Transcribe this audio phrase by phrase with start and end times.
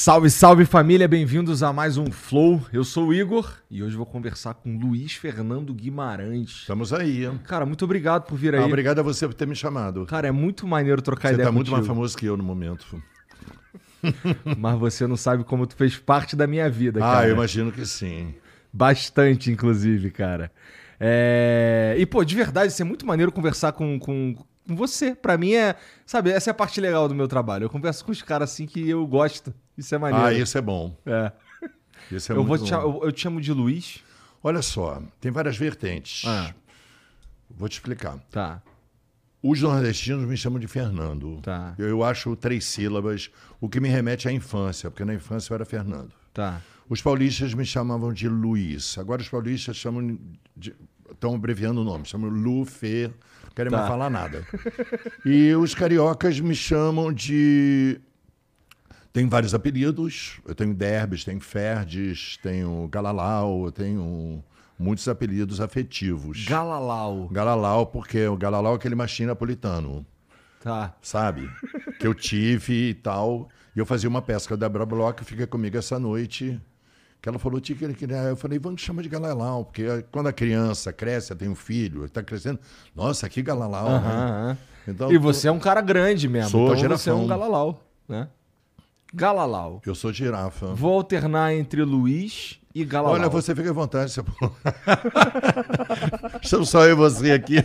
[0.00, 2.64] Salve, salve família, bem-vindos a mais um Flow.
[2.72, 6.50] Eu sou o Igor e hoje vou conversar com Luiz Fernando Guimarães.
[6.50, 7.26] Estamos aí.
[7.26, 7.40] Hein?
[7.44, 8.62] Cara, muito obrigado por vir aí.
[8.62, 10.06] Ah, obrigado a você por ter me chamado.
[10.06, 12.44] Cara, é muito maneiro trocar você ideia Você tá muito mais famoso que eu no
[12.44, 13.02] momento.
[14.56, 17.18] Mas você não sabe como tu fez parte da minha vida, ah, cara.
[17.18, 18.36] Ah, eu imagino que sim.
[18.72, 20.52] Bastante, inclusive, cara.
[21.00, 21.96] É...
[21.98, 24.36] E, pô, de verdade, isso é muito maneiro conversar com, com
[24.74, 25.14] você.
[25.14, 27.64] Para mim é, sabe, essa é a parte legal do meu trabalho.
[27.64, 29.52] Eu converso com os caras assim que eu gosto.
[29.76, 30.24] Isso é maneiro.
[30.24, 30.96] Ah, isso é bom.
[31.06, 31.32] É.
[32.10, 32.80] Isso é eu, muito vou te, bom.
[32.80, 34.02] Eu, eu, te chamo de Luiz.
[34.42, 36.22] Olha só, tem várias vertentes.
[36.26, 36.54] Ah.
[37.50, 38.18] Vou te explicar.
[38.30, 38.62] Tá.
[39.42, 41.40] Os nordestinos me chamam de Fernando.
[41.42, 41.74] Tá.
[41.76, 45.54] Eu, eu acho três sílabas, o que me remete à infância, porque na infância eu
[45.56, 46.12] era Fernando.
[46.32, 46.62] Tá.
[46.88, 48.96] Os paulistas me chamavam de Luiz.
[48.96, 50.18] Agora os paulistas chamam
[50.56, 50.74] de.
[51.10, 52.64] Estão abreviando o nome, chamam Lu, não
[53.58, 53.78] querem tá.
[53.78, 54.46] mais falar nada.
[55.26, 58.00] e os cariocas me chamam de
[59.12, 60.38] tem vários apelidos.
[60.46, 64.44] Eu tenho Derbes, tenho Ferdes, tenho Galalau, tenho
[64.78, 66.44] muitos apelidos afetivos.
[66.44, 67.28] Galalau.
[67.32, 70.06] Galalau, porque o Galalau é aquele machinho napolitano.
[70.60, 70.94] Tá.
[71.02, 71.50] Sabe?
[71.98, 73.48] que eu tive e tal.
[73.74, 76.60] E eu fazia uma pesca da Débora Bloch, fica comigo essa noite.
[77.20, 81.34] Que ela falou, que eu falei, vamos chamar de Galalau, porque quando a criança cresce,
[81.34, 82.60] tem um filho, está crescendo,
[82.94, 83.88] nossa, que Galalau.
[83.88, 84.58] Uh -huh, né?
[84.86, 86.98] então, e você é um cara grande mesmo, sou então girafão.
[86.98, 88.28] você é um Galalau, né?
[89.12, 89.82] Galalau.
[89.84, 90.66] Eu sou girafa.
[90.74, 93.14] Vou alternar entre Luiz e Galalau.
[93.14, 94.12] Olha, você fica à vontade.
[94.12, 94.22] Você...
[96.42, 97.64] Estamos só eu e você aqui.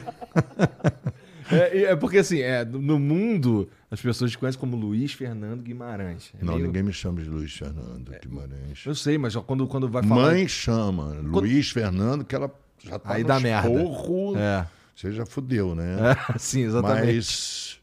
[1.51, 6.33] É, é, porque assim, é, no mundo as pessoas te conhecem como Luiz Fernando Guimarães.
[6.41, 6.65] É não, meio...
[6.65, 8.83] ninguém me chama de Luiz Fernando Guimarães.
[8.87, 10.31] Eu sei, mas quando, quando vai falar.
[10.31, 11.29] Mãe chama quando...
[11.29, 13.69] Luiz Fernando, que ela já tá Aí dá merda.
[13.69, 14.67] Porro, é.
[14.95, 15.95] Você já fudeu, né?
[16.09, 17.15] É, sim, exatamente.
[17.15, 17.79] Mas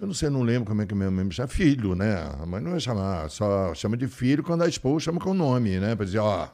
[0.00, 1.48] eu não sei, não lembro como é que meu nome chama.
[1.48, 2.16] Filho, né?
[2.40, 5.34] A mãe não vai chamar, só chama de filho quando a esposa chama com o
[5.34, 5.94] nome, né?
[5.94, 6.48] Pra dizer, ó.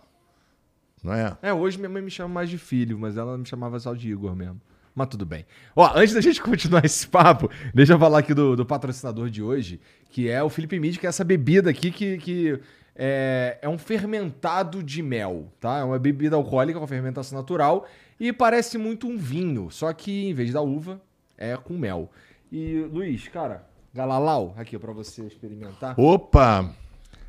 [1.05, 1.39] Não é?
[1.41, 4.11] É, hoje minha mãe me chama mais de filho, mas ela me chamava só de
[4.11, 4.61] Igor mesmo.
[4.97, 5.45] Mas tudo bem.
[5.77, 9.43] Ó, antes da gente continuar esse papo, deixa eu falar aqui do, do patrocinador de
[9.43, 12.59] hoje, que é o Felipe Mid, que é essa bebida aqui que, que
[12.97, 15.81] é, é um fermentado de mel, tá?
[15.81, 17.87] É uma bebida alcoólica com fermentação natural
[18.19, 20.99] e parece muito um vinho, só que em vez da uva,
[21.37, 22.11] é com mel.
[22.51, 25.95] E, Luiz, cara, Galalau, aqui para você experimentar.
[26.01, 26.75] Opa!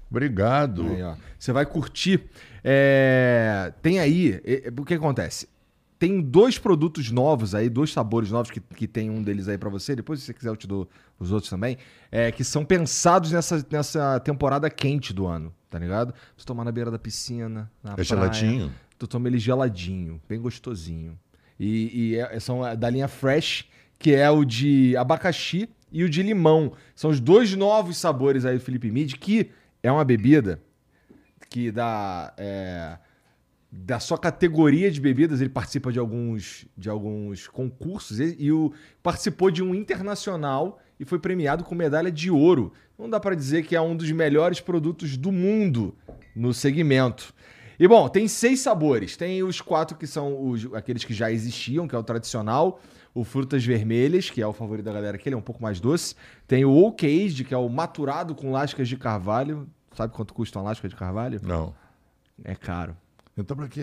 [0.09, 0.83] Obrigado.
[0.83, 2.29] Aí, você vai curtir.
[2.63, 3.73] É...
[3.81, 4.41] Tem aí,
[4.79, 5.49] o que acontece?
[5.99, 9.69] Tem dois produtos novos aí, dois sabores novos, que, que tem um deles aí para
[9.69, 9.95] você.
[9.95, 10.87] Depois, se você quiser, eu te dou
[11.19, 11.77] os outros também.
[12.11, 16.13] É, que são pensados nessa, nessa temporada quente do ano, tá ligado?
[16.37, 18.05] Você tomar na beira da piscina, na é praia.
[18.05, 18.71] geladinho?
[18.99, 21.17] Tu toma ele geladinho, bem gostosinho.
[21.59, 23.65] E, e é, são da linha Fresh,
[23.97, 26.73] que é o de abacaxi e o de limão.
[26.95, 29.49] São os dois novos sabores aí do Felipe Mid, que
[29.81, 30.61] é uma bebida
[31.49, 32.33] que dá.
[32.37, 32.97] É,
[33.71, 38.71] da sua categoria de bebidas, ele participa de alguns, de alguns concursos e, e o,
[39.03, 42.71] participou de um internacional e foi premiado com medalha de ouro.
[42.97, 45.95] Não dá para dizer que é um dos melhores produtos do mundo
[46.35, 47.33] no segmento.
[47.79, 49.15] E bom, tem seis sabores.
[49.15, 52.79] Tem os quatro que são os, aqueles que já existiam, que é o tradicional.
[53.13, 55.79] O Frutas Vermelhas, que é o favorito da galera aqui, ele é um pouco mais
[55.79, 56.15] doce.
[56.47, 59.67] Tem o Oak Aged, que é o maturado com lascas de carvalho.
[59.93, 61.39] Sabe quanto custa uma lasca de carvalho?
[61.43, 61.73] Não.
[62.43, 62.95] É caro.
[63.37, 63.81] Então, pra que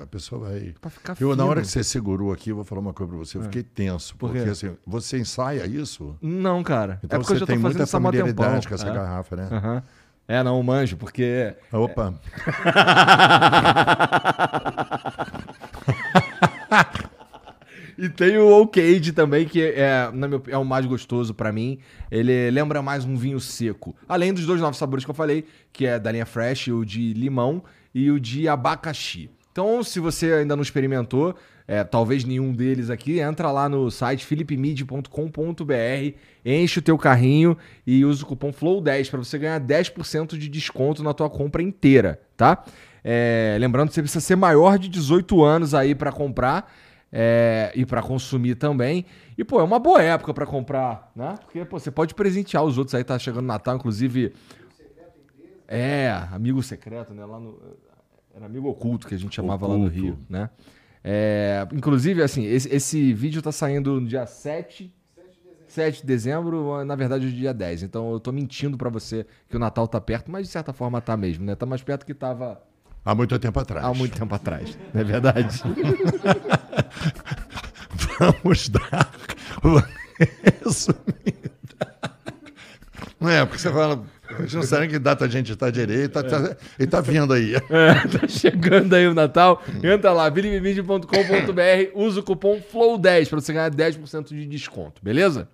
[0.00, 0.74] a pessoa vai.
[0.80, 3.18] Pra ficar Eu, na hora que você segurou aqui, eu vou falar uma coisa pra
[3.18, 3.36] você.
[3.36, 4.16] Eu fiquei tenso.
[4.16, 6.16] Por porque assim, você ensaia isso?
[6.22, 7.00] Não, cara.
[7.04, 8.92] Então é porque você tem muita familiaridade com essa É.
[8.94, 9.48] garrafa, né?
[9.52, 9.82] Aham.
[10.26, 11.54] É, não, manjo, porque.
[11.70, 12.14] Opa.
[17.96, 20.10] E tem o Age também, que é,
[20.48, 21.78] é o mais gostoso pra mim.
[22.10, 23.94] Ele lembra mais um vinho seco.
[24.08, 27.12] Além dos dois novos sabores que eu falei, que é da linha Fresh, o de
[27.14, 27.62] limão
[27.94, 29.30] e o de abacaxi.
[29.52, 31.36] Então, se você ainda não experimentou,
[31.66, 37.56] é, talvez nenhum deles aqui, entra lá no site philipmid.com.br, enche o teu carrinho
[37.86, 42.20] e usa o cupom FLOW10 para você ganhar 10% de desconto na tua compra inteira,
[42.36, 42.64] tá?
[43.02, 46.72] É, lembrando que você precisa ser maior de 18 anos aí para comprar
[47.12, 49.06] é, e para consumir também.
[49.38, 51.36] E, pô, é uma boa época para comprar, né?
[51.42, 54.32] Porque, pô, você pode presentear os outros aí, tá chegando Natal, inclusive.
[55.66, 57.24] É, amigo secreto, né?
[57.24, 57.58] Lá no.
[58.34, 60.00] Era amigo oculto que a gente chamava lá no Oculto.
[60.00, 60.50] Rio, né?
[61.02, 64.92] É, inclusive, assim, esse, esse vídeo tá saindo no dia 7.
[65.68, 67.82] 7 de dezembro, na verdade, hoje é dia 10.
[67.84, 71.00] Então eu tô mentindo pra você que o Natal tá perto, mas de certa forma
[71.00, 71.54] tá mesmo, né?
[71.54, 72.60] Tá mais perto que tava
[73.04, 73.84] Há muito tempo atrás.
[73.84, 74.78] há muito tempo atrás.
[74.92, 75.62] Não é verdade?
[78.18, 79.10] Vamos dar
[79.62, 79.82] o
[80.64, 81.54] resumido.
[83.20, 84.04] Não é, porque você fala,
[84.38, 87.32] a gente não sabe que data a gente está direito, tá, tá, ele tá vindo
[87.32, 87.54] aí.
[87.70, 89.62] É, tá chegando aí o Natal.
[89.82, 91.06] Entra lá, bilibimid.com.br,
[91.94, 95.48] usa o cupom FLOW10 pra você ganhar 10% de desconto, beleza?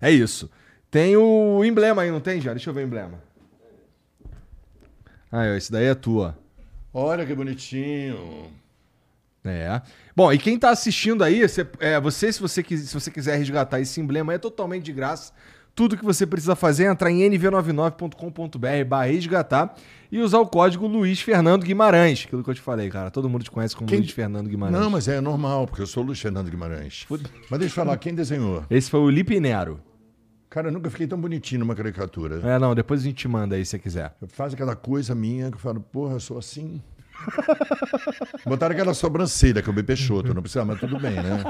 [0.00, 0.50] É isso.
[0.90, 2.52] Tem o emblema aí, não tem, já?
[2.52, 3.22] Deixa eu ver o emblema.
[5.30, 6.36] Ó, esse daí é tua.
[6.92, 8.50] Olha que bonitinho.
[9.44, 9.80] É.
[10.14, 13.80] Bom, e quem tá assistindo aí, você, é, você, se você, se você quiser resgatar
[13.80, 15.32] esse emblema, é totalmente de graça.
[15.80, 19.74] Tudo que você precisa fazer é entrar em nv99.com.br barra resgatar
[20.12, 22.24] e usar o código Luiz Fernando Guimarães.
[22.26, 23.10] Aquilo que eu te falei, cara.
[23.10, 24.78] Todo mundo te conhece como Quem- Luiz Fernando Guimarães.
[24.78, 27.06] Não, mas é normal, porque eu sou Luiz Fernando Guimarães.
[27.48, 28.62] Mas deixa eu falar, quem desenhou?
[28.68, 29.80] Esse foi o Lipe Nero.
[30.50, 32.42] Cara, eu nunca fiquei tão bonitinho numa caricatura.
[32.46, 34.14] É, não, depois a gente te manda aí se você quiser.
[34.28, 36.82] Faz aquela coisa minha que eu falo, porra, eu sou assim.
[38.44, 41.42] Botaram aquela sobrancelha que eu bem peixoto, não precisa, mas tudo bem, né?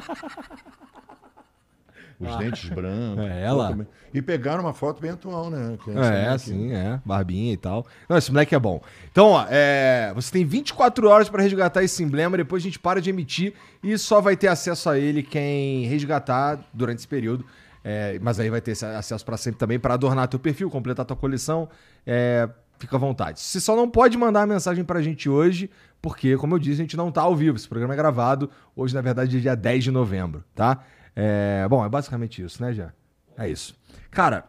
[2.21, 3.25] Os dentes brancos.
[3.31, 3.73] É, ela.
[3.73, 3.87] bem.
[4.13, 5.79] E pegaram uma foto bem atual, né?
[5.89, 7.01] É, essa sim, é.
[7.05, 7.87] Barbinha e tal.
[8.09, 8.81] Não, esse moleque é bom.
[9.11, 13.01] Então, ó, é, você tem 24 horas pra resgatar esse emblema, depois a gente para
[13.01, 17.45] de emitir e só vai ter acesso a ele quem resgatar durante esse período.
[17.83, 21.17] É, mas aí vai ter acesso pra sempre também pra adornar teu perfil, completar tua
[21.17, 21.69] coleção.
[22.07, 23.41] É, fica à vontade.
[23.41, 25.71] Você só não pode mandar a mensagem pra gente hoje,
[26.03, 27.57] porque, como eu disse, a gente não tá ao vivo.
[27.57, 28.51] Esse programa é gravado.
[28.75, 30.83] Hoje, na verdade, é dia 10 de novembro, tá?
[31.23, 32.95] É, bom, é basicamente isso, né, já?
[33.37, 33.75] É isso.
[34.11, 34.49] Cara,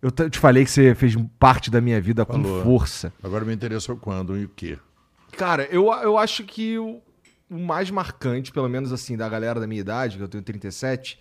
[0.00, 2.62] eu te falei que você fez parte da minha vida com Falou.
[2.62, 3.12] força.
[3.20, 4.78] Agora me interessou quando e o quê?
[5.32, 7.02] Cara, eu, eu acho que o,
[7.50, 11.18] o mais marcante, pelo menos assim, da galera da minha idade, que eu tenho 37,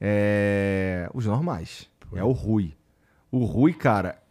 [0.00, 1.90] é os normais.
[2.14, 2.72] É o Rui.
[3.32, 4.22] O Rui, cara.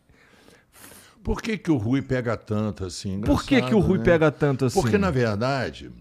[1.22, 3.20] Por que, que o Rui pega tanto assim?
[3.20, 4.04] Por que, que o Rui né?
[4.06, 4.82] pega tanto assim?
[4.82, 5.92] Porque, na verdade,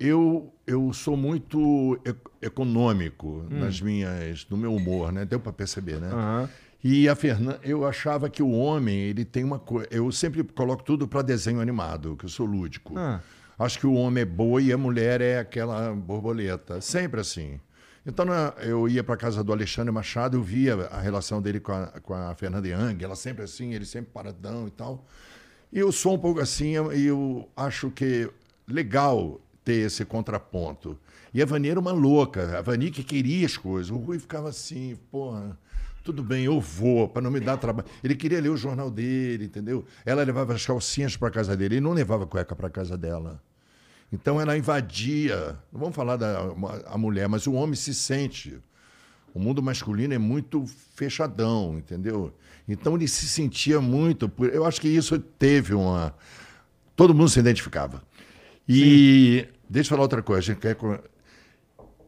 [0.00, 1.98] eu, eu sou muito
[2.40, 3.60] econômico Hum.
[3.60, 5.24] nas minhas, no meu humor, né?
[5.24, 6.08] Deu para perceber, né?
[6.12, 6.48] Aham.
[6.82, 9.86] E a Fernanda, eu achava que o homem, ele tem uma coisa.
[9.90, 12.94] Eu sempre coloco tudo para desenho animado, que eu sou lúdico.
[12.96, 13.20] Ah.
[13.58, 16.80] Acho que o homem é boi e a mulher é aquela borboleta.
[16.80, 17.60] Sempre assim.
[18.06, 18.24] Então,
[18.62, 22.14] eu ia para casa do Alexandre Machado, eu via a relação dele com a, com
[22.14, 25.04] a Fernanda Young, ela sempre assim, ele sempre paradão e tal.
[25.70, 28.30] E eu sou um pouco assim, e eu acho que
[28.66, 29.38] legal
[29.70, 30.98] ter esse contraponto.
[31.32, 33.90] E a Vani era uma louca, a Vani que queria as coisas.
[33.90, 35.56] O Rui ficava assim, porra,
[36.02, 37.88] tudo bem, eu vou, para não me dar trabalho.
[38.02, 39.84] Ele queria ler o jornal dele, entendeu?
[40.04, 43.40] Ela levava as calcinhas para casa dele, ele não levava cueca para casa dela.
[44.12, 46.52] Então ela invadia, não vamos falar da
[46.86, 48.58] a mulher, mas o homem se sente.
[49.32, 52.34] O mundo masculino é muito fechadão, entendeu?
[52.68, 54.28] Então ele se sentia muito.
[54.52, 56.12] Eu acho que isso teve uma.
[56.96, 58.02] Todo mundo se identificava.
[58.68, 60.40] E deixa eu falar outra coisa.
[60.40, 60.76] A gente quer...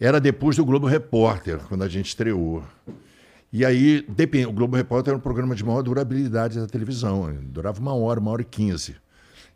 [0.01, 2.65] Era depois do Globo Repórter, quando a gente estreou.
[3.53, 7.33] E aí, depende, o Globo Repórter era um programa de maior durabilidade da televisão.
[7.43, 8.97] Durava uma hora, uma hora e quinze.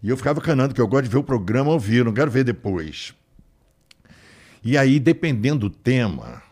[0.03, 2.31] E eu ficava canando, que eu gosto de ver o programa ao vivo, não quero
[2.31, 3.15] ver depois.
[4.63, 6.43] E aí, dependendo do tema,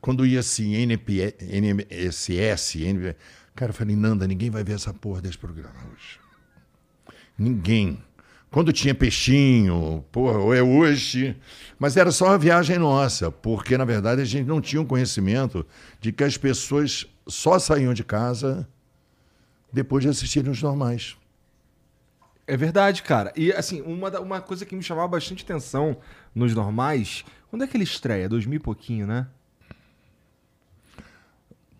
[0.00, 3.16] quando ia assim, NSS, NP,
[3.54, 6.20] cara, eu falei, Nanda, ninguém vai ver essa porra desse programa hoje.
[7.38, 8.02] Ninguém.
[8.56, 11.36] Quando tinha peixinho, porra, ou é hoje.
[11.78, 15.66] Mas era só uma viagem nossa, porque na verdade a gente não tinha um conhecimento
[16.00, 18.66] de que as pessoas só saíam de casa
[19.70, 21.18] depois de assistirem os normais.
[22.46, 23.30] É verdade, cara.
[23.36, 25.98] E assim, uma, uma coisa que me chamava bastante atenção
[26.34, 28.26] nos normais, quando é que ele estreia?
[28.26, 29.26] 2000 e pouquinho, né?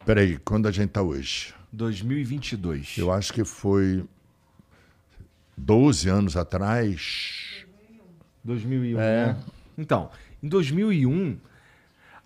[0.04, 1.54] Peraí, quando a gente tá hoje?
[1.72, 2.98] 2022.
[2.98, 4.04] Eu acho que foi
[5.56, 7.64] 12 anos atrás.
[8.44, 9.26] 2001, é.
[9.26, 9.36] né?
[9.76, 10.10] Então,
[10.42, 11.38] em 2001,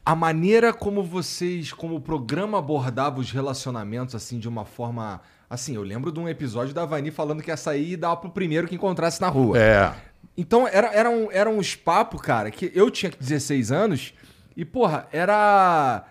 [0.04, 5.20] a maneira como vocês, como o programa abordava os relacionamentos, assim, de uma forma.
[5.48, 8.30] Assim, eu lembro de um episódio da Vani falando que ia sair e dar pro
[8.30, 9.58] primeiro que encontrasse na rua.
[9.58, 9.94] É.
[10.36, 14.14] Então, era, era, um, era uns papos, cara, que eu tinha 16 anos
[14.56, 16.04] e, porra, era.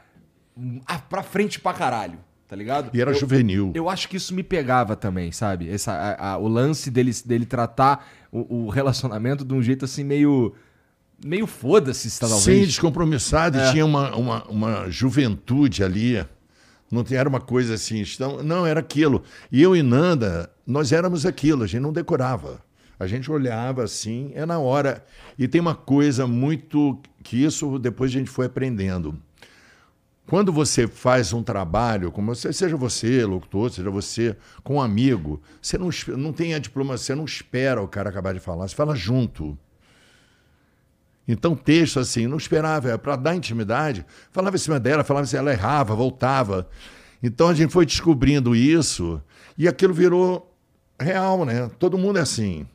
[1.10, 2.90] pra frente pra caralho tá ligado?
[2.92, 3.72] E era eu, juvenil.
[3.76, 5.70] Eu acho que isso me pegava também, sabe?
[5.70, 10.04] Essa, a, a, o lance dele, dele tratar o, o, relacionamento de um jeito assim
[10.04, 10.56] meio.
[11.24, 12.42] meio foda-se, talvez.
[12.42, 13.72] Sim, descompromissado, é.
[13.72, 16.26] tinha uma, uma, uma juventude ali.
[16.92, 19.22] Não era uma coisa assim, então, não, era aquilo.
[19.52, 22.64] E eu e Nanda, nós éramos aquilo, a gente não decorava.
[23.00, 25.06] A gente olhava assim, é na hora.
[25.38, 29.22] E tem uma coisa muito que isso depois a gente foi aprendendo
[30.30, 35.42] quando você faz um trabalho, como você, seja você, locutor, seja você com um amigo,
[35.60, 38.76] você não, não tem a diplomacia, você não espera o cara acabar de falar, você
[38.76, 39.58] fala junto.
[41.28, 45.36] Então, texto assim, não esperava, é para dar intimidade, falava em cima dela, falava se
[45.36, 46.70] ela errava, voltava.
[47.24, 49.20] Então a gente foi descobrindo isso
[49.58, 50.56] e aquilo virou
[51.00, 51.72] real, né?
[51.80, 52.68] Todo mundo é assim.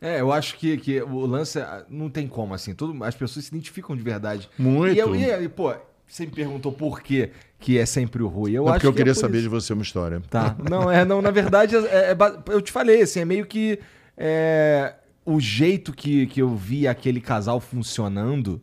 [0.00, 3.44] É, eu acho que, que o lance é, não tem como, assim, todo, as pessoas
[3.44, 4.48] se identificam de verdade.
[4.56, 4.94] Muito.
[4.94, 5.74] E, eu, e, pô,
[6.08, 8.52] você me perguntou por que, que é sempre o Rui.
[8.52, 9.44] Eu não, acho porque eu que queria é saber isso.
[9.44, 10.22] de você uma história.
[10.30, 10.56] Tá.
[10.68, 12.16] Não, é, não, na verdade, é, é,
[12.48, 13.78] eu te falei, assim, é meio que.
[14.16, 18.60] É, o jeito que, que eu vi aquele casal funcionando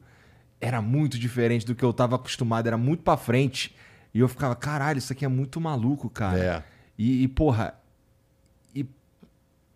[0.60, 3.76] era muito diferente do que eu tava acostumado, era muito pra frente.
[4.14, 6.40] E eu ficava, caralho, isso aqui é muito maluco, cara.
[6.40, 6.64] É.
[6.98, 7.76] E, e porra,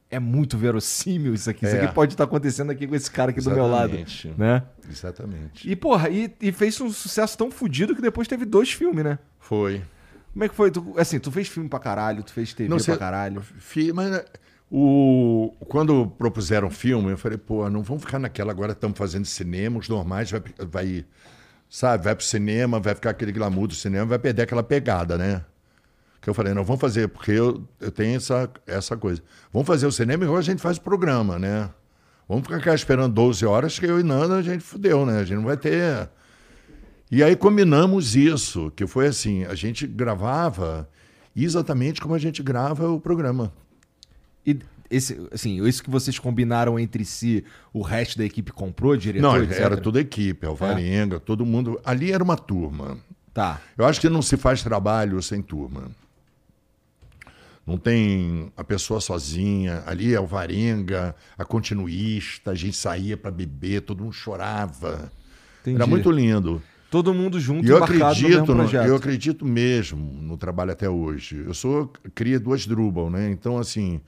[0.10, 1.66] é muito verossímil isso aqui.
[1.66, 1.70] É.
[1.70, 3.62] Isso aqui pode estar acontecendo aqui com esse cara aqui Exatamente.
[3.62, 4.38] do meu lado.
[4.38, 4.64] Né?
[4.90, 5.70] Exatamente.
[5.70, 9.20] E, porra, e, e, fez um sucesso tão fodido que depois teve dois filmes, né?
[9.40, 9.82] Foi.
[10.34, 10.72] Como é que foi?
[10.72, 13.42] Tu, assim, tu fez filme pra caralho, tu fez TV não, pra caralho.
[13.42, 14.24] Fi, mas né,
[14.72, 19.80] o, quando propuseram filme, eu falei, pô, não vamos ficar naquela, agora estamos fazendo cinema,
[19.80, 21.06] os normais vai, vai,
[21.70, 25.44] sabe, vai pro cinema, vai ficar aquele glamour do cinema, vai perder aquela pegada, né?
[26.22, 29.22] Que eu falei, não, vamos fazer, porque eu, eu tenho essa, essa coisa.
[29.54, 31.70] Vamos fazer o cinema igual a gente faz o programa, né?
[32.28, 35.20] Vamos ficar esperando 12 horas que eu e Nanda a gente fudeu, né?
[35.20, 36.10] A gente não vai ter.
[37.10, 40.88] E aí combinamos isso, que foi assim, a gente gravava
[41.36, 43.52] exatamente como a gente grava o programa.
[44.46, 44.60] E
[44.90, 49.22] esse, assim, isso que vocês combinaram entre si, o resto da equipe comprou, diretor?
[49.22, 49.60] Não, etc?
[49.60, 51.20] era toda a equipe, Alvarenga, é.
[51.20, 51.80] todo mundo.
[51.84, 52.98] Ali era uma turma.
[53.34, 53.62] Tá.
[53.78, 55.92] Eu acho que não se faz trabalho sem turma.
[57.70, 59.84] Não tem a pessoa sozinha.
[59.86, 65.12] Ali é o Varenga, a continuista, a gente saía para beber, todo mundo chorava.
[65.62, 65.76] Entendi.
[65.76, 66.62] Era muito lindo.
[66.90, 71.44] Todo mundo junto e eu acredito, no, eu acredito mesmo no trabalho até hoje.
[71.46, 73.30] Eu sou cria do Asdrubal, né?
[73.30, 74.02] Então assim,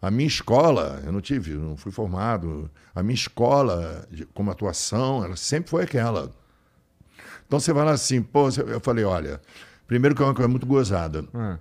[0.00, 2.70] a minha escola, eu não tive, não fui formado.
[2.94, 6.32] A minha escola como atuação, ela sempre foi aquela.
[7.46, 9.38] Então você vai lá assim, pô, eu falei, olha,
[9.86, 11.26] primeiro que é uma coisa muito gozada.
[11.34, 11.58] Ah.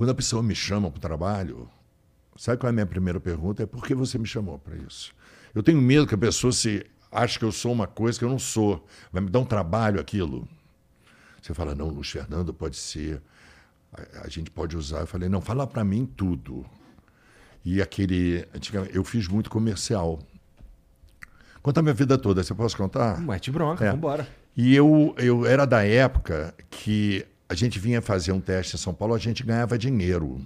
[0.00, 1.68] Quando a pessoa me chama para o trabalho,
[2.34, 3.64] sabe qual é a minha primeira pergunta?
[3.64, 5.12] É por que você me chamou para isso?
[5.54, 8.30] Eu tenho medo que a pessoa se ache que eu sou uma coisa que eu
[8.30, 8.82] não sou.
[9.12, 10.48] Vai me dar um trabalho aquilo.
[11.42, 13.20] Você fala, não, Luiz Fernando pode ser.
[13.92, 15.00] A, a gente pode usar.
[15.00, 16.64] Eu falei, não, fala para mim tudo.
[17.62, 18.48] E aquele.
[18.94, 20.18] Eu fiz muito comercial.
[21.60, 23.20] Conta a minha vida toda, você pode contar?
[23.20, 23.92] Mete bronca, é.
[23.92, 24.26] vambora.
[24.56, 28.94] E eu, eu era da época que a gente vinha fazer um teste em São
[28.94, 30.40] Paulo, a gente ganhava dinheiro.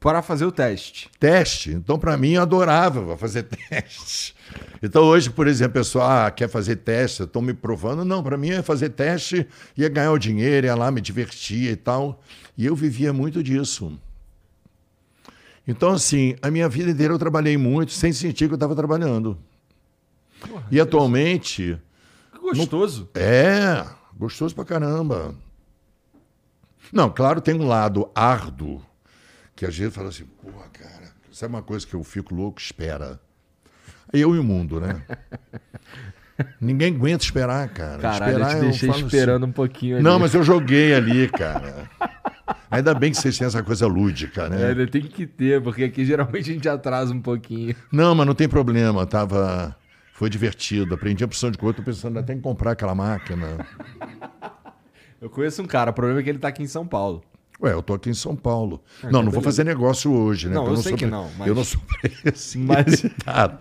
[0.00, 1.10] Para fazer o teste.
[1.20, 1.72] Teste.
[1.72, 4.34] Então, para mim, eu adorava fazer teste.
[4.82, 8.02] Então, hoje, por exemplo, a pessoa ah, quer fazer teste, estão me provando.
[8.02, 11.76] Não, para mim, é fazer teste, ia ganhar o dinheiro, ia lá, me divertia e
[11.76, 12.22] tal.
[12.56, 13.92] E eu vivia muito disso.
[15.66, 19.36] Então, assim, a minha vida inteira eu trabalhei muito, sem sentir que eu estava trabalhando.
[20.40, 21.78] Porra, e atualmente.
[22.32, 23.10] Que gostoso.
[23.14, 23.84] É,
[24.16, 25.34] gostoso pra caramba.
[26.92, 28.82] Não, claro, tem um lado árduo
[29.54, 32.60] que a gente fala assim, porra, cara, sabe uma coisa que eu fico louco?
[32.60, 33.20] Espera.
[34.12, 35.02] Eu e o mundo, né?
[36.60, 37.98] Ninguém aguenta esperar, cara.
[37.98, 39.50] Caralho, esperar, eu te deixei eu esperando assim.
[39.50, 40.04] um pouquinho ali.
[40.04, 41.90] Não, mas eu joguei ali, cara.
[42.70, 44.70] Ainda bem que vocês têm essa coisa lúdica, né?
[44.70, 47.74] É, tem que ter, porque aqui geralmente a gente atrasa um pouquinho.
[47.90, 49.04] Não, mas não tem problema.
[49.04, 49.76] Tava...
[50.14, 50.94] Foi divertido.
[50.94, 51.72] Aprendi a opção de cor.
[51.72, 53.64] Tô pensando até em comprar aquela máquina.
[55.20, 57.22] Eu conheço um cara, o problema é que ele tá aqui em São Paulo.
[57.60, 58.80] Ué, eu tô aqui em São Paulo.
[59.10, 60.54] não, não vou fazer negócio hoje, né?
[60.54, 61.80] Não, Porque eu não sei sou que não, mas- Eu não sou
[62.54, 63.58] Mas- precipitado.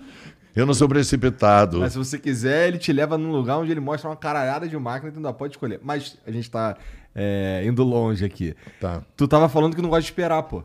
[0.55, 1.79] Eu não sou precipitado.
[1.79, 4.77] Mas se você quiser, ele te leva num lugar onde ele mostra uma caralhada de
[4.77, 5.79] máquina e tu ainda pode escolher.
[5.83, 6.77] Mas a gente tá
[7.15, 8.55] é, indo longe aqui.
[8.79, 9.01] Tá.
[9.15, 10.63] Tu tava falando que não gosta de esperar, pô.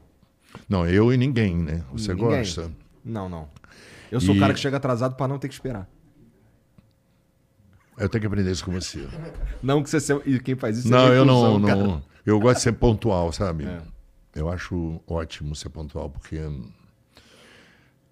[0.69, 1.83] Não, eu e ninguém, né?
[1.93, 2.39] Você Ninguém.
[2.39, 2.71] gosta?
[3.05, 3.49] Não, não.
[4.11, 5.89] Eu sou o E- cara que chega atrasado pra não ter que esperar.
[8.03, 9.07] Eu tenho que aprender isso com você.
[9.63, 10.21] Não que você seja...
[10.27, 11.77] E quem faz isso não, é eu não, cara.
[11.77, 12.03] não.
[12.27, 13.65] Eu gosto de ser pontual, sabe?
[13.65, 13.81] É.
[14.35, 16.39] Eu acho ótimo ser pontual, porque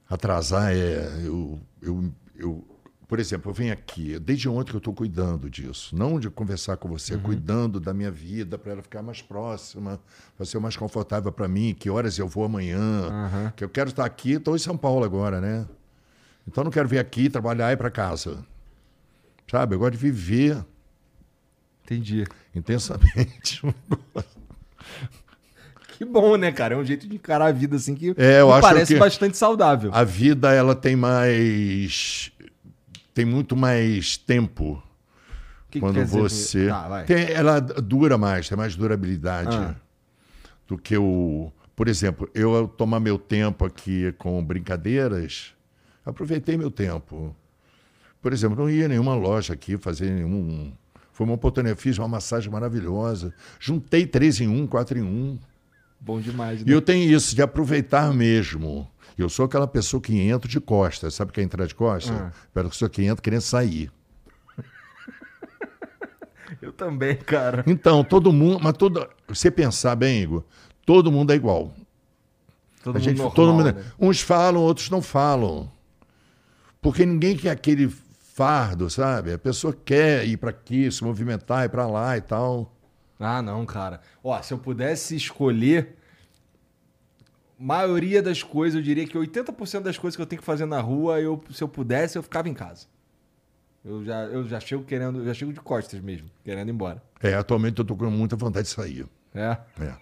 [0.08, 1.08] atrasar é.
[1.24, 2.64] Eu, eu, eu,
[3.08, 5.96] por exemplo, eu venho aqui, desde ontem que eu estou cuidando disso.
[5.96, 7.20] Não de conversar com você, Uhum.
[7.22, 9.98] cuidando da minha vida para ela ficar mais próxima,
[10.36, 13.52] para ser mais confortável para mim, que horas eu vou amanhã.
[13.56, 15.66] Que eu quero estar aqui, estou em São Paulo agora, né?
[16.46, 18.44] Então eu não quero vir aqui, trabalhar e ir para casa.
[19.50, 19.74] Sabe?
[19.74, 20.64] Eu gosto de viver
[21.84, 22.24] Entendi.
[22.54, 23.62] intensamente.
[25.98, 26.74] Que bom, né, cara?
[26.74, 29.90] É um jeito de encarar a vida assim que É, parece que- bastante saudável.
[29.92, 32.32] A vida ela tem mais
[33.12, 34.82] tem muito mais tempo
[35.70, 39.74] que que quando com- você Tá, tem, ela dura mais, tem mais durabilidade Ah.
[40.66, 45.52] do que o, por exemplo, eu tomar meu tempo aqui com brincadeiras,
[46.06, 47.36] aproveitei meu tempo.
[48.22, 50.72] Por exemplo, não ia em nenhuma loja aqui fazer nenhum
[51.12, 55.38] foi uma oportunidade, fiz uma massagem maravilhosa, juntei três em um, quatro em um.
[56.00, 56.72] Bom demais, E né?
[56.72, 58.90] eu tenho isso, de aproveitar mesmo.
[59.18, 61.12] Eu sou aquela pessoa que entra de costas.
[61.12, 62.16] Sabe quem entrar de costas?
[62.16, 62.32] Ah.
[62.54, 63.92] A pessoa que entra querendo sair.
[66.62, 67.62] Eu também, cara.
[67.66, 68.60] Então, todo mundo.
[68.62, 70.42] Mas todo, você pensar bem, Igor,
[70.86, 71.74] todo mundo é igual.
[72.82, 73.84] Todo A mundo gente, normal, todo mundo, é- né?
[73.98, 75.70] Uns falam, outros não falam.
[76.80, 77.92] Porque ninguém quer aquele
[78.40, 79.34] fardo, sabe?
[79.34, 82.74] A pessoa quer ir para aqui, se movimentar, ir para lá e tal.
[83.18, 84.00] Ah, não, cara.
[84.24, 85.94] Ó, se eu pudesse escolher,
[87.58, 90.80] maioria das coisas, eu diria que 80% das coisas que eu tenho que fazer na
[90.80, 92.86] rua, eu, se eu pudesse, eu ficava em casa.
[93.84, 97.02] Eu já, eu já chego querendo, eu já chego de costas mesmo, querendo ir embora.
[97.22, 99.06] É, atualmente eu tô com muita vontade de sair.
[99.34, 99.58] É.
[99.78, 99.94] É.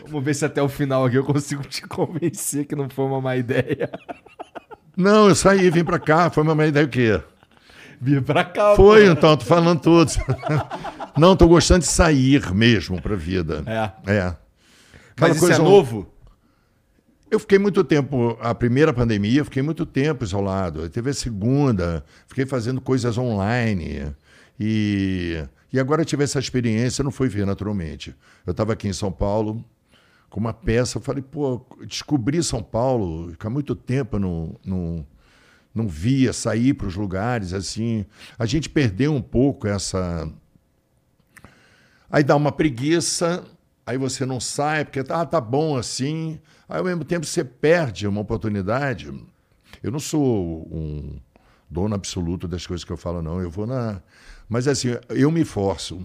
[0.08, 3.20] Vamos ver se até o final aqui eu consigo te convencer que não foi uma
[3.20, 3.90] má ideia.
[4.96, 6.30] Não, eu saí, vim para cá.
[6.30, 7.20] Foi uma ideia o quê?
[8.00, 8.74] Vir pra cá.
[8.76, 9.12] Foi, pô.
[9.12, 10.12] então, tô falando tudo.
[11.16, 13.62] Não, tô gostando de sair mesmo pra vida.
[13.66, 14.12] É.
[14.12, 14.20] É.
[15.12, 16.06] Aquela Mas isso é novo?
[17.30, 20.88] Eu fiquei muito tempo, a primeira pandemia, eu fiquei muito tempo isolado.
[20.88, 24.14] Teve a segunda, fiquei fazendo coisas online.
[24.58, 28.14] E, e agora eu tive essa experiência, não foi ver naturalmente.
[28.46, 29.64] Eu estava aqui em São Paulo
[30.34, 35.06] com uma peça, falei, pô, descobri São Paulo, ficar muito tempo eu não, não,
[35.72, 38.04] não via sair para os lugares assim.
[38.36, 40.28] A gente perdeu um pouco essa.
[42.10, 43.44] Aí dá uma preguiça,
[43.86, 46.40] aí você não sai, porque ah, tá bom assim.
[46.68, 49.14] Aí ao mesmo tempo você perde uma oportunidade.
[49.84, 51.16] Eu não sou um
[51.70, 53.40] dono absoluto das coisas que eu falo, não.
[53.40, 54.02] Eu vou na.
[54.48, 56.02] Mas assim, eu me forço.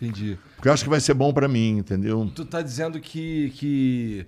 [0.00, 0.38] Entendi.
[0.56, 2.30] Porque eu acho que vai ser bom para mim, entendeu?
[2.34, 4.26] Tu tá dizendo que, que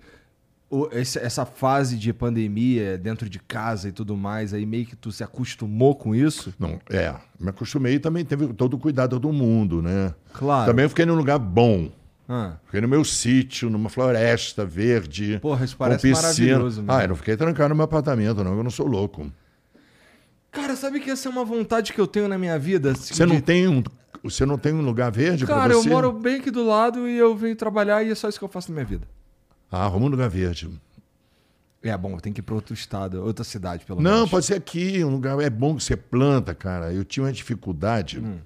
[0.91, 5.23] essa fase de pandemia dentro de casa e tudo mais, aí meio que tu se
[5.23, 6.53] acostumou com isso?
[6.59, 7.15] Não, é.
[7.39, 10.15] Me acostumei e também teve todo o cuidado do mundo, né?
[10.33, 10.71] Claro.
[10.71, 11.91] Também fiquei num lugar bom.
[12.29, 15.39] Ah, Fiquei no meu sítio, numa floresta verde.
[15.43, 16.23] Porra, isso com parece piscina.
[16.23, 16.93] maravilhoso mesmo.
[16.93, 19.31] Ah, eu não fiquei trancado no meu apartamento, não, eu não sou louco.
[20.51, 22.93] Cara, sabe que essa é uma vontade que eu tenho na minha vida?
[22.93, 23.83] assim, Você não de- tem um,
[24.23, 25.89] você não tem um lugar verde Cara, pra eu você?
[25.89, 28.49] moro bem aqui do lado e eu venho trabalhar e é só isso que eu
[28.49, 29.07] faço na minha vida.
[29.71, 30.71] Ah, arruma um lugar verde.
[31.83, 34.31] É bom, eu tenho que ir pra outro estado, outra cidade, pelo Não, menos.
[34.31, 36.93] pode ser aqui, um lugar é bom que você planta, cara.
[36.93, 38.21] Eu tinha uma dificuldade.
[38.21, 38.39] Hum.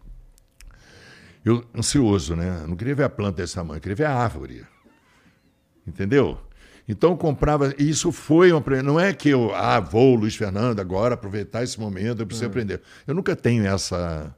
[1.44, 2.60] Eu ansioso, né?
[2.62, 4.64] Eu não queria ver a planta desse tamanho, eu queria ver a árvore.
[5.86, 6.38] Entendeu?
[6.88, 10.80] Então eu comprava, e isso foi uma, não é que eu, ah, vou Luiz Fernando
[10.80, 12.26] agora aproveitar esse momento, eu Hum.
[12.28, 12.80] preciso aprender.
[13.06, 14.34] Eu nunca tenho essa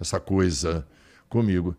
[0.00, 0.86] essa coisa
[1.28, 1.74] comigo.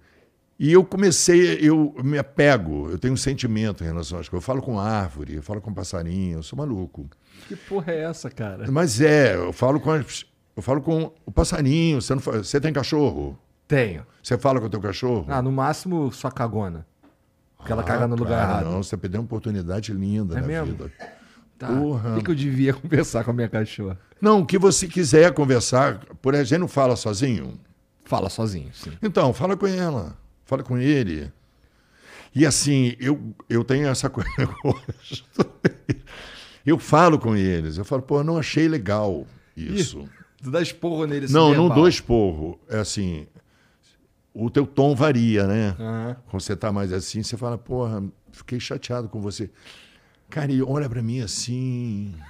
[0.57, 4.43] E eu comecei, eu me apego, eu tenho um sentimento em relação às coisas.
[4.43, 7.09] Eu falo com árvore, eu falo com passarinho, eu sou maluco.
[7.47, 8.69] Que porra é essa, cara?
[8.69, 10.25] Mas é, eu falo com as-
[10.57, 13.39] eu falo com o passarinho, você não você tem cachorro?
[13.67, 14.05] Tenho.
[14.21, 15.25] Você fala com o teu cachorro?
[15.29, 16.85] Ah, no máximo sua cagona.
[17.57, 18.71] Porque ela Ah, caga no lugar cara, errado.
[18.73, 20.65] Não, você perdeu uma oportunidade linda É na mesmo?
[20.65, 20.91] vida.
[21.57, 21.67] Tá.
[21.67, 22.13] Porra.
[22.13, 23.97] O que, que eu devia conversar com a minha cachorra?
[24.19, 27.57] Não, o que você quiser conversar, por exemplo, não fala sozinho.
[28.09, 28.91] Fala sozinho, sim.
[29.03, 31.31] Então, fala com ela, fala com ele.
[32.33, 34.27] E assim, eu, eu tenho essa coisa.
[36.65, 40.09] eu falo com eles, eu falo, pô, não achei legal isso.
[40.41, 42.59] Tu dá esporro nele assim, não, não dou esporro.
[42.67, 43.27] É assim,
[44.33, 45.75] o teu tom varia, né?
[45.79, 46.17] Aham.
[46.31, 49.51] Quando você tá mais assim, você fala, porra, fiquei chateado com você.
[50.31, 52.15] Cara, e olha pra mim assim.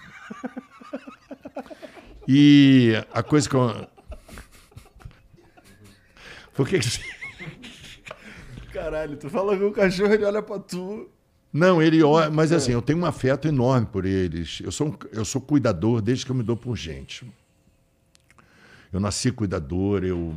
[2.32, 3.88] E a coisa que eu.
[6.60, 7.00] Por que que você-
[8.74, 11.10] Caralho, tu fala com o cachorro, ele olha pra tu.
[11.54, 14.60] Não, ele olha, mas assim, eu tenho um afeto enorme por eles.
[14.62, 17.26] Eu sou, eu sou cuidador desde que eu me dou por gente.
[18.92, 20.36] Eu nasci cuidador, eu,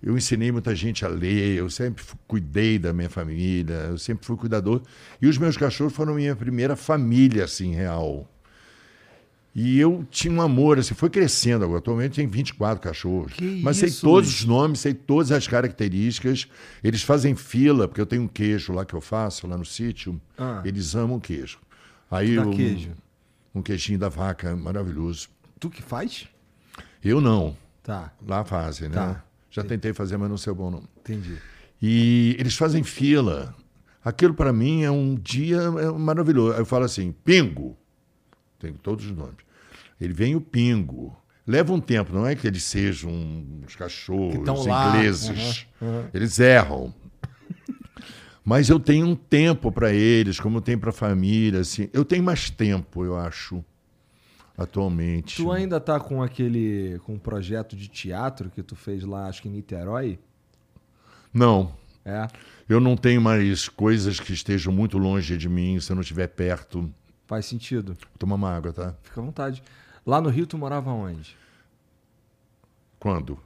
[0.00, 4.36] eu ensinei muita gente a ler, eu sempre cuidei da minha família, eu sempre fui
[4.36, 4.82] cuidador.
[5.20, 8.30] E os meus cachorros foram minha primeira família, assim, real.
[9.54, 11.78] E eu tinha um amor, assim, foi crescendo agora.
[11.80, 13.32] Atualmente tem 24 cachorros.
[13.32, 14.40] Que mas sei isso, todos Luiz.
[14.40, 16.46] os nomes, sei todas as características.
[16.84, 20.20] Eles fazem fila, porque eu tenho um queijo lá que eu faço, lá no sítio.
[20.36, 20.62] Ah.
[20.64, 21.58] Eles amam queijo.
[22.10, 22.92] Aí um, queijo.
[23.54, 25.28] um queijinho da vaca, maravilhoso.
[25.58, 26.28] Tu que faz?
[27.02, 27.56] Eu não.
[27.82, 28.94] Tá, Lá fazem, né?
[28.94, 29.24] Tá.
[29.50, 30.82] Já tentei fazer, mas não sei bom não.
[31.00, 31.36] entendi.
[31.80, 33.54] E eles fazem fila.
[34.04, 36.52] Aquilo para mim é um dia é maravilhoso.
[36.52, 37.76] Aí eu falo assim, pingo.
[38.58, 39.36] Tem todos os nomes.
[40.00, 41.16] Ele vem o pingo.
[41.46, 44.88] Leva um tempo, não é que eles sejam uns cachorros Que tão lá.
[44.96, 45.66] ingleses.
[46.12, 46.92] Eles erram.
[48.44, 51.60] Mas eu tenho um tempo para eles, como eu tenho para a família.
[51.60, 51.88] Assim.
[51.92, 53.64] Eu tenho mais tempo, eu acho,
[54.56, 55.36] atualmente.
[55.36, 56.98] Tu ainda tá com aquele.
[57.04, 60.18] com um projeto de teatro que tu fez lá, acho que em Niterói?
[61.32, 61.74] Não.
[62.04, 62.26] É.
[62.68, 66.28] Eu não tenho mais coisas que estejam muito longe de mim, se eu não estiver
[66.28, 66.90] perto.
[67.28, 67.94] Faz sentido.
[68.18, 68.94] Toma uma água, tá?
[69.02, 69.62] Fica à vontade.
[70.04, 71.36] Lá no Rio tu morava onde?
[72.98, 73.38] Quando?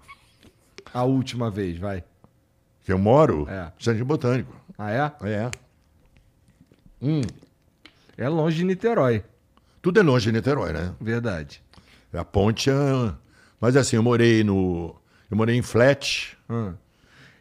[0.94, 2.04] A última vez, vai.
[2.84, 3.44] Que eu moro?
[3.50, 3.72] É.
[3.76, 4.54] Jardim Botânico.
[4.78, 5.12] Ah, é?
[5.28, 5.50] É.
[8.16, 9.24] É longe de Niterói.
[9.82, 10.94] Tudo é longe de Niterói, né?
[11.00, 11.60] Verdade.
[12.12, 12.74] A ponte é...
[13.60, 14.94] Mas assim, eu morei no...
[15.28, 16.38] Eu morei em Flat.
[16.48, 16.74] Hum.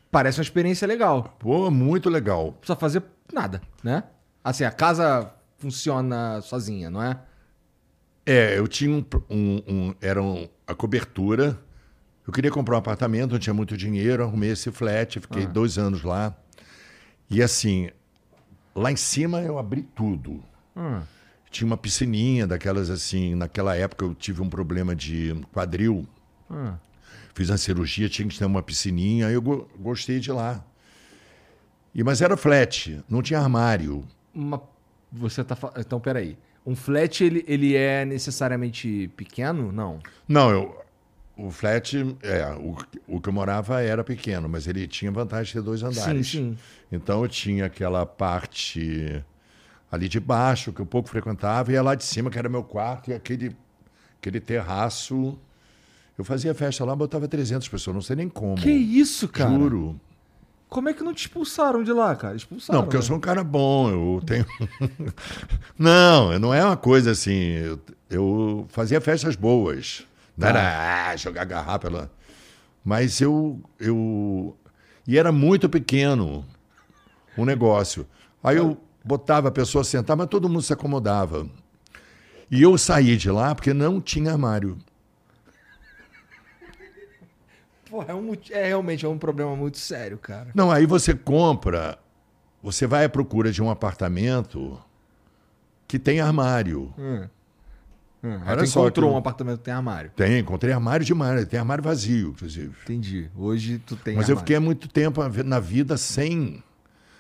[0.10, 1.36] Parece uma experiência legal.
[1.38, 2.46] Pô, muito legal.
[2.46, 4.06] Não precisa fazer nada, né?
[4.44, 7.20] Assim, a casa funciona sozinha, não é?
[8.26, 9.06] É, eu tinha um...
[9.30, 11.58] um, um- era um- a cobertura.
[12.26, 14.24] Eu queria comprar um apartamento, não tinha muito dinheiro.
[14.24, 16.36] Arrumei esse flat, fiquei dois anos lá.
[17.30, 17.90] E assim,
[18.76, 20.44] lá em cima eu abri tudo.
[20.76, 21.02] Hum.
[21.50, 23.36] Tinha uma piscininha daquelas assim.
[23.36, 26.08] Naquela época eu tive um problema de quadril.
[26.50, 26.74] Hum.
[27.34, 29.28] Fiz uma cirurgia, tinha que ter uma piscininha.
[29.28, 30.64] aí Eu go- gostei de lá.
[31.94, 34.06] E, mas era flat, não tinha armário.
[34.34, 34.62] Uma...
[35.12, 36.38] Você tá fa- Então, peraí.
[36.66, 39.72] Um flat, ele, ele é necessariamente pequeno?
[39.72, 40.00] Não.
[40.28, 40.82] Não, eu,
[41.36, 45.54] o flat, é, o, o que eu morava era pequeno, mas ele tinha vantagem de
[45.54, 46.28] ter dois andares.
[46.30, 46.56] sim.
[46.92, 49.24] Então eu tinha aquela parte
[49.92, 52.64] ali de baixo, que eu pouco frequentava, e a lá de cima, que era meu
[52.64, 53.56] quarto, e aquele,
[54.20, 55.38] aquele terraço.
[56.18, 58.56] Eu fazia festa lá, botava 300 pessoas, não sei nem como.
[58.56, 59.50] Que isso, cara?
[59.52, 60.00] Juro.
[60.72, 62.34] Como é que não te expulsaram de lá, cara?
[62.34, 62.80] Expulsaram.
[62.80, 63.06] Não, porque eu né?
[63.06, 64.46] sou um cara bom, eu tenho.
[65.78, 67.34] não, não é uma coisa assim.
[67.34, 67.80] Eu,
[68.10, 70.06] eu fazia festas boas.
[70.38, 72.10] Não era ah, jogar garrafa lá.
[72.86, 74.56] Mas eu, eu.
[75.06, 76.46] E era muito pequeno
[77.36, 78.08] o negócio.
[78.42, 81.50] Aí eu botava a pessoa sentar, mas todo mundo se acomodava.
[82.50, 84.78] E eu saí de lá porque não tinha armário.
[87.92, 90.48] Porra, é, um é realmente é um problema muito sério, cara.
[90.56, 92.00] Não, aí você compra,
[92.64, 94.82] você vai à procura de um apartamento
[95.88, 96.94] que tem armário.
[96.98, 97.28] Hum.
[98.24, 98.40] Hum.
[98.48, 100.12] Olha só encontrou que eu- um apartamento que tem armário.
[100.16, 102.74] Tem, encontrei armário demais, tem armário vazio, inclusive.
[102.84, 103.30] Entendi.
[103.36, 104.40] Hoje tu tem Mas eu armário.
[104.40, 106.64] fiquei há muito tempo na vida sem.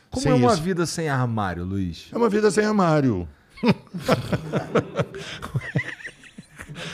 [0.09, 0.61] Como sem é uma isso.
[0.61, 2.07] vida sem armário, Luiz?
[2.13, 3.27] É uma vida sem armário.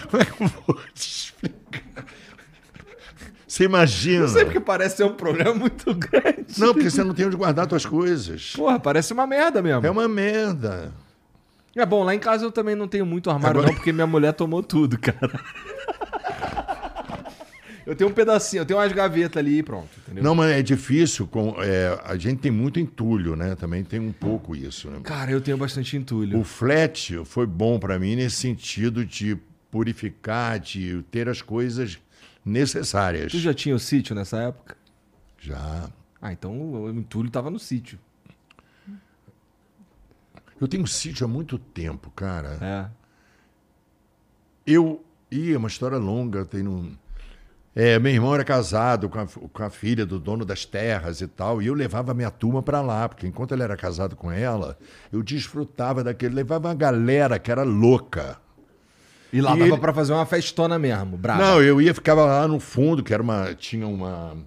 [0.09, 1.16] Como é que eu vou te?
[3.57, 4.19] Você imagina?
[4.21, 6.45] Não sei porque parece ser um problema muito grande.
[6.59, 8.53] Não, porque você não tem onde guardar suas coisas.
[8.55, 9.83] Porra, parece uma merda mesmo.
[9.83, 10.93] É uma merda.
[11.75, 14.05] É bom, lá em casa eu também não tenho muito armário, Agora- não, porque minha
[14.05, 15.39] mulher tomou tudo, cara.
[17.83, 20.23] eu tenho um pedacinho, eu tenho umas gavetas ali e pronto, entendeu?
[20.23, 21.25] Não, mas é difícil.
[21.25, 23.55] Com, é, a gente tem muito entulho, né?
[23.55, 24.87] Também tem um pouco isso.
[24.87, 24.99] Né?
[25.03, 26.39] Cara, eu tenho bastante entulho.
[26.39, 29.35] O flat foi bom para mim nesse sentido de
[29.71, 31.97] purificar, de ter as coisas
[32.47, 33.31] necessárias.
[33.31, 34.77] Tu já tinha o sítio nessa época?
[35.39, 35.89] Já.
[36.21, 37.99] Ah, então o entulho tava no sítio.
[40.59, 42.57] Eu tenho sítio há muito tempo, cara.
[42.61, 42.89] É.
[44.65, 45.03] Eu.
[45.29, 46.45] Ih, é uma história longa.
[46.45, 46.95] Tem um...
[47.75, 51.27] É, meu irmão era casado com a, com a filha do dono das terras e
[51.27, 54.79] tal, e eu levava minha turma para lá, porque enquanto ele era casado com ela,
[55.11, 58.39] eu desfrutava daquele, levava uma galera que era louca.
[59.33, 61.41] E lá E dava ele- pra fazer uma festona mesmo, brava.
[61.45, 64.37] Não, eu ia ficava lá no fundo, que era uma tinha uma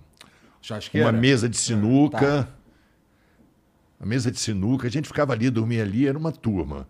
[0.63, 1.07] Churrasqueira?
[1.07, 2.19] uma mesa de sinuca.
[2.19, 2.49] tá.
[3.99, 6.89] Uma mesa de sinuca, a gente ficava ali, dormia ali, era uma turma.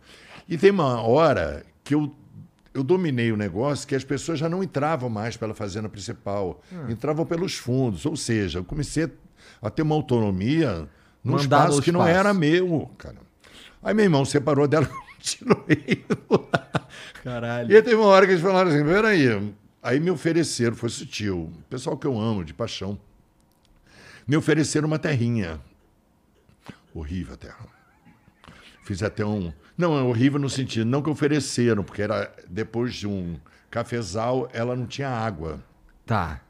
[0.49, 2.15] E tem uma hora que eu,
[2.73, 6.91] eu dominei o negócio que as pessoas já não entravam mais pela fazenda principal, Ah.
[6.91, 8.07] entravam pelos fundos.
[8.07, 9.11] Ou seja, eu comecei
[9.61, 10.89] a ter uma autonomia
[11.25, 12.19] num Mandar espaço que não espaço.
[12.19, 13.17] era meu, cara.
[13.83, 14.89] Aí meu irmão separou dela,
[15.21, 16.89] continuei lá.
[17.23, 17.77] Caralho.
[17.77, 19.55] E teve uma hora que eles falaram assim: peraí.
[19.83, 22.99] Aí me ofereceram, foi sutil, pessoal que eu amo, de paixão.
[24.27, 25.61] Me ofereceram uma terrinha.
[26.95, 27.67] Horrível a terra.
[28.85, 29.53] Fiz até um.
[29.79, 33.39] Não, é horrível no sentido, não que ofereceram, porque era depois de um
[33.71, 35.63] cafezal, ela não tinha água.
[36.05, 36.43] Tá.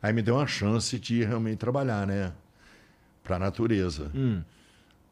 [0.00, 2.32] Aí me deu uma chance de realmente trabalhar, né?
[3.22, 4.10] Para a natureza.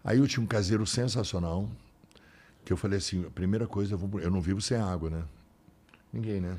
[0.02, 1.68] Aí eu tinha um caseiro sensacional,
[2.66, 5.22] que eu falei assim: a primeira coisa, eu, vou, eu não vivo sem água, né?
[6.12, 6.58] Ninguém, né?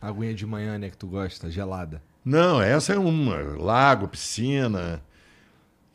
[0.00, 2.00] Aguinha de manhã, né, que tu gosta, gelada.
[2.24, 3.36] Não, essa é uma.
[3.58, 5.02] Lago, piscina.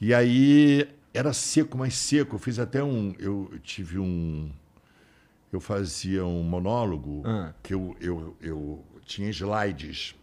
[0.01, 2.35] E aí era seco, mais seco.
[2.35, 3.15] Eu fiz até um.
[3.17, 4.51] Eu tive um.
[5.51, 7.53] Eu fazia um monólogo Ah.
[7.63, 10.15] que eu, eu, eu tinha slides.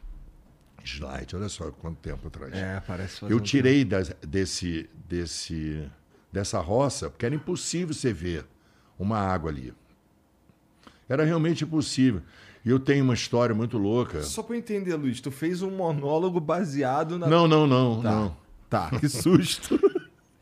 [0.84, 2.52] Slide, olha só quanto tempo atrás.
[2.54, 5.86] É, parece Eu um tirei das- desse, desse,
[6.32, 8.44] dessa roça, porque era impossível você ver
[9.00, 9.72] uma água ali.
[11.08, 12.22] Era realmente impossível.
[12.64, 14.22] E eu tenho uma história muito louca.
[14.22, 17.26] Só eu entender, Luiz, tu fez um monólogo baseado na.
[17.26, 18.10] Não, não, não, Tá.
[18.10, 18.36] não.
[18.68, 19.80] Tá, que susto.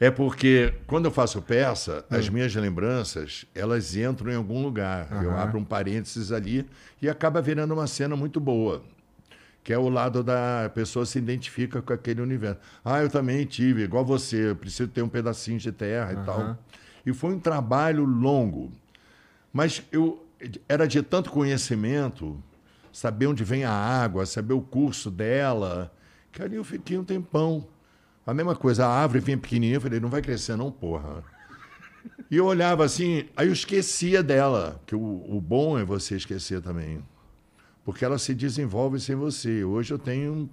[0.00, 5.08] É porque quando eu faço peça, as minhas lembranças, elas entram em algum lugar.
[5.20, 5.40] Eu Aham.
[5.42, 6.64] abro um parênteses ali
[7.02, 8.84] e acaba virando uma cena muito boa.
[9.64, 12.60] Que é o lado da pessoa se identifica com aquele universo.
[12.84, 16.24] Ah, eu também tive, igual você, eu preciso ter um pedacinho de terra e Aham.
[16.24, 16.64] tal.
[17.08, 18.70] E foi um trabalho longo.
[19.50, 20.26] Mas eu
[20.68, 22.38] era de tanto conhecimento,
[22.92, 25.90] saber onde vem a água, saber o curso dela,
[26.30, 27.66] que ali eu fiquei um tempão.
[28.26, 31.24] A mesma coisa, a árvore vinha pequenininha, eu falei, não vai crescer não, porra.
[32.30, 36.60] E eu olhava assim, aí eu esquecia dela, que o, o bom é você esquecer
[36.60, 37.02] também.
[37.86, 39.64] Porque ela se desenvolve sem você.
[39.64, 40.50] Hoje eu tenho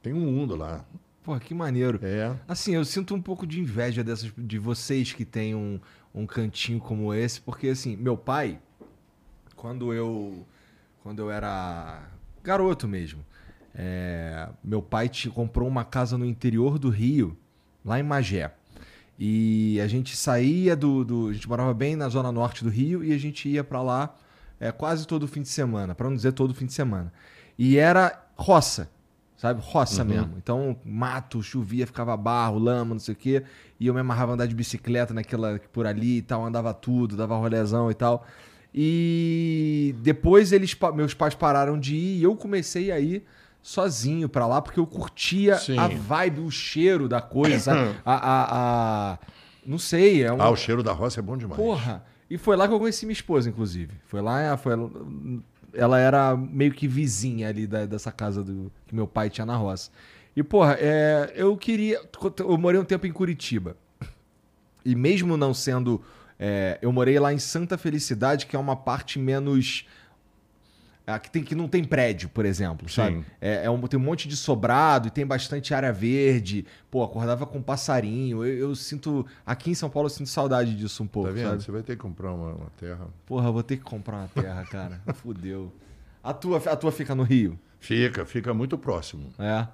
[0.00, 0.84] tenho um mundo lá.
[1.22, 1.98] Pô, que maneiro.
[2.02, 2.34] É.
[2.48, 5.78] Assim, eu sinto um pouco de inveja dessas, de vocês que têm um,
[6.14, 8.58] um cantinho como esse, porque assim, meu pai,
[9.54, 10.46] quando eu,
[11.02, 12.02] quando eu era
[12.42, 13.24] garoto mesmo,
[13.74, 17.36] é, meu pai te, comprou uma casa no interior do Rio,
[17.84, 18.52] lá em Magé.
[19.18, 23.04] E a gente saía do, do- A gente morava bem na zona norte do Rio
[23.04, 24.16] e a gente ia pra lá
[24.58, 27.12] é, quase todo fim de semana, pra não dizer todo fim de semana.
[27.58, 28.90] E era roça,
[29.40, 29.58] sabe?
[29.64, 30.34] Roça mesmo.
[30.36, 33.42] Então, mato, chovia, ficava barro, lama, não sei o quê.
[33.78, 37.16] E eu me amarrava a andar de bicicleta naquela por ali e tal, andava tudo,
[37.16, 38.26] dava rolezão e tal.
[38.74, 43.24] E depois eles, meus pais pararam de ir e eu comecei a ir
[43.62, 45.78] sozinho pra lá porque eu curtia Sim.
[45.78, 47.72] a vibe, o cheiro da coisa,
[48.04, 49.18] a, a, a-
[49.66, 51.60] não sei, é um Ah, o cheiro da roça é bom demais.
[51.60, 52.04] Porra!
[52.28, 53.92] E foi lá que eu conheci minha esposa, inclusive.
[54.06, 54.72] Foi lá, foi,
[55.74, 59.56] ela era meio que vizinha ali da- dessa casa do, que meu pai tinha na
[59.56, 59.90] roça.
[60.36, 62.00] E, porra, é, eu queria.
[62.38, 63.76] Eu morei um tempo em Curitiba.
[64.84, 66.02] E mesmo não sendo.
[66.38, 69.86] é, eu morei lá em Santa Felicidade, que é uma parte menos.
[71.14, 73.16] É, que, tem, que não tem prédio, por exemplo, sabe?
[73.18, 73.24] Sim.
[73.40, 76.64] É, é um- tem um monte de sobrado e tem bastante área verde.
[76.90, 78.44] Pô, acordava com passarinho.
[78.44, 79.26] Eu, eu sinto.
[79.44, 81.48] Aqui em São Paulo eu sinto saudade disso um pouco, Tá vendo?
[81.50, 81.62] sabe?
[81.62, 83.06] Você vai ter que comprar uma, uma terra.
[83.26, 85.00] Porra, eu vou ter que comprar uma terra, cara.
[85.14, 85.72] Fudeu.
[86.22, 87.58] A tua, a tua fica no Rio?
[87.78, 89.30] Fica, fica muito próximo.
[89.38, 89.66] É.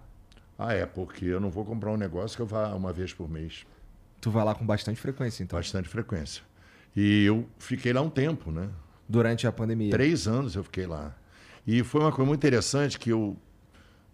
[0.58, 3.28] Ah, é, porque eu não vou comprar um negócio que eu vá uma vez por
[3.28, 3.66] mês.
[4.20, 5.58] Tu vai lá com bastante frequência, então.
[5.58, 6.42] Bastante frequência.
[6.96, 8.68] E eu fiquei lá um tempo, né?
[9.08, 9.90] Durante a pandemia.
[9.90, 11.14] Três anos eu fiquei lá.
[11.66, 13.36] E foi uma coisa muito interessante que eu,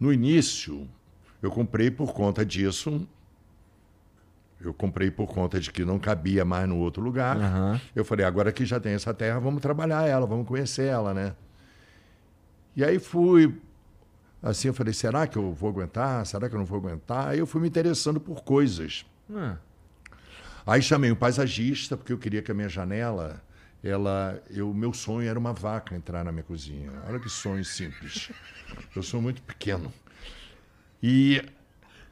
[0.01, 0.89] no início,
[1.43, 3.07] eu comprei por conta disso.
[4.61, 7.37] Eu comprei por conta de que não cabia mais no outro lugar.
[7.37, 7.81] Aham.
[7.95, 11.35] Eu falei, agora que já tem essa terra, vamos trabalhar ela, vamos conhecer ela, né?
[12.75, 13.55] E aí fui,
[14.43, 16.25] assim, eu falei, será que eu vou aguentar?
[16.25, 17.29] Será que eu não vou aguentar?
[17.29, 19.05] Aí eu fui me interessando por coisas.
[19.35, 19.57] Ah,
[20.65, 23.43] Aí chamei um paisagista, porque eu queria que a minha janela,
[23.83, 26.91] ela, eu, meu sonho era uma vaca entrar na minha cozinha.
[27.09, 28.31] Olha que sonho simples.
[28.95, 29.93] Eu sou muito pequeno.
[31.03, 31.43] E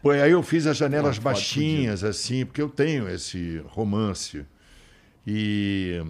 [0.02, 4.44] pô, aí eu fiz as janelas Uma baixinhas, assim, porque eu tenho esse romance.
[5.26, 6.02] E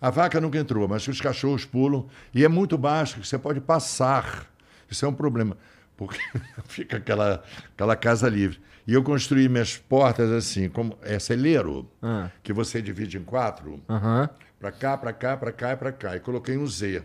[0.00, 2.06] A vaca nunca entrou, mas os cachorros pulam.
[2.34, 4.46] E é muito baixo, que você pode passar.
[4.90, 5.56] Isso é um problema,
[5.96, 6.18] porque
[6.68, 7.42] fica aquela,
[7.74, 8.60] aquela casa livre.
[8.86, 12.30] E eu construí minhas portas assim, como é celeiro, Ah.
[12.42, 14.30] que você divide em quatro, Aham.
[14.58, 16.16] Para cá, para cá, para cá e para cá.
[16.16, 17.02] E coloquei um Z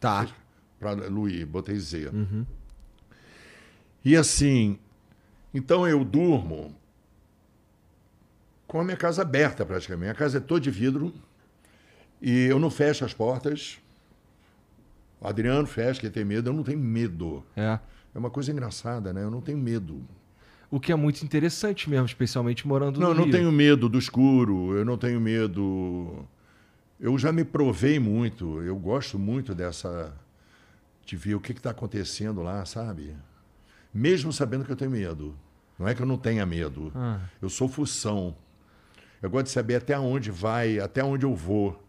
[0.00, 0.26] Tá.
[0.78, 2.10] para Luí, botei Z.
[4.04, 4.78] E assim,
[5.54, 6.74] então eu durmo
[8.66, 10.10] com a minha casa aberta praticamente.
[10.10, 11.12] A casa é toda de vidro
[12.20, 13.78] e eu não fecho as portas.
[15.20, 16.50] O Adriano fecha, que tem medo.
[16.50, 17.44] Eu não tenho medo.
[17.54, 17.78] É.
[18.14, 19.22] É uma coisa engraçada, né?
[19.22, 20.02] Eu não tenho medo.
[20.68, 23.32] O que é muito interessante mesmo, especialmente morando Não, no eu não Rio.
[23.32, 26.26] tenho medo do escuro, eu não tenho medo.
[27.02, 30.14] Eu já me provei muito, eu gosto muito dessa.
[31.04, 33.16] de ver o que está acontecendo lá, sabe?
[33.92, 35.36] Mesmo sabendo que eu tenho medo.
[35.76, 36.92] Não é que eu não tenha medo.
[36.94, 37.18] Ah.
[37.42, 38.36] Eu sou fução.
[39.20, 41.82] Eu gosto de saber até onde vai, até onde eu vou.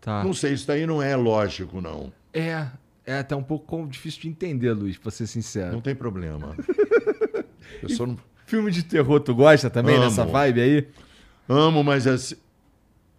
[0.00, 0.22] Tá.
[0.22, 2.12] Não sei, isso daí não é lógico, não.
[2.32, 2.68] É,
[3.04, 5.72] é até um pouco difícil de entender, Luiz, pra ser sincero.
[5.72, 6.56] Não tem problema.
[7.82, 8.16] Eu só não.
[8.46, 10.04] Filme de terror, tu gosta também Amo.
[10.04, 10.88] dessa vibe aí?
[11.48, 12.36] Amo, mas assim,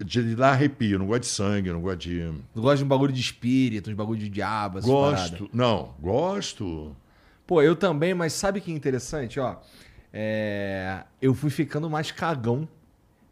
[0.04, 1.00] de dar arrepio.
[1.00, 2.32] Não gosto de sangue, não gosto de.
[2.54, 4.82] Tu gosta de um bagulho de espírito, uns bagulho de diabo?
[4.82, 5.50] Gosto.
[5.54, 6.96] Não, gosto.
[7.46, 9.58] Pô, eu também, mas sabe que é interessante, ó?
[10.14, 12.68] É, Eu fui ficando mais cagão.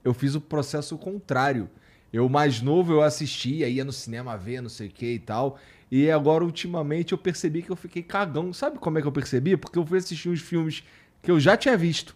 [0.03, 1.69] Eu fiz o processo contrário.
[2.11, 5.59] Eu, mais novo, eu assistia, ia no cinema ver, não sei o que e tal.
[5.91, 8.51] E agora, ultimamente, eu percebi que eu fiquei cagão.
[8.53, 9.55] Sabe como é que eu percebi?
[9.57, 10.83] Porque eu fui assistir uns filmes
[11.21, 12.15] que eu já tinha visto.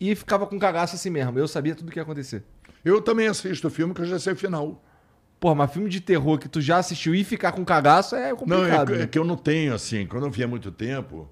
[0.00, 1.38] E ficava com cagaço assim mesmo.
[1.38, 2.44] Eu sabia tudo o que ia acontecer.
[2.88, 4.82] Eu também assisto filme que eu já sei o final.
[5.40, 8.36] Porra, mas filme de terror que tu já assistiu e ficar com cagaço é Não,
[8.36, 8.90] complicado.
[8.90, 9.04] é, que- né?
[9.04, 11.28] é que eu não tenho, assim, quando eu vi há muito tempo.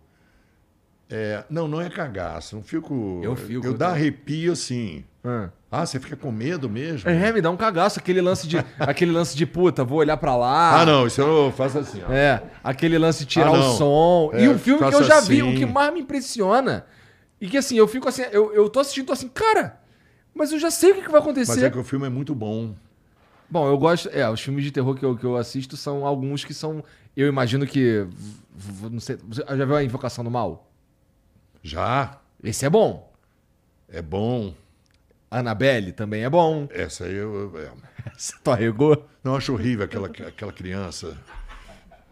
[1.09, 2.57] é, não, não é cagaço.
[2.57, 3.21] Não fico.
[3.23, 5.05] Eu fico, Eu eu dá tô- arrepio assim.
[5.25, 5.51] Ah.
[5.71, 7.09] Ah, você fica com medo mesmo?
[7.11, 7.99] É, me dá um cagaço.
[7.99, 10.81] Aquele lance de, aquele lance de puta, vou olhar pra lá.
[10.81, 12.13] Ah, não, isso eu faço assim, ó.
[12.13, 13.77] É, aquele lance de tirar Ah, o não.
[13.77, 14.31] som.
[14.33, 15.55] É, e um filme que eu já vi, assim.
[15.55, 16.87] o que mais me impressiona.
[17.41, 19.79] E que assim, eu fico assim, eu, eu tô assistindo tô assim, cara,
[20.37, 21.53] mas eu já sei o que, que vai acontecer.
[21.53, 22.75] Mas é que o filme é muito bom.
[23.49, 24.09] Bom, eu gosto.
[24.11, 26.85] É, os filmes de terror que eu, que eu assisto são alguns que são.
[27.17, 28.07] Eu imagino que.
[28.91, 29.17] Não sei.
[29.29, 30.71] Você já viu a Invocação do Mal?
[31.63, 32.21] Já.
[32.43, 33.13] Esse é bom.
[33.89, 34.55] É bom.
[35.31, 36.69] Annabelle também é bom.
[36.71, 37.53] Essa aí eu.
[37.57, 37.71] é.
[38.17, 39.07] Você tu arregou?
[39.25, 41.17] Não, eu acho horrível aquela, aquela criança.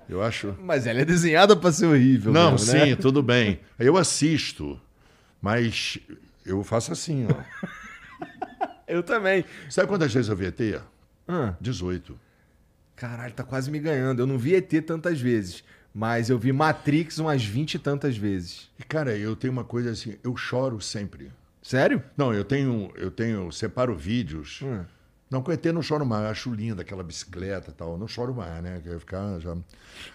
[0.09, 0.55] Eu acho.
[0.61, 2.33] Mas ela é desenhada pra ser horrível.
[2.33, 2.97] Não, mesmo, sim, né?
[2.97, 3.61] tudo bem.
[3.79, 4.81] Eu assisto,
[5.41, 5.99] mas
[6.45, 7.67] eu faço assim, ó.
[8.87, 9.45] Eu também.
[9.71, 10.83] Sabe quantas vezes eu vi ET?
[11.27, 11.55] Ah.
[11.61, 12.19] 18.
[12.97, 14.21] Caralho, tá quase me ganhando.
[14.21, 18.71] Eu não vi ET tantas vezes, mas eu vi Matrix umas 20 e tantas vezes.
[18.79, 21.33] E, cara, eu tenho uma coisa assim, eu choro sempre.
[21.63, 22.03] Sério?
[22.17, 24.61] Não, eu tenho, eu tenho, separo vídeos.
[24.63, 24.85] Hum.
[25.31, 27.93] Não, com ET eu não choro mais, eu acho linda aquela bicicleta e tal.
[27.93, 28.81] Eu não choro mais, né?
[28.85, 29.57] Eu ficar já.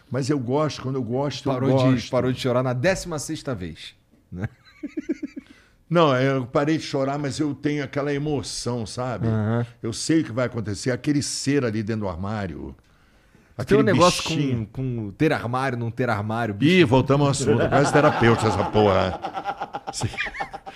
[0.09, 2.09] Mas eu gosto, quando eu gosto, Parou eu de, gosto.
[2.11, 3.95] parou de chorar na 16 vez.
[4.31, 4.47] Né?
[5.89, 9.27] Não, eu parei de chorar, mas eu tenho aquela emoção, sabe?
[9.27, 9.65] Aham.
[9.81, 12.75] Eu sei o que vai acontecer, aquele ser ali dentro do armário.
[13.57, 14.67] Tem Aquele um negócio bichinho.
[14.71, 16.53] com, com ter armário, não ter armário.
[16.53, 16.71] bicho.
[16.71, 17.67] Ih, voltamos ao assunto.
[17.67, 19.19] Quase terapeuta essa porra.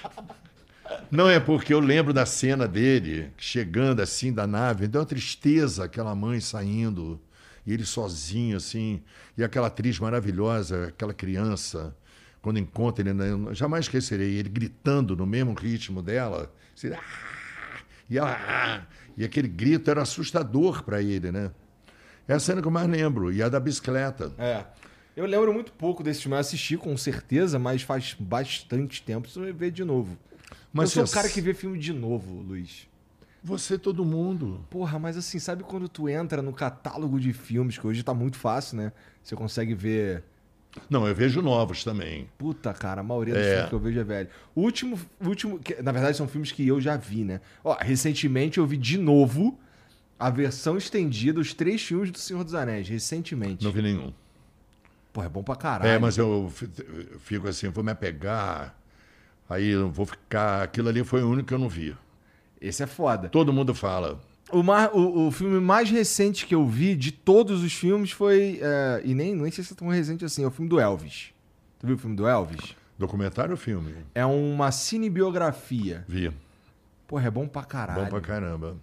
[1.09, 5.83] Não é porque eu lembro da cena dele chegando assim da nave, deu uma tristeza
[5.85, 7.21] aquela mãe saindo
[7.65, 9.01] e ele sozinho assim,
[9.37, 11.95] e aquela atriz maravilhosa, aquela criança,
[12.43, 17.79] quando encontra ele, né, eu jamais esquecerei ele gritando no mesmo ritmo dela, assim, "Ah!"
[18.07, 18.85] e ela, "Ah!"
[19.17, 21.49] e aquele grito era assustador para ele, né?
[22.27, 24.33] É a cena que eu mais lembro, e a da bicicleta.
[24.37, 24.65] É.
[25.15, 26.35] Eu lembro muito pouco desse filme.
[26.35, 29.21] Eu assisti com certeza, mas faz bastante tempo.
[29.23, 30.17] Preciso ver de novo.
[30.71, 32.87] Mas eu sou o cara que vê filme de novo, Luiz.
[33.43, 34.65] Você, todo mundo.
[34.69, 38.37] Porra, mas assim, sabe quando tu entra no catálogo de filmes, que hoje tá muito
[38.37, 38.91] fácil, né?
[39.21, 40.23] Você consegue ver.
[40.89, 42.27] Não, eu vejo novos também.
[42.37, 43.51] Puta, cara, a maioria dos É.
[43.53, 44.29] filmes que eu vejo é velho.
[44.55, 44.99] O último.
[45.23, 47.41] último que, na verdade, são filmes que eu já vi, né?
[47.63, 49.59] Ó, recentemente eu vi de novo
[50.19, 52.87] a versão estendida, os três filmes do Senhor dos Anéis.
[52.89, 53.63] Recentemente.
[53.63, 54.13] Não vi nenhum.
[55.11, 55.89] Porra, é bom pra caralho.
[55.91, 56.51] É, mas eu
[57.19, 58.75] fico assim, vou me apegar.
[59.49, 60.63] Aí eu vou ficar.
[60.63, 61.95] Aquilo ali foi o único que eu não vi.
[62.59, 63.29] Esse é foda.
[63.29, 64.19] Todo mundo fala.
[64.53, 68.59] O, ma- o- o filme mais recente que eu vi de todos os filmes foi.
[68.61, 71.31] é, e nem, nem sei se é tão recente assim, é o filme do Elvis.
[71.79, 72.75] Tu viu o filme do Elvis?
[72.97, 73.95] Documentário ou filme?
[74.13, 76.05] É uma cinebiografia.
[76.07, 76.31] Vi.
[77.07, 78.03] Porra, é bom pra caralho.
[78.03, 78.77] Bom pra caramba.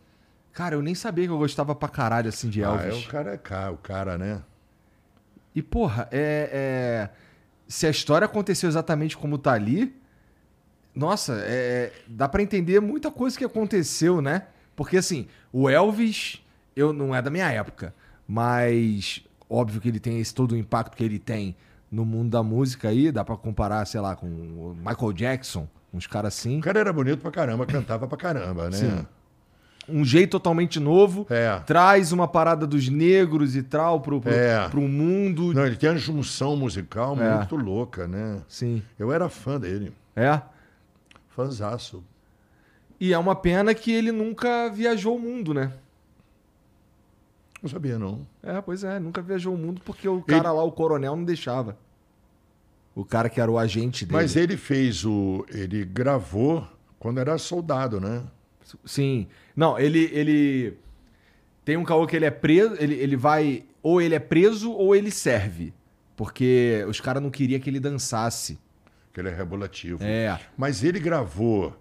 [0.53, 3.07] Cara, eu nem sabia que eu gostava pra caralho assim de Ah, é Elvis.
[3.07, 4.43] o cara, é ca- o cara, né?
[5.55, 7.11] E, porra, é, é-
[7.69, 9.95] se a história aconteceu exatamente como tá ali,
[10.95, 14.47] nossa, é, dá pra entender muita coisa que aconteceu, né?
[14.81, 16.41] Porque, assim, o Elvis,
[16.75, 17.95] eu não é da minha época,
[18.27, 21.55] mas óbvio que ele tem esse todo o impacto que ele tem
[21.93, 26.07] no mundo da música aí, dá pra comparar, sei lá, com o Michael Jackson, uns
[26.07, 26.61] caras assim.
[26.61, 28.77] O cara era bonito pra caramba, cantava pra caramba, né?
[28.79, 29.07] Sim.
[29.87, 31.59] Um jeito totalmente novo, É.
[31.67, 34.67] traz uma parada dos negros e tal pro, pro, É.
[34.71, 35.53] pro mundo.
[35.53, 37.37] Não, ele tem uma junção musical É.
[37.37, 38.41] muito louca, né?
[38.49, 38.83] Sim.
[38.99, 40.41] Eu era fã dele, É.
[41.29, 42.03] fãzaço.
[43.01, 45.73] E é uma pena que ele nunca viajou o mundo, né?
[47.63, 48.27] Não sabia, não.
[48.43, 51.79] É, pois é, nunca viajou o mundo porque o cara lá, o coronel, não deixava.
[52.95, 54.17] O cara que era o agente dele.
[54.21, 55.47] Mas ele fez o.
[55.51, 56.67] Ele gravou
[56.99, 58.23] quando era soldado, né?
[58.85, 59.27] Sim.
[59.55, 60.77] Não, ele, ele.
[61.65, 62.77] Tem um caô que ele é preso.
[62.79, 63.65] Ele, ele vai.
[63.83, 65.73] Ou ele é preso ou ele serve.
[66.17, 68.59] Porque os caras não queriam que ele dançasse.
[69.13, 70.03] Que ele é rebolativo.
[70.03, 70.39] É.
[70.57, 71.77] Mas ele gravou.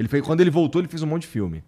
[0.00, 1.62] Ele fez, quando ele voltou, ele fez um monte de filme.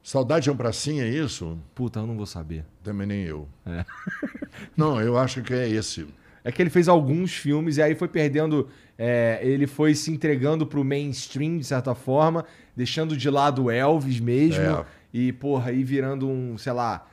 [0.00, 1.58] Saudade é um pracinha, é isso?
[1.74, 2.64] Puta, eu não vou saber.
[2.80, 3.48] Também nem eu.
[3.66, 3.84] É.
[4.76, 6.06] Não, eu acho que é esse.
[6.44, 8.68] É que ele fez alguns filmes e aí foi perdendo.
[8.96, 12.44] é, ele foi se entregando pro mainstream, de certa forma,
[12.76, 14.62] deixando de lado o Elvis mesmo.
[14.62, 14.84] É.
[15.12, 17.04] E, porra, aí virando um, sei lá.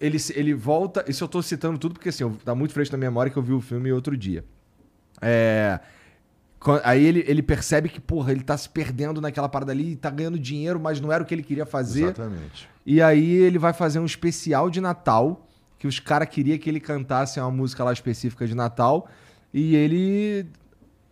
[0.00, 1.04] Ele, ele volta.
[1.06, 3.44] Isso eu tô citando tudo porque, assim, tá muito fresco na minha memória que eu
[3.44, 4.44] vi o filme outro dia.
[5.22, 5.78] É.
[6.84, 10.38] Aí ele, ele percebe que, porra, ele tá se perdendo naquela parada ali, tá ganhando
[10.38, 12.04] dinheiro, mas não era o que ele queria fazer.
[12.04, 12.68] Exatamente.
[12.84, 15.48] E aí ele vai fazer um especial de Natal,
[15.78, 19.08] que os caras queriam que ele cantasse uma música lá específica de Natal.
[19.54, 20.46] E ele.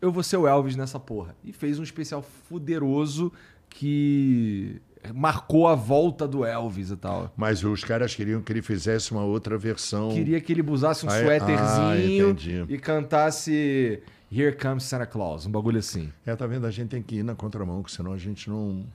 [0.00, 1.34] Eu vou ser o Elvis nessa porra.
[1.42, 3.32] E fez um especial fuderoso
[3.68, 4.80] que
[5.14, 7.32] marcou a volta do Elvis e tal.
[7.36, 10.10] Mas os caras queriam que ele fizesse uma outra versão.
[10.10, 15.50] Queria que ele usasse um Ah, suéterzinho Ah, e cantasse Here Comes Santa Claus, um
[15.50, 16.12] bagulho assim.
[16.26, 16.66] É, tá vendo?
[16.66, 18.86] A gente tem que ir na contramão, que senão a gente não.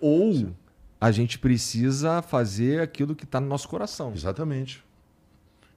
[0.00, 0.52] Ou
[1.00, 4.12] a gente precisa fazer aquilo que tá no nosso coração.
[4.14, 4.84] Exatamente.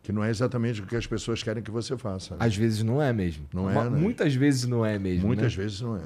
[0.01, 2.35] Que não é exatamente o que as pessoas querem que você faça.
[2.39, 3.45] Às vezes não é mesmo.
[3.53, 3.89] Não é, né?
[3.89, 5.27] Muitas vezes não é mesmo.
[5.27, 5.63] Muitas né?
[5.63, 6.01] vezes não é.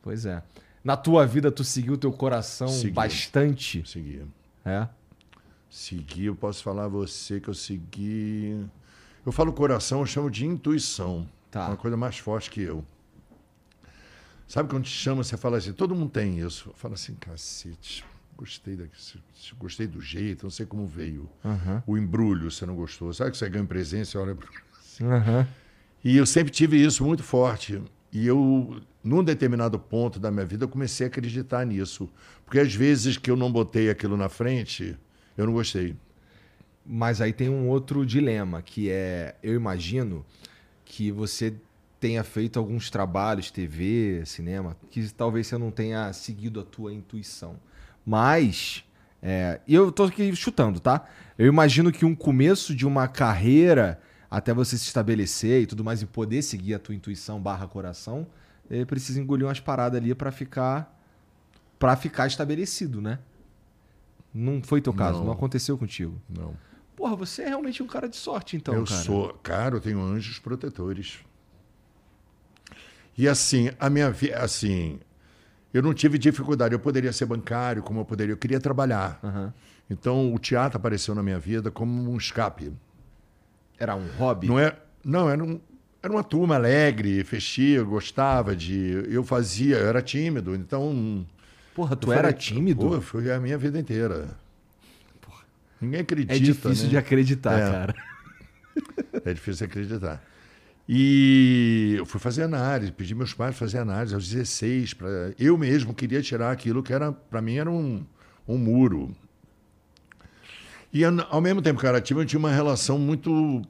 [0.00, 0.42] Pois é.
[0.82, 2.92] Na tua vida, tu seguiu teu coração Segui.
[2.92, 3.88] bastante.
[3.88, 4.26] Seguir.
[4.64, 4.88] É?
[5.68, 8.64] Seguir, eu posso falar a você que eu segui.
[9.24, 11.28] Eu falo coração, eu chamo de intuição.
[11.52, 11.68] Tá.
[11.68, 12.82] Uma coisa mais forte que eu.
[14.48, 16.72] Sabe quando te chama, você fala assim, todo mundo tem isso.
[16.74, 18.02] Fala assim, cacete,
[18.34, 18.96] gostei daqui,
[19.58, 21.28] gostei do jeito, não sei como veio.
[21.44, 21.82] Aham.
[21.86, 23.12] O embrulho, você não gostou.
[23.12, 24.34] Sabe que você ganha presente, você olha.
[25.02, 25.46] Aham.
[26.02, 27.82] E eu sempre tive isso muito forte.
[28.10, 32.08] E eu, num determinado ponto da minha vida, eu comecei a acreditar nisso.
[32.46, 34.96] Porque às vezes que eu não botei aquilo na frente,
[35.36, 35.94] eu não gostei.
[36.84, 40.24] Mas aí tem um outro dilema, que é, eu imagino
[40.92, 41.54] que você
[41.98, 47.56] tenha feito alguns trabalhos, TV, cinema, que talvez você não tenha seguido a tua intuição.
[48.04, 48.84] Mas,
[49.22, 51.06] é, eu tô aqui chutando, tá?
[51.38, 53.98] Eu imagino que um começo de uma carreira,
[54.30, 58.26] até você se estabelecer e tudo mais, e poder seguir a tua intuição barra coração,
[58.70, 60.94] eh, precisa engolir umas paradas ali pra ficar
[61.78, 63.18] para ficar estabelecido, né?
[64.32, 65.32] Não foi teu caso, não, Não.
[65.32, 66.20] aconteceu contigo.
[66.28, 66.54] Não.
[67.02, 69.02] Porra, você é realmente um cara de sorte, então, eu cara.
[69.02, 71.18] sou, cara, eu tenho anjos protetores.
[73.18, 75.00] E assim, a minha vida, assim,
[75.74, 76.72] eu não tive dificuldade.
[76.72, 79.18] Eu poderia ser bancário, como eu poderia, eu queria trabalhar.
[79.20, 79.52] Aham.
[79.90, 82.72] Então, o teatro apareceu na minha vida como um escape.
[83.80, 84.46] Era um hobby?
[84.46, 85.60] Não é, não era, um,
[86.00, 91.26] era uma turma alegre, festiva, gostava de, eu fazia, eu era tímido, então
[91.74, 92.88] Porra, tu falei, era tímido?
[92.88, 94.40] Pô, foi a minha vida inteira.
[95.82, 96.90] Ninguém acredita, é difícil né?
[96.90, 97.70] de acreditar, É.
[97.70, 97.94] cara.
[99.24, 100.24] É difícil acreditar.
[100.88, 105.08] E eu fui fazer análise, pedi meus pais fazer análise aos 16, pra,
[105.38, 108.04] eu mesmo queria tirar aquilo que era para mim era um,
[108.48, 109.14] um muro.
[110.92, 113.62] E ao mesmo tempo que eu tinha uma relação muito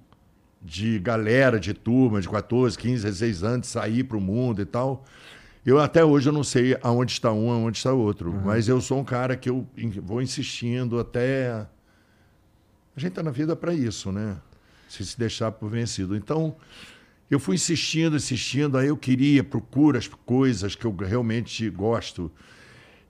[0.60, 5.04] de galera, de turma, de 14, 15, 16 anos, sair para o mundo e tal.
[5.64, 8.98] Eu até hoje eu não sei aonde está um, aonde está outro, mas eu sou
[8.98, 9.66] um cara que eu
[10.02, 11.66] vou insistindo até
[12.96, 14.36] a gente está na vida para isso, né?
[14.88, 16.14] Se se deixar por vencido.
[16.14, 16.56] Então,
[17.30, 22.30] eu fui insistindo, insistindo, aí eu queria, procuro as coisas que eu realmente gosto.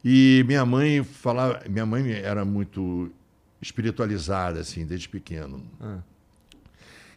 [0.04, 3.10] E minha mãe falava, minha mãe era muito
[3.60, 5.62] espiritualizada assim, desde pequeno.
[5.80, 5.98] Ah.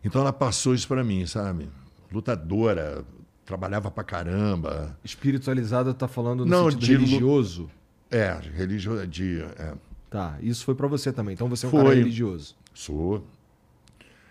[0.04, 1.68] Então ela passou isso para mim, sabe?
[2.12, 3.04] Lutadora,
[3.46, 4.98] trabalhava pra caramba.
[5.04, 7.70] Espiritualizado tá falando no Não, sentido de religioso.
[8.12, 9.74] É, religio, de, é,
[10.16, 11.34] Tá, isso foi pra você também.
[11.34, 11.84] Então você é um Foi.
[11.84, 12.56] cara religioso.
[12.74, 13.28] Sou.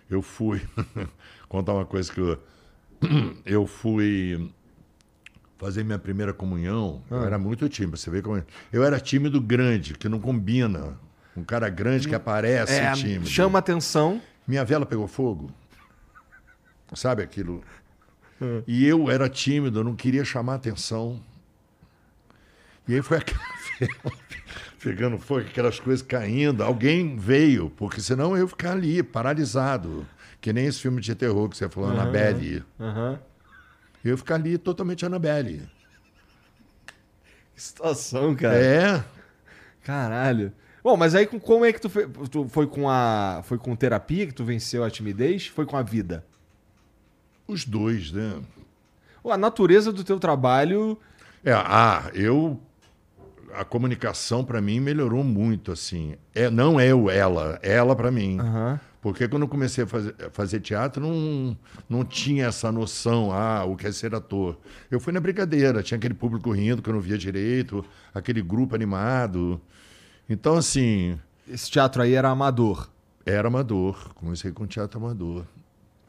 [0.09, 0.63] Eu fui.
[1.47, 2.39] Contar uma coisa que eu.
[3.45, 4.51] Eu fui
[5.59, 7.03] fazer minha primeira comunhão.
[7.11, 7.27] Eu Ah.
[7.27, 7.99] era muito tímido.
[7.99, 8.43] Você vê como.
[8.73, 10.99] Eu era tímido grande, que não combina.
[11.37, 13.27] Um cara grande que aparece É, tímido.
[13.27, 14.23] chama atenção.
[14.49, 15.51] Minha vela pegou fogo.
[16.95, 17.63] Sabe aquilo?
[18.41, 18.63] Hum.
[18.67, 21.21] E eu era tímido, eu não queria chamar atenção.
[22.89, 23.39] E aí foi aquela
[23.79, 24.17] vela
[24.85, 26.63] pegando fogo, aquelas coisas caindo.
[26.63, 30.07] Alguém veio, porque senão eu ia ficar ali, paralisado.
[30.41, 32.63] Que nem esse filme de terror que você falou, Annabelle.
[32.79, 33.19] Aham.
[34.05, 35.63] Eu ia ficar ali totalmente Annabelle.
[37.55, 38.57] Que situação, cara.
[38.57, 39.05] É.
[39.83, 40.53] Caralho.
[40.83, 43.75] Bom, mas aí com- como é que tu, fe- tu foi com a foi com
[43.75, 45.47] terapia que tu venceu a timidez?
[45.47, 46.25] Foi com a vida?
[47.49, 48.43] Os dois, né?
[49.25, 50.99] A natureza do teu trabalho
[51.43, 52.61] É, ah, eu
[53.57, 56.17] a comunicação para mim melhorou muito assim.
[56.35, 58.39] É, não é o ela, ela para mim.
[58.39, 58.81] Aham.
[59.01, 61.55] Porque quando eu comecei a fazer, fazer teatro, não,
[61.91, 64.59] não tinha essa noção, ah, o que é ser ator.
[64.91, 67.85] Eu fui na brincadeira, tinha aquele público rindo que eu não via direito,
[68.15, 69.61] aquele grupo animado.
[70.27, 72.89] Então, assim, esse teatro aí era amador.
[73.27, 74.15] era amador.
[74.15, 75.45] Comecei com teatro amador.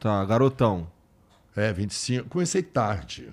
[0.00, 0.86] Tá, garotão.
[1.54, 2.30] É, 25.
[2.30, 3.28] Comecei tarde.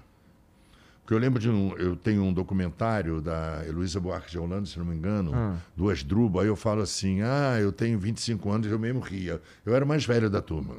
[1.14, 1.78] Porque eu lembro de um.
[1.78, 5.57] Eu tenho um documentário da Heloísa Buarque de Holanda, se não me engano, Ah.
[5.76, 6.41] do Asdrubal.
[6.41, 9.39] Aí eu falo assim: ah, eu tenho 25 anos, eu mesmo ria.
[9.64, 10.76] Eu era mais velho da turma.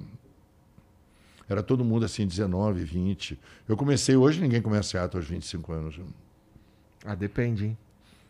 [1.49, 3.39] Era todo mundo assim, 19, 20.
[3.69, 6.01] Eu comecei, hoje ninguém começa teatro aos 25 anos.
[7.05, 7.79] Ah, depende, hein?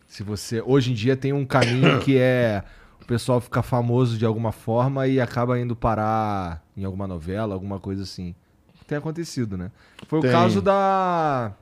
[0.06, 0.60] Se você.
[0.60, 2.62] Hoje em dia tem um caminho que é.
[3.00, 7.78] O pessoal fica famoso de alguma forma e acaba indo parar em alguma novela, alguma
[7.80, 8.34] coisa assim.
[8.86, 9.70] Tem acontecido, né?
[10.06, 10.28] Foi Tem.
[10.28, 11.54] o caso da.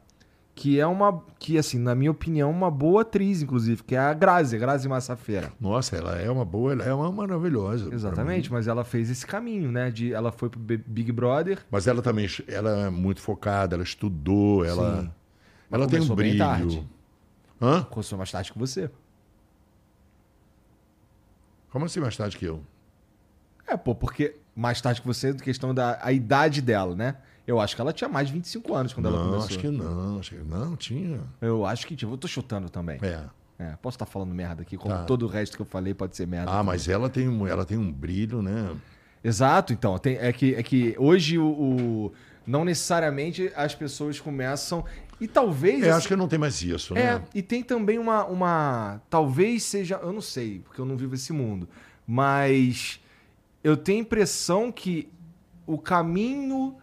[0.54, 1.24] Que é uma.
[1.38, 4.88] Que, assim, na minha opinião, uma boa atriz, inclusive, que é a Grazi, a Grazi
[4.88, 5.52] Massafera.
[5.58, 7.92] Nossa, ela é uma boa, ela é uma maravilhosa.
[7.92, 9.90] Exatamente, mas ela fez esse caminho, né?
[9.90, 11.58] De, ela foi pro Big Brother.
[11.70, 15.10] Mas ela também ela é muito focada, ela estudou, ela, Sim.
[15.70, 16.38] ela tem um brilho.
[16.38, 16.86] tarde.
[17.60, 17.82] Hã?
[17.84, 18.90] Começou mais tarde que você.
[21.70, 22.60] Como assim mais tarde que eu?
[23.66, 27.16] É, pô, porque mais tarde que você, questão da a idade dela, né?
[27.46, 29.48] Eu acho que ela tinha mais de 25 anos quando ela não, começou.
[29.48, 31.20] acho que não, acho que não, tinha.
[31.40, 32.98] Eu acho que, tipo, eu tô chutando também.
[33.02, 33.24] É.
[33.58, 35.04] É, posso estar falando merda aqui, como Tá.
[35.04, 36.50] todo o resto que eu falei pode ser merda.
[36.50, 36.66] Ah, também.
[36.66, 38.74] mas ela tem, um- ela tem um brilho, né?
[39.22, 39.96] Exato, então.
[39.98, 42.12] tem- é, que, é que hoje o, o-
[42.44, 44.84] Não necessariamente as pessoas começam.
[45.20, 45.80] E talvez.
[45.80, 47.22] Eu assim, acho que não tem mais isso, É, né?
[47.32, 49.00] e tem também uma, uma.
[49.08, 50.00] Talvez seja.
[50.02, 51.68] Eu não sei, porque eu não vivo esse mundo.
[52.04, 53.00] Mas
[53.62, 55.08] eu tenho a impressão que
[55.64, 56.74] o caminho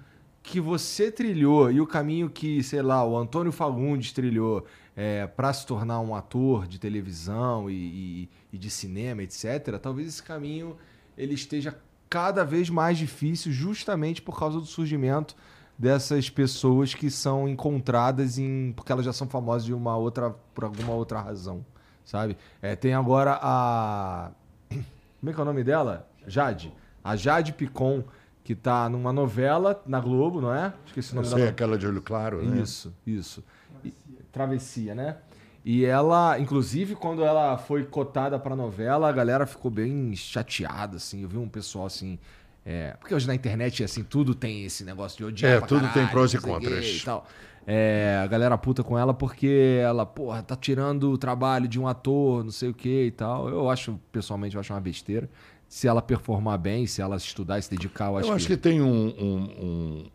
[0.49, 5.53] que você trilhou e o caminho que, sei lá, o Antônio Fagundes trilhou é, para
[5.53, 10.75] se tornar um ator de televisão e, e- e de cinema, etc., talvez esse caminho
[11.17, 11.77] ele esteja
[12.09, 15.35] cada vez mais difícil justamente por causa do surgimento
[15.77, 20.63] dessas pessoas que são encontradas em porque elas já são famosas de uma outra por
[20.63, 21.63] alguma outra razão,
[22.03, 22.35] sabe?
[22.61, 24.31] É, tem agora a
[24.69, 26.09] como é que é o nome dela?
[26.27, 26.73] Jade.
[27.03, 28.03] A Jade Picon
[28.49, 30.73] que tá numa novela na Globo, não é?
[30.87, 31.49] Esqueci o Eu nome sei, dela.
[31.51, 32.63] aquela de olho claro, né?
[32.63, 33.43] Isso, isso.
[33.85, 33.93] E-
[34.31, 35.17] Travessia, né?
[35.63, 41.21] E ela, inclusive, quando ela foi cotada pra novela, a galera ficou bem chateada, assim.
[41.21, 42.17] Eu vi um pessoal assim.
[42.65, 45.51] é, porque hoje na internet, assim, tudo tem esse negócio de odiar.
[45.53, 46.85] É, tudo tem caralho, prós e contras.
[46.87, 47.27] E tal.
[47.67, 51.87] É, a galera puta com ela porque ela, porra, tá tirando o trabalho de um
[51.87, 53.47] ator, não sei o que e tal.
[53.47, 55.29] Eu acho, pessoalmente, eu acho uma besteira.
[55.69, 58.81] Se ela performar bem, se ela estudar se dedicar, eu acho, Eu acho que tem
[58.81, 60.09] um, um,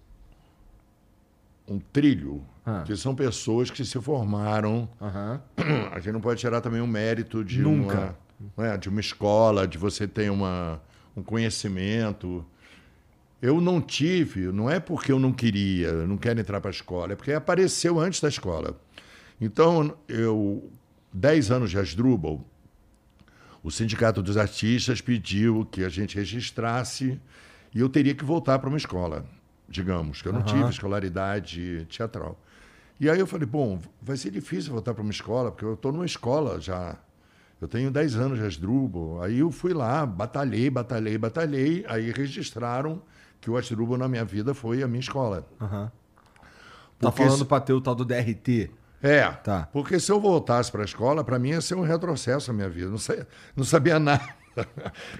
[1.68, 2.82] um, um trilho, Ah.
[2.84, 4.88] que são pessoas que se formaram.
[5.92, 8.16] A gente não pode tirar também o mérito de Nunca.
[8.56, 10.80] uma, né, de uma escola, de você ter uma,
[11.16, 12.44] um conhecimento.
[13.40, 16.72] Eu não tive, não é porque eu não queria, eu não quero entrar para a
[16.72, 18.76] escola, é porque apareceu antes da escola.
[19.40, 20.68] Então, eu,
[21.12, 22.40] 10 anos de Asdrubal,
[23.64, 27.18] o Sindicato dos Artistas pediu que a gente registrasse
[27.74, 29.24] e eu teria que voltar para uma escola,
[29.66, 30.48] digamos, que eu não Aham.
[30.48, 32.38] tive escolaridade teatral.
[33.00, 35.90] E aí eu falei, bom, vai ser difícil voltar para uma escola, porque eu estou
[35.90, 36.96] numa escola já.
[37.58, 39.22] Eu tenho 10 anos de Asdrubal.
[39.22, 41.84] Aí eu fui lá, batalhei, batalhei, batalhei.
[41.88, 43.00] Aí registraram
[43.40, 45.48] que o Asdrubal na minha vida foi a minha escola.
[45.58, 45.90] Aham.
[47.00, 48.70] Tá falando pra ter o tal do DRT.
[49.06, 49.68] É, Tá.
[49.72, 52.68] porque se eu voltasse para a escola, para mim ia ser um retrocesso na minha
[52.70, 52.88] vida.
[52.90, 52.96] Não,
[53.54, 54.26] não sabia nada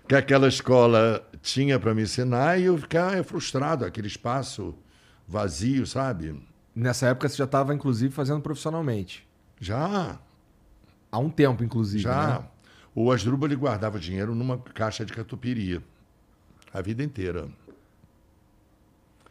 [0.09, 4.75] que aquela escola tinha para me ensinar e eu ficava frustrado, aquele espaço
[5.29, 6.43] vazio, sabe?
[6.75, 9.29] Nessa época você já estava, inclusive, fazendo profissionalmente.
[9.61, 10.19] Já,
[11.13, 12.03] Há um tempo, inclusive.
[12.03, 12.41] já.
[12.41, 12.45] né?
[12.95, 15.81] O Asdrubal guardava dinheiro numa caixa de catupiry
[16.73, 17.49] a vida inteira.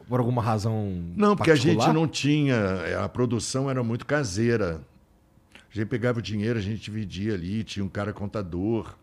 [0.07, 1.03] Por alguma razão.
[1.15, 1.85] Não, porque a particular?
[1.85, 4.81] gente não tinha, eh, a produção era muito caseira.
[5.53, 8.95] A gente pegava o dinheiro, a gente dividia ali, tinha um cara contador.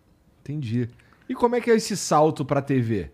[0.43, 0.89] Entendi.
[1.29, 3.11] E como é que é esse salto pra TV?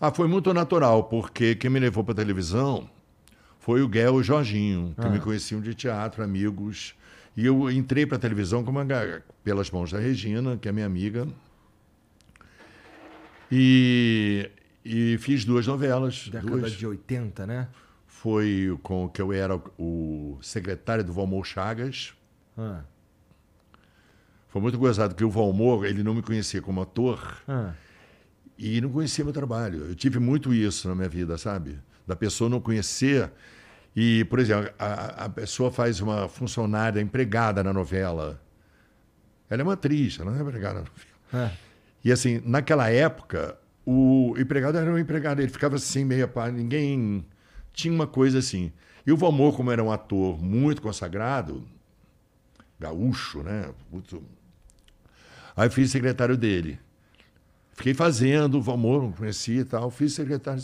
[0.00, 2.88] Ah, foi muito natural, porque quem me levou para televisão
[3.58, 5.10] foi o Guel e o Jorginho, que Ah.
[5.10, 6.94] me conheciam de teatro, amigos.
[7.36, 11.26] E eu entrei para televisão como uma, pelas mãos da Regina, que é minha amiga.
[13.50, 14.50] E,
[14.88, 16.28] e fiz duas novelas.
[16.28, 16.72] Década duas.
[16.72, 17.68] de 80, né?
[18.06, 22.14] Foi com que eu era o secretário do Valmor Chagas.
[22.56, 22.80] Ah.
[24.48, 27.42] Foi muito gozado, porque o Valmor, ele não me conhecia como ator.
[27.46, 27.74] Ah.
[28.56, 29.84] E não conhecia meu trabalho.
[29.90, 31.78] Eu tive muito isso na minha vida, sabe?
[32.06, 33.30] Da pessoa não conhecer.
[33.94, 38.40] E, por exemplo, a, a pessoa faz uma funcionária empregada na novela.
[39.50, 41.08] Ela é uma atriz, ela não é empregada na novela.
[41.30, 41.50] Ah.
[42.02, 43.58] E, assim, naquela época,
[43.90, 45.40] o empregado era um empregado.
[45.40, 47.24] Ele ficava assim, meia pá, ninguém.
[47.72, 48.70] Tinha uma coisa assim.
[49.06, 51.66] E o Valmor, como era um ator muito consagrado,
[52.78, 53.72] gaúcho, né?
[53.90, 54.22] Muito...
[55.56, 56.78] Aí eu fiz secretário dele.
[57.72, 60.62] Fiquei fazendo, o Valmor não conhecia e tal, fiz secretário.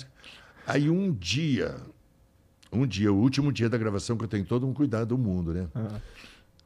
[0.67, 1.77] Aí um dia,
[2.71, 5.55] um dia, o último dia da gravação, que eu tenho todo um cuidado do mundo,
[5.55, 5.67] né?
[5.75, 6.01] Ah.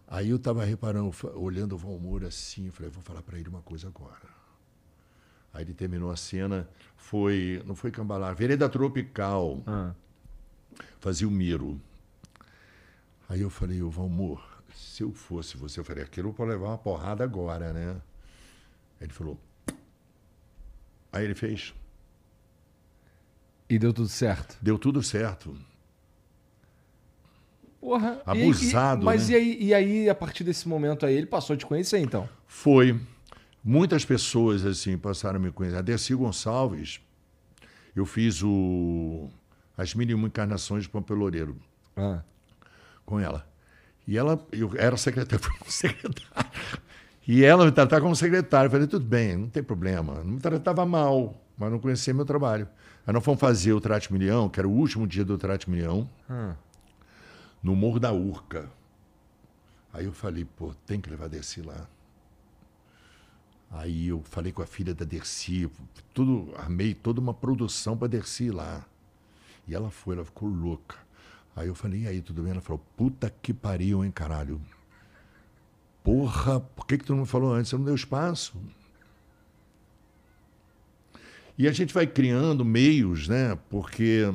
[0.08, 3.62] Aí eu estava reparando, olhando o Valmor assim, eu falei, vou falar para ele uma
[3.62, 4.37] coisa agora.
[5.58, 9.92] Aí ele terminou a cena, foi, não foi Cambalar, Vereda Tropical, Ah.
[11.00, 11.80] fazia o Miro.
[13.28, 14.40] Aí eu falei, ô Valmor,
[14.72, 17.96] se eu fosse você, eu falei, aquilo para levar uma porrada agora, né?
[19.00, 19.36] Ele falou.
[21.10, 21.74] Aí ele fez.
[23.68, 24.56] E deu tudo certo.
[24.62, 25.56] Deu tudo certo.
[27.80, 28.22] Porra.
[28.28, 29.34] e- Abusado, e- mas né?
[29.34, 32.28] e, aí, e aí, a partir desse momento aí, ele passou a te conhecer, então?
[32.46, 32.98] Foi.
[33.62, 35.76] Muitas pessoas assim passaram a me conhecer.
[35.76, 37.00] A Dercy Gonçalves,
[37.94, 39.28] eu fiz o
[39.76, 41.56] As Uma Encarnações de Pampeloureiro
[41.96, 42.22] Ah.
[43.04, 43.46] com ela.
[44.06, 46.50] E ela, eu era secretária, fui como secretário.
[47.26, 48.68] E ela me tratava como secretário.
[48.68, 50.14] Eu falei, tudo bem, não tem problema.
[50.24, 52.66] Não me tratava mal, mas não conhecia meu trabalho.
[53.06, 56.08] Aí nós fomos fazer o Trate Milhão, que era o último dia do Trate Milhão,
[56.28, 56.54] Ah.
[57.62, 58.70] no Morro da Urca.
[59.92, 61.86] Aí eu falei, pô, tem que levar Dercy lá.
[63.70, 65.70] Aí eu falei com a filha da Dercy,
[66.14, 68.84] tudo, armei toda uma produção para Dercy ir lá.
[69.66, 70.96] E ela foi, ela ficou louca.
[71.54, 72.52] Aí eu falei, e aí, tudo bem?
[72.52, 74.60] Ela falou, puta que pariu, hein, caralho.
[76.02, 77.68] Porra, por que, que tu não me falou antes?
[77.68, 78.56] Você não deu espaço?
[81.58, 83.58] E a gente vai criando meios, né?
[83.68, 84.32] Porque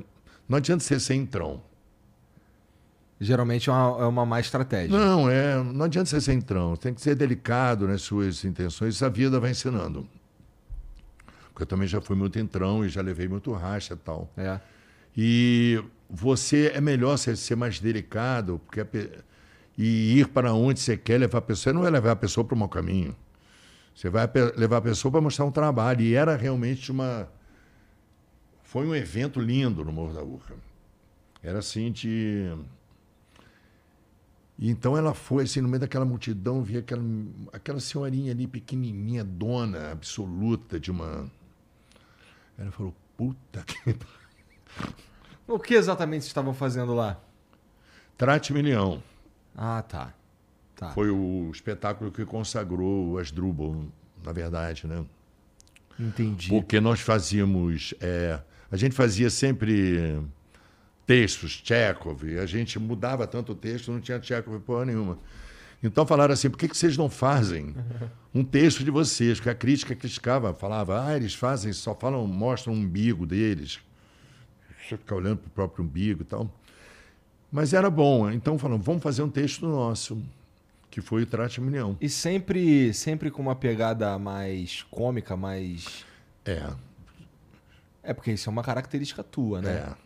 [0.48, 1.64] não adianta ser centrão.
[3.24, 4.98] Geralmente é uma, é uma má estratégia.
[4.98, 6.76] Não, é, não adianta ser centrão.
[6.76, 8.96] Tem que ser delicado nas suas intenções.
[8.96, 10.08] Isso a vida vai ensinando.
[11.50, 14.30] Porque eu também já fui muito entrão e já levei muito racha e tal.
[14.36, 14.60] É.
[15.16, 19.12] E você é melhor ser, ser mais delicado porque pe-
[19.78, 21.64] e ir para onde você quer levar a pessoa.
[21.64, 23.16] Você não vai levar a pessoa para o mau caminho.
[23.96, 26.02] Você vai levar a pessoa para mostrar um trabalho.
[26.02, 27.30] E era realmente uma.
[28.64, 30.56] Foi um evento lindo no Morro da Urca.
[31.44, 32.52] Era assim de.
[34.58, 37.04] E então ela foi assim, no meio daquela multidão, via aquela,
[37.52, 41.30] aquela senhorinha ali, pequenininha, dona absoluta de uma.
[42.58, 43.96] Ela falou: puta que.
[45.46, 47.20] O que exatamente estavam fazendo lá?
[48.18, 49.04] Trate Milhão.
[49.56, 50.14] Ah, tá.
[50.74, 50.92] Tá.
[50.92, 53.86] Foi o espetáculo que consagrou o Asdrubal,
[54.24, 55.06] na verdade, né?
[56.00, 56.50] Entendi.
[56.50, 57.94] Porque nós fazíamos.
[58.00, 58.40] é,
[58.72, 60.22] a gente fazia sempre
[61.06, 65.18] textos, Chekhov, e a gente mudava tanto o texto, não tinha Chekhov porra nenhuma.
[65.84, 67.76] Então falaram assim: por que, que vocês não fazem
[68.34, 69.38] um texto de vocês?
[69.38, 73.80] Porque a crítica criticava, falava, ah, eles fazem, só falam, mostram o umbigo deles.
[74.88, 76.50] Você fica olhando para o próprio umbigo e tal.
[77.52, 80.20] Mas era bom, então falaram, vamos fazer um texto nosso,
[80.90, 81.96] que foi o Trate Milhão.
[82.02, 86.04] E sempre, sempre com uma pegada mais cômica, mais.
[86.44, 86.68] É,
[88.02, 89.72] É, porque isso é uma característica tua, né?
[89.72, 90.03] É.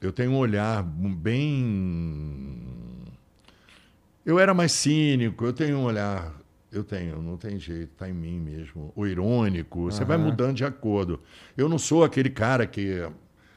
[0.00, 2.64] Eu tenho um olhar bem.
[4.24, 6.32] Eu era mais cínico, eu tenho um olhar.
[6.70, 8.92] Eu tenho, não tem jeito, tá em mim mesmo.
[8.94, 11.20] O irônico, você vai mudando de acordo.
[11.56, 13.10] Eu não sou aquele cara que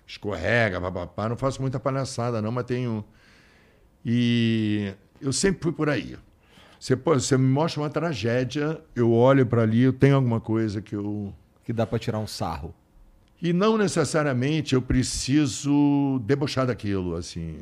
[0.08, 3.04] escorrega, papapá, não faço muita palhaçada, não, mas tenho.
[4.04, 6.18] E eu sempre fui por aí.
[6.80, 10.96] Você, você me mostra uma tragédia, eu olho para ali, eu tenho alguma coisa que
[10.96, 11.34] eu.
[11.64, 12.74] Que dá pra tirar um sarro.
[13.42, 17.58] E não necessariamente eu preciso debochar daquilo, assim.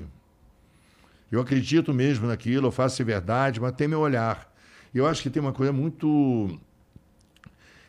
[1.32, 4.52] Eu acredito mesmo naquilo, eu faço de verdade, mas tem meu olhar.
[4.94, 6.60] E eu acho que tem uma coisa muito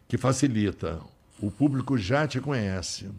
[0.07, 1.01] que facilita.
[1.41, 3.11] O público já te conhece.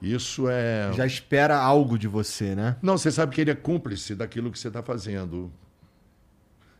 [0.00, 0.92] Isso é.
[0.94, 2.76] Já espera algo de você, né?
[2.80, 5.52] Não, você sabe que ele é cúmplice daquilo que você está fazendo.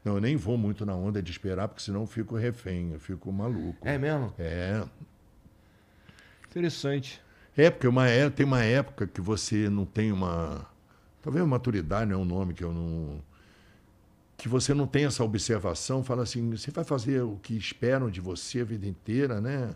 [0.05, 3.01] Não, eu nem vou muito na onda de esperar, porque senão eu fico refém, eu
[3.01, 3.87] fico maluco.
[3.87, 4.35] É mesmo?
[4.39, 4.83] É.
[6.53, 7.21] Interessante.
[7.57, 10.67] É, porque uma, é, tem uma época que você não tem uma.
[11.23, 13.21] Talvez maturidade não é um nome que eu não.
[14.37, 18.21] Que você não tem essa observação, fala assim, você vai fazer o que esperam de
[18.21, 19.71] você a vida inteira, né?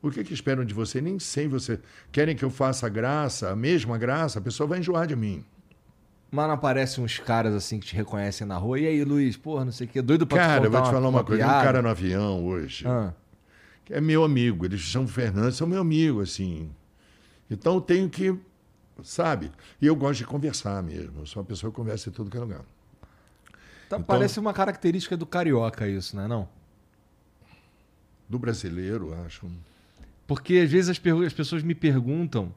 [0.00, 1.00] O que, que esperam de você?
[1.00, 1.80] Nem sei você.
[2.12, 5.44] Querem que eu faça graça, a mesma graça, a pessoa vai enjoar de mim.
[6.30, 8.78] Mas não aparecem uns caras assim que te reconhecem na rua.
[8.78, 10.90] E aí, Luiz, porra, não sei o quê, doido pra Cara, te eu vou te
[10.90, 11.42] falar uma, coisa.
[11.42, 11.60] Tem piada.
[11.60, 13.12] um cara no avião hoje, Ah,
[13.84, 16.70] que é meu amigo, eles chamam Fernandes, são meu amigo, assim.
[17.50, 18.36] Então eu tenho que,
[19.02, 19.50] sabe?
[19.80, 21.20] E eu gosto de conversar mesmo.
[21.20, 22.60] Eu sou uma pessoa que conversa em todo que é lugar.
[22.60, 26.26] tá- Então- Parece uma característica do carioca isso, né?
[26.26, 26.48] Não?
[28.28, 29.46] Do brasileiro, acho.
[30.26, 32.54] Porque às vezes as, as pessoas me perguntam,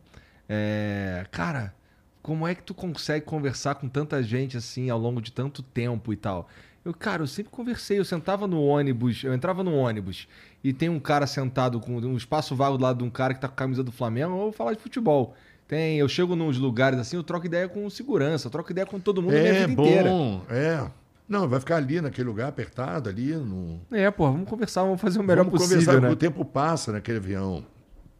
[0.47, 1.75] é, cara,
[2.21, 6.13] como é que tu consegue conversar com tanta gente assim ao longo de tanto tempo
[6.13, 6.47] e tal?
[6.87, 10.25] Eu, cara, eu sempre conversei, eu sentava no ônibus, eu entrava no ônibus
[10.63, 13.41] e tem um cara sentado com um espaço vago do lado de um cara que
[13.41, 15.35] tá com a camisa do Flamengo, eu vou falar de futebol.
[15.67, 19.01] Tem, eu chego nos lugares assim, eu troco ideia com segurança, eu troco ideia com
[19.01, 20.09] todo mundo a minha É vida bom, inteira.
[20.49, 20.89] é.
[21.27, 23.35] Não, vai ficar ali naquele lugar apertado ali.
[23.35, 23.81] No...
[23.91, 26.09] É, pô, vamos conversar, vamos fazer o melhor Vamos possível, conversar, né?
[26.09, 27.65] o tempo passa naquele avião.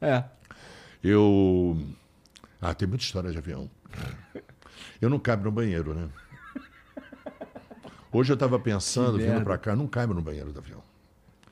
[0.02, 0.26] É.
[1.02, 1.78] Eu.
[2.62, 3.70] Ah, tem muita história de avião.
[5.02, 6.10] Eu não caibo no banheiro, né?
[8.12, 10.82] Hoje eu estava pensando, vindo para cá, não caibo no banheiro do avião.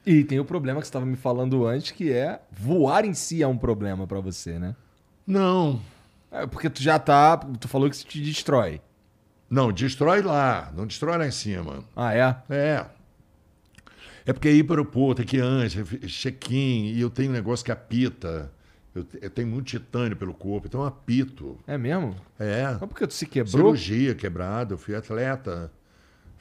[0.05, 3.41] E tem o problema que você estava me falando antes, que é voar em si
[3.41, 4.75] é um problema pra você, né?
[5.25, 5.81] Não,
[6.31, 7.37] É porque tu já tá.
[7.37, 8.81] Tu falou que isso te destrói.
[9.49, 11.83] não, destrói lá, não destrói lá em cima.
[11.95, 12.35] Ah, é?
[12.49, 12.85] É.
[14.27, 15.75] É porque ir para o aeroporto aqui antes,
[16.11, 18.51] check-in, e eu tenho um negócio que apita.
[18.93, 21.57] Eu, eu tenho muito titânio pelo corpo, então eu apito.
[21.67, 22.15] É mesmo?
[22.39, 22.63] É.
[22.79, 23.51] Mas porque tu se quebrou?
[23.75, 25.71] Cirurgia quebrada, eu fui atleta,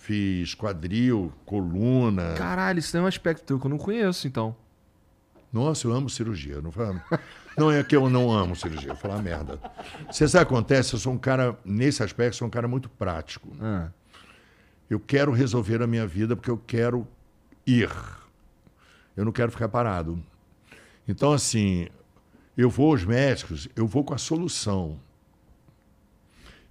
[0.05, 2.35] fiz quadril, coluna.
[2.35, 4.55] Caralho, isso é um aspecto teu que eu não conheço, então.
[5.53, 6.61] Nossa, eu amo cirurgia.
[6.61, 7.01] Não, falo-
[7.57, 9.59] não é que eu não amo cirurgia, eu vou falar merda.
[10.11, 10.93] Você sabe o que acontece?
[10.95, 13.49] Eu sou um cara, nesse aspecto, sou um cara muito prático.
[13.61, 13.89] Ah,
[14.91, 17.07] Eu quero resolver a minha vida porque eu quero
[17.67, 17.91] ir.
[19.17, 20.23] Eu não quero ficar parado.
[21.09, 21.89] Então, assim,
[22.57, 24.99] eu vou aos médicos, eu vou com a solução.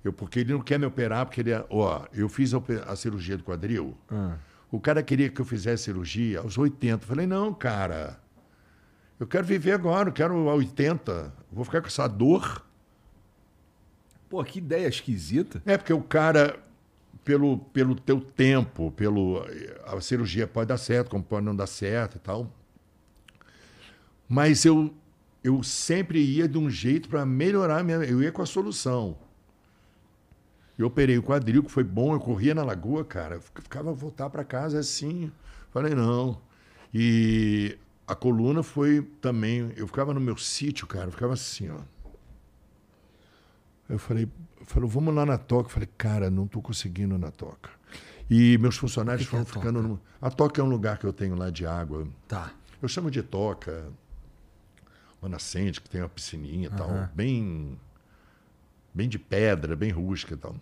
[0.03, 1.51] Eu, porque ele não quer me operar, porque ele.
[1.51, 3.97] é- Ó, eu fiz a, a cirurgia do quadril.
[4.09, 4.35] ah.
[4.71, 7.03] O cara queria que eu fizesse cirurgia aos 80.
[7.03, 8.19] Eu falei, não, cara.
[9.19, 11.31] Eu quero viver agora, eu quero aos 80.
[11.51, 12.65] Vou ficar com essa dor.
[14.27, 15.61] Pô, que ideia esquisita.
[15.63, 16.57] É porque o cara,
[17.23, 19.45] pelo, pelo teu tempo, pelo
[19.85, 22.51] a cirurgia pode dar certo, como pode não dar certo e tal.
[24.27, 24.93] Mas eu
[25.43, 29.17] eu sempre ia de um jeito para melhorar minha, eu ia com a solução.
[30.77, 34.29] Eu operei o quadril, que foi bom, eu corria na lagoa, cara, eu ficava voltar
[34.29, 35.31] para casa assim.
[35.71, 36.41] Falei, não.
[36.93, 41.79] E a coluna foi também, eu ficava no meu sítio, cara, eu ficava assim, ó.
[43.89, 44.27] Eu falei,
[44.65, 45.67] falou, vamos lá na toca.
[45.67, 47.69] Eu falei, cara, não estou conseguindo na toca.
[48.29, 49.81] E meus funcionários que é foram a ficando.
[49.81, 49.87] toca?
[49.87, 50.01] No...
[50.21, 52.07] A toca é um lugar que eu tenho lá de água.
[52.27, 52.51] Tá.
[52.81, 53.85] Eu chamo de toca,
[55.21, 57.79] uma nascente que tem uma piscininha e tal, bem,
[58.93, 60.55] bem de pedra, bem rústica e tal.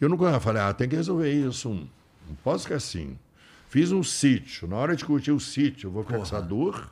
[0.00, 1.68] Eu não eu falei, ah, tem que resolver isso.
[1.68, 3.18] Não posso ficar assim.
[3.68, 4.66] Fiz um sítio.
[4.66, 6.90] Na hora de curtir o sítio, eu vou ficar com essa dor.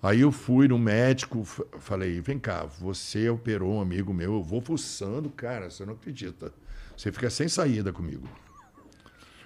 [0.00, 1.44] Aí eu fui no médico,
[1.80, 6.52] falei, vem cá, você operou um amigo meu, eu vou fuçando, cara, você não acredita.
[6.96, 8.28] Você fica sem saída comigo.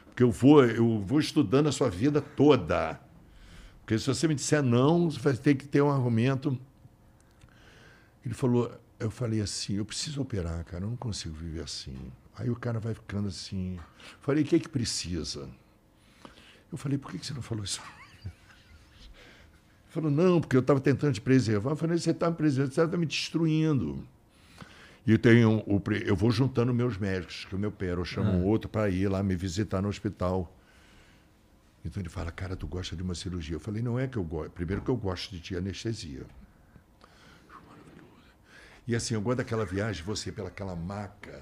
[0.07, 3.01] Porque eu vou, eu vou estudando a sua vida toda.
[3.81, 6.59] Porque se você me disser não, você vai ter que ter um argumento.
[8.25, 8.71] Ele falou,
[9.03, 11.97] eu falei assim, eu preciso operar, cara, eu não consigo viver assim.
[12.37, 13.79] Aí o cara vai ficando assim.
[14.21, 15.49] Falei, o que é que precisa?
[16.71, 17.83] Eu falei, por que você não falou isso?
[18.25, 18.31] Ele
[19.91, 21.73] falou, não, porque eu estava tentando te preservar.
[21.73, 24.07] Eu falei, você está me preservando, você está me destruindo.
[25.07, 25.63] E eu, tenho
[26.07, 29.09] eu vou juntando meus médicos, que eu me opero, eu chamo um outro para ir
[29.09, 30.57] lá me visitar no hospital.
[31.85, 33.57] Então ele fala, cara, tu gosta de uma cirurgia?
[33.57, 34.53] Eu falei, não é que eu gosto.
[34.53, 36.25] Primeiro que eu gosto de te anestesia.
[38.87, 41.41] E assim, eu gosto daquela viagem, você pelaquela maca.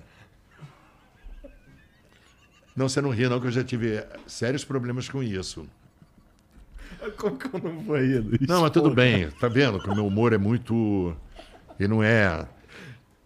[2.77, 5.67] Não, você não ri, não, que eu já tive sérios problemas com isso.
[7.17, 8.41] Como que eu não vou aí, Luiz?
[8.47, 9.81] Não, mas tudo bem, tá vendo?
[9.81, 11.17] Que o meu humor é muito.
[11.79, 12.47] E não é.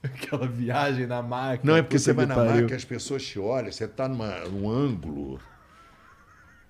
[0.03, 1.73] Aquela viagem na máquina.
[1.73, 2.63] Não, é porque você vai na pariu.
[2.63, 5.41] maca, as pessoas te olham, você está num ângulo.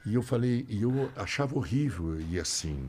[0.06, 2.88] E eu falei, e eu achava horrível ir assim.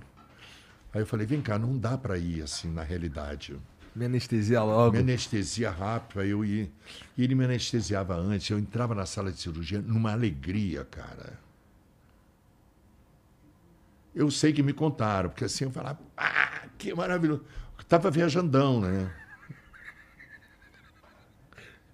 [0.93, 3.57] Aí eu falei, vem cá, não dá para ir assim na realidade.
[3.95, 4.91] Me anestesia logo.
[4.91, 6.69] Me anestesia rápido, aí eu ia.
[7.17, 8.49] E ele me anestesiava antes.
[8.49, 11.39] Eu entrava na sala de cirurgia numa alegria, cara.
[14.13, 17.43] Eu sei que me contaram, porque assim eu falava, ah, que maravilhoso.
[17.87, 19.11] Tava viajandão, né?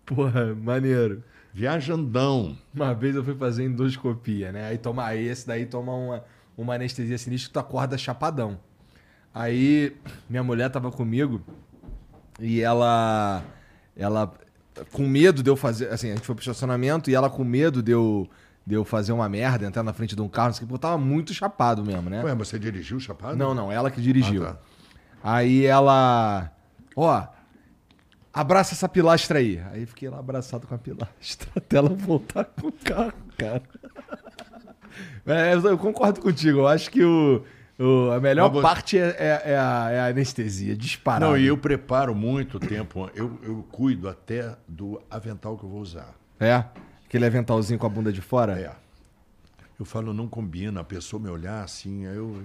[0.06, 1.24] Porra, maneiro.
[1.54, 2.58] Viajandão.
[2.74, 4.68] Uma vez eu fui fazer endoscopia, né?
[4.68, 6.24] Aí toma esse daí toma uma,
[6.58, 8.60] uma anestesia sinistra tu acorda chapadão.
[9.34, 9.95] Aí
[10.30, 11.43] minha mulher tava comigo
[12.42, 13.44] e ela
[13.96, 14.34] ela
[14.92, 17.82] com medo de eu fazer, assim, a gente foi pro estacionamento e ela com medo
[17.82, 18.28] de eu
[18.66, 20.74] de eu fazer uma merda, entrar na frente de um carro, não sei o que,
[20.74, 22.24] porque eu tava muito chapado mesmo, né?
[22.24, 23.36] Ué, você dirigiu o chapado?
[23.36, 24.46] Não, não, ela que dirigiu.
[24.46, 24.60] Ah, tá.
[25.24, 26.52] Aí ela,
[26.96, 27.28] ó,
[28.34, 29.62] abraça essa pilastra aí.
[29.72, 33.64] Aí fiquei lá abraçado com a pilastra até ela voltar com o carro, cara.
[35.26, 37.46] É, eu, eu concordo contigo, eu acho que o,
[37.82, 41.25] o- a melhor Mas parte é, é- é a, é a anestesia, disparado.
[41.32, 43.09] Não, e eu preparo muito tempo.
[43.15, 46.13] Eu, eu cuido até do avental que eu vou usar.
[46.39, 46.63] É?
[47.05, 48.59] Aquele aventalzinho com a bunda de fora?
[48.59, 48.71] É.
[49.79, 52.43] Eu falo, não combina, a pessoa me olhar assim, aí eu.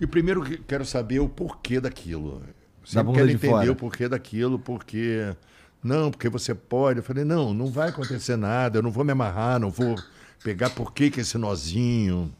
[0.00, 2.42] E primeiro que- quero saber o porquê daquilo.
[2.84, 3.72] Sempre bunda quero de entender fora.
[3.72, 5.34] o porquê daquilo, porque.
[5.82, 6.98] Não, porque você pode.
[6.98, 9.96] Eu falei, não, não vai acontecer nada, eu não vou me amarrar, não vou
[10.44, 12.32] pegar por que que esse nozinho.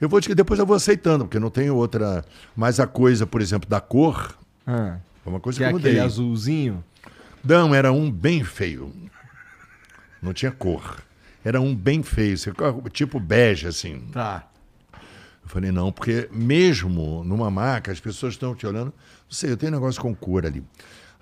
[0.00, 2.24] Eu vou te- depois eu vou aceitando, porque não tenho outra.
[2.56, 4.34] Mas a coisa, por exemplo, da cor,
[4.66, 6.04] Ah, foi uma coisa que que, é eu aquele mudei.
[6.04, 6.82] azulzinho.
[7.44, 8.92] Não, era um bem feio.
[10.22, 11.02] Não tinha cor.
[11.44, 12.36] Era um bem feio,
[12.92, 14.00] tipo bege, assim.
[14.12, 14.46] Tá.
[14.92, 18.86] Eu falei, não, porque mesmo numa marca, as pessoas estão te olhando.
[18.86, 20.62] Não sei, eu tenho negócio com cor ali.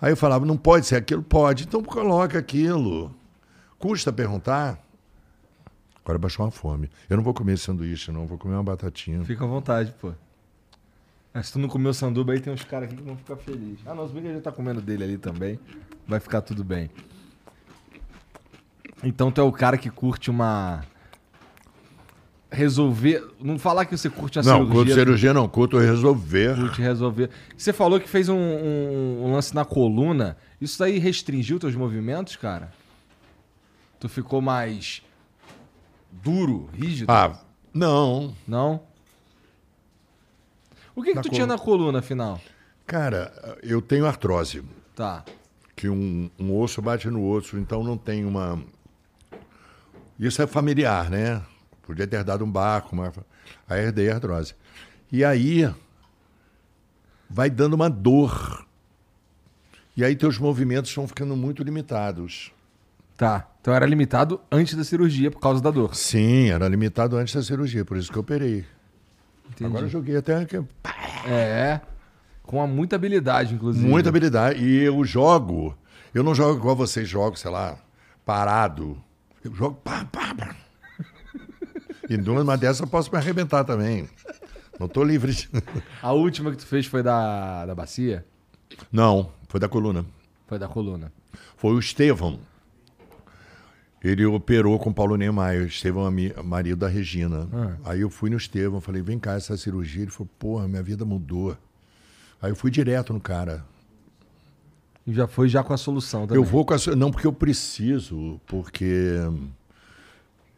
[0.01, 1.23] Aí eu falava, não pode ser aquilo?
[1.23, 1.65] Pode.
[1.65, 3.15] Então coloca aquilo.
[3.79, 4.79] Custa perguntar?
[6.09, 6.89] Agora baixou uma fome.
[7.11, 8.27] Eu não vou comer sanduíche, não.
[8.27, 9.23] Vou comer uma batatinha.
[9.27, 10.15] Fica à vontade, pô.
[11.35, 13.81] Ah, se tu não comeu sanduba, aí tem uns caras aqui que vão ficar felizes.
[13.85, 15.61] Ah, não, se bem que a gente tá comendo dele ali também.
[16.07, 16.89] Vai ficar tudo bem.
[19.05, 20.83] Então tu é o cara que curte uma.
[22.51, 23.23] Resolver.
[23.39, 24.75] Não falar que você curte a Não, cirurgia.
[24.75, 26.57] curto cirurgia não, curto resolver.
[26.57, 27.29] Curte resolver.
[27.55, 30.39] Você falou que fez um, um- um lance na coluna.
[30.59, 32.73] Isso daí restringiu teus movimentos, cara?
[34.01, 35.03] Tu ficou mais
[36.11, 37.11] duro, rígido?
[37.11, 37.39] Ah,
[37.73, 38.35] não.
[38.47, 38.83] Não?
[40.95, 42.41] O que, que tu tinha na coluna, afinal?
[42.87, 44.65] Cara, eu tenho artrose.
[44.97, 45.25] Tá.
[45.77, 48.61] que um, um osso bate no osso, então não tem uma.
[50.19, 51.41] Isso é familiar, né?
[51.83, 53.13] Podia ter dado um barco, uma...
[53.69, 54.57] aí herdei a artrose.
[55.13, 55.73] E aí
[57.31, 58.67] vai dando uma dor.
[59.97, 62.53] E aí teus movimentos vão ficando muito limitados.
[63.17, 63.47] Tá.
[63.69, 65.95] Então era limitado antes da cirurgia por causa da dor.
[65.95, 68.65] Sim, era limitado antes da cirurgia, por isso que eu operei.
[69.51, 69.65] Entendi.
[69.67, 70.65] Agora eu joguei até que-
[71.27, 71.79] É.
[72.45, 73.87] Com muita habilidade, inclusive.
[73.87, 74.65] muita habilidade.
[74.65, 75.77] E eu jogo,
[76.15, 77.77] eu não jogo igual vocês jogam, sei lá,
[78.25, 78.97] parado.
[79.45, 80.57] Eu jogo pá, pá, pá.
[82.09, 84.09] E numa dessas eu posso me arrebentar também.
[84.81, 85.47] Não estou livre de...
[86.01, 88.25] A última que tu fez foi da, da bacia?
[88.91, 90.07] Não, foi da coluna.
[90.47, 91.13] Foi da coluna.
[91.59, 92.41] Foi o Estevão.
[94.03, 97.49] Ele operou com o Paulo Niemeyer, Estevão, ami- marido da Regina.
[97.85, 100.03] Aí eu fui no Estevão, falei, vem cá, essa cirurgia.
[100.03, 101.57] Ele falou, porra, minha vida mudou.
[102.41, 103.65] Aí eu fui direto no cara.
[105.05, 106.37] E já foi já com a solução também.
[106.37, 106.77] Eu vou com a.
[106.97, 109.17] Não, porque eu preciso, porque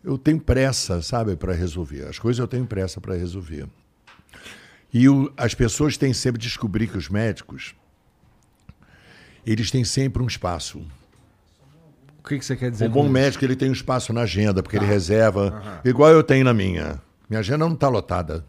[0.04, 2.06] eu tenho pressa, sabe, para resolver.
[2.08, 3.66] As coisas eu tenho pressa para resolver.
[4.92, 7.74] E o- as pessoas têm sempre de descobrir que os médicos,
[9.46, 10.82] eles têm sempre um espaço.
[12.22, 13.10] O que, que você quer dizer Um bom isso?
[13.12, 17.00] médico, ele tem um espaço na agenda, porque ele reserva, igual eu tenho na minha.
[17.28, 18.44] Minha agenda não está lotada.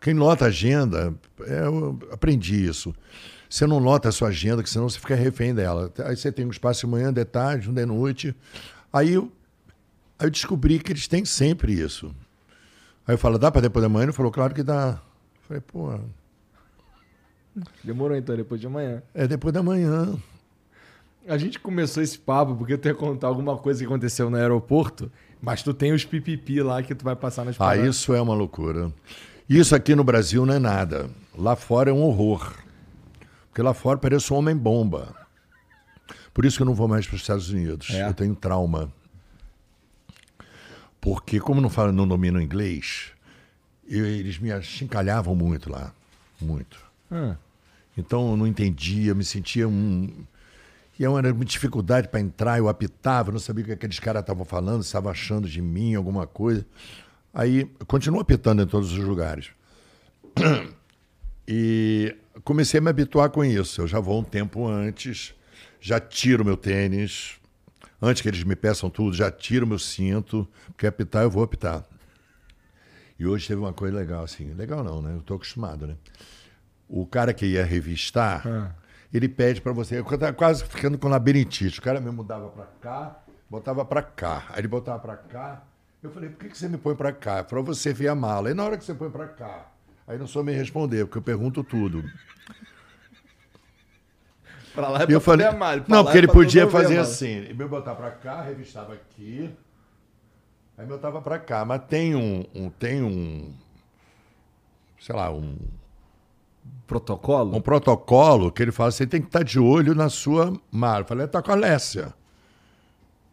[0.00, 1.14] Quem lota a agenda,
[1.46, 2.94] é, eu aprendi isso.
[3.48, 5.90] Você não lota a sua agenda, que senão você fica refém dela.
[6.04, 8.34] Aí você tem um espaço de manhã, de tarde, de noite.
[8.92, 9.32] Aí eu,
[10.18, 12.14] aí eu descobri que eles têm sempre isso.
[13.06, 14.04] Aí eu falo, dá para depois da manhã?
[14.06, 15.00] Ele falou, claro que dá.
[15.36, 15.98] Eu falei, pô,
[17.84, 19.00] Demorou então, depois de amanhã.
[19.14, 20.16] é depois da manhã.
[21.26, 25.10] A gente começou esse papo porque tu ia contar alguma coisa que aconteceu no aeroporto,
[25.40, 27.96] mas tu tem os pipipi lá que tu vai passar nas Ah, paradas.
[27.96, 28.92] isso é uma loucura.
[29.48, 31.08] Isso aqui no Brasil não é nada.
[31.36, 32.52] Lá fora é um horror.
[33.48, 35.14] Porque lá fora parece um homem-bomba.
[36.32, 37.90] Por isso que eu não vou mais para os Estados Unidos.
[37.90, 38.08] É?
[38.08, 38.92] Eu tenho trauma.
[41.00, 43.12] Porque, como não falo, não domino inglês,
[43.88, 45.92] eu- eles me achincalhavam muito lá.
[46.40, 46.78] Muito.
[47.10, 47.36] Ah,
[47.96, 50.10] Então eu não entendia, me sentia um.
[50.98, 54.44] E era uma dificuldade para entrar, eu apitava, não sabia o que aqueles caras estavam
[54.44, 56.64] falando, estavam achando de mim alguma coisa.
[57.32, 59.50] Aí eu continuo apitando em todos os lugares.
[61.46, 63.82] E comecei a me habituar com isso.
[63.82, 65.34] Eu já vou um tempo antes,
[65.78, 67.34] já tiro meu tênis.
[68.00, 70.48] Antes que eles me peçam tudo, já tiro meu cinto.
[70.68, 71.84] Porque apitar, eu vou apitar.
[73.18, 74.54] E hoje teve uma coisa legal, assim.
[74.54, 75.14] Legal não, né?
[75.14, 75.96] Eu tô acostumado, né?
[76.88, 78.74] O cara que ia revistar, Ah.
[79.16, 79.98] Ele pede para você.
[79.98, 81.78] Eu tava quase ficando com labirintite.
[81.78, 84.44] O cara me mudava para cá, botava para cá.
[84.50, 85.62] Aí ele botava para cá.
[86.02, 87.42] Eu falei, por que, que você me põe para cá?
[87.44, 88.50] Para você ver a mala.
[88.50, 89.70] E na hora que você põe para cá,
[90.06, 92.04] aí não sou me responder, porque eu pergunto tudo.
[94.74, 96.98] Pra lá é E eu falei, amar, pra não, porque é ele pra podia fazer
[96.98, 97.28] assim.
[97.28, 99.54] Ele me botava para cá, revistava aqui.
[100.76, 101.64] Aí me botava para cá.
[101.64, 103.54] Mas tem um, um- tem um,
[105.00, 105.56] sei lá, um,
[106.86, 107.56] Protocolo?
[107.56, 111.00] um protocolo que ele fala, você tem que estar de olho na sua mala.
[111.00, 112.12] Eu falei, tá com a Lécia.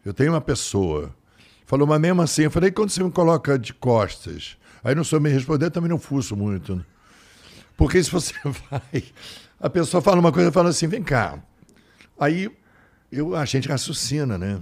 [0.04, 1.14] Eu tenho uma pessoa.
[1.66, 4.56] Falou, mas mesmo assim, eu falei, quando você me coloca de costas?
[4.82, 6.76] Aí não sou me responder, também não fuço muito.
[6.76, 6.84] né?
[7.76, 8.34] Porque se você
[8.70, 9.04] vai,
[9.60, 11.38] a pessoa fala uma coisa e fala assim, vem cá.
[12.18, 12.50] Aí
[13.10, 14.60] eu, a gente raciocina, né?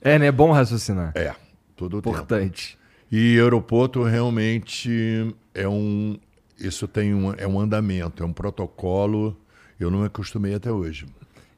[0.00, 0.26] É, né?
[0.26, 1.12] É bom raciocinar.
[1.14, 1.34] É,
[1.74, 2.14] todo o tempo.
[2.14, 2.78] Importante.
[3.10, 6.18] E aeroporto realmente é um.
[6.58, 9.36] Isso tem um, é um andamento, é um protocolo.
[9.78, 11.06] Eu não me acostumei até hoje.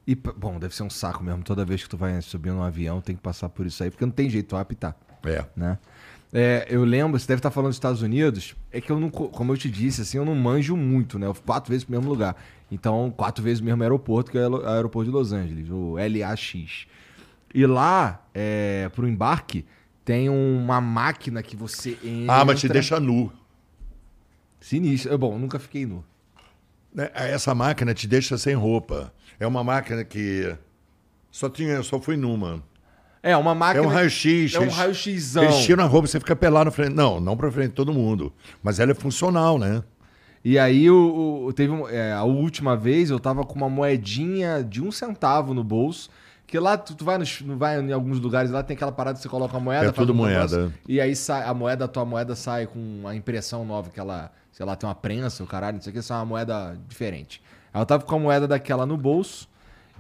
[0.07, 1.43] E, bom, deve ser um saco mesmo.
[1.45, 4.05] Toda vez que tu vai subir num avião, tem que passar por isso aí, porque
[4.05, 5.45] não tem jeito, tu vai apitar, É.
[5.57, 5.79] né?
[6.33, 9.29] É, eu lembro, você deve estar falando dos Estados Unidos, é que eu não, co-
[9.29, 11.27] como eu te disse, assim, eu não manjo muito, né?
[11.27, 12.37] Eu fui quatro vezes pro mesmo lugar.
[12.71, 16.87] Então, quatro vezes o mesmo aeroporto, que é o aeroporto de Los Angeles, o LAX.
[17.55, 19.65] E lá, é, pro embarque,
[20.05, 22.35] tem uma máquina que você entra...
[22.41, 23.33] Ah, mas te deixa nu.
[24.69, 25.17] Sinistro.
[25.19, 26.05] Bom, nunca fiquei nu.
[26.95, 27.11] né?
[27.15, 29.13] Essa máquina te deixa sem roupa.
[29.41, 30.55] É uma máquina que.
[31.31, 32.63] Só tinha, só fui numa.
[33.23, 33.87] É, uma É máquina...
[33.87, 34.55] um raio-x.
[34.55, 35.43] É um raio-xzão.
[35.45, 36.95] Eles tiram a roupa, você fica pelado na frente.
[36.95, 38.33] Não, não pra frente de todo mundo.
[38.63, 39.83] Mas ela é funcional, né?
[40.45, 44.83] E aí, o, o- teve é, a última vez eu tava com uma moedinha de
[44.83, 46.09] um centavo no bolso.
[46.49, 49.23] Que lá tu, tu vai, nos, vai em alguns lugares, lá tem aquela parada que
[49.23, 49.89] você coloca a moeda.
[49.89, 50.35] É tudo um moeda.
[50.35, 54.01] negócio, E aí sai, a moeda, a tua moeda sai com uma impressão nova, que
[54.01, 56.75] ela, sei lá, tem uma prensa, o caralho, não sei o que, sai uma moeda
[56.89, 57.43] diferente.
[57.73, 59.47] Aí eu tava com a moeda daquela no bolso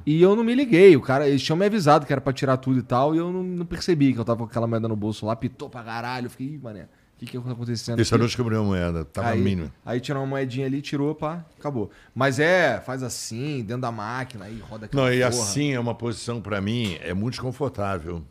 [0.06, 0.96] e eu não me liguei.
[0.96, 3.30] O cara, eles tinham me avisado que era pra tirar tudo e tal, e eu
[3.30, 6.26] não, não percebi que eu tava com aquela moeda no bolso lá, pitou pra caralho.
[6.26, 6.88] Eu fiquei, ih, mané,
[7.18, 7.98] o que que tá acontecendo?
[7.98, 8.14] Esse aqui?
[8.14, 8.26] eu não
[8.60, 9.04] a moeda.
[9.04, 9.72] Tava aí, mínimo.
[9.84, 11.90] aí tirou uma moedinha ali, tirou, pá, acabou.
[12.14, 15.28] Mas é, faz assim, dentro da máquina, aí roda aquela Não, e porra.
[15.28, 18.22] assim é uma posição pra mim, é muito desconfortável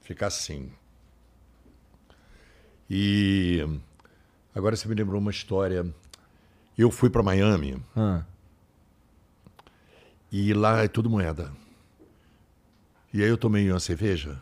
[0.00, 0.72] ficar assim.
[2.90, 3.64] E
[4.52, 5.86] agora você me lembrou uma história.
[6.76, 8.22] Eu fui pra Miami Ah,
[10.32, 11.52] e lá é tudo moeda.
[13.14, 14.36] E aí eu tomei uma cerveja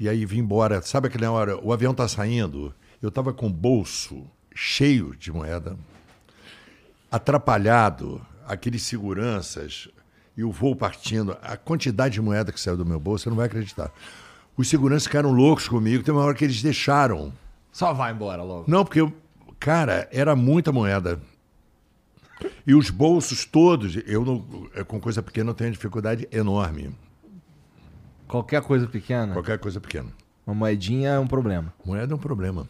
[0.00, 0.80] e aí vim embora.
[0.80, 5.76] Sabe aquela hora, o avião tá saindo, eu tava com o bolso cheio de moeda,
[7.12, 9.88] atrapalhado, aqueles seguranças
[10.36, 13.36] e o voo partindo, a quantidade de moeda que saiu do meu bolso, você não
[13.36, 13.92] vai acreditar.
[14.56, 17.32] Os seguranças ficaram loucos comigo, tem uma hora que eles deixaram.
[17.70, 18.64] Só vai embora logo.
[18.66, 19.12] Não, porque, eu,
[19.58, 21.20] cara, era muita moeda.
[22.66, 24.40] E os bolsos todos, eu não,
[24.86, 26.94] com coisa pequena eu tenho dificuldade enorme.
[28.30, 30.08] Qualquer coisa pequena, Qualquer coisa pequena.
[30.46, 31.72] uma moedinha é um problema.
[31.84, 32.68] Moeda é um problema.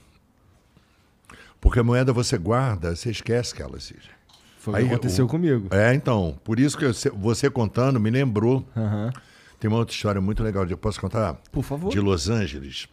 [1.60, 4.10] Porque a moeda você guarda, você esquece que ela existe.
[4.58, 5.68] Foi o Aí, que aconteceu o- comigo.
[5.70, 6.38] É, então.
[6.44, 8.66] Por isso que eu- você contando me lembrou.
[8.76, 9.12] Aham.
[9.58, 10.66] Tem uma outra história muito legal.
[10.66, 11.34] Eu posso contar?
[11.52, 11.90] Por favor.
[11.90, 12.88] De Los Angeles.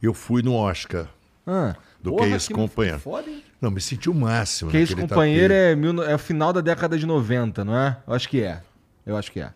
[0.00, 1.08] Eu fui no Oscar.
[1.46, 3.00] Ah, Do porra, que isso, companheiro?
[3.00, 3.30] Foda?
[3.60, 4.70] Não, me senti o máximo.
[4.70, 5.72] Que isso, naquele companheiro, tapete.
[5.72, 7.96] é, mil, é o final da década de 90, não é?
[8.06, 8.62] Eu acho que é.
[9.04, 9.52] Eu acho que é.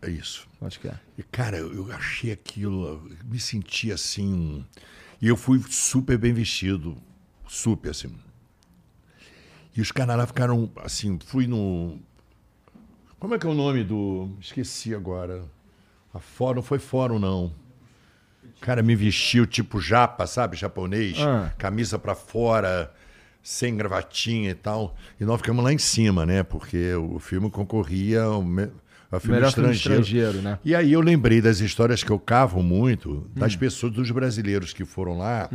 [0.00, 0.46] É isso.
[0.60, 0.94] Acho que é.
[1.16, 4.64] E, cara, eu, achei aquilo, me senti assim.
[5.20, 6.96] E eu fui super bem vestido.
[7.46, 8.14] Super, assim.
[9.76, 11.98] E os caras lá ficaram assim, fui no.
[13.18, 14.30] Como é que é o nome do.
[14.40, 15.44] Esqueci agora.
[16.12, 17.52] A fórum, não foi fórum, não.
[18.44, 20.56] O cara me vestiu tipo japa, sabe?
[20.56, 21.18] Japonês.
[21.20, 21.52] Ah.
[21.58, 22.92] Camisa pra fora,
[23.42, 24.96] sem gravatinha e tal.
[25.20, 26.42] E nós ficamos lá em cima, né?
[26.42, 28.68] Porque o filme concorria ao, me...
[29.10, 30.02] ao filme Melhor filme estrangeiro.
[30.02, 30.58] estrangeiro, né?
[30.64, 33.58] E aí eu lembrei das histórias que eu cavo muito, das Hum.
[33.58, 35.48] pessoas, dos brasileiros que foram lá.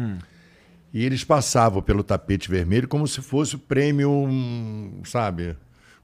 [0.93, 5.55] E eles passavam pelo tapete vermelho como se fosse o prêmio, hum, sabe?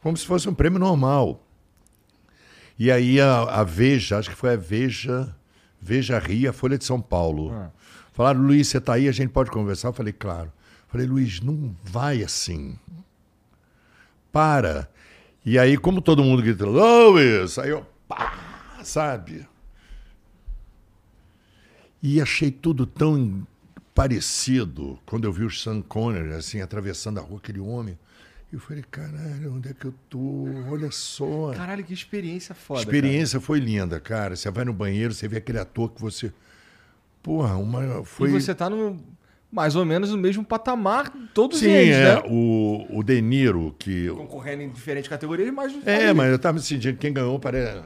[0.02, 1.46] Como se fosse um prêmio normal.
[2.78, 5.36] E aí a, a Veja, acho que foi a Veja,
[5.82, 7.52] Veja Ria, Folha de São Paulo.
[7.54, 7.70] Ah.
[8.14, 9.90] Falaram, Luiz, você está aí, a gente pode conversar?
[9.90, 10.52] Eu falei, claro.
[10.88, 12.78] Falei, Luiz, não vai assim.
[14.32, 14.90] Para.
[15.50, 18.38] E aí, como todo mundo gritou, Luiz, aí eu, pá,
[18.84, 19.48] sabe?
[22.04, 23.48] E achei tudo tão
[23.96, 27.98] parecido quando eu vi o Sean Connery, assim, atravessando a rua, aquele homem.
[28.54, 30.46] Eu falei, caralho, onde é que eu tô?
[30.70, 31.52] Olha só.
[31.56, 32.82] Caralho, que experiência foda.
[32.82, 34.36] Experiência foi linda, cara.
[34.36, 36.32] Você vai no banheiro, você vê aquele ator que você.
[37.24, 38.06] Porra, uma.
[38.06, 38.30] Foi...
[38.30, 39.04] E você tá no.
[39.52, 42.16] Mais ou menos no mesmo patamar, todos Sim, eles, é.
[42.16, 42.24] né?
[42.30, 44.08] O, o De Niro, que.
[44.10, 45.76] Concorrendo em diferentes categorias, mas.
[45.88, 46.98] É, mas eu tava me sentindo.
[46.98, 47.78] Quem ganhou, parece.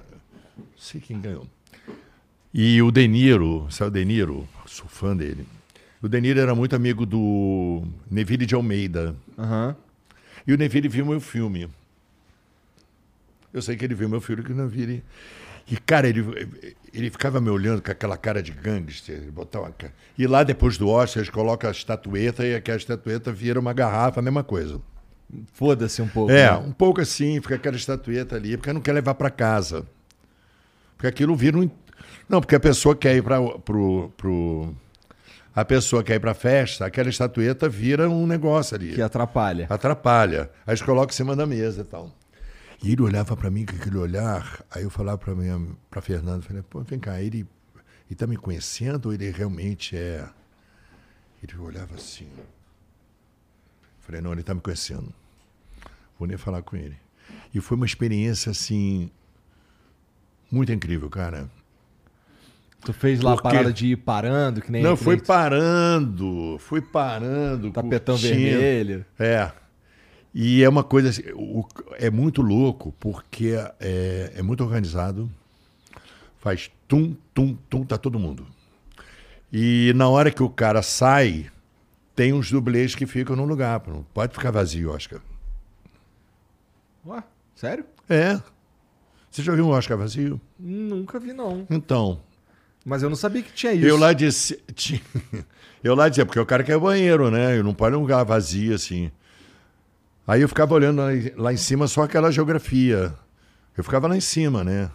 [0.57, 1.47] Não sei quem ganhou.
[2.53, 4.47] E o De Niro, sabe o De Niro?
[4.65, 5.45] Sou fã dele.
[6.01, 9.15] O De Niro era muito amigo do Neville de Almeida.
[9.37, 9.75] Aham.
[10.45, 11.69] E o Neville viu meu filme.
[13.53, 15.01] Eu sei que ele viu meu filme, que o Neville.
[15.71, 16.21] E, cara, ele,
[16.93, 19.31] ele ficava me olhando com aquela cara de gangster.
[19.31, 19.73] Botava uma.
[20.17, 24.19] E lá, depois do Oscar, eles colocam a estatueta e aquela estatueta vira uma garrafa,
[24.19, 24.79] a mesma coisa.
[25.53, 26.31] Foda-se um pouco.
[26.31, 26.57] É, né?
[26.57, 29.87] um pouco assim, fica aquela estatueta ali, porque não quer levar para casa.
[30.95, 31.69] Porque aquilo vira um.
[32.29, 34.75] Não, porque a pessoa quer ir para pro, pro.
[35.55, 38.93] A pessoa quer ir para festa, aquela estatueta vira um negócio ali.
[38.93, 39.65] Que atrapalha.
[39.69, 40.49] Atrapalha.
[40.65, 42.11] Aí eles colocam em cima da mesa e tal.
[42.83, 45.59] E ele olhava para mim com aquele olhar, aí eu falava para minha
[45.89, 47.47] para Fernanda, falei, pô, vem cá, ele
[48.09, 50.27] ele tá me conhecendo ou ele realmente é
[51.41, 52.27] Ele olhava assim.
[54.01, 55.11] Falei, não, ele está me conhecendo.
[56.19, 56.97] Vou nem falar com ele.
[57.53, 59.09] E foi uma experiência assim
[60.51, 61.49] muito incrível, cara.
[62.81, 64.83] Tu fez lá Por a parada de ir parando, que nem.
[64.83, 67.71] Não, que foi nem parando, foi parando.
[67.71, 68.35] Tapetão curtindo.
[68.35, 69.05] vermelho.
[69.17, 69.51] É.
[70.33, 75.29] E é uma coisa, assim, o- é muito louco, porque é, é muito organizado.
[76.39, 78.45] Faz tum, tum, tum, tá todo mundo.
[79.51, 81.49] E na hora que o cara sai,
[82.15, 83.81] tem uns dublês que ficam no lugar.
[83.87, 85.21] Não pode ficar vazio, Oscar.
[87.05, 87.23] Ué,
[87.55, 87.85] sério?
[88.09, 88.39] É.
[89.29, 90.39] Você já viu um Oscar vazio?
[90.59, 91.65] Nunca vi, não.
[91.69, 92.19] Então,
[92.85, 93.85] Mas eu não sabia que tinha isso.
[93.85, 94.55] eu lá disse.
[94.75, 95.01] ti-
[95.83, 97.57] Eu lá dizia, porque o cara quer banheiro, né?
[97.57, 99.11] Eu não pode um lugar vazio assim.
[100.25, 101.01] Aí eu ficava olhando
[101.35, 103.13] lá, em- cima só aquela geografia.
[103.77, 104.89] Eu ficava lá em cima, né?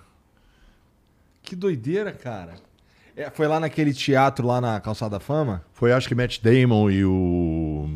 [1.42, 2.54] Que doideira, cara.
[3.16, 5.64] É, foi lá naquele teatro lá na Calçada da Fama?
[5.72, 7.88] Foi acho que Matt Damon e o.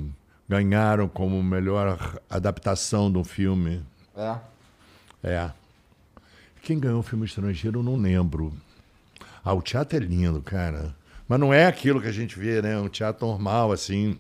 [0.49, 3.83] ganharam como melhor adaptação de um filme.
[4.17, 4.37] É.
[5.23, 5.51] É.
[6.61, 8.53] Quem ganhou o filme estrangeiro eu não lembro.
[9.45, 10.95] Ah, o teatro é lindo, cara.
[11.29, 12.79] Mas não é aquilo que a gente vê, né?
[12.79, 14.19] Um teatro normal, assim.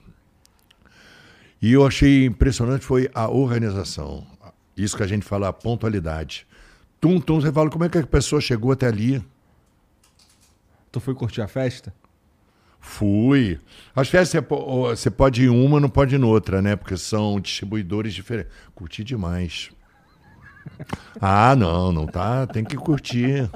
[1.63, 4.27] E eu achei impressionante foi a organização.
[4.77, 6.47] Isso que a gente fala, a pontualidade.
[7.01, 9.25] Tum, tum, você fala, como é que a pessoa chegou até ali?
[10.91, 11.95] Tu foi curtir a festa?
[12.81, 13.61] Fui.
[13.95, 16.75] As festas você po- você pode ir em uma, não pode ir noutra, né?
[16.75, 18.53] Porque são distribuidores diferentes.
[18.75, 19.71] Curti demais.
[21.21, 22.47] Ah, não, não tá.
[22.47, 23.51] Tem que curtir.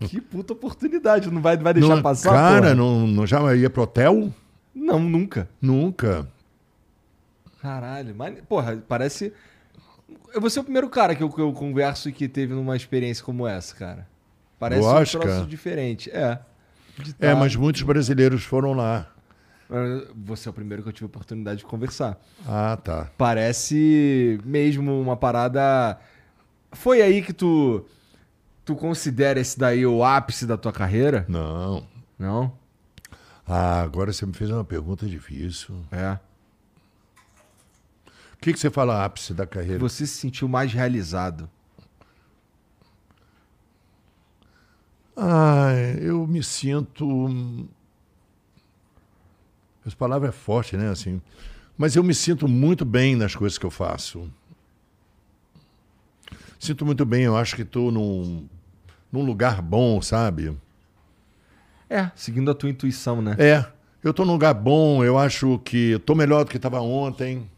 [0.00, 1.30] que puta oportunidade.
[1.30, 2.74] Não vai, vai deixar Não- passar, cara, porra?
[2.74, 4.32] não, não já ia pro hotel?
[4.74, 5.48] Não, nunca.
[5.60, 6.28] Nunca.
[7.60, 8.14] Caralho.
[8.14, 9.32] Mas, porra, parece...
[10.34, 12.76] Eu vou ser o primeiro cara que eu, que eu converso e que teve numa
[12.76, 14.06] experiência como essa, cara.
[14.58, 16.10] Parece um troço diferente.
[16.10, 16.40] É.
[17.20, 19.06] É, mas muitos brasileiros foram lá.
[20.24, 22.18] Você é o primeiro que eu tive a oportunidade de conversar.
[22.46, 23.10] Ah, tá.
[23.18, 25.98] Parece mesmo uma parada.
[26.72, 27.84] Foi aí que tu.
[28.64, 31.24] Tu considera esse daí o ápice da tua carreira?
[31.28, 31.86] Não.
[32.18, 32.52] Não?
[33.46, 35.74] Ah, agora você me fez uma pergunta difícil.
[35.90, 36.18] É.
[38.38, 39.80] O que, que você fala ápice da carreira?
[39.80, 41.50] Você se sentiu mais realizado.
[45.16, 47.68] Ah, eu me sinto.
[49.84, 50.88] Essa palavra é forte, né?
[50.88, 51.20] Assim.
[51.76, 54.30] Mas eu me sinto muito bem nas coisas que eu faço.
[56.58, 58.48] Sinto muito bem, eu acho que estou num,
[59.12, 60.56] num lugar bom, sabe?
[61.90, 63.36] É, seguindo a tua intuição, né?
[63.38, 63.64] É,
[64.02, 67.48] eu estou num lugar bom, eu acho que estou melhor do que estava ontem.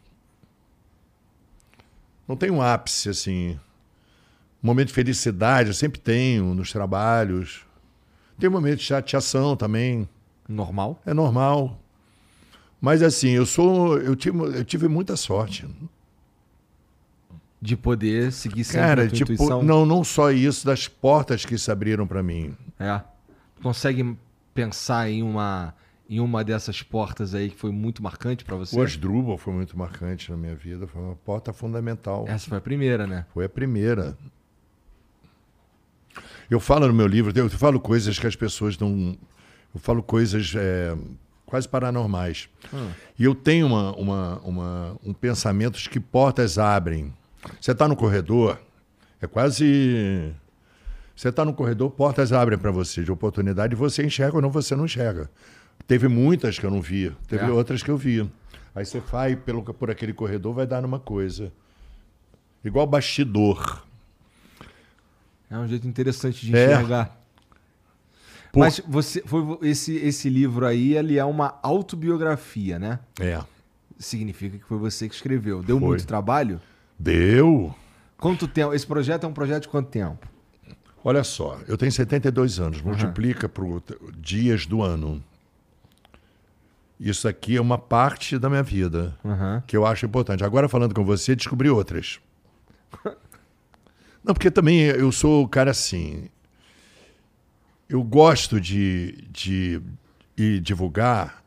[2.30, 3.58] Não tem um ápice, assim.
[4.62, 7.66] Um momento de felicidade, eu sempre tenho nos trabalhos.
[8.38, 10.08] Tem um momento de chateação também,
[10.48, 11.02] Normal.
[11.04, 11.76] é normal.
[12.80, 13.98] Mas assim, eu sou.
[13.98, 15.66] Eu tive, eu tive muita sorte.
[17.60, 19.64] De poder seguir sempre Cara, a tua tipo, intuição.
[19.64, 22.54] não, não só isso, das portas que se abriram para mim.
[22.78, 23.00] É.
[23.60, 24.16] Consegue
[24.54, 25.74] pensar em uma,
[26.10, 28.76] em uma dessas portas aí que foi muito marcante pra você?
[28.76, 32.24] O Asdrubal foi muito marcante na minha vida, foi uma porta fundamental.
[32.26, 33.24] Essa foi a primeira, né?
[33.32, 34.18] Foi a primeira.
[36.50, 39.16] Eu falo no meu livro, eu falo coisas que as pessoas não.
[39.72, 40.96] Eu falo coisas é,
[41.46, 42.48] quase paranormais.
[43.16, 47.14] E eu tenho uma, uma, uma- um pensamento de que portas abrem.
[47.60, 48.58] Você está no corredor,
[49.22, 50.34] é quase.
[51.14, 54.50] Você está no corredor, portas abrem para você de oportunidade e você enxerga ou não,
[54.50, 55.30] você não enxerga.
[55.86, 57.50] Teve muitas que eu não vi, teve É?
[57.50, 58.28] outras que eu vi.
[58.74, 61.52] Aí você vai pelo, por aquele corredor, vai dar numa coisa.
[62.64, 63.84] Igual bastidor.
[65.50, 66.64] É um jeito interessante de É.
[66.74, 67.18] enxergar.
[68.52, 72.98] Por- Mas você foi esse esse livro aí, ele é uma autobiografia, né?
[73.18, 73.40] É.
[73.98, 75.62] Significa que foi você que escreveu.
[75.62, 75.88] Deu Foi.
[75.88, 76.60] muito trabalho?
[76.98, 77.74] Deu.
[78.16, 78.74] Quanto tempo?
[78.74, 80.28] Esse projeto é um projeto de quanto tempo?
[81.02, 83.82] Olha só, eu tenho 72 anos, multiplica por
[84.18, 85.22] dias do ano.
[87.00, 89.62] Isso aqui é uma parte da minha vida Aham.
[89.66, 90.44] que eu acho importante.
[90.44, 92.20] Agora, falando com você, descobri outras.
[94.22, 96.28] Não, porque também eu sou o cara assim.
[97.88, 99.80] Eu gosto de, de,
[100.36, 101.42] de divulgar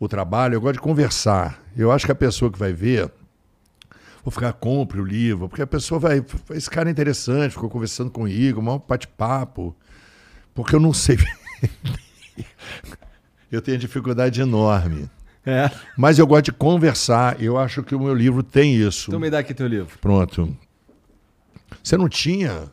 [0.00, 1.62] o trabalho, eu gosto de conversar.
[1.76, 3.12] Eu acho que a pessoa que vai ver,
[4.24, 6.24] vou ficar, compre o livro, porque a pessoa vai.
[6.50, 9.76] Esse cara é interessante, ficou conversando comigo, um bate-papo.
[10.52, 11.16] Porque eu não sei.
[13.50, 15.08] eu tenho dificuldade enorme.
[15.44, 15.70] É.
[15.96, 17.40] Mas eu gosto de conversar.
[17.42, 19.10] Eu acho que o meu livro tem isso.
[19.10, 19.98] Então me dá aqui teu livro.
[19.98, 20.56] Pronto.
[21.82, 22.70] Você não tinha?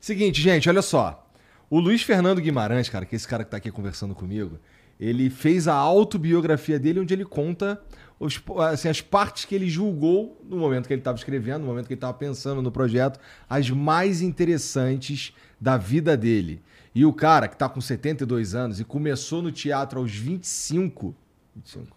[0.00, 1.26] Seguinte, gente, olha só.
[1.70, 4.58] O Luiz Fernando Guimarães, cara, que é esse cara que tá aqui conversando comigo,
[5.00, 7.80] ele fez a autobiografia dele, onde ele conta
[8.20, 11.86] os- assim, as partes que ele julgou no momento que ele estava escrevendo, no momento
[11.86, 13.18] que ele estava pensando no projeto,
[13.48, 16.60] as mais interessantes da vida dele.
[16.94, 21.14] E o cara que tá com 72 anos e começou no teatro aos 25,
[21.56, 21.96] 25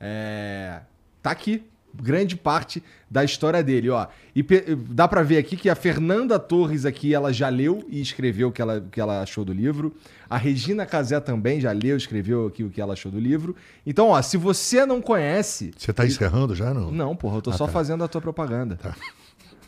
[0.00, 0.80] é,
[1.22, 1.64] tá aqui.
[2.00, 4.06] Grande parte da história dele, ó.
[4.36, 4.42] E
[4.90, 8.52] dá pra ver aqui que a Fernanda Torres aqui, ela já leu e escreveu o
[8.52, 9.96] que ela, o que ela achou do livro.
[10.28, 13.56] A Regina Casé também já leu e escreveu aqui o que ela achou do livro.
[13.86, 15.72] Então, ó, se você não conhece...
[15.76, 16.92] Você está encerrando já, não?
[16.92, 17.72] Não, porra, eu tô Ah, só tá.
[17.72, 18.78] fazendo a tua propaganda.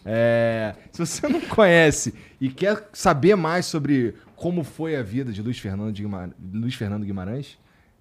[0.05, 5.43] É, se você não conhece e quer saber mais sobre como foi a vida de
[5.43, 7.59] Luiz Fernando, de Guimar- Luiz Fernando Guimarães,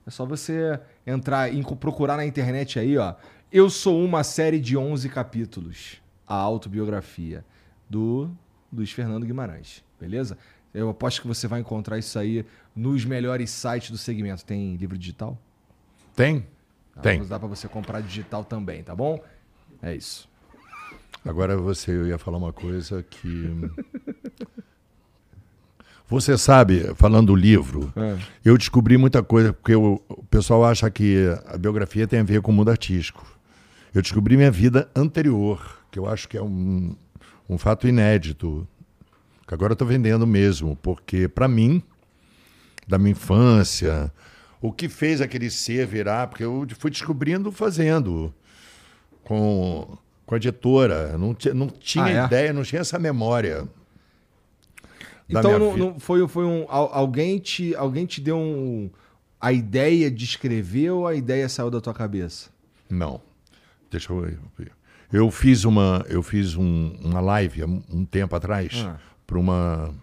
[0.07, 3.13] é só você entrar e procurar na internet aí, ó.
[3.51, 7.43] Eu sou uma série de 11 capítulos, a autobiografia
[7.89, 8.31] do
[8.71, 10.37] Luiz Fernando Guimarães, beleza?
[10.73, 14.45] Eu aposto que você vai encontrar isso aí nos melhores sites do segmento.
[14.45, 15.37] Tem livro digital?
[16.15, 16.47] Tem?
[17.01, 17.21] Tem.
[17.25, 19.21] Dá pra você comprar digital também, tá bom?
[19.81, 20.29] É isso.
[21.25, 23.49] Agora você, eu ia falar uma coisa que.
[26.09, 28.17] Você sabe, falando do livro, É.
[28.43, 32.41] eu descobri muita coisa, porque o, o pessoal acha que a biografia tem a ver
[32.41, 33.25] com o mundo artístico.
[33.93, 36.95] Eu descobri minha vida anterior, que eu acho que é um,
[37.47, 38.67] um fato inédito,
[39.47, 41.81] que agora eu estou vendendo mesmo, porque para mim,
[42.87, 44.11] da minha infância,
[44.59, 48.33] o que fez aquele ser virar, porque eu fui descobrindo fazendo,
[49.23, 49.95] com,
[50.25, 52.25] com a editora, não, não tinha Ah, é?
[52.25, 53.67] ideia, não tinha essa memória.
[55.29, 56.65] Então não, foi, foi um.
[56.69, 58.89] al- Alguém te, alguém te deu um,
[59.39, 62.49] a ideia de escrever ou a ideia saiu da tua cabeça?
[62.89, 63.21] Não.
[63.91, 64.71] Deixa eu ver.
[65.13, 68.97] Eu fiz uma, eu fiz um- uma live um um tempo atrás Ah.
[69.27, 69.93] para uma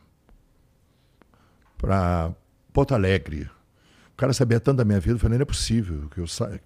[1.78, 2.32] para
[2.73, 3.48] Porto Alegre.
[4.12, 6.59] O cara sabia tanto da minha vida, eu falei, não é possível que eu sa...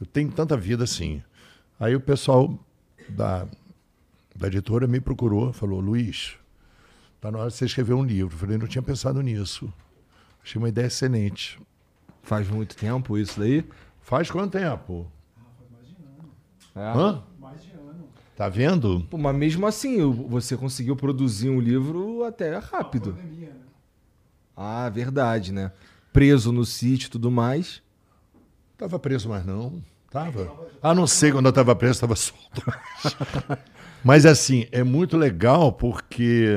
[0.00, 1.22] eu tenho tanta vida assim.
[1.78, 2.58] Aí o pessoal
[3.08, 3.46] da
[4.34, 6.34] da editora me procurou, falou: "Luiz,
[7.26, 8.34] tá na hora de você escrever um livro".
[8.34, 9.72] Eu falei: "Não tinha pensado nisso".
[10.42, 11.60] Achei uma ideia excelente.
[12.22, 13.64] Faz muito tempo isso daí?
[14.00, 15.10] Faz quanto tempo?
[16.74, 16.80] É.
[16.80, 17.22] Hã?
[18.36, 19.06] Tá vendo?
[19.10, 19.98] Pô, mas mesmo assim,
[20.28, 23.18] você conseguiu produzir um livro até rápido.
[24.54, 25.72] Ah, verdade, né?
[26.12, 27.82] Preso no sítio e tudo mais.
[28.76, 29.82] Tava preso, mas não.
[30.10, 30.52] Tava.
[30.82, 32.62] Ah, não sei quando eu tava preso, tava solto.
[34.04, 36.56] mas assim, é muito legal porque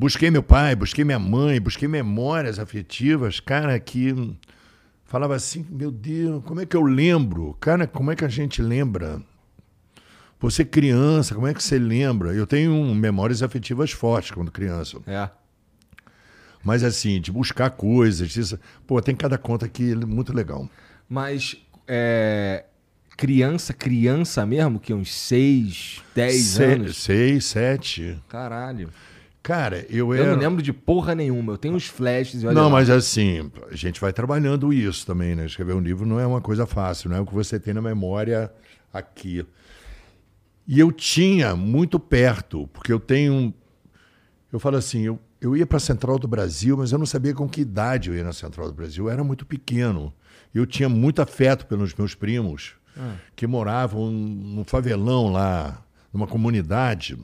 [0.00, 4.34] busquei meu pai, busquei minha mãe, busquei memórias afetivas, cara, que
[5.04, 7.54] falava assim, meu Deus, como é que eu lembro?
[7.60, 9.22] Cara, como é que a gente lembra?
[10.40, 12.32] Você criança, como é que você lembra?
[12.32, 14.98] Eu tenho memórias afetivas fortes quando criança.
[15.06, 15.28] É.
[16.64, 20.66] Mas assim, de buscar coisas, isso, pô, tem cada conta aqui muito legal.
[21.08, 21.56] Mas
[21.86, 22.64] é,
[23.18, 26.96] criança, criança mesmo, que uns 6, 10 Se- anos.
[27.02, 28.18] Seis, sete.
[28.28, 28.88] Caralho.
[29.42, 30.32] Cara, eu Eu era.
[30.32, 31.54] não lembro de porra nenhuma.
[31.54, 32.70] Eu tenho uns flashes olha Não, lá.
[32.70, 35.46] mas assim, a gente vai trabalhando isso também, né?
[35.46, 37.80] Escrever um livro não é uma coisa fácil, não é o que você tem na
[37.80, 38.52] memória
[38.92, 39.44] aqui.
[40.66, 43.52] E eu tinha muito perto, porque eu tenho.
[44.52, 47.32] Eu falo assim, eu, eu ia para a Central do Brasil, mas eu não sabia
[47.34, 49.06] com que idade eu ia na Central do Brasil.
[49.06, 50.12] Eu era muito pequeno.
[50.54, 52.74] Eu tinha muito afeto pelos meus primos,
[53.34, 55.80] que moravam num favelão lá,
[56.12, 57.16] numa comunidade.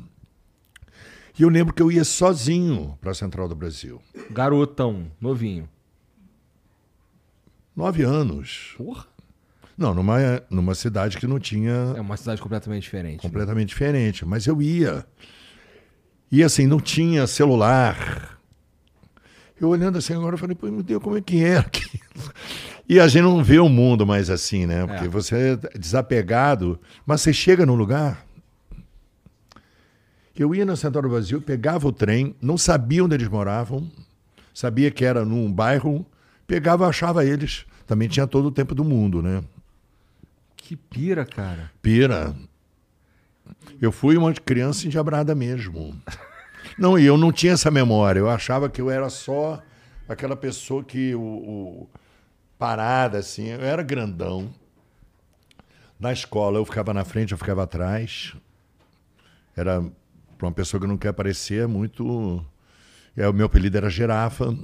[1.38, 4.00] E eu lembro que eu ia sozinho para a Central do Brasil.
[4.30, 5.68] Garotão, novinho.
[7.74, 8.74] Nove anos.
[8.76, 9.04] Porra.
[9.76, 10.16] Não, numa,
[10.48, 11.94] numa cidade que não tinha.
[11.96, 13.16] É uma cidade completamente diferente.
[13.16, 13.22] né?
[13.22, 14.24] Completamente diferente.
[14.24, 15.04] Mas eu ia.
[16.32, 18.38] E assim, não tinha celular.
[19.60, 22.00] Eu olhando assim agora, eu falei, pô, meu Deus, como é que é aqui?
[22.88, 24.86] E a gente não vê o mundo mais assim, né?
[24.86, 25.08] Porque É.
[25.08, 28.24] você é desapegado, mas você chega num lugar.
[30.38, 33.90] Eu ia na Central do Brasil, pegava o trem, não sabia onde eles moravam,
[34.52, 36.04] sabia que era num bairro,
[36.46, 37.64] pegava, achava eles.
[37.86, 39.42] Também tinha todo o tempo do mundo, né?
[40.56, 41.70] Que pira, cara.
[41.80, 42.34] Pira.
[43.80, 45.94] Eu fui uma criança endiabrada mesmo.
[46.76, 48.18] Não, e eu não tinha essa memória.
[48.18, 49.62] Eu achava que eu era só
[50.08, 51.90] aquela pessoa que o, o-
[52.58, 53.46] parada assim.
[53.48, 54.50] Eu era grandão.
[55.98, 58.34] Na escola eu ficava na frente, eu ficava atrás.
[59.56, 59.82] Era
[60.36, 62.44] para uma pessoa que não quer aparecer é muito.
[63.16, 64.54] É, o meu apelido era girafa.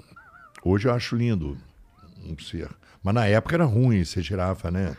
[0.64, 1.56] Hoje eu acho lindo
[2.24, 2.68] um ser.
[3.02, 4.94] Mas na época era ruim ser girafa, né?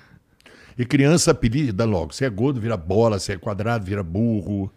[0.78, 2.14] E criança apelida logo.
[2.14, 3.20] Se é gordo, vira bola.
[3.20, 4.72] Se é quadrado, vira burro.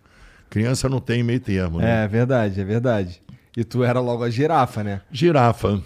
[0.50, 2.04] Criança não tem meio termo, né?
[2.04, 3.22] É verdade, é verdade.
[3.56, 5.00] E tu era logo a girafa, né?
[5.10, 5.82] Girafa,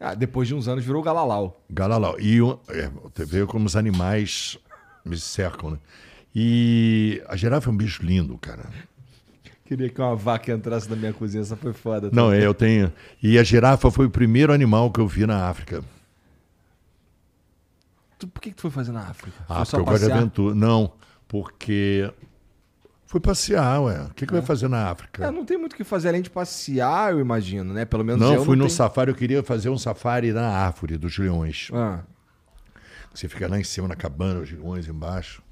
[0.00, 1.64] Ah, depois de uns anos virou galalau.
[1.70, 2.18] galalau.
[2.20, 4.58] E é, você vê como os animais
[5.04, 5.78] me cercam, né?
[6.34, 8.68] E a girafa é um bicho lindo, cara.
[9.74, 12.08] Queria que uma vaca entrasse na minha cozinha, essa foi foda.
[12.12, 12.92] Não, é, eu tenho.
[13.20, 15.82] E a girafa foi o primeiro animal que eu vi na África.
[18.16, 19.36] Tu, por que, que tu foi fazer na África?
[19.48, 20.54] Ah, foi porque eu gosto de aventura.
[20.54, 20.92] Não,
[21.26, 22.08] porque
[23.04, 24.02] fui passear, ué.
[24.04, 25.26] O que, que vai fazer na África?
[25.26, 27.84] É, não tem muito o que fazer além de passear, eu imagino, né?
[27.84, 28.76] Pelo menos Não, eu fui não num tenho...
[28.76, 31.68] safari, eu queria fazer um safari na árvore dos leões.
[31.72, 31.98] Ah,
[33.12, 35.42] Você fica lá em cima na cabana, os leões embaixo.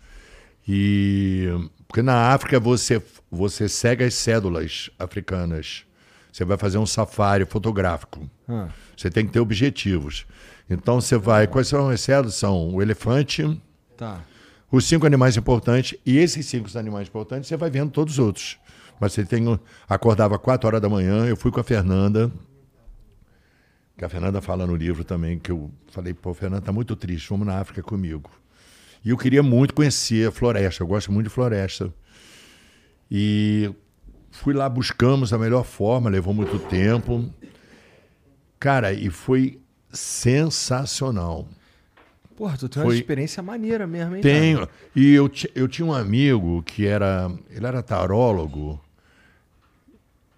[0.68, 1.48] E
[1.92, 5.84] porque na África você você segue as cédulas africanas.
[6.32, 8.26] Você vai fazer um safari fotográfico.
[8.48, 8.68] ah.
[8.96, 10.24] Você tem que ter objetivos.
[10.70, 12.34] Então você vai, quais são as cédulas?
[12.34, 13.60] São o elefante,
[13.94, 14.22] Tá.
[14.70, 18.58] os cinco animais importantes e esses cinco animais importantes você vai vendo todos os outros.
[18.98, 19.44] Mas você tem
[19.86, 22.32] acordava quatro horas da manhã, eu fui com a Fernanda,
[23.98, 27.28] que a Fernanda fala no livro também que eu falei, pô, Fernanda tá muito triste,
[27.28, 28.30] vamos na África comigo.
[29.04, 31.92] E eu queria muito conhecer a floresta, eu gosto muito de floresta.
[33.10, 33.70] E
[34.30, 37.28] fui lá, buscamos a melhor forma, levou muito tempo.
[38.58, 39.58] Cara, e foi
[39.92, 41.48] sensacional.
[42.36, 44.22] Porra, tu tem uma Foi- experiência maneira mesmo, hein?
[44.22, 44.58] Tenho.
[44.60, 44.70] cara?
[44.96, 47.30] E eu, eu tinha um amigo que era.
[47.50, 48.80] Ele era tarólogo.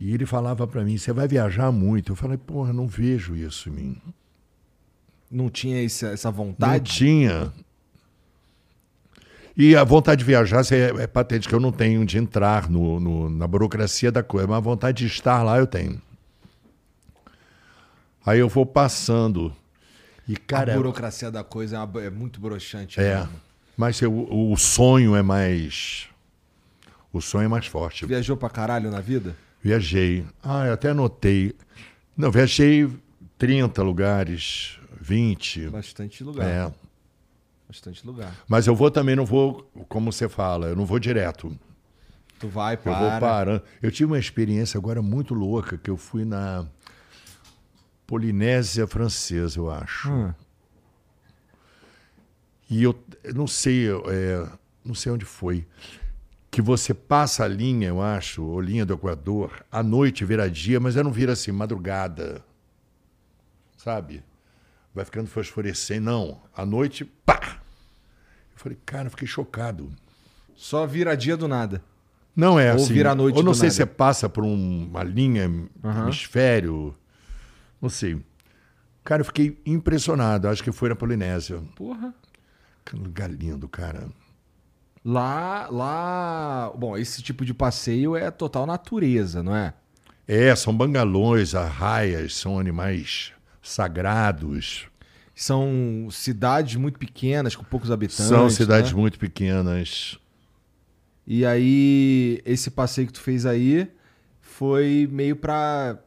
[0.00, 2.12] E ele falava pra mim: você vai viajar muito.
[2.12, 4.02] Eu falei: porra, não vejo isso em mim.
[5.30, 6.90] Não tinha essa, essa Não vontade?
[6.92, 7.52] tinha.
[9.56, 12.98] E a vontade de viajar cê- é, patente que eu não tenho de entrar no,
[12.98, 16.00] no- na burocracia da coisa, mas a vontade de estar lá eu tenho.
[18.26, 19.54] Aí eu vou passando.
[20.26, 22.98] E, cara, a burocracia da coisa é, uma- é muito broxante.
[22.98, 23.18] É.
[23.18, 23.32] mesmo.
[23.76, 24.10] Mas o,
[24.52, 26.06] o sonho é mais.
[27.12, 28.06] O sonho é mais forte.
[28.06, 29.36] Viajou pra caralho na vida?
[29.62, 30.24] Viajei.
[30.42, 31.54] Ah, eu até anotei.
[32.16, 32.88] Não, viajei
[33.38, 35.68] 30 lugares, 20.
[35.68, 36.46] Bastante lugar.
[36.46, 36.72] É.
[37.66, 38.34] Bastante lugar.
[38.46, 41.56] Mas eu vou também, não vou, como você fala, eu não vou direto.
[42.38, 43.10] Tu vai, Eu para.
[43.10, 43.62] vou parando.
[43.82, 46.66] Eu tive uma experiência agora muito louca, que eu fui na
[48.06, 50.10] Polinésia Francesa, eu acho.
[50.10, 50.34] Hum.
[52.68, 54.48] E eu eu não sei, é,
[54.84, 55.66] não sei onde foi.
[56.50, 60.78] Que você passa a linha, eu acho, ou linha do Equador, à noite vira dia,
[60.78, 62.44] mas ela não vira assim, madrugada.
[63.76, 64.22] Sabe?
[64.94, 66.00] Vai ficando fosforescente.
[66.00, 67.40] Não, à noite, pá!
[68.52, 69.92] Eu falei, cara, eu fiquei chocado.
[70.54, 71.82] Só vira dia do nada.
[72.36, 72.92] Não é Ou assim.
[72.94, 73.70] vira à noite Ou não sei nada.
[73.72, 75.50] se você passa por um- uma linha,
[76.04, 76.94] hemisfério.
[77.82, 78.20] Não sei.
[79.04, 80.48] Cara, eu fiquei impressionado.
[80.48, 81.60] Acho que foi na Polinésia.
[81.76, 82.14] Porra.
[82.84, 84.08] Que lugar lindo, cara.
[85.04, 86.72] Lá, lá.
[86.76, 89.74] Bom, esse tipo de passeio é total natureza, não é?
[90.26, 93.32] É, são bangalôs, arraias, são animais
[93.64, 94.86] sagrados.
[95.34, 98.26] São cidades muito pequenas, com poucos habitantes.
[98.26, 98.98] são cidades né?
[98.98, 100.18] muito pequenas.
[101.26, 103.90] E aí, esse passeio que tu fez aí
[104.40, 105.98] foi meio pra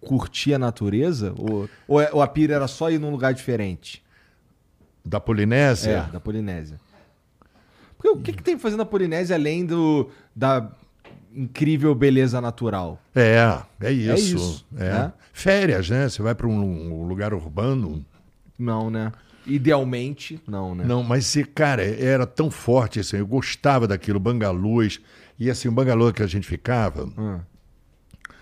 [0.00, 1.32] curtir a natureza?
[1.38, 4.04] Ou, ou, é- ou a pira era só ir num lugar diferente?
[5.04, 6.06] Da Polinésia?
[6.08, 6.78] É, da Polinésia.
[7.96, 10.70] Porque o que, que tem pra fazer na Polinésia além do, da
[11.36, 13.00] incrível beleza natural?
[13.14, 14.36] É, é isso.
[14.36, 14.90] isso, é.
[14.90, 15.12] né?
[15.32, 16.08] Férias, né?
[16.08, 18.04] Você vai para um, um lugar urbano.
[18.58, 19.12] Não, né?
[19.46, 20.84] Idealmente, não, né?
[20.84, 23.18] Não, mas, cara, era tão forte assim.
[23.18, 25.00] Eu gostava daquilo, bangalôs.
[25.38, 27.40] E assim, o bangalô que a gente ficava, Ah,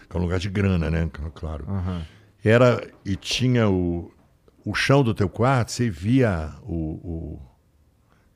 [0.09, 1.11] que é um lugar de grana, né?
[1.35, 1.67] Claro.
[1.69, 2.03] aham.
[2.43, 2.87] Era.
[3.05, 4.13] E tinha o.
[4.65, 7.43] o chão do teu quarto, você via o, o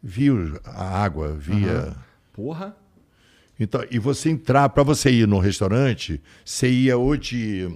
[0.03, 0.33] via
[0.65, 1.95] a água, via.
[2.33, 2.77] Porra.
[3.59, 7.69] Então, e você entrar, para você ir no restaurante, você ia ou de.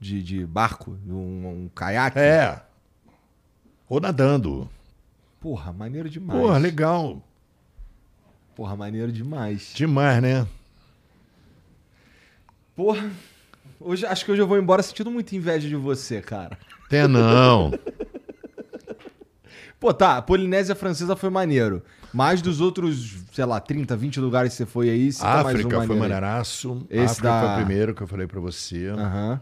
[0.00, 2.18] De, de barco, um, um caiaque.
[2.18, 2.62] É.
[3.86, 4.66] Ou nadando.
[5.38, 6.40] Porra, maneiro demais.
[6.40, 7.22] Porra, legal.
[8.54, 9.72] Porra, maneiro demais.
[9.74, 10.46] Demais, né?
[12.74, 13.10] Porra,
[13.78, 16.56] hoje, acho que hoje eu vou embora sentindo muita inveja de você, cara.
[16.88, 17.72] Tem não.
[19.78, 21.82] Pô, tá, Polinésia Francesa foi maneiro.
[22.12, 25.48] Mas dos outros, sei lá, 30, 20 lugares que você foi aí, cita mais um
[25.50, 26.86] África foi maneiraço.
[26.90, 28.88] Esse África da- foi o primeiro que eu falei pra você.
[28.88, 29.40] Aham.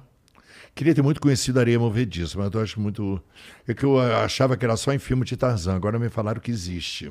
[0.75, 3.21] Queria ter muito conhecido a areia movediça, mas eu acho muito.
[3.67, 6.51] É que eu achava que era só em filme de Tarzan, agora me falaram que
[6.51, 7.11] existe.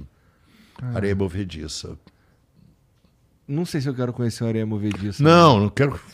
[0.82, 0.94] Ah.
[0.96, 1.98] Areia movediça.
[3.48, 5.24] Não sei se eu quero conhecer o Areia Movediça.
[5.24, 5.98] Não, não quero.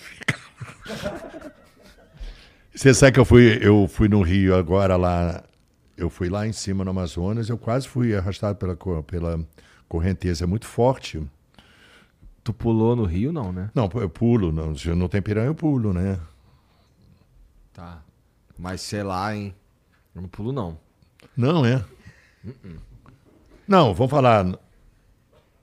[2.74, 5.44] Você sabe que eu fui, eu fui no Rio agora lá.
[5.96, 9.40] Eu fui lá em cima no Amazonas, eu quase fui arrastado pela, pela
[9.88, 10.44] correnteza.
[10.44, 11.22] É muito forte.
[12.44, 13.70] Tu pulou no Rio, não, né?
[13.74, 14.52] Não, eu pulo.
[14.52, 16.20] Não, se não tem piranha, eu pulo, né?
[17.72, 18.02] Tá.
[18.58, 19.54] Mas sei lá, hein?
[20.14, 20.78] Eu não pulo, não.
[21.38, 21.84] Não, é?
[23.68, 24.60] Não, vamos falar.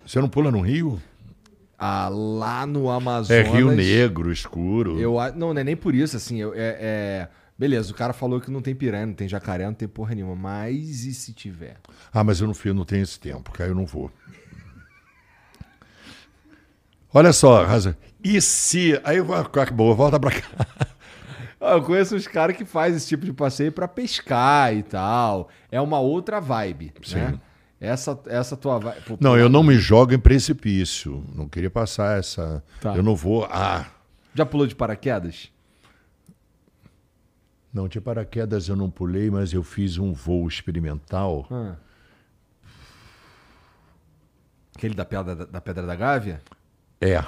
[0.06, 1.00] Você não pula no Rio?
[1.78, 3.48] Ah, lá no É Amazonas.
[3.52, 4.98] Rio Negro, escuro.
[4.98, 6.38] Eu, não, não é nem por isso, assim.
[6.38, 7.28] Eu, é, é-
[7.60, 10.34] Beleza, o cara falou que não tem piranha, não tem jacaré, não tem porra nenhuma.
[10.34, 11.76] Mas e se tiver?
[12.10, 14.10] Ah, mas eu não eu não tenho esse tempo, cara, eu não vou.
[17.12, 17.98] Olha só, Raza.
[18.24, 18.98] E se.
[19.04, 19.36] Aí eu vou.
[19.36, 20.48] Acabou, volta pra cá.
[21.62, 25.50] Ah, Eu conheço uns caras que fazem esse tipo de passeio pra pescar e tal.
[25.70, 27.38] É uma outra vibe, né?
[27.78, 29.02] Essa, essa tua vibe.
[29.20, 31.22] Não, eu não me jogo em precipício.
[31.34, 32.64] Não queria passar essa.
[32.80, 32.96] Tá.
[32.96, 33.44] Eu não vou.
[33.44, 33.84] Ah.
[34.34, 35.50] Já pulou de paraquedas?
[37.72, 41.46] Não, de paraquedas eu não pulei, mas eu fiz um voo experimental.
[41.50, 41.76] Ah.
[44.76, 46.42] Aquele da pedra da, da pedra da Gávea?
[47.00, 47.22] É,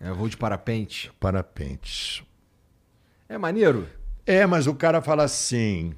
[0.00, 1.12] É voo de parapente.
[1.20, 2.22] parapentes.
[3.28, 3.88] É maneiro.
[4.26, 5.94] É, mas o cara fala assim.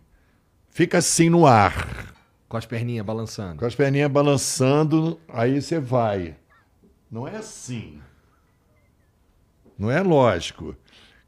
[0.68, 2.12] Fica assim no ar.
[2.48, 3.59] Com as perninhas balançando.
[3.59, 6.36] Com as perninhas balançando, aí você vai.
[7.10, 8.01] Não é assim.
[9.78, 10.76] Não é lógico.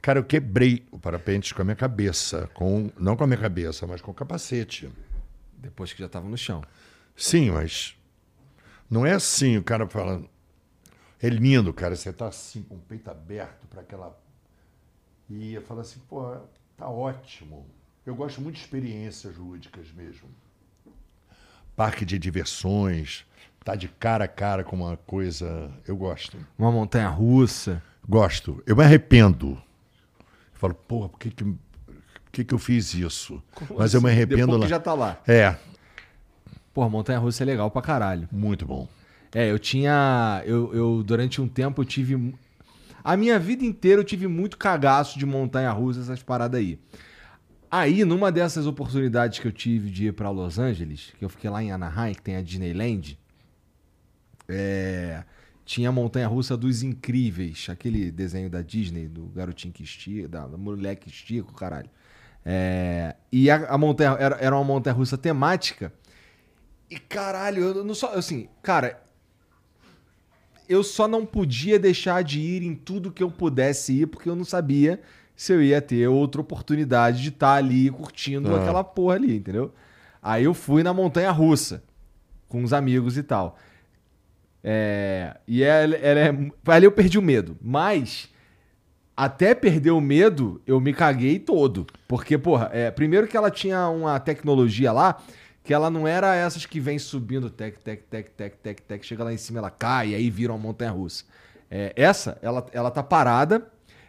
[0.04, 2.46] Cara, eu quebrei o parapente com a minha cabeça.
[2.52, 4.92] Com, não com a minha cabeça, mas com o capacete.
[5.56, 6.62] Depois que já tava no chão.
[7.16, 7.96] Sim, mas
[8.90, 9.56] não é assim.
[9.56, 10.22] O cara fala.
[11.22, 11.96] É lindo, cara.
[11.96, 14.14] Você tá assim, com o peito aberto para aquela.
[15.30, 16.36] E eu falo assim, pô,
[16.76, 17.66] tá ótimo.
[18.04, 20.28] Eu gosto muito de experiências lúdicas mesmo.
[21.74, 23.24] Parque de diversões,
[23.64, 25.72] tá de cara a cara com uma coisa.
[25.88, 26.36] Eu gosto.
[26.58, 27.82] Uma montanha russa.
[28.06, 28.62] Gosto.
[28.66, 29.58] Eu me arrependo.
[30.64, 31.56] Eu falo, porra, por que que, por
[32.32, 33.42] que, que eu fiz isso?
[33.76, 34.66] Mas eu me arrependo Depois lá.
[34.66, 35.20] que já tá lá.
[35.26, 35.56] É,
[36.72, 38.28] Pô, montanha russa é legal pra caralho.
[38.32, 38.88] muito bom.
[39.32, 40.42] É, eu tinha.
[40.44, 42.34] Eu, eu, durante um tempo, eu tive.
[43.02, 46.78] A minha vida inteira eu tive muito cagaço de montanha russa, essas paradas aí.
[47.70, 51.50] Aí, numa dessas oportunidades que eu tive de ir pra Los Angeles, que eu fiquei
[51.50, 53.18] lá em Anaheim, que tem a Disneyland,
[54.48, 55.24] é,
[55.64, 60.46] tinha a montanha russa dos incríveis, aquele desenho da Disney, do garotinho que estica, da,
[60.46, 61.88] da mulher que estica, caralho.
[62.44, 65.92] É, e a, a montanha era, era uma montanha russa temática.
[66.90, 68.14] E caralho, eu não só.
[68.14, 69.02] Assim, cara,
[70.68, 74.36] eu só não podia deixar de ir em tudo que eu pudesse ir, porque eu
[74.36, 75.00] não sabia
[75.34, 78.60] se eu ia ter outra oportunidade de estar ali curtindo Ah.
[78.62, 79.72] aquela porra ali, entendeu?
[80.22, 81.82] Aí eu fui na montanha russa
[82.48, 83.58] com os amigos e tal.
[84.66, 86.34] É, e ela, ela é.
[86.66, 87.56] Ali eu perdi o medo.
[87.60, 88.30] Mas,
[89.14, 91.86] até perder o medo, eu me caguei todo.
[92.08, 95.22] Porque, porra, é, primeiro que ela tinha uma tecnologia lá
[95.62, 99.24] que ela não era essas que vem subindo, tec, tec, tec, tec, tec, tec, chega
[99.24, 101.24] lá em cima, ela cai, e aí vira uma montanha russa.
[101.70, 103.66] É, essa, ela, ela tá parada,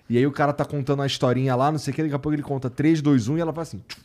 [0.09, 2.19] e aí o cara tá contando uma historinha lá, não sei o que, daqui a
[2.19, 3.81] pouco ele conta 3, 2, 1 e ela vai assim.
[3.87, 4.01] tchum.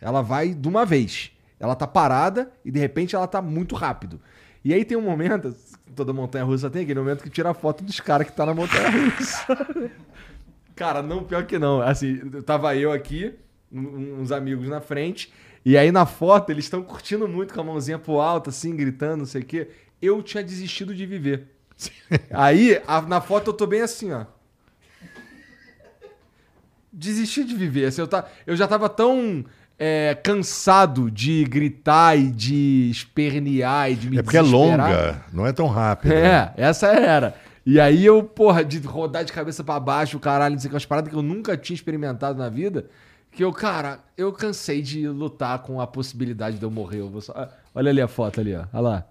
[0.00, 1.32] Ela vai de uma vez.
[1.60, 4.18] Ela tá parada e de repente ela tá muito rápido.
[4.64, 5.54] E aí tem um momento,
[5.94, 8.54] toda montanha russa tem aquele momento que tira a foto dos caras que tá na
[8.54, 9.90] montanha russa.
[10.74, 11.80] Cara, não, pior que não.
[11.82, 13.34] Assim, tava eu aqui,
[13.72, 15.32] uns amigos na frente,
[15.64, 19.18] e aí na foto eles estão curtindo muito com a mãozinha pro alto, assim, gritando,
[19.18, 19.68] não sei o quê.
[20.00, 21.48] Eu tinha desistido de viver.
[22.32, 24.26] Aí, a- na foto eu tô bem assim, ó.
[26.92, 27.86] Desisti de viver.
[27.86, 29.44] Assim, eu, tá, eu já tava tão
[29.78, 35.46] é, cansado de gritar e de espernear e de me É porque é longa, não
[35.46, 36.14] é tão rápida.
[36.14, 37.34] É, essa era.
[37.64, 40.74] E aí eu, porra, de rodar de cabeça pra baixo, o caralho, não sei que,
[40.74, 42.86] umas paradas que eu nunca tinha experimentado na vida,
[43.30, 47.00] Que eu, cara, eu cansei de lutar com a possibilidade de eu morrer.
[47.00, 47.48] Eu só...
[47.74, 48.64] Olha ali a foto ali, ó.
[48.72, 49.06] Olha lá.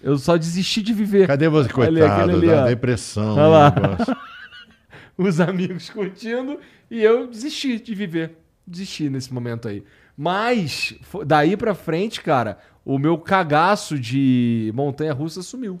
[0.00, 1.26] Eu só desisti de viver.
[1.26, 2.30] Cadê você, coitado?
[2.30, 3.34] Ali, da depressão.
[3.34, 3.74] Olha lá.
[5.18, 8.38] Os amigos curtindo e eu desisti de viver.
[8.68, 9.82] Desisti nesse momento aí.
[10.16, 10.94] Mas,
[11.26, 15.80] daí pra frente, cara, o meu cagaço de montanha-russa sumiu.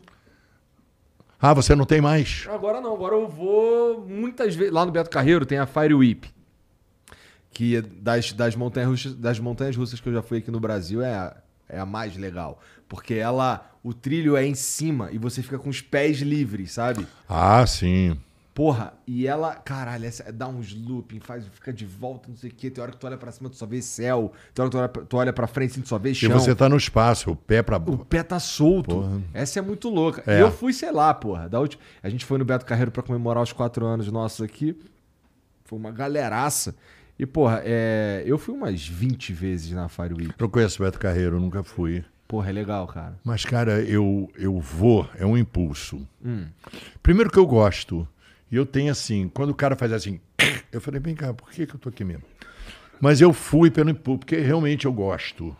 [1.40, 2.46] Ah, você não tem mais?
[2.50, 4.72] Agora não, agora eu vou muitas vezes.
[4.72, 6.28] Lá no Beto Carreiro tem a Fire Whip.
[7.50, 10.60] Que é das, das, montanhas russas, das montanhas russas que eu já fui aqui no
[10.60, 11.36] Brasil é a,
[11.68, 12.60] é a mais legal.
[12.88, 13.64] Porque ela.
[13.82, 17.06] O trilho é em cima e você fica com os pés livres, sabe?
[17.28, 18.18] Ah, sim.
[18.58, 22.52] Porra, e ela, caralho, essa, dá uns looping, faz, fica de volta, não sei o
[22.52, 22.68] quê.
[22.68, 24.32] Tem hora que tu olha pra cima, tu só vê céu.
[24.52, 26.28] Tem hora que tu olha, tu olha pra frente, assim, tu só vê chão.
[26.28, 27.76] E você tá no espaço, o pé pra...
[27.76, 28.96] O pé tá solto.
[28.96, 29.22] Porra.
[29.32, 30.24] Essa é muito louca.
[30.26, 30.38] É.
[30.38, 31.48] E eu fui, sei lá, porra.
[31.48, 31.80] Da última...
[32.02, 34.76] A gente foi no Beto Carreiro pra comemorar os quatro anos nossos aqui.
[35.64, 36.74] Foi uma galeraça.
[37.16, 38.24] E, porra, é...
[38.26, 40.34] eu fui umas 20 vezes na Fire Week.
[40.36, 42.04] Eu conheço o Beto Carreiro, nunca fui.
[42.26, 43.20] Porra, é legal, cara.
[43.22, 46.04] Mas, cara, eu, eu vou, é um impulso.
[46.24, 46.46] Hum.
[47.00, 48.06] Primeiro que eu gosto
[48.50, 50.20] e eu tenho assim, quando o cara faz assim,
[50.72, 52.24] eu falei, vem cá, por que, que eu tô aqui mesmo?
[53.00, 55.56] Mas eu fui pelo porque realmente eu gosto.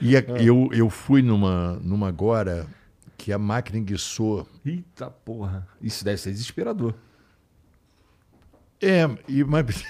[0.00, 0.24] E a, é.
[0.40, 2.66] eu, eu fui numa, numa agora
[3.16, 4.46] que a máquina enguiçou.
[4.64, 5.66] Eita porra.
[5.80, 6.94] Isso deve ser desesperador.
[8.80, 9.84] É, e, mas.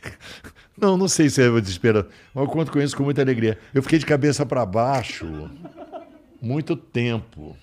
[0.78, 2.10] não, não sei se é desesperador.
[2.32, 3.58] Mas eu conto com isso com muita alegria.
[3.74, 5.50] Eu fiquei de cabeça para baixo
[6.40, 7.56] muito tempo.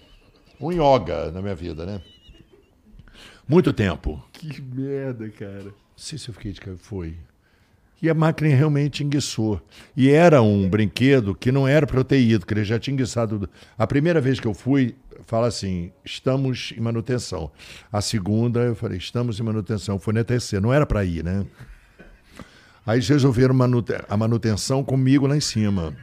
[0.59, 2.01] Um yoga na minha vida, né?
[3.47, 4.23] Muito tempo.
[4.33, 5.63] Que merda, cara.
[5.63, 6.77] Não sei se eu fiquei de cara.
[6.77, 7.15] Foi.
[8.01, 9.61] E a máquina realmente enguiçou.
[9.95, 12.93] E era um brinquedo que não era para eu ter ido, que ele já tinha
[12.93, 13.49] enguiçado.
[13.77, 14.95] A primeira vez que eu fui,
[15.25, 17.49] fala assim: estamos em manutenção.
[17.91, 19.97] A segunda, eu falei: estamos em manutenção.
[19.97, 20.61] Foi na terceira.
[20.61, 21.45] Não era para ir, né?
[22.85, 23.55] Aí eles resolveram
[24.07, 25.95] a manutenção comigo lá em cima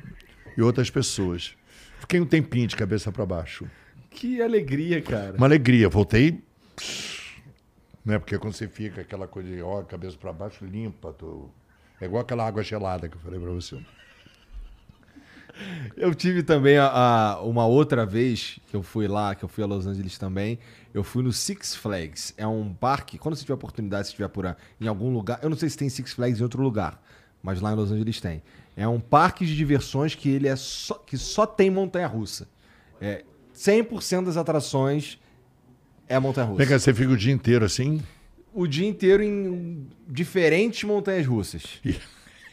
[0.56, 1.54] e outras pessoas.
[2.00, 3.66] Fiquei um tempinho de cabeça para baixo.
[4.10, 5.36] Que alegria, cara.
[5.36, 5.88] Uma alegria.
[5.88, 6.42] Voltei.
[8.04, 8.18] Né?
[8.18, 11.12] Porque quando você fica aquela coisa de ó, cabeça para baixo, limpa.
[11.12, 11.48] Tô...
[12.00, 13.78] É igual aquela água gelada que eu falei para você.
[15.96, 19.62] Eu tive também a, a, uma outra vez que eu fui lá, que eu fui
[19.62, 20.58] a Los Angeles também.
[20.92, 22.34] Eu fui no Six Flags.
[22.36, 23.16] É um parque.
[23.18, 25.38] Quando você tiver oportunidade, se estiver por aí, em algum lugar.
[25.42, 27.00] Eu não sei se tem Six Flags em outro lugar,
[27.42, 28.42] mas lá em Los Angeles tem.
[28.76, 32.48] É um parque de diversões que ele é só, que só tem montanha russa.
[33.00, 33.24] É,
[33.54, 35.18] 100% das atrações
[36.08, 36.58] é a montanha russa.
[36.58, 38.02] Pega, você fica o dia inteiro assim?
[38.52, 41.62] O dia inteiro em diferentes montanhas russas.
[41.84, 41.96] E...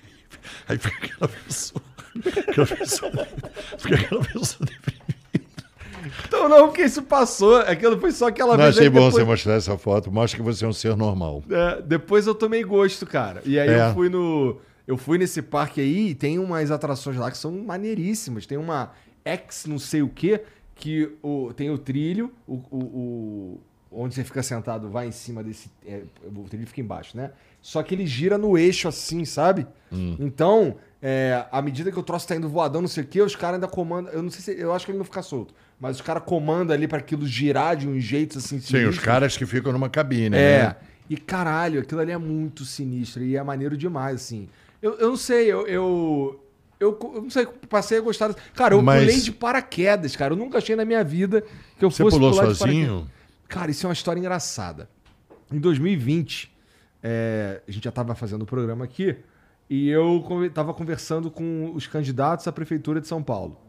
[0.68, 1.84] Aí fica aquela pessoa.
[2.48, 3.28] Aquela pessoa.
[3.78, 4.70] Fica aquela pessoa
[6.28, 7.58] Então não, porque isso passou.
[7.58, 8.78] Aquilo foi só aquela não, vez.
[8.78, 9.14] Achei bom depois...
[9.16, 10.12] você mostrar essa foto.
[10.12, 11.44] Mostra que você é um ser normal.
[11.50, 13.42] É, depois eu tomei gosto, cara.
[13.46, 13.90] E aí é.
[13.90, 14.60] eu fui no.
[14.88, 18.46] Eu fui nesse parque aí e tem umas atrações lá que são maneiríssimas.
[18.46, 18.92] Tem uma
[19.24, 20.42] X não sei o quê
[20.82, 25.44] que o, tem o trilho, o, o, o, onde você fica sentado vai em cima
[25.44, 25.70] desse.
[25.86, 26.02] É,
[26.36, 27.32] o trilho fica embaixo, né?
[27.62, 29.68] Só que ele gira no eixo assim, sabe?
[29.92, 30.18] Hum.
[30.20, 33.36] Então, é, à medida que o troço tá indo voadão, não sei o quê, os
[33.36, 34.12] caras ainda comandam.
[34.12, 34.60] Eu não sei se.
[34.60, 35.54] Eu acho que ele não fica solto.
[35.80, 38.60] Mas os caras comandam ali para aquilo girar de um jeito assim.
[38.60, 38.80] Sinistro.
[38.80, 40.64] Sim, os caras que ficam numa cabine, é.
[40.64, 40.76] Né?
[41.08, 44.50] E caralho, aquilo ali é muito sinistro e é maneiro demais, assim.
[44.82, 46.44] Eu, eu não sei, eu, eu,
[46.82, 48.34] eu, eu, não sei, passei a gostar.
[48.56, 49.02] Cara, eu Mas...
[49.02, 50.34] pulei de paraquedas, cara.
[50.34, 51.42] Eu nunca achei na minha vida
[51.78, 53.08] que eu Você fosse pulou pular sozinho?
[53.48, 54.90] Cara, isso é uma história engraçada.
[55.52, 56.52] Em 2020,
[57.04, 59.16] é, a gente já estava fazendo o programa aqui
[59.70, 63.60] e eu estava conversando com os candidatos à prefeitura de São Paulo.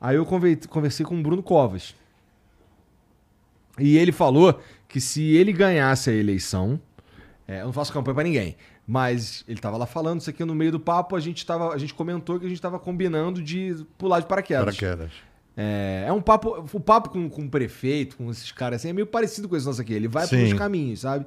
[0.00, 1.94] Aí eu conversei com o Bruno Covas.
[3.78, 6.80] E ele falou que se ele ganhasse a eleição,
[7.48, 8.56] é, eu não faço campanha para ninguém,
[8.86, 11.78] mas ele estava lá falando isso aqui no meio do papo, a gente, tava, a
[11.78, 14.76] gente comentou que a gente estava combinando de pular de paraquedas.
[14.76, 15.12] Paraquedas.
[15.56, 16.66] É, é um papo.
[16.72, 19.66] O papo com, com o prefeito, com esses caras assim, é meio parecido com esse
[19.66, 19.92] nosso aqui.
[19.92, 20.36] Ele vai Sim.
[20.36, 21.26] pelos caminhos, sabe?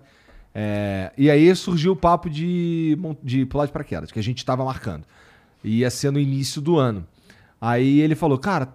[0.53, 4.63] É, e aí surgiu o papo de, de pular de paraquedas, que a gente estava
[4.63, 5.03] marcando.
[5.63, 7.05] Ia ser no início do ano.
[7.59, 8.69] Aí ele falou, cara,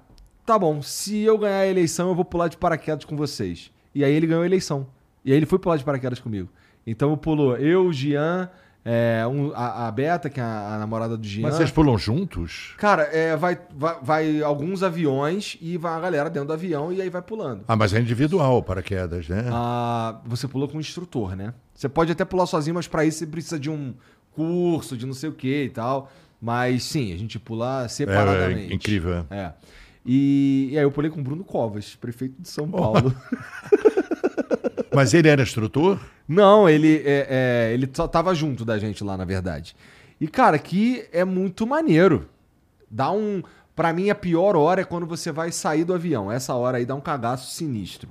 [0.45, 3.71] tá bom, se eu ganhar a eleição, eu vou pular de paraquedas com vocês.
[3.95, 4.87] E aí ele ganhou a eleição.
[5.25, 6.49] E aí ele foi pular de paraquedas comigo.
[6.87, 8.51] Então pulou eu, o Gian,
[8.93, 11.43] é, um, a, a, Beta, que é a, a, namorada do Jean.
[11.43, 12.75] Mas vocês pulam juntos?
[12.77, 17.01] Cara, é, vai, vai, vai, alguns aviões e vai a galera dentro do avião e
[17.01, 17.63] aí vai pulando.
[17.69, 19.45] Ah, mas é individual o paraquedas, né?
[19.53, 21.55] Ah, você pula com um instrutor, né?
[21.73, 23.95] Você pode até pular sozinho, mas para isso você precisa de um
[24.33, 26.11] curso, de não sei o que e tal.
[26.43, 28.71] Mas sim, a gente pula separadamente.
[28.71, 29.25] É, é incrível.
[29.31, 29.37] É.
[29.37, 29.53] é.
[30.05, 33.15] E, e, aí eu pulei com o Bruno Covas, prefeito de São Paulo.
[34.93, 35.97] mas ele era instrutor?
[36.33, 39.75] Não, ele, é, é, ele só tava junto da gente lá, na verdade.
[40.21, 42.29] E, cara, que é muito maneiro.
[42.89, 43.43] Dá um.
[43.75, 46.31] Pra mim, a pior hora é quando você vai sair do avião.
[46.31, 48.09] Essa hora aí dá um cagaço sinistro.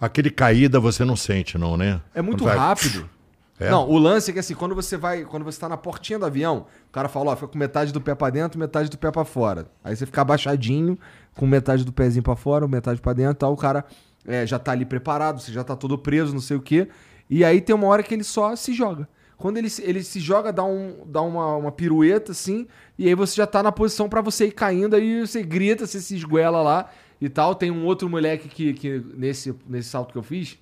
[0.00, 2.00] Aquele caída você não sente, não, né?
[2.12, 3.08] É muito vai- rápido.
[3.56, 3.70] É?
[3.70, 6.26] Não, o lance é que assim, quando você vai, quando você tá na portinha do
[6.26, 9.12] avião, o cara fala, ó, fica com metade do pé pra dentro, metade do pé
[9.12, 9.68] pra fora.
[9.84, 10.98] Aí você fica abaixadinho,
[11.36, 13.84] com metade do pezinho pra fora, metade pra dentro, tal, o cara
[14.26, 16.88] é, já tá ali preparado, você já tá todo preso, não sei o quê.
[17.28, 19.08] E aí tem uma hora que ele só se joga.
[19.36, 22.66] Quando ele, ele se joga, dá, um, dá uma, uma pirueta assim,
[22.98, 26.00] e aí você já tá na posição pra você ir caindo, aí você grita, você
[26.00, 26.90] se esguela lá
[27.20, 27.54] e tal.
[27.54, 30.58] Tem um outro moleque que, que nesse, nesse salto que eu fiz,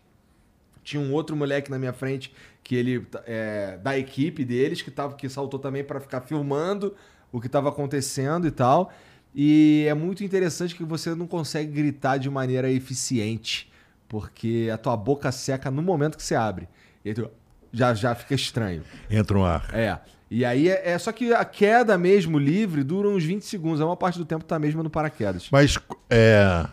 [0.82, 2.32] tinha um outro moleque na minha frente
[2.62, 6.94] que ele é, da equipe deles que tava que saltou também para ficar filmando
[7.30, 8.92] o que estava acontecendo e tal.
[9.34, 13.71] E é muito interessante que você não consegue gritar de maneira eficiente,
[14.12, 16.68] porque a tua boca seca no momento que você abre.
[17.02, 17.30] E tu
[17.72, 18.84] já já fica estranho.
[19.10, 19.70] Entra no ar.
[19.72, 19.98] É.
[20.30, 23.84] E aí é, é só que a queda mesmo livre dura uns 20 segundos, a
[23.84, 25.48] maior parte do tempo tá mesmo no paraquedas.
[25.50, 25.78] Mas
[26.10, 26.66] é,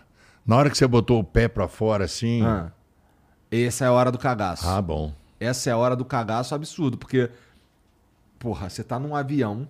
[0.46, 2.42] na hora que você botou o pé pra fora assim.
[2.44, 2.72] Ah, Ah.
[3.50, 4.68] Essa é a hora do cagaço.
[4.82, 5.14] bom.
[5.40, 7.30] Essa é a hora do cagaço absurdo, porque,
[8.38, 9.66] porra, você tá num avião.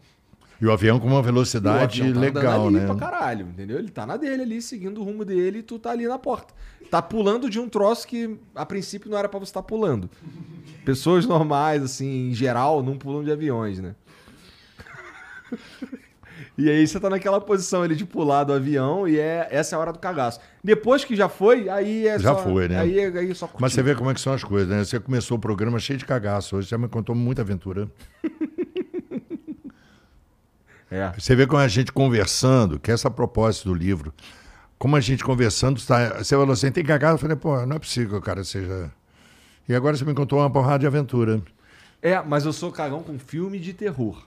[0.61, 2.85] E o avião com uma velocidade tá legal, ali né?
[2.85, 3.79] pra caralho, entendeu?
[3.79, 6.53] Ele tá na dele ali, seguindo o rumo dele e tu tá ali na porta.
[6.91, 10.09] Tá pulando de um troço que, a princípio, não era pra você estar pulando.
[10.83, 13.95] Pessoas normais, assim, em geral, não pulam de aviões, né?
[16.57, 19.77] E aí você tá naquela posição ali de pular do avião e é, essa é
[19.77, 20.41] a hora do cagaço.
[20.61, 22.43] Depois que já foi, aí é Já só...
[22.43, 22.79] foi, né?
[22.79, 23.61] Aí, é- aí é só curtir.
[23.61, 24.83] Mas você vê como é que são as coisas, né?
[24.83, 26.57] Você começou o programa cheio de cagaço.
[26.57, 27.89] Hoje você me contou muita aventura.
[30.91, 31.11] É.
[31.17, 34.13] Você vê como a gente conversando, que essa é a propósito do livro.
[34.77, 37.15] Como a gente conversando, tá, você falou assim, tem cagado?
[37.15, 38.91] Eu falei, pô, não é possível que o cara seja...
[39.67, 41.41] E agora você me contou uma porrada de aventura.
[42.01, 44.23] É, mas eu sou cagão com filme de terror.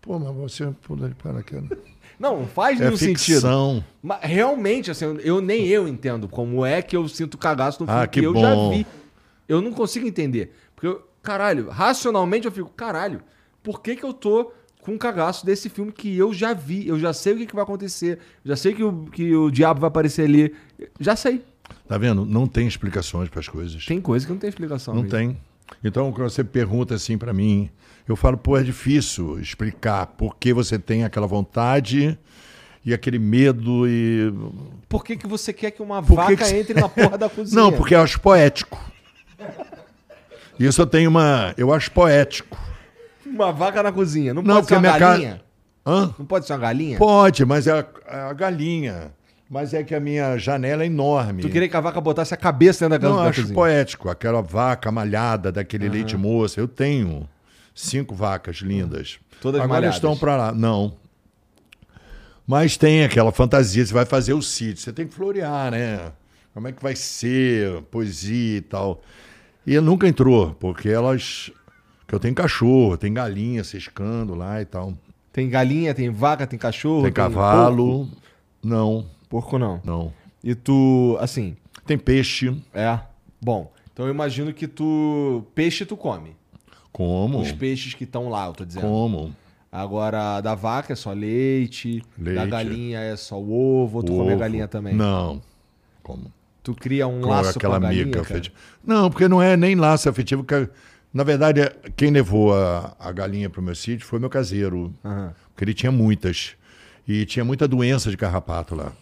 [0.00, 1.78] Pô, mas você pula de paraquedas.
[2.18, 3.34] Não, não faz É nenhum sentido.
[3.40, 3.84] ficção.
[4.00, 8.00] Mas realmente, assim, eu nem eu entendo como é que eu sinto cagaço no filme
[8.02, 8.40] Ah, que eu bom.
[8.40, 8.86] já vi.
[9.48, 10.54] Eu não consigo entender.
[10.76, 13.22] Porque, eu, caralho, racionalmente eu fico, caralho,
[13.60, 14.52] por que que eu tô
[14.82, 16.86] com um cagaço desse filme que eu já vi?
[16.86, 18.18] Eu já sei o que, que vai acontecer.
[18.44, 20.54] Já sei que o, que o diabo vai aparecer ali.
[21.00, 21.42] Já sei.
[21.88, 22.26] Tá vendo?
[22.26, 23.86] Não tem explicações para as coisas.
[23.86, 24.92] Tem coisa que não tem explicação.
[24.94, 25.16] Não mesmo.
[25.16, 25.36] tem.
[25.82, 27.70] Então, quando você pergunta assim para mim,
[28.06, 32.18] eu falo, pô, é difícil explicar por que você tem aquela vontade
[32.84, 34.32] e aquele medo e.
[34.88, 37.16] Por que, que você quer que uma Por que vaca que você- entre na porra
[37.16, 37.62] da cozinha?
[37.62, 38.78] Não, porque eu acho poético.
[40.58, 41.54] Isso eu tenho uma.
[41.56, 42.58] Eu acho poético.
[43.32, 44.32] Uma vaca na cozinha.
[44.34, 45.42] Não, Não, pode ser porque uma a minha ca- galinha?
[45.86, 46.14] Hã?
[46.18, 46.98] Não pode ser uma galinha?
[46.98, 49.12] Pode, mas é a, é a galinha.
[49.50, 51.42] Mas é que a minha janela é enorme.
[51.42, 53.54] Tu queria que a vaca botasse a cabeça dentro da, Não, da acho cozinha?
[53.54, 54.08] poético.
[54.08, 56.58] Aquela vaca malhada, daquele leite moça.
[56.58, 57.28] Eu tenho
[57.74, 59.18] cinco vacas lindas.
[59.42, 59.96] Todas Agora malhadas?
[59.96, 60.52] estão para lá.
[60.52, 60.94] Não.
[62.46, 64.82] Mas tem aquela fantasia, você vai fazer o sítio.
[64.82, 66.12] Você tem que florear, né?
[66.54, 69.02] Como é que vai ser, poesia e tal.
[69.66, 71.50] E nunca entrou, porque elas...
[72.12, 74.92] Eu tenho cachorro, tem galinha ciscando lá e tal.
[75.32, 77.02] Tem galinha, tem vaca, tem cachorro.
[77.04, 77.32] Tem porco.
[77.34, 78.08] cavalo.
[78.62, 79.80] Não, Porco não.
[79.82, 80.12] não.
[80.44, 81.56] E tu, assim,
[81.86, 82.54] Tem peixe.
[82.74, 83.00] é.
[83.40, 85.44] Bom, então eu imagino que tu.
[85.54, 86.36] Peixe tu come.
[86.92, 87.40] Como?
[87.40, 88.82] Os peixes que estão lá, eu tô dizendo.
[88.82, 89.34] Como?
[89.70, 92.50] Agora, da vaca é só leite, da Leite.
[92.50, 94.38] galinha é só ovo, ou tu come a Ovo.
[94.38, 94.94] galinha também.
[94.94, 95.40] Não.
[96.02, 96.30] Como?
[96.62, 98.32] Tu cria um Com laço aquela com a galinha, mica cara?
[98.34, 98.54] afetiva.
[98.86, 100.44] Não, porque não é nem laço afetivo.
[100.44, 100.68] Que,
[101.12, 101.60] na verdade,
[101.96, 104.94] quem levou a, a galinha para o meu sítio foi meu caseiro.
[105.04, 105.34] Aham.
[105.50, 106.54] Porque ele tinha muitas.
[107.06, 108.92] E tinha muita doença de carrapato lá.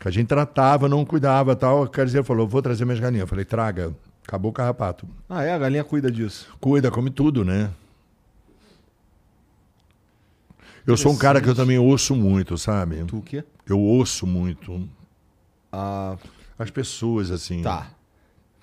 [0.00, 1.82] Que a gente tratava, não cuidava e tal.
[1.84, 3.22] O caseiro falou: vou trazer minhas galinhas.
[3.22, 3.94] Eu falei: traga.
[4.26, 5.06] Acabou o carrapato.
[5.28, 5.52] Ah, é?
[5.52, 6.48] A galinha cuida disso.
[6.60, 7.70] Cuida, come tudo, né?
[10.86, 13.04] Eu sou um cara que eu também ouço muito, sabe?
[13.04, 13.44] Tu o quê?
[13.66, 14.88] Eu ouço muito.
[15.72, 16.16] Ah,
[16.58, 17.60] As pessoas, assim.
[17.62, 17.90] tá.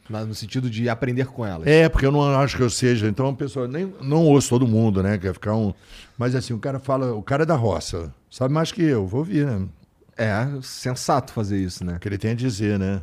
[0.09, 1.65] Mas no sentido de aprender com elas.
[1.65, 3.07] É, porque eu não acho que eu seja.
[3.07, 5.17] Então, a pessoa nem não ouço todo mundo, né?
[5.17, 5.73] Quer ficar um.
[6.17, 9.19] Mas assim, o cara fala, o cara é da roça, sabe mais que eu, vou
[9.19, 9.67] ouvir, né?
[10.15, 11.95] É, sensato fazer isso, né?
[11.95, 13.01] O que ele tem a dizer, né?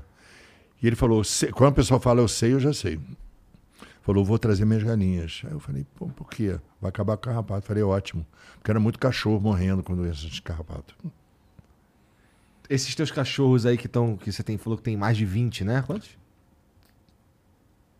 [0.82, 1.22] E ele falou,
[1.54, 3.00] quando a pessoa fala eu sei, eu já sei.
[4.02, 5.42] Falou, vou trazer minhas galinhas.
[5.44, 6.58] Aí eu falei, pô, por quê?
[6.80, 7.66] Vai acabar com o carrapato.
[7.66, 8.26] Falei, ótimo.
[8.54, 10.94] Porque era muito cachorro morrendo com doenças de carrapato.
[12.68, 14.16] Esses teus cachorros aí que estão.
[14.16, 15.82] Que você tem, falou que tem mais de 20, né?
[15.86, 16.19] Quantos?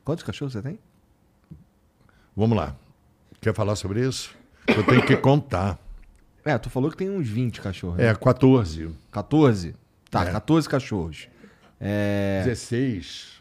[0.05, 0.79] Quantos cachorros você tem?
[2.37, 2.77] Vamos lá.
[3.41, 4.35] Quer falar sobre isso?
[4.69, 5.79] Eu tenho que contar.
[6.45, 7.99] É, tu falou que tem uns 20 cachorros.
[7.99, 8.07] né?
[8.09, 8.91] É, 14.
[9.11, 9.75] 14?
[10.11, 10.33] Tá, É.
[10.33, 11.29] 14 cachorros.
[11.81, 12.43] É.
[12.45, 13.41] 16.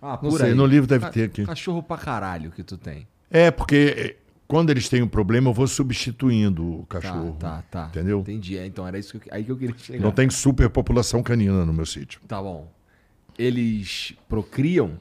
[0.00, 0.54] Ah, Não por sei, aí.
[0.54, 1.44] no livro deve Ca- ter aqui.
[1.46, 3.06] Cachorro pra caralho que tu tem.
[3.30, 4.16] É, porque eh,
[4.48, 7.36] quando eles têm um problema, eu vou substituindo o Tá, cachorro.
[7.38, 7.86] tá, tá.
[7.86, 8.20] Entendeu?
[8.20, 8.58] Entendi.
[8.58, 10.02] É, então era isso que eu, aí que eu queria chegar.
[10.02, 12.20] Não tem superpopulação canina no meu sítio.
[12.26, 12.68] Tá bom.
[13.38, 15.00] Eles procriam?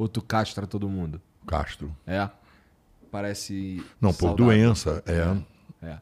[0.00, 1.20] Ou tu castra todo mundo?
[1.46, 1.94] Castro.
[2.06, 2.26] É.
[3.10, 3.84] Parece.
[4.00, 4.46] Não, por saudável.
[4.46, 5.86] doença, é.
[5.86, 5.98] É.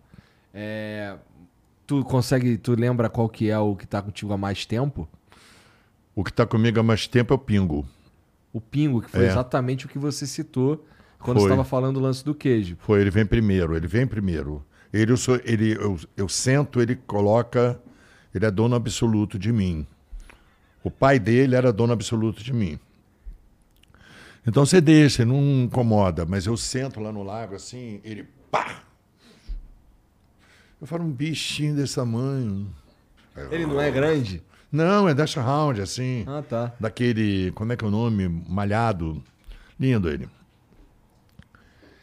[0.54, 1.16] É,
[1.84, 2.56] Tu consegue.
[2.58, 5.08] Tu lembra qual que é o que tá contigo há mais tempo?
[6.14, 7.84] O que está comigo há mais tempo é o pingo.
[8.52, 9.28] O pingo, que foi É.
[9.30, 10.86] exatamente o que você citou
[11.18, 12.76] quando estava falando do lance do queijo.
[12.78, 14.64] Foi, ele vem primeiro, ele vem primeiro.
[14.92, 17.80] Ele, eu, sou, ele eu, eu sento, ele coloca,
[18.32, 19.84] ele é dono absoluto de mim.
[20.84, 22.78] O pai dele era dono absoluto de mim.
[24.48, 28.82] Então você deixa, não incomoda, mas eu sento lá no lago assim, ele pá!
[30.80, 32.74] Eu falo, um bichinho desse tamanho.
[33.50, 34.42] Ele não é grande?
[34.72, 36.24] Não, é Dash Round, assim.
[36.26, 36.72] Ah, tá.
[36.80, 38.26] Daquele, como é que é o nome?
[38.48, 39.22] Malhado.
[39.78, 40.26] Lindo ele.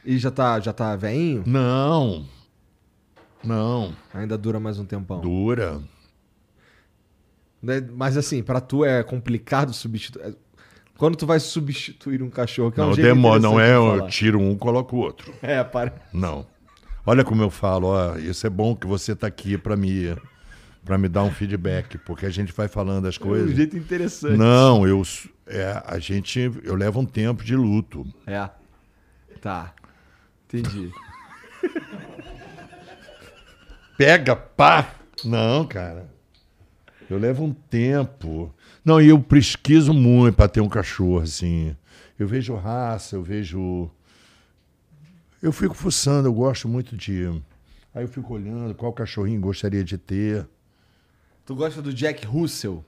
[0.04, 1.44] E já tá, já tá veinho?
[1.48, 2.28] Não.
[3.44, 3.96] Não.
[4.14, 5.20] Ainda dura mais um tempão.
[5.20, 5.82] Dura.
[7.60, 7.82] Né?
[7.92, 10.36] Mas assim, pra tu é complicado substituir.
[10.98, 14.40] Quando tu vai substituir um cachorro, que é um não, demora, não é eu tiro
[14.40, 15.34] um, coloco o outro.
[15.42, 15.94] É, para.
[16.14, 16.46] Não.
[17.06, 20.16] Olha como eu falo, ó, isso é bom que você está aqui para me
[20.84, 23.56] para me dar um feedback, porque a gente vai falando as É um coisas.
[23.56, 24.38] jeito interessante.
[24.38, 25.02] Não, eu
[25.48, 28.06] é, a gente eu levo um tempo de luto.
[28.26, 28.50] É.
[29.42, 29.74] Tá.
[30.48, 30.92] Entendi.
[33.98, 34.94] Pega, pá.
[35.24, 36.08] Não, cara.
[37.10, 38.54] Eu levo um tempo.
[38.86, 41.76] Não, e eu pesquiso muito para ter um cachorro assim.
[42.18, 43.90] Eu vejo raça, eu vejo
[45.46, 47.30] eu fico fuçando, eu gosto muito de
[47.94, 50.48] Aí eu fico olhando qual cachorrinho gostaria de ter.
[51.46, 52.84] Tu gosta do Jack Russell?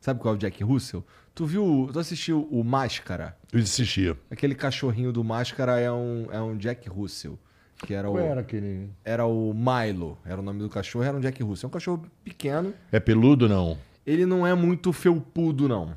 [0.00, 1.04] Sabe qual é o Jack Russell?
[1.34, 1.90] Tu viu.
[1.92, 3.36] Tu assistiu o Máscara?
[3.52, 4.16] Eu assistia.
[4.30, 7.36] Aquele cachorrinho do Máscara é um, é um Jack Russell.
[7.78, 8.88] Que era o, Qual era aquele?
[9.04, 10.16] era o Milo.
[10.24, 11.66] Era o nome do cachorro, era um Jack Russell.
[11.66, 12.72] É um cachorro pequeno.
[12.92, 13.76] É peludo não?
[14.06, 15.96] Ele não é muito felpudo, não.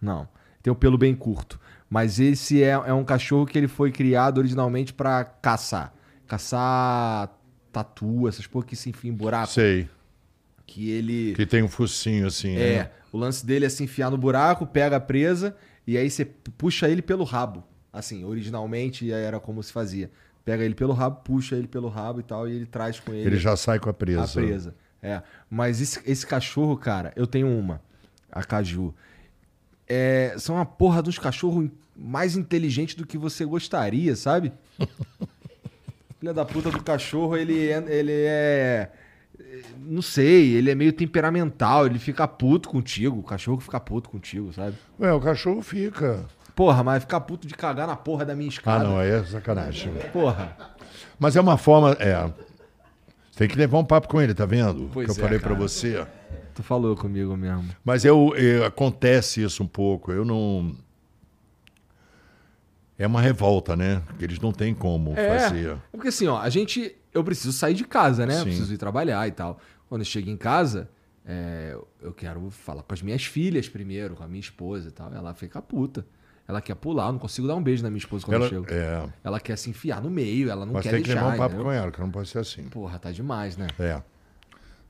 [0.00, 0.28] Não.
[0.62, 1.58] Tem o pelo bem curto.
[1.90, 5.92] Mas esse é, é um cachorro que ele foi criado originalmente pra caçar.
[6.26, 7.28] Caçar
[7.70, 9.48] tatu, essas porra que se enfia em buraco.
[9.52, 9.88] Sei.
[10.66, 11.34] Que ele.
[11.34, 12.90] Que tem um focinho assim, É, né?
[13.12, 15.54] o lance dele é se enfiar no buraco, pega a presa
[15.86, 17.62] e aí você puxa ele pelo rabo.
[17.92, 20.10] Assim, originalmente era como se fazia.
[20.44, 23.26] Pega ele pelo rabo, puxa ele pelo rabo e tal, e ele traz com ele,
[23.26, 24.24] Ele já sai com a presa.
[24.24, 24.74] a presa.
[25.02, 25.20] É.
[25.50, 27.80] Mas esse, esse cachorro, cara, eu tenho uma,
[28.30, 28.94] a Caju.
[29.88, 34.52] É, são uma porra dos cachorros mais inteligentes do que você gostaria, sabe?
[36.20, 38.90] Filha da puta do cachorro, ele é, ele é.
[39.78, 43.18] Não sei, ele é meio temperamental, ele fica puto contigo.
[43.18, 44.76] O cachorro fica puto contigo, sabe?
[45.00, 46.24] Ué, o cachorro fica.
[46.54, 48.84] Porra, mas ficar puto de cagar na porra da minha Ah, escada.
[48.84, 49.92] não, aí é sacanagem.
[50.12, 50.56] Porra.
[51.18, 51.96] Mas é uma forma.
[51.98, 52.30] É.
[53.36, 54.90] Tem que levar um papo com ele, tá vendo?
[54.92, 55.60] Pois que eu é, falei pra cara.
[55.60, 56.06] você.
[56.54, 57.64] Tu falou comigo mesmo.
[57.84, 60.12] Mas eu, eu- acontece isso um pouco.
[60.12, 60.74] Eu não.
[62.98, 64.02] É uma revolta, né?
[64.18, 65.70] Que eles não têm como fazer.
[65.70, 66.94] É porque assim, ó, a gente.
[67.12, 68.38] Eu preciso sair de casa, né?
[68.38, 69.58] Eu preciso ir trabalhar e tal.
[69.88, 70.88] Quando eu chego em casa,
[71.26, 75.12] é, eu quero falar com as minhas filhas primeiro, com a minha esposa e tal.
[75.12, 76.06] Ela fica puta.
[76.52, 78.48] Ela quer pular, eu não consigo dar um beijo na minha esposa quando Ela, eu
[78.50, 78.66] chego.
[78.70, 81.22] é, Ela quer se enfiar no meio, ela não mas quer tem que deixar.
[81.22, 81.64] levar um papo entendeu?
[81.64, 82.64] com ela, que não pode ser assim.
[82.64, 83.66] Porra, tá demais, né?
[83.78, 84.00] É.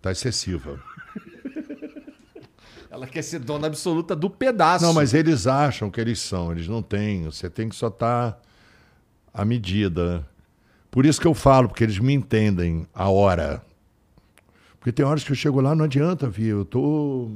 [0.00, 0.80] Tá excessiva.
[2.90, 4.84] Ela quer ser dona absoluta do pedaço.
[4.84, 7.24] Não, mas eles acham que eles são, eles não têm.
[7.24, 8.38] Você tem que só estar
[9.32, 10.28] à medida.
[10.90, 13.64] Por isso que eu falo, porque eles me entendem a hora.
[14.78, 16.58] Porque tem horas que eu chego lá, não adianta, viu?
[16.58, 17.30] Eu tô.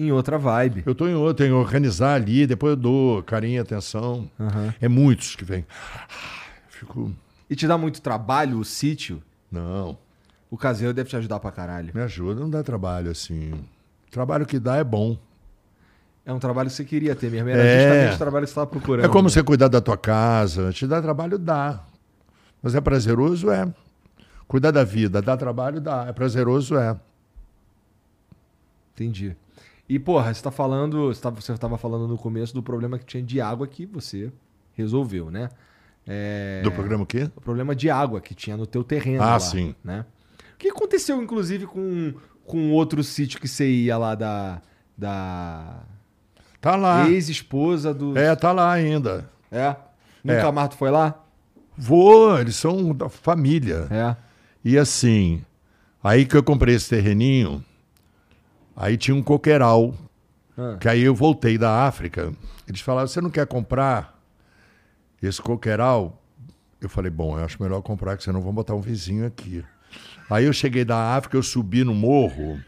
[0.00, 0.84] Em outra vibe.
[0.86, 4.30] Eu tô em outro, tenho que organizar ali, depois eu dou carinho e atenção.
[4.80, 5.66] É muitos que vêm.
[6.68, 7.10] Fico.
[7.50, 9.20] E te dá muito trabalho o sítio?
[9.50, 9.98] Não,
[10.50, 11.90] O caseiro deve te ajudar pra caralho.
[11.92, 13.52] me ajuda, não dá trabalho assim.
[14.10, 15.18] Trabalho que dá é bom.
[16.24, 17.48] É um trabalho que você queria ter mesmo.
[17.48, 17.78] Era É.
[17.88, 19.04] justamente o trabalho que você estava procurando.
[19.04, 20.70] É como você cuidar da tua casa.
[20.72, 21.38] Te dá trabalho?
[21.38, 21.82] Dá.
[22.62, 23.50] Mas é prazeroso?
[23.50, 23.66] É.
[24.46, 25.80] Cuidar da vida, dá trabalho?
[25.80, 26.06] Dá.
[26.08, 26.76] É prazeroso?
[26.76, 26.96] É.
[28.94, 29.34] Entendi.
[29.88, 31.06] E, porra, você tá falando.
[31.14, 34.30] Você tava, você tava falando no começo do problema que tinha de água que você
[34.74, 35.48] resolveu, né?
[36.06, 37.30] É, Do programa o quê?
[37.36, 39.22] O problema de água que tinha no teu terreno.
[39.22, 39.74] Ah, lá, sim.
[39.84, 40.04] Né?
[40.54, 44.60] O que aconteceu, inclusive, com, com outro sítio que você ia lá da.
[44.96, 45.82] Da.
[46.60, 47.08] Tá lá.
[47.08, 48.16] Ex-esposa do.
[48.18, 49.30] É, tá lá ainda.
[49.50, 49.74] É?
[50.24, 50.52] Nunca É.
[50.52, 51.24] mais tu foi lá?
[51.76, 53.86] Vou, eles são da família.
[53.90, 54.16] É.
[54.64, 55.42] E assim,
[56.02, 57.64] aí que eu comprei esse terreninho,
[58.80, 59.92] Aí tinha um coqueiral,
[60.56, 60.76] Ah.
[60.80, 62.32] que aí eu voltei da África.
[62.68, 64.16] Eles falaram: você não quer comprar
[65.22, 66.22] esse coqueiral?
[66.80, 69.64] Eu falei: bom, eu acho melhor comprar, que senão vão botar um vizinho aqui.
[70.30, 72.60] Aí eu cheguei da África, eu subi no morro.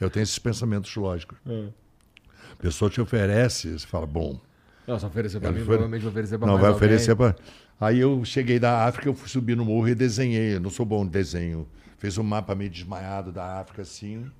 [0.00, 1.36] Eu tenho esses pensamentos lógicos.
[1.46, 4.40] A pessoa te oferece, você fala: bom,
[4.86, 7.36] Não, se oferecer pra Ela mim, foi- provavelmente vai oferecer pra não vai oferecer para.
[7.80, 10.56] Aí eu cheguei da África, eu fui subir no morro e desenhei.
[10.56, 11.68] Eu não sou bom de desenho.
[11.98, 14.30] Fiz um mapa meio desmaiado da África assim.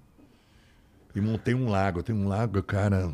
[1.14, 2.02] E montei um lago.
[2.02, 3.12] Tem um lago, cara,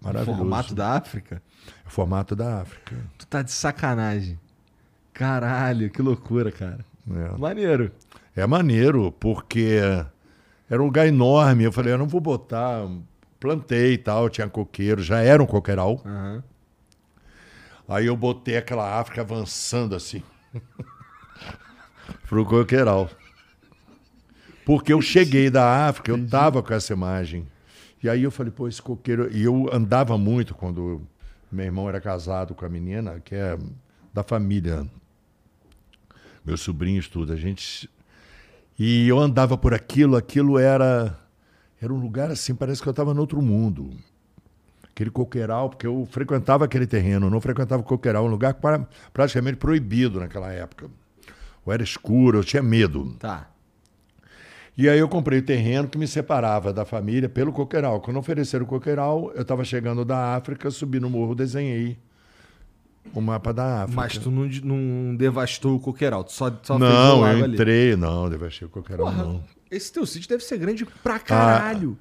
[0.00, 0.38] maravilhoso.
[0.38, 1.42] Formato da África?
[1.84, 2.96] É formato da África.
[3.18, 4.38] Tu tá de sacanagem.
[5.12, 6.84] Caralho, que loucura, cara.
[7.10, 7.38] É.
[7.38, 7.90] Maneiro.
[8.34, 9.78] É maneiro, porque
[10.68, 11.64] era um lugar enorme.
[11.64, 12.86] Eu falei, eu não vou botar.
[13.38, 16.00] Plantei e tal, tinha coqueiro, já era um coqueiral.
[16.04, 16.42] Aham.
[17.88, 20.22] Aí eu botei aquela África avançando assim.
[22.28, 23.08] pro coqueiral.
[24.66, 27.46] Porque eu cheguei da África, eu tava com essa imagem.
[28.02, 29.30] E aí eu falei, pô, esse coqueiro.
[29.32, 31.00] E eu andava muito quando
[31.50, 33.56] meu irmão era casado com a menina, que é
[34.12, 34.84] da família.
[36.44, 37.32] Meus sobrinhos, tudo.
[37.32, 37.88] A gente.
[38.78, 41.16] E eu andava por aquilo, aquilo era.
[41.80, 43.90] Era um lugar assim, parece que eu estava em outro mundo
[44.90, 49.58] aquele coqueiral, porque eu frequentava aquele terreno, não frequentava o coqueiral, um lugar pra- praticamente
[49.58, 50.88] proibido naquela época.
[51.66, 53.14] Ou era escuro, eu tinha medo.
[53.18, 53.46] Tá.
[54.78, 58.00] E aí eu comprei o terreno que me separava da família pelo coqueiral.
[58.00, 61.96] Quando ofereceram o coqueiral, eu estava chegando da África, subi no morro, desenhei
[63.14, 63.96] o mapa da África.
[64.00, 67.54] Mas tu não, não devastou o coqueiral, tu só, só não, eu ali.
[67.54, 69.44] entrei, não, devastei o coqueiral, Porra, não.
[69.70, 71.96] esse teu sítio deve ser grande pra caralho.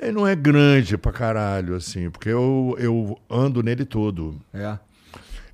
[0.00, 4.40] Ele não é grande pra caralho, assim, porque eu, eu ando nele todo.
[4.52, 4.78] É.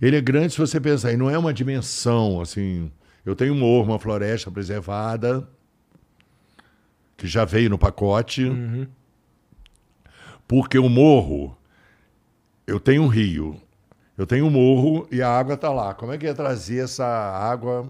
[0.01, 2.91] Ele é grande se você pensar, e não é uma dimensão, assim.
[3.25, 5.49] Eu tenho um morro, uma floresta preservada,
[7.25, 8.45] que já veio no pacote.
[10.47, 11.57] Porque o morro,
[12.67, 13.59] eu tenho um rio,
[14.19, 15.95] eu tenho um morro e a água está lá.
[15.95, 17.89] Como é que ia trazer essa água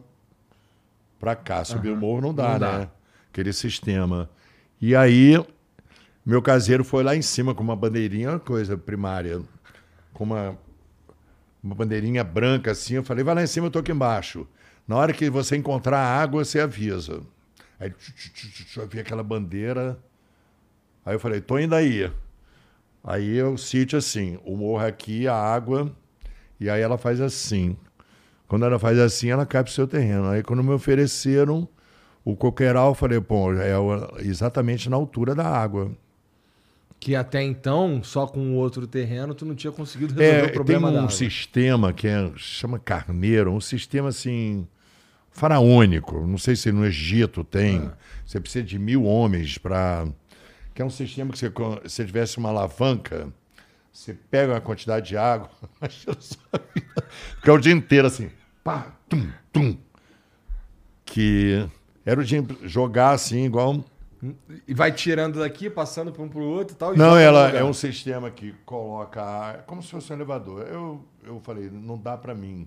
[1.18, 1.64] para cá?
[1.64, 2.78] Subir o morro não dá, Não dá.
[2.78, 2.88] né?
[3.32, 4.30] Aquele sistema.
[4.80, 5.44] E aí,
[6.24, 9.42] meu caseiro foi lá em cima com uma bandeirinha, coisa primária,
[10.12, 10.56] com uma
[11.60, 12.94] uma bandeirinha branca assim.
[12.94, 14.46] Eu falei, vai lá em cima, eu tô aqui embaixo.
[14.86, 17.22] Na hora que você encontrar a água, você avisa.
[17.78, 19.98] Aí tchu, tchu, eu vi aquela bandeira.
[21.04, 22.10] Aí eu falei, tô indo aí.
[23.02, 25.94] Aí é o sítio assim, o morro é aqui, a água,
[26.58, 27.76] e aí ela faz assim.
[28.48, 30.28] Quando ela faz assim, ela cai pro seu terreno.
[30.28, 31.68] Aí quando me ofereceram
[32.24, 33.72] o coqueiral, eu falei, pô, é
[34.20, 35.92] exatamente na altura da água.
[36.98, 40.46] Que até então, só com o outro terreno, tu não tinha conseguido resolver É, o
[40.46, 44.66] tem problema da um sistema que é, chama carneiro, um sistema assim
[45.34, 46.26] faraônico.
[46.26, 47.78] Não sei se no Egito tem.
[47.86, 47.96] Ah.
[48.24, 50.06] Você precisa de mil homens para.
[50.72, 53.32] Que é um sistema que você, se você tivesse uma alavanca,
[53.92, 55.50] você pega uma quantidade de água,
[57.36, 58.28] fica o dia inteiro assim,
[58.64, 59.76] pá, tum, tum.
[61.04, 61.68] Que
[62.04, 63.84] era o dia jogar assim, igual.
[64.66, 66.94] E vai tirando daqui, passando para um pro outro e tal.
[66.94, 70.66] e Não, joga no ela é um sistema que coloca como se fosse um elevador.
[70.66, 72.66] Eu, eu falei, não dá para mim.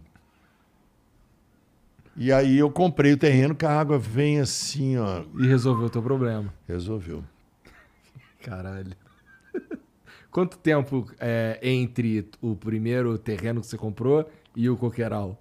[2.18, 5.22] E aí eu comprei o terreno que a água vem assim, ó.
[5.38, 6.52] E resolveu o teu problema.
[6.68, 7.24] Resolveu.
[8.42, 8.94] Caralho.
[10.32, 15.40] Quanto tempo é, entre o primeiro terreno que você comprou e o coqueiral?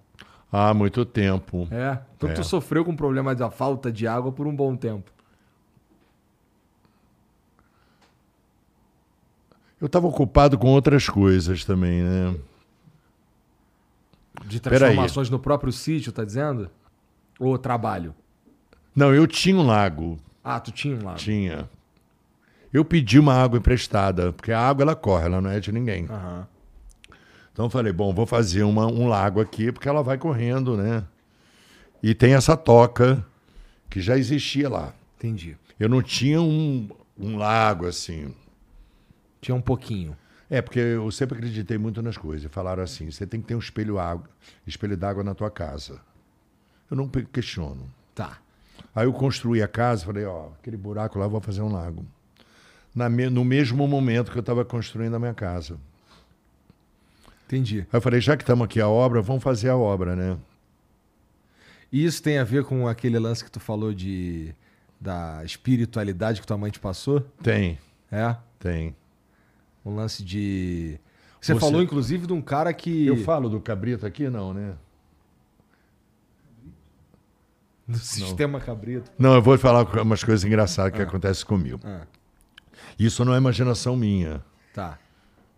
[0.51, 1.67] Há muito tempo.
[1.71, 1.99] É?
[2.15, 2.33] Então É.
[2.33, 5.11] tu sofreu com o problema da falta de água por um bom tempo.
[9.79, 12.35] Eu estava ocupado com outras coisas também, né?
[14.47, 16.69] De transformações no próprio sítio, tá dizendo?
[17.39, 18.15] Ou trabalho?
[18.95, 20.17] Não, eu tinha um lago.
[20.43, 21.15] Ah, tu tinha um lá.
[21.15, 21.69] Tinha.
[22.71, 26.05] Eu pedi uma água emprestada, porque a água ela corre, ela não é de ninguém.
[26.09, 26.47] Aham.
[27.51, 31.03] Então eu falei, bom, vou fazer uma, um lago aqui, porque ela vai correndo, né?
[32.01, 33.25] E tem essa toca
[33.89, 34.93] que já existia lá.
[35.17, 35.57] Entendi.
[35.79, 36.87] Eu não tinha um,
[37.17, 38.33] um lago assim.
[39.41, 40.15] Tinha um pouquinho.
[40.49, 42.49] É, porque eu sempre acreditei muito nas coisas.
[42.51, 44.29] Falaram assim: você tem que ter um espelho, água,
[44.65, 45.99] espelho d'água na tua casa.
[46.89, 47.91] Eu não questiono.
[48.15, 48.37] Tá.
[48.95, 52.05] Aí eu construí a casa, falei: ó, aquele buraco lá vou fazer um lago.
[52.95, 55.77] Na me- no mesmo momento que eu estava construindo a minha casa.
[57.45, 57.79] Entendi.
[57.81, 60.37] Aí eu falei: já que estamos aqui a obra, vamos fazer a obra, né?
[61.91, 64.53] E isso tem a ver com aquele lance que tu falou de
[64.99, 67.21] da espiritualidade que tua mãe te passou?
[67.43, 67.77] Tem,
[68.11, 68.35] É?
[68.59, 68.95] tem.
[69.87, 70.99] Um lance de.
[71.39, 73.05] Você, Você- falou, inclusive, de um cara que.
[73.05, 74.73] Eu falo do cabrito aqui, não, né?
[77.87, 79.09] Do sistema cabrito.
[79.17, 81.79] Não, eu vou falar umas coisas engraçadas que acontecem comigo.
[81.85, 82.05] Ah,
[82.99, 84.43] Isso não é imaginação minha.
[84.73, 84.99] tá.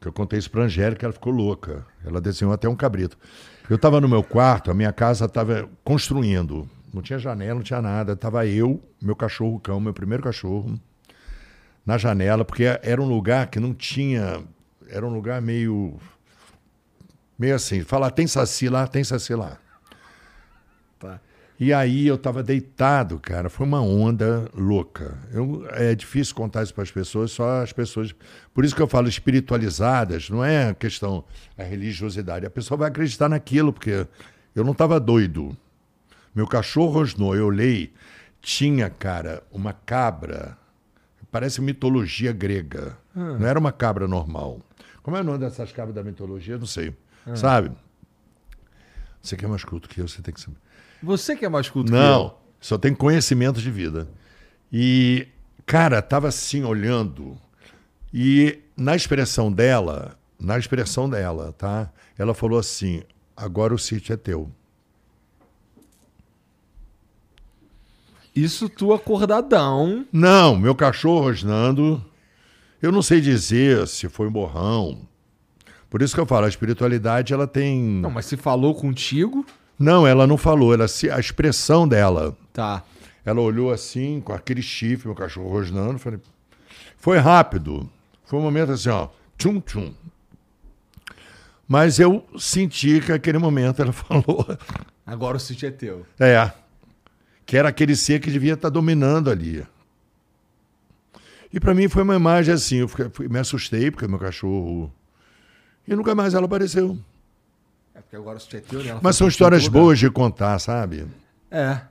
[0.01, 1.85] Que eu contei isso pra Angélica, ela ficou louca.
[2.05, 3.17] Ela desenhou até um cabrito.
[3.69, 6.69] Eu estava no meu quarto, a minha casa estava construindo.
[6.93, 8.15] Não tinha janela, não tinha nada.
[8.15, 10.79] Tava eu, meu cachorro cão, meu primeiro cachorro,
[11.89, 14.43] na janela, porque era um lugar que não tinha.
[14.87, 15.97] Era um lugar meio.
[17.37, 19.57] Meio assim, falar, tem saci lá, tem saci lá.
[20.99, 21.19] Tá.
[21.59, 23.49] E aí eu estava deitado, cara.
[23.49, 25.17] Foi uma onda louca.
[25.31, 28.13] Eu, é difícil contar isso para as pessoas, só as pessoas.
[28.53, 31.23] Por isso que eu falo espiritualizadas, não é questão
[31.57, 32.45] a religiosidade.
[32.45, 34.05] A pessoa vai acreditar naquilo, porque
[34.53, 35.57] eu não estava doido.
[36.35, 37.91] Meu cachorro rosnou, eu olhei,
[38.41, 40.55] tinha, cara, uma cabra.
[41.31, 42.97] Parece mitologia grega.
[43.15, 44.59] Não era uma cabra normal.
[45.03, 46.55] Como é o nome dessas cabras da mitologia?
[46.55, 46.95] Eu não sei.
[47.35, 47.71] Sabe?
[49.21, 50.57] Você que é mais culto que eu, você tem que saber.
[51.03, 54.07] Você que é mais culto que Não, só tem conhecimento de vida.
[54.71, 55.27] E,
[55.65, 57.37] cara, tava assim olhando.
[58.13, 61.91] E na expressão dela, na expressão dela, tá?
[62.17, 63.03] Ela falou assim:
[63.35, 64.51] agora o sítio é teu.
[68.35, 70.05] Isso tu acordadão.
[70.11, 72.03] Não, meu cachorro rosnando.
[72.81, 75.01] Eu não sei dizer se foi um borrão.
[75.89, 77.79] Por isso que eu falo, a espiritualidade ela tem.
[77.81, 79.45] Não, mas se falou contigo,
[79.77, 82.37] Não, ela não falou, ela se- a expressão dela.
[82.53, 82.83] tá.
[83.25, 85.99] Ela olhou assim, com aquele chifre, meu cachorro rosnando.
[85.99, 86.19] Falei,
[86.97, 87.87] foi rápido.
[88.25, 89.09] Foi um momento assim, ó.
[89.37, 89.93] Tchum, tchum.
[91.67, 94.45] Mas eu senti que aquele momento ela falou.
[95.05, 96.05] Agora o sítio é teu.
[96.19, 96.51] É.
[97.49, 99.65] Que era aquele ser que devia estar dominando ali.
[101.51, 102.75] E para mim foi uma imagem assim.
[102.75, 104.93] Eu fiquei- me assustei, porque meu cachorro.
[105.87, 106.95] E nunca mais ela apareceu.
[107.95, 108.99] É porque agora sítio é teu, né?
[109.01, 109.81] Mas são histórias lugar.
[109.81, 111.07] boas de contar, sabe?
[111.49, 111.81] É.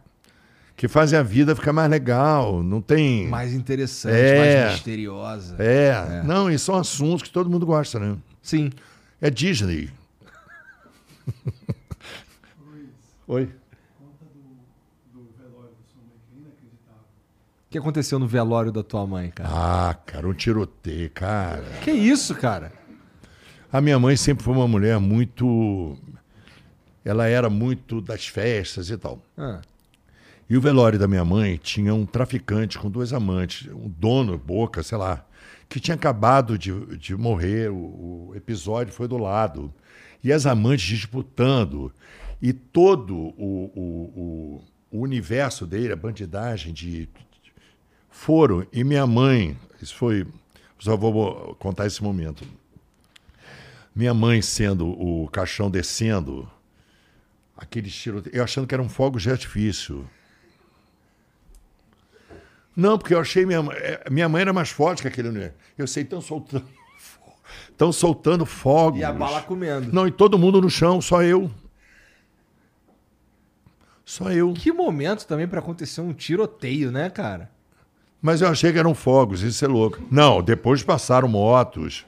[0.76, 2.62] Que fazem a vida ficar mais legal.
[2.62, 3.26] Não tem.
[3.26, 4.60] Mais interessante, É.
[4.60, 5.56] mais misteriosa.
[5.58, 6.22] É.
[6.22, 8.16] Não, e são assuntos que todo mundo gosta, né?
[8.40, 8.70] Sim.
[9.20, 9.90] É Disney.
[13.26, 13.50] Oi.
[17.68, 19.50] O que aconteceu no velório da tua mãe, cara?
[19.52, 21.62] Ah, cara, um tiroteio, cara.
[21.84, 22.72] Que isso, cara?
[23.70, 25.94] A minha mãe sempre foi uma mulher muito.
[27.04, 29.22] Ela era muito das festas e tal.
[29.36, 29.60] Ah,
[30.48, 34.82] E o velório da minha mãe tinha um traficante com dois amantes, um dono, boca,
[34.82, 35.26] sei lá,
[35.68, 39.72] que tinha acabado de, de morrer, o, o episódio foi do lado.
[40.24, 41.92] E as amantes disputando.
[42.40, 43.82] E todo o, o,
[44.16, 47.06] o, o universo dele, a bandidagem de.
[48.18, 48.66] Foram.
[48.72, 50.26] E minha mãe, isso foi.
[50.76, 52.44] Só vou contar esse momento.
[53.94, 56.50] Minha mãe sendo o caixão descendo,
[57.56, 60.08] aquele tiro, eu achando que era um fogo de artifício.
[62.74, 63.76] Não, porque eu achei minha mãe.
[63.76, 65.56] é, Minha mãe era mais forte que aquele universo.
[65.76, 66.66] Eu sei, estão soltando.
[67.70, 69.00] Estão soltando fogos.
[69.00, 69.92] E a bala comendo.
[69.92, 71.48] Não, e todo mundo no chão, só eu.
[74.04, 74.52] Só eu.
[74.54, 77.56] Que momento também pra acontecer um tiroteio, né, cara?
[78.20, 79.98] Mas eu achei que eram fogos, isso é louco.
[80.10, 82.04] Não, depois passaram motos.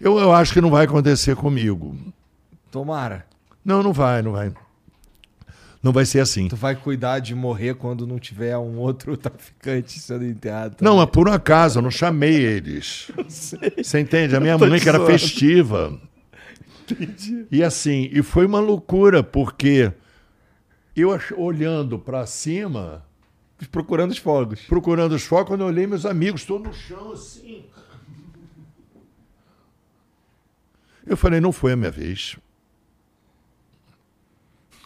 [0.00, 1.96] Eu, eu acho que não vai acontecer comigo.
[2.70, 3.26] Tomara.
[3.64, 4.52] Não, não vai, não vai.
[5.82, 6.48] Não vai ser assim.
[6.48, 10.76] Tu vai cuidar de morrer quando não tiver um outro traficante sendo enterrado.
[10.80, 13.10] Não, mas por um acaso, eu não chamei eles.
[13.76, 14.36] Você entende?
[14.36, 15.98] A minha mãe que era festiva.
[17.50, 19.92] E assim, e foi uma loucura, porque
[20.96, 23.04] eu ach- olhando para cima,
[23.66, 24.60] Procurando os fogos.
[24.62, 27.64] procurando os focos, quando eu olhei meus amigos, estou no chão assim.
[31.04, 32.36] Eu falei, não foi a minha vez.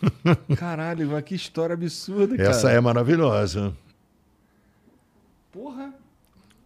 [0.56, 2.48] Caralho, mas que história absurda, cara.
[2.48, 3.76] Essa é maravilhosa.
[5.50, 5.92] Porra.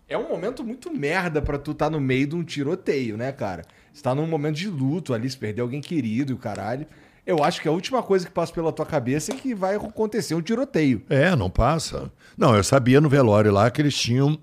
[0.09, 3.65] É um momento muito merda pra tu tá no meio de um tiroteio, né, cara?
[3.93, 6.87] Você tá num momento de luto ali, se perder alguém querido e o caralho.
[7.27, 10.35] Eu acho que a última coisa que passa pela tua cabeça é que vai acontecer
[10.35, 11.03] um tiroteio.
[11.11, 12.11] É, não passa.
[12.39, 14.39] Não, eu sabia no velório lá que eles tinham.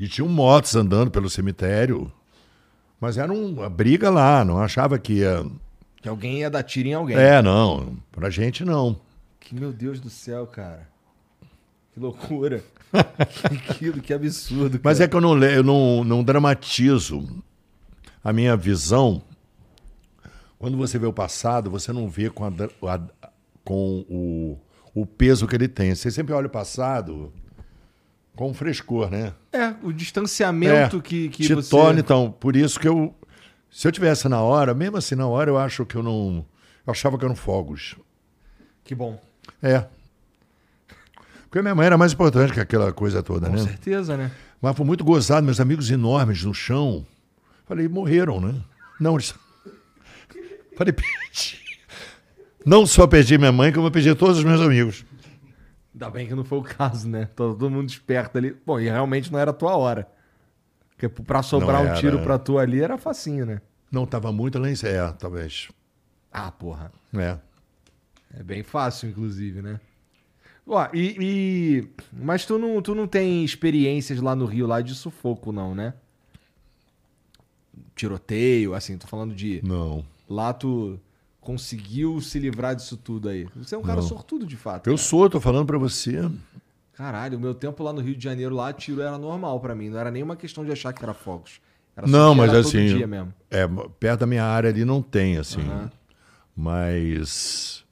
[0.00, 2.10] E tinham motos andando pelo cemitério.
[3.00, 5.44] Mas era um- uma briga lá, não achava que ia.
[6.00, 7.16] Que alguém ia dar tiro em alguém.
[7.16, 7.96] É, não.
[8.12, 8.98] Pra gente não.
[9.38, 10.88] Que meu Deus do céu, cara.
[11.92, 12.62] Que loucura.
[13.50, 14.80] que, que, que absurdo.
[14.82, 15.04] Mas cara.
[15.04, 17.28] é que eu não, eu não, não dramatizo
[18.24, 19.20] a minha visão.
[20.58, 22.48] Quando você vê o passado, você não vê com, a
[22.92, 23.30] a-
[23.64, 24.58] com o,
[24.94, 25.94] o peso que ele tem.
[25.94, 27.32] Você sempre olha o passado
[28.34, 29.32] com frescor, né?
[29.52, 31.70] É, o distanciamento É, que, que te você...
[31.70, 32.30] torna, então.
[32.30, 33.14] Por isso que eu.
[33.70, 36.44] Se eu tivesse na hora, mesmo assim na hora, eu acho que eu não.
[36.86, 37.96] Eu achava que eram fogos.
[38.82, 39.20] Que bom.
[39.62, 39.84] É.
[41.44, 43.62] Porque minha mãe era mais importante que aquela coisa toda, Com né?
[43.62, 44.30] certeza, né?
[44.60, 47.06] Mas foi muito gozado, meus amigos enormes no chão.
[47.66, 48.54] Falei, morreram, né?
[49.00, 49.34] Não, eles...
[50.78, 51.58] Falei, perdi.
[52.64, 55.04] Não só perdi minha mãe, como eu perdi todos os meus amigos.
[55.92, 57.28] Ainda bem que não foi o caso, né?
[57.34, 58.56] Todo mundo esperto ali.
[58.64, 60.08] Bom, e realmente não era a tua hora.
[60.90, 63.60] Porque pra sobrar um tiro pra tu ali era facinho, né?
[63.90, 65.68] Não, tava muito em É, talvez.
[66.32, 66.92] Ah, porra.
[67.12, 67.36] É.
[68.38, 69.80] É bem fácil, inclusive, né?
[70.64, 74.94] Ó, e, e- Mas tu não, tu não tem experiências lá no Rio lá de
[74.94, 75.94] sufoco, não, né?
[77.96, 79.60] Tiroteio, assim, tô falando de.
[79.64, 80.04] Não.
[80.28, 80.98] Lá tu
[81.40, 83.46] conseguiu se livrar disso tudo aí.
[83.56, 84.06] Você é um cara Não.
[84.08, 84.86] sortudo, de fato.
[84.88, 85.08] Eu cara.
[85.08, 86.30] sou, tô falando pra você.
[86.92, 89.88] Caralho, o meu tempo lá no Rio de Janeiro, lá, tiro era normal pra mim.
[89.88, 91.60] Não era nenhuma questão de achar que era fogos.
[91.96, 92.88] Era só Não, que mas assim.
[92.88, 93.32] Todo dia mesmo.
[93.50, 93.66] É,
[93.98, 95.60] perto da minha área ali não tem, assim.
[95.62, 95.90] Aham.
[96.54, 97.84] Mas.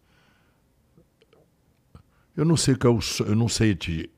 [2.37, 4.11] Eu não sei o som- eu não sei de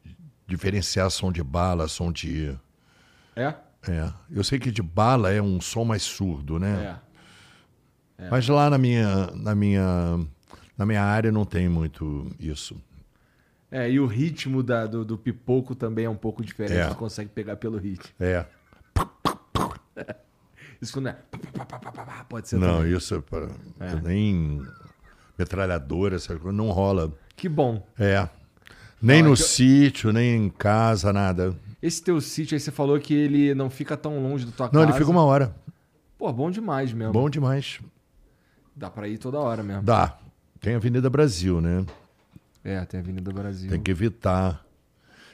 [0.47, 2.57] diferenciar som de bala, som de.
[3.37, 3.55] É?
[3.87, 4.13] É.
[4.31, 6.99] Eu sei que de bala é um som mais surdo, né?
[7.05, 7.08] É.
[8.31, 10.19] Mas lá na minha, na minha,
[10.77, 12.77] na minha área não tem muito isso.
[13.71, 16.79] É, e o ritmo da- do, do pipoco também é um pouco diferente.
[16.79, 16.89] É.
[16.89, 18.11] Tu consegue pegar pelo ritmo.
[18.19, 18.45] É.
[20.81, 21.17] Isso quando é.
[22.29, 22.93] Pode ser Não, também.
[22.97, 23.49] isso é para
[23.81, 23.95] É.
[24.03, 24.63] nem
[25.37, 27.13] metralhadora, essa coisa, não rola.
[27.37, 27.85] Que bom.
[27.99, 28.29] É.
[29.03, 31.55] Nem Não, no é que eu- sítio, nem em casa, nada.
[31.83, 34.73] Esse teu sítio aí, você falou que ele não fica tão longe da tua Não,
[34.73, 34.85] casa.
[34.87, 35.55] ele fica uma hora.
[36.17, 37.13] Pô, bom demais mesmo.
[37.13, 37.81] Bom demais.
[38.79, 39.83] Dá pra ir toda hora mesmo.
[39.83, 40.17] Dá.
[40.61, 41.85] Tem Avenida Brasil, né?
[42.63, 43.69] É, tem Avenida Brasil.
[43.69, 44.65] Tem que evitar.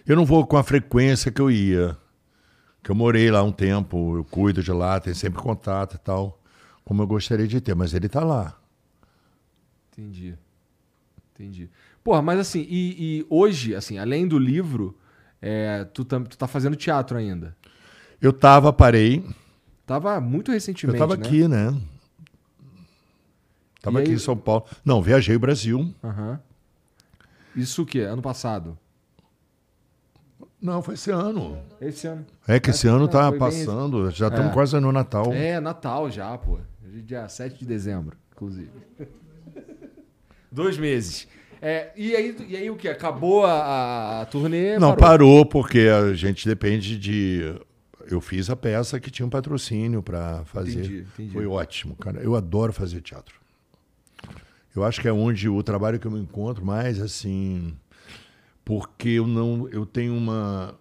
[0.07, 1.95] Eu não vou com a frequência que eu ia.
[2.83, 6.41] Que eu morei lá um tempo, eu cuido de lá, tenho sempre contato e tal.
[6.85, 8.59] Como eu gostaria de ter, mas ele tá lá.
[9.93, 10.35] Entendi.
[11.35, 11.71] Entendi.
[12.03, 14.97] Porra, mas assim, e, e hoje, assim, além do livro,
[15.41, 17.55] é, tu, tam- tu tá fazendo teatro ainda.
[18.21, 19.23] Eu tava, parei.
[19.87, 21.27] Tava muito recentemente, Eu tava né?
[21.27, 21.79] aqui, né?
[23.85, 24.65] Tava E aqui aí- em São Paulo.
[24.85, 25.95] Não, viajei o Brasil.
[26.03, 26.41] Aham.
[27.55, 28.01] Isso o quê?
[28.01, 28.77] Ano passado?
[30.61, 31.59] Não, foi esse ano.
[31.81, 32.25] Esse ano.
[32.49, 34.55] É que esse ano não, tá foi bem passando, já estamos É.
[34.55, 35.33] quase no Natal.
[35.33, 36.59] É, Natal já, pô.
[36.85, 38.71] Hoje é dia 7 de dezembro, inclusive.
[40.51, 41.29] Dois meses.
[41.61, 42.89] É, e, aí, e aí o que?
[42.89, 44.79] Acabou a, a- turnê?
[44.79, 47.55] Não, parou porque a gente depende de.
[48.11, 50.81] Eu fiz a peça que tinha um patrocínio para fazer.
[50.81, 51.33] Entendi, entendi.
[51.33, 52.21] Foi ótimo, cara.
[52.21, 53.35] Eu adoro fazer teatro.
[54.75, 57.77] Eu acho que é onde o trabalho que eu me encontro mais assim,
[58.65, 60.75] porque eu não, eu tenho uma,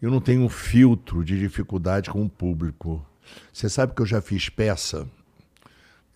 [0.00, 3.04] eu não tenho um filtro de dificuldade com o público.
[3.52, 5.06] Você sabe que eu já fiz peça.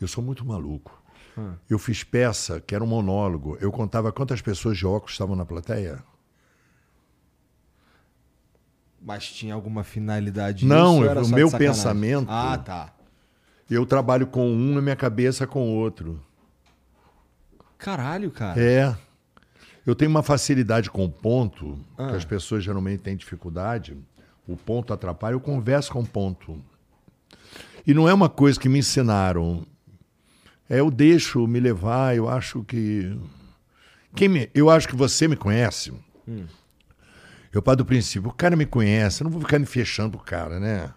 [0.01, 1.03] Eu sou muito maluco.
[1.37, 1.53] Hum.
[1.69, 3.59] Eu fiz peça que era um monólogo.
[3.61, 6.03] Eu contava quantas pessoas de óculos estavam na plateia.
[9.01, 11.59] Mas tinha alguma finalidade Não, nisso, o meu sacanagem?
[11.59, 12.93] pensamento- Ah, tá.
[13.71, 16.21] Eu trabalho com um na minha cabeça com o outro.
[17.79, 18.61] Caralho, cara.
[18.61, 18.97] É.
[19.87, 22.09] Eu tenho uma facilidade com o ponto, Ah.
[22.09, 23.97] que as pessoas geralmente têm dificuldade.
[24.47, 26.61] O ponto atrapalha, eu converso com o ponto.
[27.87, 29.65] E não é uma coisa que me ensinaram.
[30.69, 33.17] É, eu deixo me levar, eu acho que.
[34.15, 34.51] Quem me...
[34.55, 35.93] Eu acho que você me conhece.
[37.53, 40.21] Eu paro do princípio, o cara me conhece, eu não vou ficar me fechando pro
[40.27, 40.93] cara, né?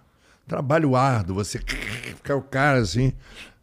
[0.47, 1.59] Trabalho árduo, você
[2.01, 3.13] ficar o cara assim.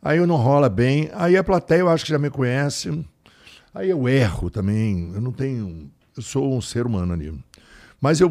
[0.03, 1.11] Aí eu não rola bem.
[1.15, 3.05] Aí a plateia eu acho que já me conhece.
[3.75, 5.11] Aí eu erro também.
[5.15, 5.91] Eu não tenho.
[6.17, 7.33] Eu sou um ser humano ali.
[8.01, 8.31] Mas eu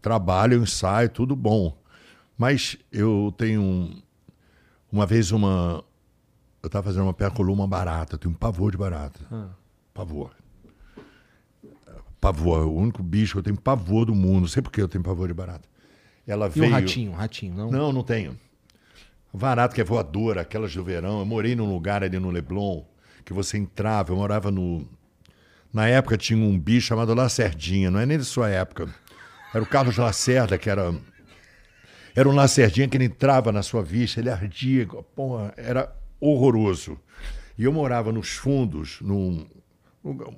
[0.00, 1.76] trabalho, eu ensaio, tudo bom.
[2.36, 3.60] Mas eu tenho.
[3.60, 4.02] um-
[4.90, 5.84] Uma vez uma.
[6.62, 9.20] Eu estava fazendo uma percoluma barata, eu tenho um pavor de barata.
[9.92, 10.30] Pavor.
[12.20, 14.40] Pavor, o único bicho que eu tenho pavor do mundo.
[14.40, 15.68] Não sei por que eu tenho pavor de barata.
[16.26, 16.66] Ela E veio.
[16.70, 17.70] um ratinho, um ratinho, não?
[17.70, 18.36] Não, não tenho.
[19.32, 21.20] Varata que é voadora, aquelas do verão.
[21.20, 22.84] Eu morei num lugar ali no Leblon
[23.24, 24.88] que você entrava, eu morava no.
[25.70, 28.88] Na época tinha um bicho chamado Lacerdinha, não é nem da sua época.
[29.52, 30.94] Era o Carlos Lacerda, que era.
[32.16, 36.98] Era um Lacerdinha que ele entrava na sua vista, ele ardia, porra, era horroroso.
[37.56, 39.46] E eu morava nos fundos, num,
[40.02, 40.36] num,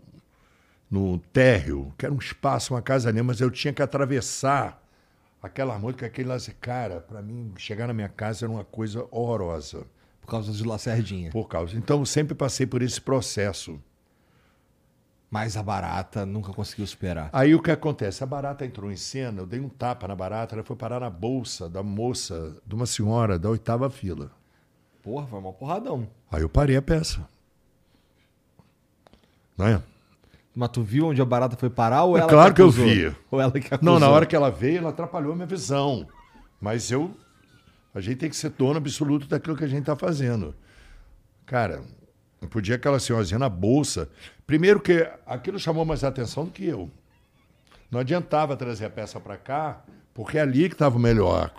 [0.91, 4.80] num térreo, que era um espaço, uma casa ali, mas eu tinha que atravessar
[5.43, 6.57] aquela música, aquele lazer.
[6.61, 9.87] Cara, para mim, chegar na minha casa era uma coisa horrorosa.
[10.21, 11.31] Por causa de Lacerdinha.
[11.31, 11.77] Por causa.
[11.77, 13.81] Então, eu sempre passei por esse processo.
[15.31, 17.31] Mas a barata nunca conseguiu superar.
[17.33, 18.23] Aí o que acontece?
[18.23, 21.09] A barata entrou em cena, eu dei um tapa na barata, ela foi parar na
[21.09, 24.33] bolsa da moça, de uma senhora da oitava fila.
[25.03, 26.09] Porra, foi uma porradão.
[26.31, 27.27] Aí eu parei a peça.
[29.57, 29.83] Não é?
[30.55, 33.15] Mas tu viu onde a barata foi parar ou É ela claro que eu vi.
[33.31, 33.81] Ou ela que acusou?
[33.83, 36.07] Não, na hora que ela veio, ela atrapalhou a minha visão.
[36.61, 37.11] Mas eu.
[37.95, 40.55] A gente tem que ser dono absoluto daquilo que a gente está fazendo.
[41.47, 41.83] Cara,
[42.41, 44.09] não podia aquela senhorzinha na bolsa.
[44.47, 46.91] Primeiro que aquilo chamou mais atenção do que eu.
[47.91, 49.83] Não adiantava trazer a peça para cá,
[50.15, 51.53] porque é ali que estava o melhor.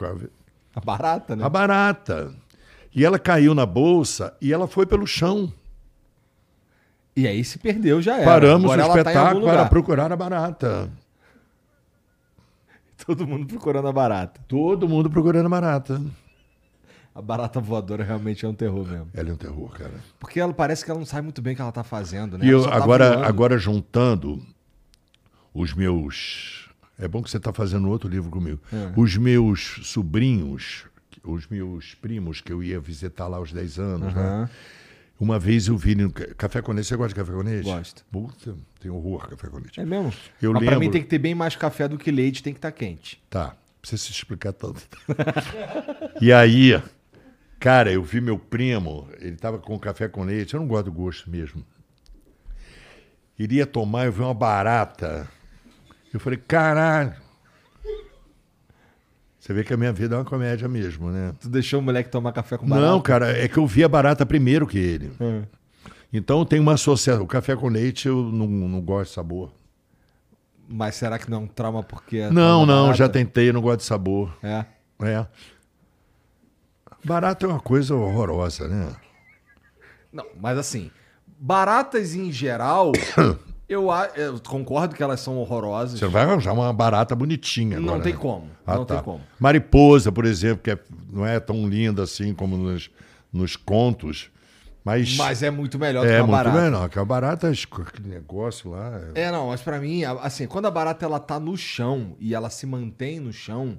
[0.73, 1.43] A barata, né?
[1.43, 2.33] A barata.
[2.93, 5.51] E ela caiu na bolsa e ela foi pelo chão.
[7.15, 8.25] E aí se perdeu, já era.
[8.25, 9.69] Paramos Agora o tá espetáculo para lugar.
[9.69, 10.89] procurar a barata.
[13.05, 14.39] Todo mundo procurando a barata.
[14.47, 16.01] Todo mundo procurando a barata.
[17.13, 19.07] A barata voadora realmente é um terror mesmo.
[19.13, 19.93] Ela é um terror, cara.
[20.17, 22.45] Porque ela parece que ela não sabe muito bem o que ela tá fazendo, né?
[22.45, 23.25] E eu, tá agora, voando.
[23.25, 24.41] agora juntando
[25.53, 26.69] os meus.
[26.97, 28.61] É bom que você está fazendo outro livro comigo.
[28.71, 28.93] É.
[28.95, 30.85] Os meus sobrinhos,
[31.23, 34.49] os meus primos que eu ia visitar lá aos 10 anos, né?
[35.21, 36.87] Uma vez eu vi no ca- café com leite.
[36.87, 37.63] Você gosta de café com leite?
[37.63, 38.03] Gosto.
[38.11, 39.79] Puta, tem horror café com leite.
[39.79, 40.11] É mesmo?
[40.41, 42.51] Eu Mas pra mim lembro- tem que ter bem mais café do que leite, tem
[42.53, 43.21] que estar quente.
[43.29, 44.81] Tá, precisa se explicar tanto.
[46.19, 46.81] e aí,
[47.59, 50.91] cara, eu vi meu primo, ele tava com café com leite, eu não gosto do
[50.91, 51.63] gosto mesmo.
[53.37, 55.29] Iria tomar, eu vi uma barata.
[56.11, 57.13] Eu falei, caralho.
[59.51, 61.33] Você vê que a minha vida é uma comédia mesmo, né?
[61.41, 62.87] Tu deixou o moleque tomar café com barata?
[62.87, 65.11] Não, cara, é que eu vi a barata primeiro que ele.
[65.19, 65.41] É.
[66.13, 67.23] Então tem uma associação.
[67.23, 69.51] O café com leite eu não, não gosto de sabor.
[70.69, 72.19] Mas será que não é um trauma porque...
[72.19, 72.97] é Não, não, barata?
[72.97, 74.33] já tentei, não gosto de sabor.
[74.41, 74.63] É.
[75.01, 75.27] É.
[77.03, 78.95] Barata é uma coisa horrorosa, né?
[80.13, 80.89] Não, mas assim,
[81.37, 82.93] baratas em geral,
[83.73, 85.99] eu, eu concordo que elas são horrorosas.
[85.99, 88.19] Você vai arranjar uma barata bonitinha Não agora, tem né?
[88.19, 88.95] como, Ah, não tá.
[88.95, 89.21] tem como.
[89.39, 90.79] Mariposa, por exemplo, que é-
[91.11, 92.89] não é tão linda assim como nos,
[93.31, 94.29] nos contos,
[94.83, 96.61] mas, Mas é muito melhor do que é uma muito barata.
[96.63, 96.89] menor.
[96.89, 98.99] Que a barata, aquele negócio lá...
[99.15, 102.33] é- É, não, mas pra mim, assim, quando a barata ela tá no chão e
[102.33, 103.77] ela se mantém no chão,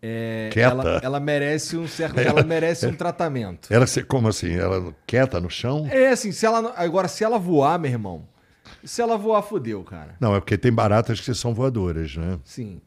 [0.00, 0.70] é, Quieta.
[0.70, 3.68] ela, ela merece um certo, ela merece um tratamento.
[3.72, 4.54] Ela, se- como assim?
[4.54, 5.86] Ela quieta no chão?
[5.90, 8.26] É assim, se ela não- agora se ela voar, meu irmão,
[8.84, 10.16] se ela voar fudeu, cara.
[10.20, 12.38] Não, é porque tem baratas que são voadoras, né?
[12.44, 12.80] Sim.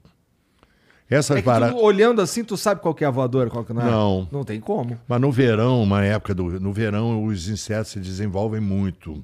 [1.09, 1.75] Essas É baratas...
[1.75, 3.85] tu, olhando assim, tu sabe qual que é a voadora, qual que não é?
[3.85, 4.27] Não.
[4.31, 4.99] Não tem como.
[5.07, 6.59] Mas no verão, uma época do...
[6.59, 9.23] No verão, os insetos se desenvolvem muito.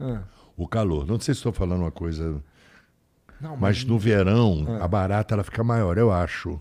[0.00, 0.22] Ah.
[0.56, 1.06] O calor.
[1.06, 2.42] Não sei se estou falando uma coisa...
[3.40, 3.60] Não, mas...
[3.60, 6.60] Mas no verão, a barata ela fica maior, eu acho.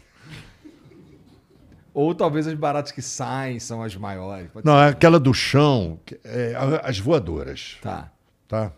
[1.94, 4.50] Ou talvez as baratas que saem são as maiores.
[4.52, 7.82] Pode Não, é aquela do chão, é, as voadoras, ser.
[7.82, 8.12] Tá.
[8.48, 8.72] tá?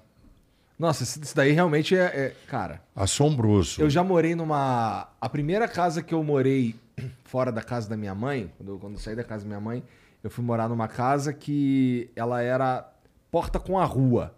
[0.77, 3.81] Nossa, isso daí realmente é, é- Cara, Assombroso.
[3.81, 5.07] eu já morei numa.
[5.21, 6.75] A primeira casa que eu morei
[7.23, 9.59] fora da casa da minha mãe, quando eu, quando eu saí da casa da minha
[9.61, 9.81] mãe,
[10.23, 12.85] eu fui morar numa casa que ela era
[13.31, 14.35] porta com a rua.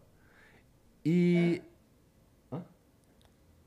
[1.03, 1.61] E.
[2.51, 2.61] Hã?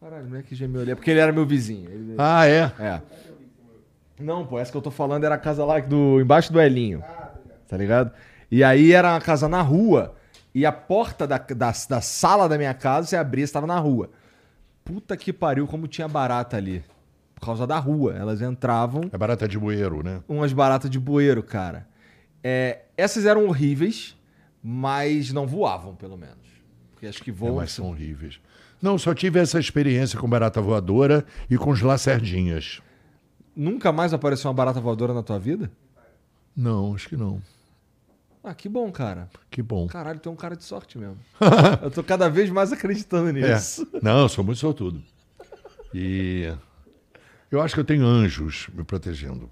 [0.00, 0.92] Caralho, o moleque já me olhou.
[0.92, 1.90] É porque ele era meu vizinho.
[1.90, 2.72] Ele- Ah, é?
[2.78, 3.00] É.
[4.18, 7.02] Não, pô, essa que eu tô falando era a casa lá do embaixo do Elinho.
[7.66, 8.12] Tá ligado?
[8.50, 10.14] E aí era uma casa na rua
[10.54, 14.10] e a porta da, da, da sala da minha casa, você abria, estava na rua.
[14.84, 16.82] Puta que pariu, como tinha barata ali.
[17.34, 18.14] Por causa da rua.
[18.14, 20.20] Elas entravam, É barata de bueiro, né?
[20.28, 21.86] umas baratas de bueiro, cara.
[22.42, 24.16] É, essas eram horríveis,
[24.62, 26.36] mas não voavam, pelo menos.
[26.92, 27.56] Porque acho que É, voam.
[27.56, 28.40] mas são horríveis.
[28.82, 32.80] Não, só tive essa experiência com barata voadora e com os lacerdinhas.
[33.54, 35.70] Nunca mais apareceu uma barata voadora na tua vida?
[36.56, 37.40] Não, acho que não.
[38.42, 39.28] Ah, que bom, cara.
[39.50, 39.86] Que bom.
[39.86, 41.18] Caralho, tu é um cara de sorte mesmo.
[41.82, 43.32] eu tô cada vez mais acreditando É.
[43.54, 43.86] nisso.
[44.02, 45.02] Não, eu sou muito sortudo.
[45.94, 46.50] E
[47.50, 49.48] eu acho que eu tenho anjos me protegendo.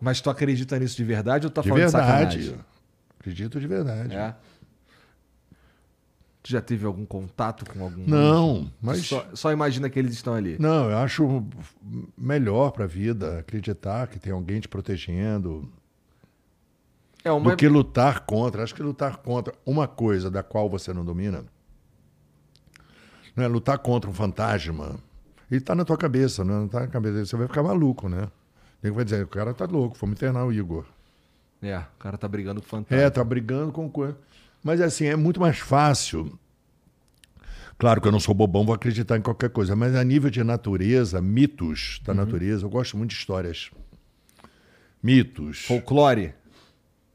[0.00, 2.36] Mas tu acredita nisso de verdade ou tá De falando verdade.
[2.38, 2.64] de sacanagem?
[3.18, 4.14] Acredito de verdade.
[4.14, 4.34] É.
[6.42, 8.72] Tu já teve algum contato com algum Não, anjo?
[8.80, 10.56] mas- Só, só imagina que eles estão ali.
[10.60, 11.44] Não, eu acho
[12.16, 15.68] melhor para a vida acreditar que tem alguém te protegendo
[17.26, 17.50] É uma...
[17.50, 18.62] do que lutar contra.
[18.62, 21.44] Acho que lutar contra uma coisa da qual você não domina
[23.36, 24.96] não é lutar contra um fantasma.
[25.50, 26.54] Ele está na tua cabeça, né?
[26.54, 27.26] não está na cabeça dele.
[27.26, 28.28] Você vai ficar maluco, né?
[28.82, 30.86] Ele vai dizer, o cara tá louco, vamos internar o Igor.
[31.62, 33.04] É, o cara tá brigando com o fantasma.
[33.04, 34.16] É, tá brigando com coisa.
[34.64, 36.38] Mas assim, é muito mais fácil.
[37.78, 40.42] Claro que eu não sou bobão, vou acreditar em qualquer coisa, mas a nível de
[40.42, 43.70] natureza, mitos da natureza, eu gosto muito de histórias.
[45.02, 45.66] Mitos.
[45.66, 46.32] Folclore.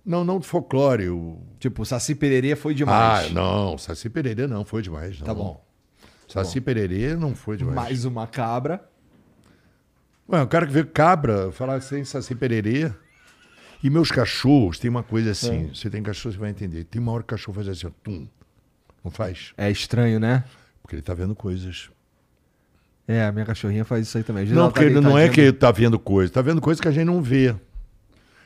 [0.06, 1.10] Não, não de folclore.
[1.10, 1.40] O...
[1.60, 3.32] Tipo, Saci Pererê foi Ah, demais.
[3.32, 5.20] não, Saci Pererê não foi demais.
[5.20, 5.26] Não.
[5.26, 5.64] Tá bom.
[6.28, 7.76] Saci Pererê não foi demais.
[7.76, 8.84] Mais uma cabra.
[10.30, 12.92] Ué, o cara que vê cabra falar assim, Saci Pererê.
[13.84, 16.84] E meus cachorros, tem uma coisa assim, você tem cachorro, você vai entender.
[16.84, 18.28] Tem uma hora que o cachorro faz assim, ó, tum.
[19.04, 19.54] Não faz?
[19.58, 20.44] É estranho, né?
[20.92, 21.90] porque ele tá vendo coisas.
[23.08, 24.46] É, a minha cachorrinha faz isso aí também.
[24.48, 26.88] Não, tá porque ele não é que ele tá vendo coisas, tá vendo coisas que
[26.88, 27.56] a gente não vê.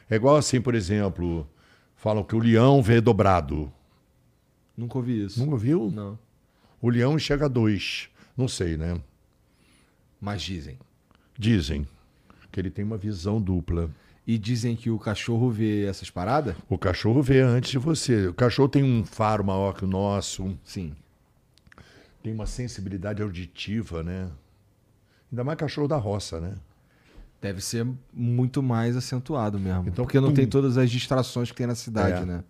[0.09, 1.47] É igual assim, por exemplo,
[1.95, 3.71] falam que o leão vê dobrado.
[4.77, 5.43] Nunca ouvi isso.
[5.43, 5.91] Nunca viu?
[5.91, 6.19] Não.
[6.81, 8.09] O leão enxerga dois.
[8.37, 9.01] Não sei, né?
[10.19, 10.77] Mas dizem.
[11.37, 11.87] Dizem
[12.51, 13.89] que ele tem uma visão dupla.
[14.27, 16.55] E dizem que o cachorro vê essas paradas?
[16.67, 18.27] O cachorro vê antes de você.
[18.27, 20.95] O cachorro tem um faro maior que o nosso, Sim.
[22.23, 24.31] tem uma sensibilidade auditiva, né?
[25.31, 26.55] Ainda mais cachorro da roça, né?
[27.45, 29.87] Deve ser muito mais acentuado mesmo.
[29.87, 30.33] Então, porque não pum.
[30.33, 32.25] tem todas as distrações que tem na cidade, É.
[32.25, 32.43] né?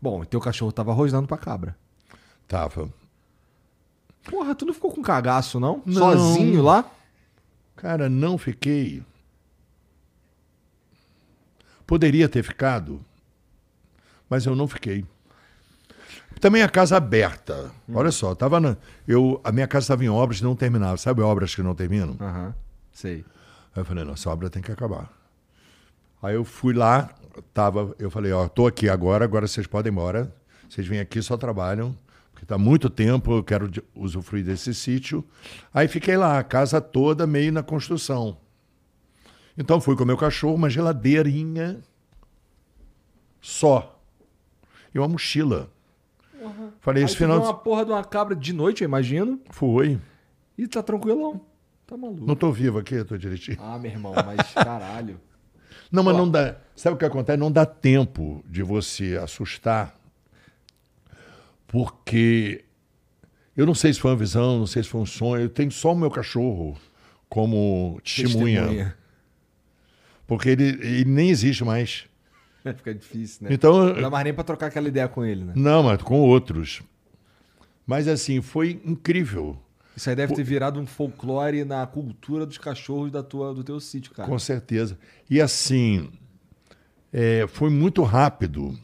[0.00, 1.76] Bom, teu cachorro tava rosnando pra cabra.
[2.46, 2.88] Tava.
[4.22, 5.82] Porra, tu não ficou com cagaço, não?
[5.84, 5.94] Não.
[5.94, 6.88] Sozinho lá?
[7.74, 9.02] Cara, não fiquei.
[11.84, 13.04] Poderia ter ficado,
[14.30, 15.04] mas eu não fiquei.
[16.44, 17.70] Também a casa aberta.
[17.90, 18.76] Olha só, tava na,
[19.08, 20.98] eu, a minha casa estava em obras e não terminava.
[20.98, 22.18] Sabe obras que não terminam?
[22.20, 22.54] Aham,
[22.92, 23.24] sei.
[23.74, 25.10] Aí eu falei, não, essa obra tem que acabar.
[26.22, 27.08] Aí eu fui lá,
[27.54, 30.30] tava, eu falei, ó, tô aqui agora, agora vocês podem ir embora.
[30.68, 31.96] Vocês vêm aqui, só trabalham,
[32.30, 35.24] porque tá muito tempo, eu quero usufruir desse sítio.
[35.72, 38.36] Aí fiquei lá, a casa toda meio na construção.
[39.56, 41.80] Então fui com o meu cachorro, uma geladeirinha
[43.40, 43.98] só.
[44.94, 45.72] E uma mochila.
[46.80, 47.38] Falei, Aí esse final.
[47.40, 49.40] viu uma porra de uma cabra de noite, eu imagino.
[49.50, 49.98] Foi.
[50.56, 51.40] E tá tranquilão.
[51.86, 52.24] Tá maluco.
[52.26, 53.58] Não tô vivo aqui, tô direitinho.
[53.60, 55.20] Ah, meu irmão, mas caralho.
[55.90, 56.18] Não, mas Ó.
[56.18, 56.56] não dá.
[56.74, 57.38] Sabe o que acontece?
[57.38, 59.94] Não dá tempo de você assustar,
[61.66, 62.64] porque
[63.56, 65.42] eu não sei se foi uma visão, não sei se foi um sonho.
[65.44, 66.76] Eu tenho só o meu cachorro
[67.28, 68.96] como testemunha,
[70.26, 72.06] porque ele, ele nem existe mais.
[72.76, 73.54] Fica difícil, né?
[73.54, 75.52] Então, Não dá mais nem pra trocar aquela ideia com ele, né?
[75.54, 76.82] não, mas com outros.
[77.86, 79.58] Mas assim, foi incrível,
[79.94, 83.78] Isso aí deve ter virado um folclore na cultura dos cachorros da tua, do teu
[83.78, 84.26] sítio, cara.
[84.26, 84.98] com certeza.
[85.28, 86.08] E assim,
[87.12, 88.78] é, foi muito rápido.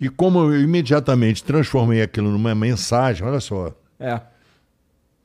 [0.00, 3.74] E como eu imediatamente transformei aquilo numa mensagem, olha só.
[3.98, 4.20] É.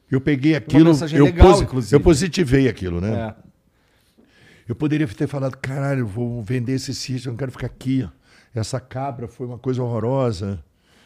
[0.09, 1.95] Eu peguei aquilo, mensagem eu, legal, inclusive.
[1.95, 3.35] eu positivei aquilo, né?
[3.37, 3.50] É.
[4.71, 8.09] Eu poderia ter falado, caralho, vou vender esse sítio, eu não quero ficar aqui.
[8.55, 10.63] Essa cabra foi uma coisa horrorosa.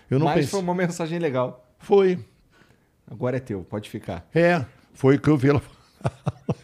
[0.07, 0.51] Eu não Mas pensei.
[0.51, 1.67] foi uma mensagem legal.
[1.79, 2.23] Foi.
[3.09, 4.23] Agora é teu, pode ficar.
[4.35, 4.63] É,
[4.93, 5.63] foi o que eu vi ela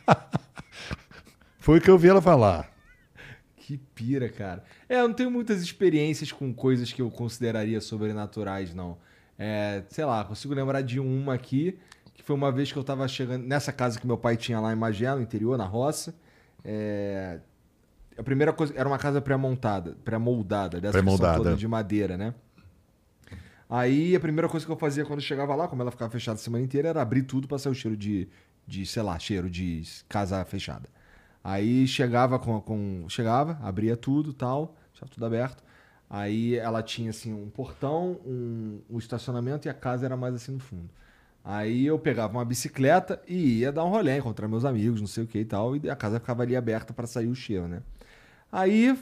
[1.58, 2.72] Foi o que eu vi ela falar.
[3.56, 4.64] Que pira, cara.
[4.88, 9.00] É, eu não tenho muitas experiências com coisas que eu consideraria sobrenaturais, não.
[9.40, 11.80] É, sei lá, consigo lembrar de uma aqui,
[12.14, 14.72] que foi uma vez que eu tava chegando nessa casa que meu pai tinha lá
[14.72, 16.14] em Magé, no interior, na roça.
[16.64, 17.40] É,
[18.18, 21.38] a primeira coisa, era uma casa pré-montada, pré-moldada, dessa Pré-moldada.
[21.38, 22.34] todas de madeira, né?
[23.70, 26.36] Aí a primeira coisa que eu fazia quando eu chegava lá, como ela ficava fechada
[26.36, 28.28] a semana inteira, era abrir tudo pra sair o cheiro de,
[28.68, 30.90] de sei lá, cheiro de casa fechada.
[31.44, 35.64] Aí chegava com, com chegava, abria tudo, tal, deixava tudo aberto.
[36.10, 40.52] Aí ela tinha assim um portão, um, um estacionamento e a casa era mais assim
[40.52, 40.90] no fundo.
[41.44, 45.24] Aí eu pegava uma bicicleta e ia dar um rolê, encontrar meus amigos, não sei
[45.24, 47.82] o que e tal, e a casa ficava ali aberta para sair o cheiro, né?
[48.52, 48.98] Aí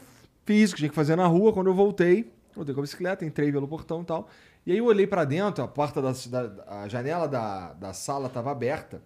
[0.45, 3.25] fiz o que tinha que fazer na rua, quando eu voltei, voltei com a bicicleta,
[3.25, 4.29] entrei pelo portão e tal.
[4.65, 8.29] E aí eu olhei pra dentro, a porta da, da a janela da, da sala
[8.29, 9.01] tava aberta.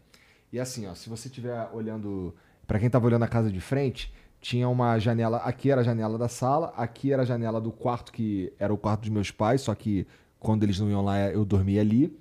[0.52, 2.36] E assim, ó, se você estiver olhando,
[2.66, 6.18] Pra quem tava olhando a casa de frente, tinha uma janela, aqui era a janela
[6.18, 9.62] da sala, aqui era a janela do quarto que era o quarto dos meus pais,
[9.62, 10.08] só que
[10.40, 12.18] quando eles não iam lá eu dormia ali.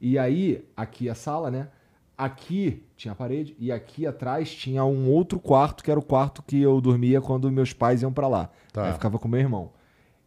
[0.00, 1.68] E aí, aqui a sala, né?
[2.16, 6.42] Aqui tinha a parede e aqui atrás tinha um outro quarto que era o quarto
[6.42, 8.50] que eu dormia quando meus pais iam pra lá.
[8.72, 8.84] Tá.
[8.84, 9.70] Aí eu ficava com meu irmão.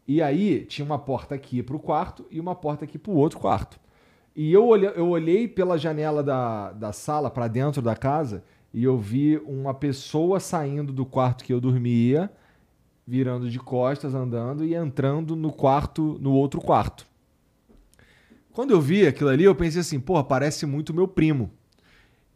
[0.07, 3.79] E aí tinha uma porta aqui pro quarto e uma porta aqui pro outro quarto.
[4.35, 8.43] E eu olhei, eu olhei pela janela da, da sala pra dentro da casa
[8.73, 12.31] e eu vi uma pessoa saindo do quarto que eu dormia,
[13.05, 17.09] virando de costas, andando e entrando no quarto, no outro quarto.
[18.60, 21.49] Quando eu vi aquilo ali, eu pensei assim, porra, parece muito meu primo.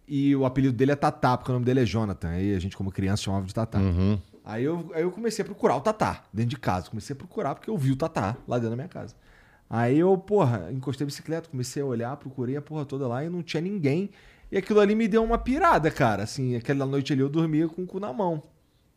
[0.07, 2.29] E o apelido dele é Tatá, porque o nome dele é Jonathan.
[2.29, 3.77] Aí a gente, como criança, chamava de Tatá.
[3.79, 4.17] Uhum.
[4.45, 6.89] Aí eu, aí eu comecei a procurar o Tatá dentro de casa.
[6.89, 9.13] Comecei a procurar porque eu vi o Tatá lá dentro da minha casa.
[9.69, 13.27] Aí eu, porra, encostei a bicicleta, comecei a olhar, procurei a porra toda lá e
[13.27, 14.09] não tinha ninguém.
[14.49, 16.23] E aquilo ali me deu uma pirada, cara.
[16.23, 18.43] Assim, aquela noite ali eu dormia com o cu na mão.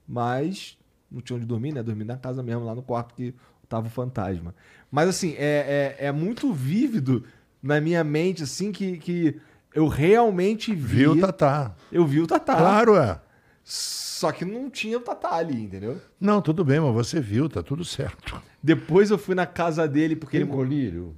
[0.07, 0.79] Mas
[1.11, 1.83] não tinha onde dormir, né?
[1.83, 3.35] Dormi na casa mesmo, lá no quarto que
[3.69, 4.55] tava o fantasma.
[4.91, 7.25] Mas assim, é, é, é muito vívido
[7.63, 9.41] na minha mente, assim, que, que
[9.75, 10.99] eu realmente vi.
[10.99, 11.75] Viu, Tatá?
[11.91, 12.57] Eu vi o Tatá.
[12.57, 13.21] Claro, é.
[13.63, 16.01] Só que não tinha o Tatá ali, entendeu?
[16.21, 18.41] Não, tudo bem, mas você viu, tá tudo certo.
[18.63, 20.47] Depois eu fui na casa dele, porque ele.
[20.47, 21.15] colírio?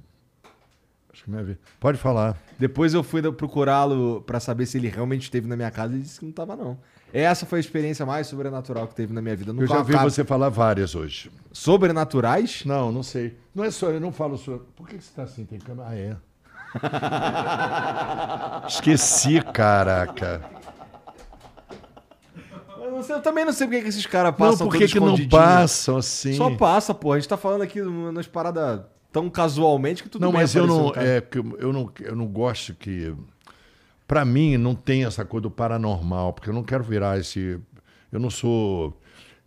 [1.13, 1.59] Acho que minha vida.
[1.79, 2.41] Pode falar.
[2.57, 6.19] Depois eu fui procurá-lo pra saber se ele realmente esteve na minha casa e disse
[6.19, 6.77] que não tava, não.
[7.13, 9.49] Essa foi a experiência mais sobrenatural que teve na minha vida.
[9.49, 11.31] Eu Nunca já vi você falar várias hoje.
[11.51, 12.63] Sobrenaturais?
[12.65, 13.37] Não, não sei.
[13.53, 14.59] Não é só, eu não falo só.
[14.75, 15.43] Por que que você tá assim?
[15.45, 15.89] Tem câmera?
[15.89, 16.15] Ah, é.
[18.67, 20.41] Esqueci, caraca.
[22.77, 24.87] Eu, não sei- eu também não sei porque que esses caras Não, passam por que
[24.87, 26.33] que não passam assim?
[26.33, 27.13] Só passa, pô.
[27.13, 28.81] A gente tá falando aqui nas paradas
[29.11, 32.15] tão casualmente que tudo não, bem mas eu não, é, que eu eu não, eu
[32.15, 33.15] não gosto que.
[34.09, 37.59] Pra mim, não tem essa coisa do paranormal, porque eu não quero virar esse.
[38.11, 38.99] Eu não sou.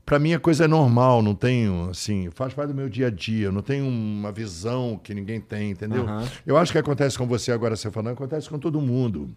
[0.07, 3.11] Pra mim, a coisa é normal, não tenho, assim, faz parte do meu dia a
[3.11, 6.05] dia, não tenho uma visão que ninguém tem, entendeu?
[6.05, 6.29] Aham.
[6.47, 9.35] Eu acho que acontece com você agora, você falando, acontece com todo mundo.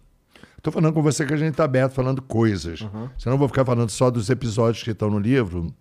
[0.62, 2.78] Tô falando com você que a gente tá aberto falando coisas.
[3.18, 5.74] Senão eu vou ficar falando só dos episódios que estão no livro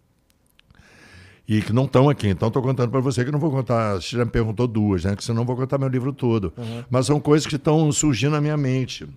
[1.47, 2.29] e que não estão aqui.
[2.29, 3.93] Então estou contando para você que não vou contar.
[3.93, 5.15] Você já me perguntou duas, né?
[5.15, 6.51] Que senão eu vou contar meu livro todo.
[6.89, 9.07] Mas são coisas que estão surgindo na minha mente.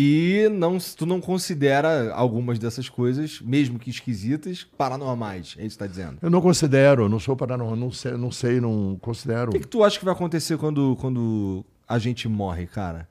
[0.00, 5.56] E não, tu não considera algumas dessas coisas, mesmo que esquisitas, paranormais.
[5.58, 6.18] É isso que tá dizendo.
[6.22, 9.50] Eu não considero, eu não sou paranormal, não sei, não sei, não considero.
[9.50, 13.08] O que, que tu acha que vai acontecer quando, quando a gente morre, cara?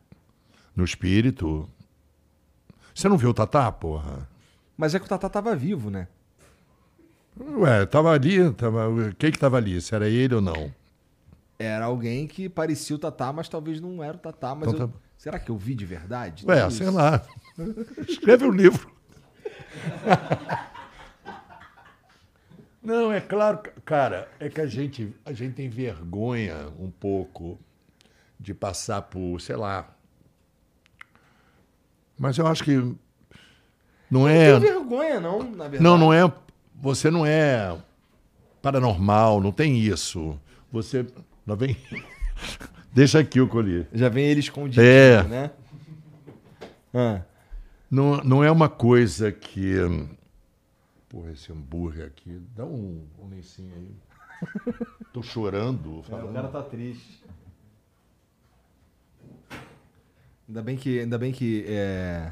[0.74, 1.68] No espírito.
[2.96, 4.26] Você não viu o Tatá, porra?
[4.78, 6.08] Mas é que o Tatá tava vivo, né?
[7.58, 9.14] Ué, tava ali, tava...
[9.20, 9.82] quem que tava ali?
[9.82, 10.74] Se era ele ou não?
[11.60, 14.56] Era alguém que parecia o Tatá, mas talvez não era o Tatá.
[14.56, 16.46] Mas Então eu- tá- será que eu vi de verdade?
[16.46, 16.96] Ué, Tudo sei isso?
[16.96, 17.22] lá.
[18.08, 18.92] Escreve um livro.
[22.82, 27.60] Não, é claro, cara, é que a gente, a gente tem vergonha um pouco
[28.40, 29.90] de passar por, sei lá.
[32.18, 32.98] Mas eu acho que não
[34.10, 34.52] Não é.
[34.60, 35.84] tem vergonha, não, na verdade.
[35.84, 36.32] Não, não é.
[36.76, 37.78] Você não é
[38.62, 40.40] paranormal, não tem isso.
[40.72, 41.06] Você.
[41.46, 41.76] Lá vem.
[42.98, 43.88] Deixa aqui o colher.
[43.94, 45.22] Já vem ele escondido, É.
[45.22, 45.52] né?
[46.92, 47.22] Ah.
[47.92, 49.76] Não, não é uma coisa que.
[51.08, 52.42] Porra, esse hambúrguer aqui.
[52.56, 54.76] Dá um, um lencinho aí.
[55.14, 56.02] Tô chorando.
[56.10, 56.52] falando.
[56.52, 57.24] tá triste.
[60.48, 62.32] Ainda bem que, ainda bem que é,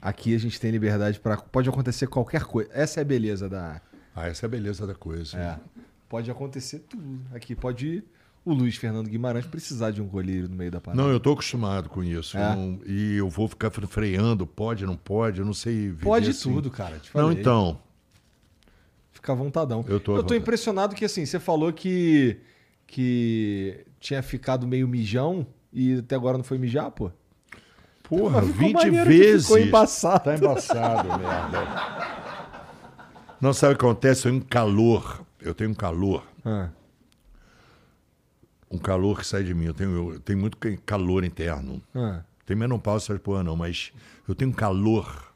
[0.00, 2.70] aqui a gente tem liberdade para Pode acontecer qualquer coisa.
[2.72, 3.82] Essa é a beleza da.
[4.14, 5.36] Ah, essa é a beleza da coisa.
[5.36, 5.58] É.
[6.08, 7.20] Pode acontecer tudo.
[7.34, 8.02] Aqui pode
[8.46, 11.02] o Luiz Fernando Guimarães precisar de um colírio no meio da parada.
[11.02, 12.38] Não, eu tô acostumado com isso.
[12.38, 12.54] É?
[12.54, 15.92] Não- e eu vou ficar fre- freando, pode, não pode, eu não sei.
[16.00, 16.52] pode assim.
[16.52, 17.00] tudo, cara.
[17.12, 17.78] Não, então.
[19.12, 19.84] Fica à vontadão.
[19.88, 22.38] Eu tô eu tô impressionado que assim, você falou que
[22.86, 27.10] que tinha ficado meio mijão e até agora não foi mijar, pô.
[28.04, 29.46] Porra, Mas ficou 20 maneiro que vezes.
[29.48, 30.22] ficou embaçado.
[30.24, 32.16] Tá embaçado, merda.
[33.40, 34.20] Não sabe o que acontece?
[34.28, 35.26] Eu tenho um calor.
[35.40, 36.24] Eu tenho um calor.
[36.44, 36.68] Ah.
[38.70, 39.66] Um calor que sai de mim.
[39.66, 41.82] Eu tenho, eu tenho muito calor interno.
[41.94, 42.22] Ah.
[42.44, 43.92] Tem menopausa essas porra não, mas
[44.28, 45.32] eu tenho calor.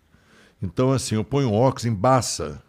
[0.62, 2.62] Então, assim, eu ponho óculos, embaça.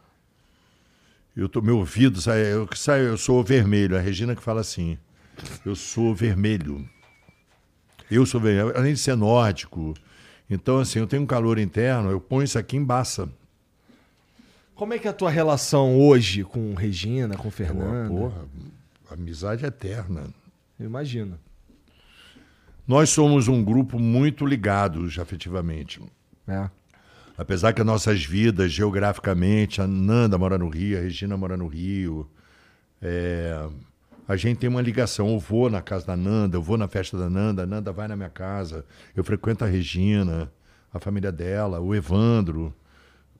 [1.35, 3.97] Eu tô, meu ouvido sai, eu, sai, eu sou vermelho.
[3.97, 4.97] A Regina que fala assim.
[5.65, 6.87] Eu sou vermelho.
[8.09, 8.77] Eu sou vermelho.
[8.77, 9.93] Além de ser nórdico.
[10.49, 13.29] Então, assim, eu tenho um calor interno, eu ponho isso aqui embaça.
[14.75, 18.09] Como é que é a tua relação hoje com Regina, com Fernanda?
[18.09, 18.45] Porra,
[19.11, 20.25] amizade eterna.
[20.81, 21.37] Eu imagino.
[22.87, 26.01] Nós somos um grupo muito ligados afetivamente.
[26.47, 26.67] É.
[27.37, 31.67] Apesar que as nossas vidas, geograficamente, a Nanda mora no Rio, a Regina mora no
[31.67, 32.27] Rio,
[32.99, 33.69] é,
[34.27, 35.29] a gente tem uma ligação.
[35.29, 38.07] Eu vou na casa da Nanda, eu vou na festa da Nanda, a Nanda vai
[38.07, 38.83] na minha casa,
[39.15, 40.51] eu frequento a Regina,
[40.91, 42.73] a família dela, o Evandro.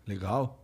[0.07, 0.63] Legal.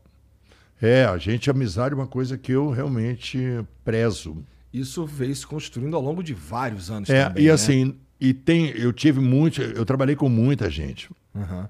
[0.79, 4.45] É, a gente, a amizade é uma coisa que eu realmente prezo.
[4.73, 7.53] Isso veio se construindo ao longo de vários anos É, também, e né?
[7.53, 11.09] assim, e tem, eu tive muito, eu trabalhei com muita gente.
[11.35, 11.69] Aham.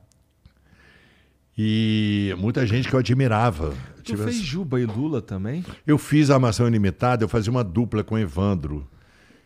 [1.57, 3.67] E muita gente que eu admirava.
[3.97, 5.65] Eu Tu tive fez essa- Juba e Lula também?
[5.85, 8.87] Eu fiz a Armação Ilimitada, eu fazia uma dupla com o Evandro.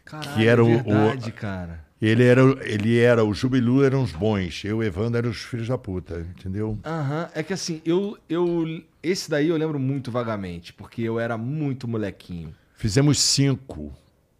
[0.03, 1.85] Caralho, Que era o- é verdade, cara.
[2.01, 5.29] Ele era, o- ele era, o Jubilu eram os bons, eu e o Evandro eram
[5.29, 6.77] os filhos da puta, entendeu?
[6.83, 8.65] Aham, é que assim, eu, eu.
[9.03, 12.53] Esse daí eu lembro muito vagamente, porque eu era muito molequinho.
[12.81, 13.93] Fizemos cinco.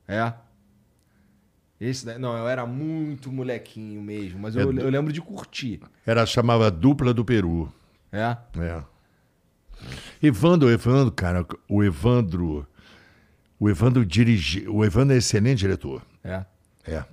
[0.07, 0.33] É?
[1.79, 2.17] Esse daí.
[2.17, 5.79] Não, eu era muito molequinho mesmo, mas eu, É eu lembro de curtir.
[6.03, 7.71] Era chamava Dupla do Peru.
[8.11, 8.35] É?
[8.57, 8.83] É.
[10.23, 12.65] Evandro, Evandro, cara, o Evandro.
[13.59, 14.67] O Evandro dirige.
[14.67, 16.01] O Evandro é excelente diretor.
[16.23, 16.43] É.
[16.87, 17.05] É.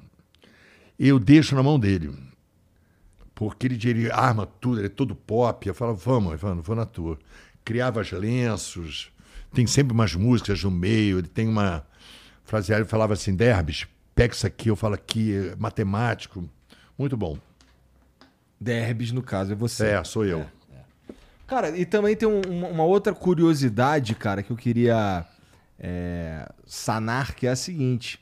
[0.99, 2.11] Eu deixo na mão dele.
[3.35, 5.69] Porque ele dirige, arma tudo, ele é todo pop.
[5.69, 7.19] Eu falo, vamos, Evandro, vou na tua.
[7.67, 9.13] Criava os lenços,
[9.53, 11.85] tem sempre umas músicas no meio, ele tem uma
[12.45, 16.49] fraseária que falava assim, Derbes, pego isso aqui, eu falo aqui, é matemático.
[16.99, 17.39] Muito bom.
[18.61, 19.87] Derbys, no caso, é você.
[19.87, 20.45] É, sou eu.
[21.47, 25.25] Cara, e também tem um- uma, uma outra curiosidade, cara, que eu queria
[25.79, 28.21] é, sanar, que é a seguinte.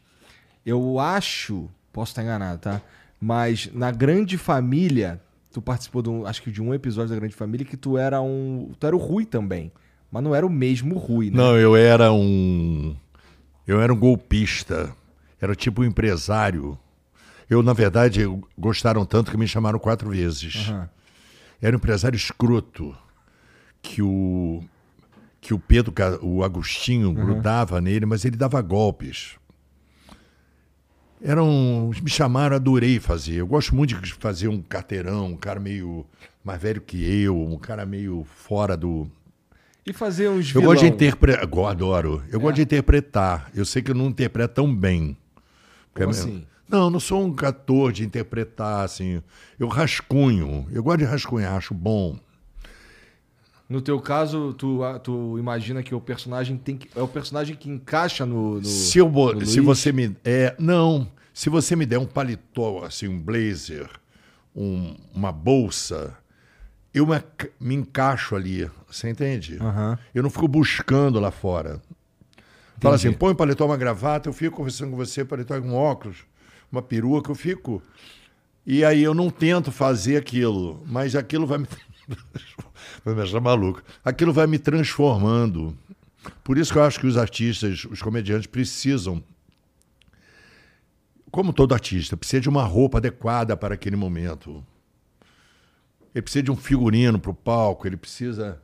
[0.64, 2.80] Eu acho, posso estar enganado, tá?
[3.20, 5.20] Mas na Grande Família,
[5.52, 8.20] tu participou de um, acho que de um episódio da Grande Família que tu era
[8.20, 9.72] um, tu era o Rui também,
[10.10, 11.36] mas não era o mesmo Rui, né?
[11.36, 12.96] Não, eu era um.
[13.66, 14.94] Eu era um golpista.
[15.40, 16.78] Era tipo um empresário.
[17.48, 18.22] Eu, na verdade,
[18.58, 20.68] gostaram tanto que me chamaram quatro vezes.
[20.68, 20.88] Aham.
[21.60, 22.96] Era um empresário escroto.
[23.82, 24.62] Que o.
[25.40, 25.92] Que o Pedro,
[26.22, 29.36] o Agostinho, grudava nele, mas ele dava golpes.
[31.22, 31.90] Eram.
[32.02, 33.36] Me chamaram, adorei fazer.
[33.36, 36.04] Eu gosto muito de fazer um carteirão, um cara meio
[36.42, 39.10] mais velho que eu, um cara meio fora do,
[39.86, 40.66] E fazer uns eu vilão.
[40.66, 41.44] gosto de interpretar.
[41.70, 42.22] Adoro.
[42.30, 43.50] Eu gosto de interpretar.
[43.54, 45.16] Eu sei que eu não interpreto tão bem.
[45.94, 46.44] Como assim?
[46.68, 49.22] Não, eu não sou um ator de interpretar, assim.
[49.58, 50.66] Eu rascunho.
[50.72, 52.18] Eu gosto de rascunhar, acho bom.
[53.68, 57.68] No teu caso, tu, tu imagina que o personagem tem que, é o personagem que
[57.68, 59.78] encaixa no, no se eu, no se Luiz?
[59.80, 60.16] você me.
[60.24, 61.10] É, não.
[61.34, 63.88] Se você me der um paletó, assim, um blazer,
[64.54, 66.16] um- uma bolsa,
[66.96, 67.22] eu me,
[67.60, 68.70] me encaixo ali.
[68.90, 69.58] Você entende?
[69.60, 69.98] Aham.
[70.14, 71.82] Eu não fico buscando lá fora.
[72.78, 73.08] Fala Entendi.
[73.08, 76.18] assim, põe um paletó, uma gravata, eu fico conversando com você, paletó com óculos,
[76.72, 77.82] uma peruca, eu fico.
[78.66, 81.66] E aí eu não tento fazer aquilo, mas aquilo vai me.
[83.04, 83.82] vai me achar maluco.
[84.02, 85.76] Aquilo vai me transformando.
[86.42, 89.22] Por isso que eu acho que os artistas, os comediantes, precisam.
[91.30, 94.64] Como todo artista, precisa de uma roupa adequada para aquele momento.
[96.16, 98.58] Ele precisa de um figurino para o palco, ele precisa.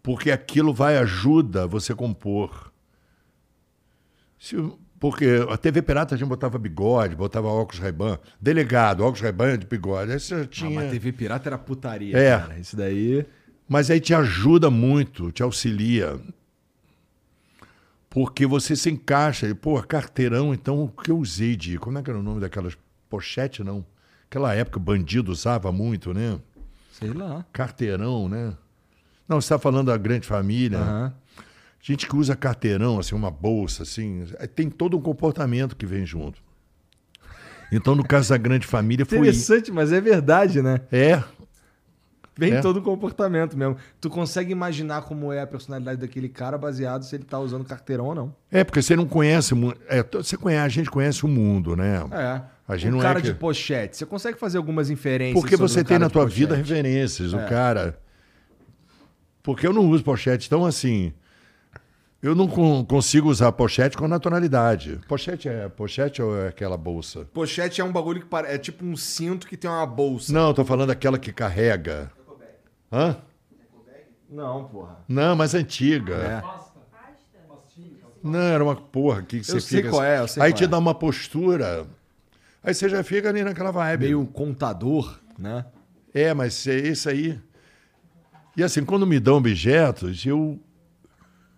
[0.00, 2.72] Porque aquilo vai ajuda você a compor.
[4.38, 4.56] Se-
[5.00, 8.20] porque a TV Pirata a gente botava bigode, botava óculos Ray-Ban.
[8.40, 10.12] Delegado, óculos Ray-Ban de bigode.
[10.12, 10.70] Aí você Ah, tinha...
[10.70, 12.38] mas TV Pirata era putaria, É.
[12.38, 12.56] cara.
[12.60, 13.26] Isso daí.
[13.68, 16.20] Mas aí te ajuda muito, te auxilia.
[18.08, 19.48] Porque você se encaixa.
[19.48, 21.78] E, pô, carteirão, então, o que eu usei de.
[21.78, 22.76] Como é que era o nome daquelas?
[23.08, 23.84] Pochete, não?
[24.30, 26.38] Aquela época o bandido usava muito, né?
[26.92, 27.44] Sei lá.
[27.52, 28.54] Carteirão, né?
[29.28, 30.78] Não, você está falando da grande família.
[30.78, 31.12] Aham.
[31.80, 36.06] Gente que usa carteirão, assim, uma bolsa, assim, é, tem todo um comportamento que vem
[36.06, 36.40] junto.
[37.72, 39.18] Então, no caso da grande família, foi.
[39.18, 40.82] Interessante, mas é verdade, né?
[40.92, 41.22] É,
[42.36, 42.60] Vem É.
[42.60, 43.76] todo o comportamento mesmo.
[44.00, 48.06] Tu consegue imaginar como é a personalidade daquele cara baseado se ele tá usando carteirão
[48.06, 48.34] ou não.
[48.50, 49.54] é, porque você não conhece.
[49.86, 51.98] É, você conhece, a gente conhece o mundo, né?
[52.10, 52.42] É.
[52.66, 55.56] A gente um não é cara que- de pochete, você consegue fazer algumas inferências Porque
[55.56, 56.38] sobre você um tem cara na tua pochete.
[56.40, 57.32] vida referências.
[57.34, 57.36] É.
[57.36, 57.98] O cara.
[59.42, 60.46] Porque eu não uso pochete.
[60.46, 61.12] Então, assim.
[62.22, 65.00] Eu não con- consigo usar pochete com naturalidade.
[65.08, 67.26] Pochete é pochete ou é aquela bolsa?
[67.34, 70.32] Pochete é um bagulho que pare- é tipo um cinto que tem uma bolsa.
[70.32, 72.12] Não, eu tô falando daquela que carrega.
[72.92, 73.16] Hã?
[74.30, 74.98] Não, porra.
[75.08, 76.14] Não, mas antiga.
[76.14, 76.42] É.
[78.22, 79.90] Não, era uma porra que você Eu sei fica.
[79.90, 80.66] qual é, eu sei Aí qual te é.
[80.68, 81.86] dá uma postura.
[82.62, 84.04] Aí você já fica ali naquela vibe.
[84.04, 85.66] Meio contador, né?
[86.14, 87.40] É, mas é isso aí.
[88.56, 90.60] E assim, quando me dão objetos, eu.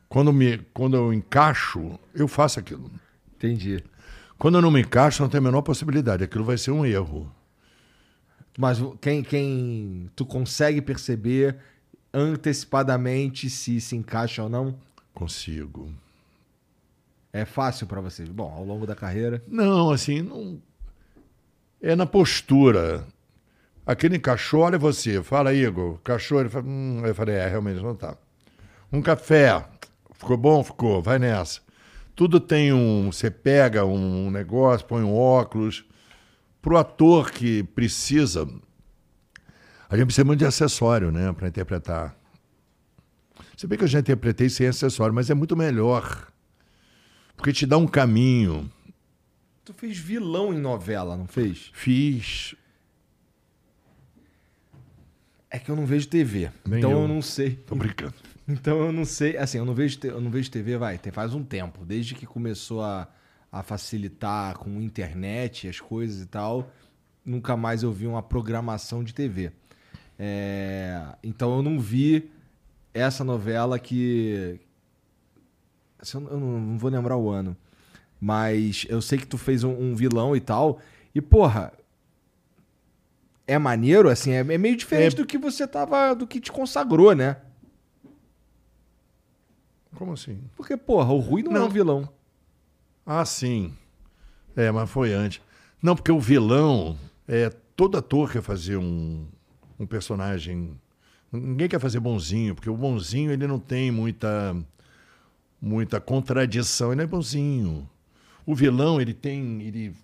[0.09, 2.91] Quando, me, quando eu encaixo, eu faço aquilo.
[3.35, 3.83] Entendi.
[4.39, 6.25] Quando eu não me encaixo, não tem a menor possibilidade.
[6.25, 7.31] Aquilo vai ser um erro.
[8.57, 11.57] Mas quem, quem tu consegue perceber
[12.13, 14.79] antecipadamente se se encaixa ou não?
[15.13, 15.93] Consigo.
[17.33, 18.25] É fácil pra você.
[18.25, 19.43] Bom, ao longo da carreira.
[19.49, 20.63] Não, assim, não.
[21.87, 23.07] É na postura.
[23.85, 27.95] Aquele encaixou, olha você, fala, Igor, cachorro, ele fala, hum, eu falei, é, realmente não
[27.95, 28.17] tá.
[28.91, 29.63] Um café,
[30.15, 30.65] ficou bom?
[30.65, 31.61] Ficou, vai nessa.
[32.17, 33.13] Tudo tem um.
[33.13, 35.85] Você pega um negócio, põe um óculos.
[36.63, 38.49] Pro ator que precisa.
[39.87, 42.17] A gente precisa muito de acessório, né, para interpretar.
[43.59, 46.29] Se bem que eu já interpretei sem acessório, mas é muito melhor.
[47.37, 48.71] Porque te dá um caminho.
[49.65, 51.71] Tu fez vilão em novela, não fez?
[51.73, 52.55] Fiz.
[55.51, 56.51] É que eu não vejo TV.
[56.67, 57.03] Nem então eu.
[57.03, 57.09] eu.
[57.09, 57.57] não sei.
[57.57, 58.15] Tô brincando.
[58.47, 59.39] Então eu não sei.
[59.39, 61.83] Assim, eu não vejo, eu não vejo TV, vai, faz um tempo.
[61.83, 63.09] Desde que começou a,
[63.51, 66.71] a facilitar com internet, as coisas e tal,
[67.25, 69.51] nunca mais eu vi uma programação de TV.
[70.19, 72.31] É, então eu não vi
[72.93, 74.61] essa novela que.
[75.99, 77.57] assim, Eu não, não vou lembrar o ano.
[78.27, 80.81] Mas eu sei que tu fez um, um vilão e tal.
[81.15, 81.75] E, porra.
[83.47, 85.17] É maneiro, assim, é, é meio diferente É.
[85.17, 86.15] do que você tava.
[86.15, 87.37] do que te consagrou, né?
[89.95, 90.41] Como assim?
[90.57, 91.67] Porque, porra, o Rui não, é Não.
[91.67, 92.09] um vilão.
[93.05, 93.75] Ah, sim.
[94.57, 95.43] É, mas foi antes.
[95.83, 96.97] Não, porque o vilão,
[97.29, 99.27] é, todo ator quer fazer um,
[99.79, 100.81] um personagem.
[101.31, 104.57] Ninguém quer fazer bonzinho, porque o bonzinho ele não tem muita,
[105.61, 107.87] muita contradição, ele é bonzinho.
[108.47, 109.63] O vilão, ele tem.
[109.63, 109.95] Ele,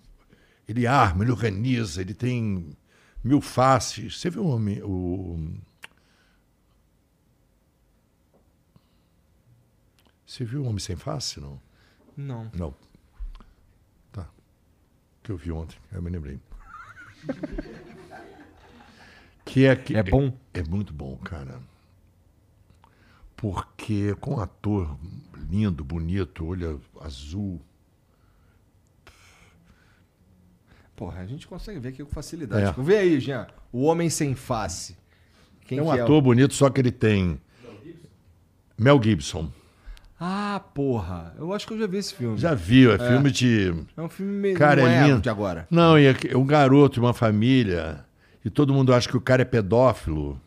[0.67, 2.75] ele arma, ele organiza, ele tem
[3.23, 4.19] mil faces.
[4.19, 5.61] Você viu o, o
[10.31, 11.59] Você viu o Homem Sem Face, não?
[12.15, 12.49] Não.
[12.53, 12.73] Não.
[14.13, 14.29] Tá.
[15.21, 16.39] Que eu vi ontem, eu me lembrei.
[19.43, 20.33] que é que É bom?
[20.53, 21.59] É, é muito bom, cara.
[23.35, 24.97] Porque com um ator
[25.49, 27.61] lindo, bonito, olho azul.
[31.01, 32.79] Porra, a gente consegue ver aqui com facilidade.
[32.79, 32.83] É.
[32.83, 33.47] Vê aí, Jean.
[33.73, 34.95] O Homem Sem Face.
[35.65, 36.21] Quem é um ator é?
[36.21, 37.41] bonito, só que ele tem.
[38.77, 39.51] Mel Gibson.
[40.19, 41.33] Ah, porra.
[41.39, 42.37] Eu acho que eu já vi esse filme.
[42.37, 42.97] Já viu, é, é.
[42.99, 43.73] filme de.
[43.97, 45.65] É um filme meio cara, não é, é de agora.
[45.71, 48.05] Não, e é um garoto uma família
[48.45, 50.39] e todo mundo acha que o cara é pedófilo.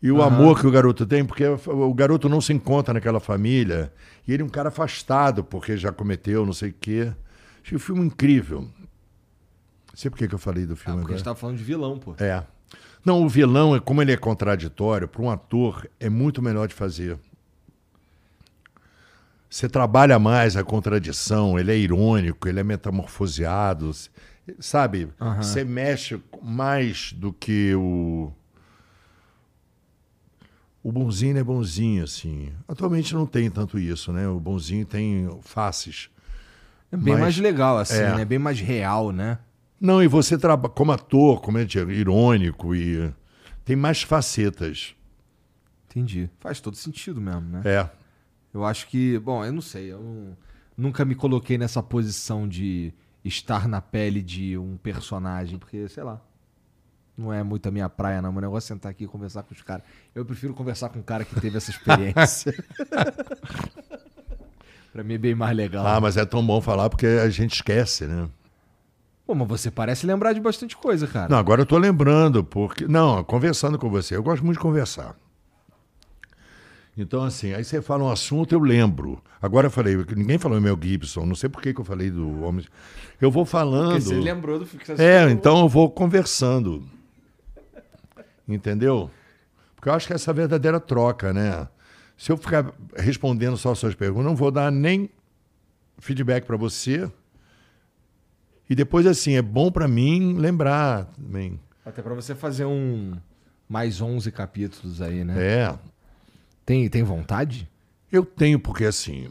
[0.00, 0.22] E o uhum.
[0.22, 3.92] amor que o garoto tem, porque o garoto não se encontra naquela família.
[4.28, 7.12] E ele é um cara afastado, porque já cometeu não sei o quê.
[7.64, 8.70] Achei o filme incrível.
[9.94, 11.14] Sei por que eu falei do filme ah, porque agora.
[11.14, 12.14] a gente tava falando de vilão, pô.
[12.18, 12.44] É.
[13.04, 17.18] Não, o vilão, como ele é contraditório, para um ator é muito melhor de fazer.
[19.48, 23.92] Você trabalha mais a contradição, ele é irônico, ele é metamorfoseado,
[24.58, 25.08] sabe?
[25.20, 25.36] Uhum.
[25.36, 28.32] Você mexe mais do que o.
[30.82, 32.52] O bonzinho é bonzinho, assim.
[32.66, 34.26] Atualmente não tem tanto isso, né?
[34.28, 36.10] O bonzinho tem faces.
[36.90, 38.16] É bem mas, mais legal, assim, é.
[38.16, 38.24] né?
[38.24, 39.38] Bem mais real, né?
[39.84, 43.12] Não, e você trabalha como ator, como é irônico e
[43.66, 44.96] tem mais facetas.
[45.90, 46.30] Entendi.
[46.40, 47.60] Faz todo sentido mesmo, né?
[47.66, 47.90] É.
[48.54, 50.34] Eu acho que, bom, eu não sei, eu não,
[50.74, 56.18] nunca me coloquei nessa posição de estar na pele de um personagem, porque, sei lá,
[57.14, 58.34] não é muito a minha praia, não.
[58.34, 59.84] O negócio é sentar aqui e conversar com os caras.
[60.14, 62.54] Eu prefiro conversar com um cara que teve essa experiência.
[64.90, 65.86] pra mim é bem mais legal.
[65.86, 68.30] Ah, mas é tão bom falar porque a gente esquece, né?
[69.26, 71.28] Pô, mas você parece lembrar de bastante coisa, cara.
[71.28, 72.86] Não, agora eu tô lembrando, porque.
[72.86, 74.16] Não, conversando com você.
[74.16, 75.16] Eu gosto muito de conversar.
[76.96, 79.20] Então, assim, aí você fala um assunto, eu lembro.
[79.42, 82.42] Agora eu falei, ninguém falou Mel Gibson, não sei por que, que eu falei do
[82.42, 82.64] homem.
[83.20, 83.94] Eu vou falando.
[83.94, 86.84] Porque você lembrou do que você É, então eu vou conversando.
[88.46, 89.10] Entendeu?
[89.74, 91.66] Porque eu acho que essa é a verdadeira troca, né?
[92.16, 95.10] Se eu ficar respondendo só as suas perguntas, não vou dar nem
[95.98, 97.10] feedback para você.
[98.68, 101.60] E depois, assim, é bom para mim lembrar também.
[101.84, 103.14] Até para você fazer um
[103.68, 105.34] mais 11 capítulos aí, né?
[105.38, 105.78] É.
[106.64, 107.68] Tem, tem vontade?
[108.10, 109.30] Eu tenho, porque assim.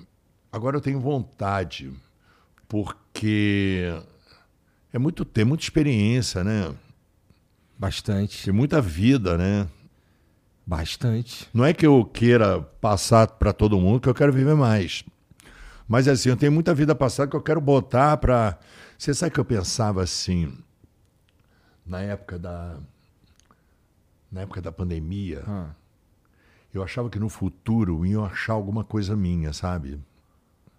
[0.51, 1.91] Agora eu tenho vontade,
[2.67, 3.91] porque
[4.91, 6.71] é muito ter muita experiência, né?
[7.77, 8.45] Bastante.
[8.45, 9.67] Tem muita vida, né?
[10.65, 11.49] Bastante.
[11.53, 15.03] Não é que eu queira passar para todo mundo, que eu quero viver mais.
[15.87, 18.57] Mas assim, eu tenho muita vida passada que eu quero botar para.
[19.03, 20.57] Você sabe que eu pensava assim,
[21.85, 22.77] na época da.
[24.31, 25.43] Na época da pandemia.
[25.45, 25.71] Ah
[26.73, 29.99] eu achava que no futuro iam achar alguma coisa minha, sabe?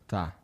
[0.09, 0.35] Tá.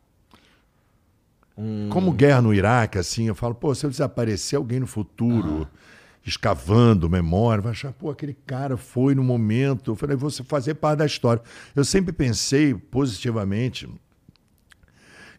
[1.57, 1.89] Um...
[1.89, 5.77] Como guerra no Iraque, assim, eu falo, pô, se eu desaparecer alguém no futuro, ah.
[6.25, 9.91] escavando memória, vai achar, pô, aquele cara foi no momento.
[9.91, 11.43] Eu falei, você fazer parte da história.
[11.75, 13.89] Eu sempre pensei positivamente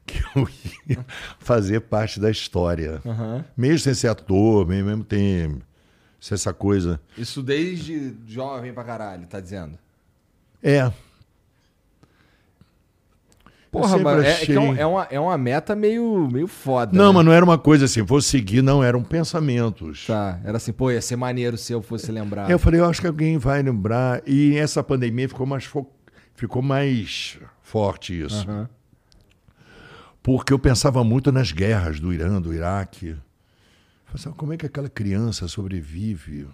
[0.06, 0.48] que eu
[0.88, 1.04] ia
[1.38, 3.00] fazer parte da história.
[3.04, 3.44] Uhum.
[3.56, 5.60] Mesmo sem ser ator, mesmo tem
[6.30, 7.00] essa coisa.
[7.16, 9.78] Isso desde jovem pra caralho, tá dizendo?
[10.62, 10.92] É.
[13.72, 16.94] Porra, mas é, é, é, uma, é uma meta meio, meio foda.
[16.94, 17.14] Não, né?
[17.14, 20.06] mas não era uma coisa assim, vou seguir, não, eram pensamentos.
[20.06, 22.50] Tá, era assim, pô, ia ser maneiro se eu fosse lembrar.
[22.50, 24.22] Eu falei, eu acho que alguém vai lembrar.
[24.26, 25.86] E essa pandemia ficou mais, fo...
[26.34, 28.46] ficou mais forte isso.
[28.46, 28.68] Uhum.
[30.22, 33.16] Porque eu pensava muito nas guerras do Irã, do Iraque.
[34.06, 36.48] Falei, como é que aquela criança sobrevive?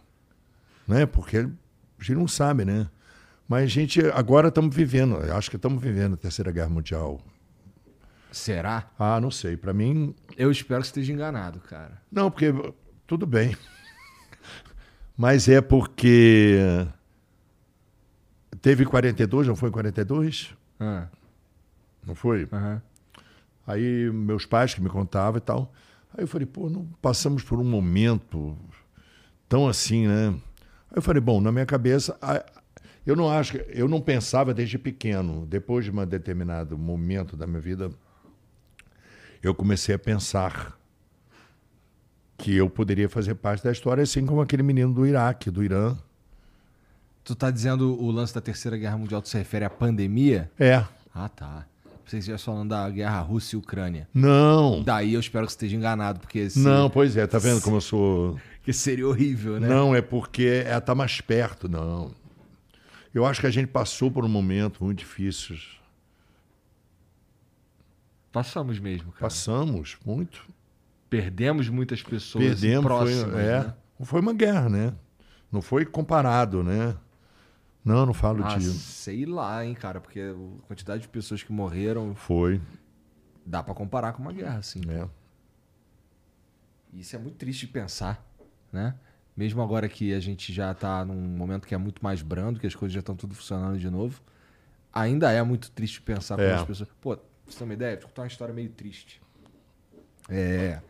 [0.87, 1.05] Né?
[1.05, 2.89] Porque a gente não sabe, né?
[3.47, 7.21] Mas a gente agora estamos vivendo, acho que estamos vivendo a Terceira Guerra Mundial.
[8.31, 8.91] Será?
[8.99, 9.57] Ah, não sei.
[9.57, 10.15] Para mim.
[10.37, 12.01] Eu espero que esteja enganado, cara.
[12.13, 12.53] Não, porque
[13.07, 13.57] tudo bem.
[15.17, 16.87] Mas é porque
[18.61, 20.55] teve 42, não foi 42?
[20.79, 21.09] Ah.
[22.07, 22.45] Não foi?
[22.53, 22.81] Uhum.
[23.69, 25.71] Aí meus pais que me contavam e tal.
[26.17, 28.57] Aí eu falei, pô, não passamos por um momento
[29.47, 30.29] tão assim, né?
[30.91, 32.19] Aí eu falei, bom, na minha cabeça,
[33.05, 37.61] eu não acho, eu não pensava desde pequeno, depois de um determinado momento da minha
[37.61, 37.91] vida,
[39.43, 40.75] eu comecei a pensar
[42.39, 45.95] que eu poderia fazer parte da história, assim como aquele menino do Iraque, do Irã.
[47.23, 50.51] Tu tá dizendo o lance da Terceira Guerra Mundial, tu se refere à pandemia?
[50.59, 50.83] É.
[51.15, 51.67] Ah, tá.
[52.09, 54.09] Vocês estivessem falando da guerra Rússia e Ucrânia.
[54.15, 54.83] Não.
[54.83, 56.39] Daí eu espero que você esteja enganado, porque...
[56.39, 58.41] esse- Não, pois é, tá vendo como eu sou.
[58.63, 59.69] Que seria horrível, né?
[59.69, 62.11] Não, é porque ela tá mais perto, não.
[63.15, 65.57] Eu acho que a gente passou por um momento muito difícil.
[68.33, 69.21] Passamos mesmo, cara.
[69.23, 70.47] Passamos muito.
[71.11, 72.85] Perdemos muitas pessoas Perdemos.
[72.85, 73.75] próximas, foi, é, né?
[74.03, 74.95] foi uma guerra, né?
[75.51, 76.95] Não foi comparado, né?
[77.89, 78.79] Não, não falo Ah, disso.
[78.79, 82.61] sei lá, hein, cara, porque a quantidade de pessoas que morreram Foi,
[83.47, 84.81] dá pra comparar com uma guerra, assim.
[84.85, 85.09] né?
[86.93, 88.25] Isso é muito triste de pensar,
[88.73, 88.95] né?
[89.37, 92.67] Mesmo agora que a gente já tá num momento que é muito mais brando, que
[92.67, 94.21] as coisas já estão tudo funcionando de novo,
[94.93, 96.49] ainda é muito triste pensar É.
[96.49, 96.89] pelas pessoas.
[97.01, 99.21] Pô, pra você ter uma ideia, vou contar uma história meio triste.
[100.29, 100.81] É.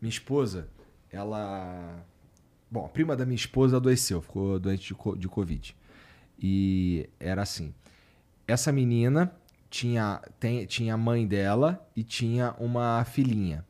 [0.00, 0.68] Minha esposa,
[1.10, 2.04] ela.
[2.70, 5.76] Bom, a prima da minha esposa adoeceu, ficou doente de, co- de Covid.
[6.42, 7.72] E era assim:
[8.46, 9.32] essa menina
[9.70, 13.64] tinha, tem, tinha a mãe dela e tinha uma filhinha.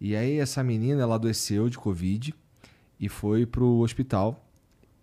[0.00, 2.34] E aí essa menina, ela adoeceu de Covid
[2.98, 4.46] e foi pro hospital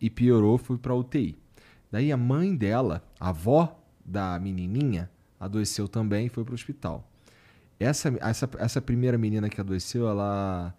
[0.01, 1.37] e piorou, foi pra UTI.
[1.91, 5.09] Daí a mãe dela, a avó da menininha,
[5.39, 7.07] adoeceu também e foi pro hospital.
[7.79, 10.73] Essa, essa, essa primeira menina que adoeceu, ela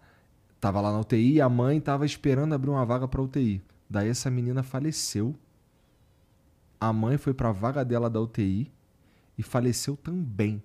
[0.59, 3.61] tava lá na UTI e a mãe tava esperando abrir uma vaga pra UTI.
[3.89, 5.33] Daí essa menina faleceu.
[6.79, 8.71] A mãe foi pra vaga dela da UTI
[9.37, 10.61] e faleceu também.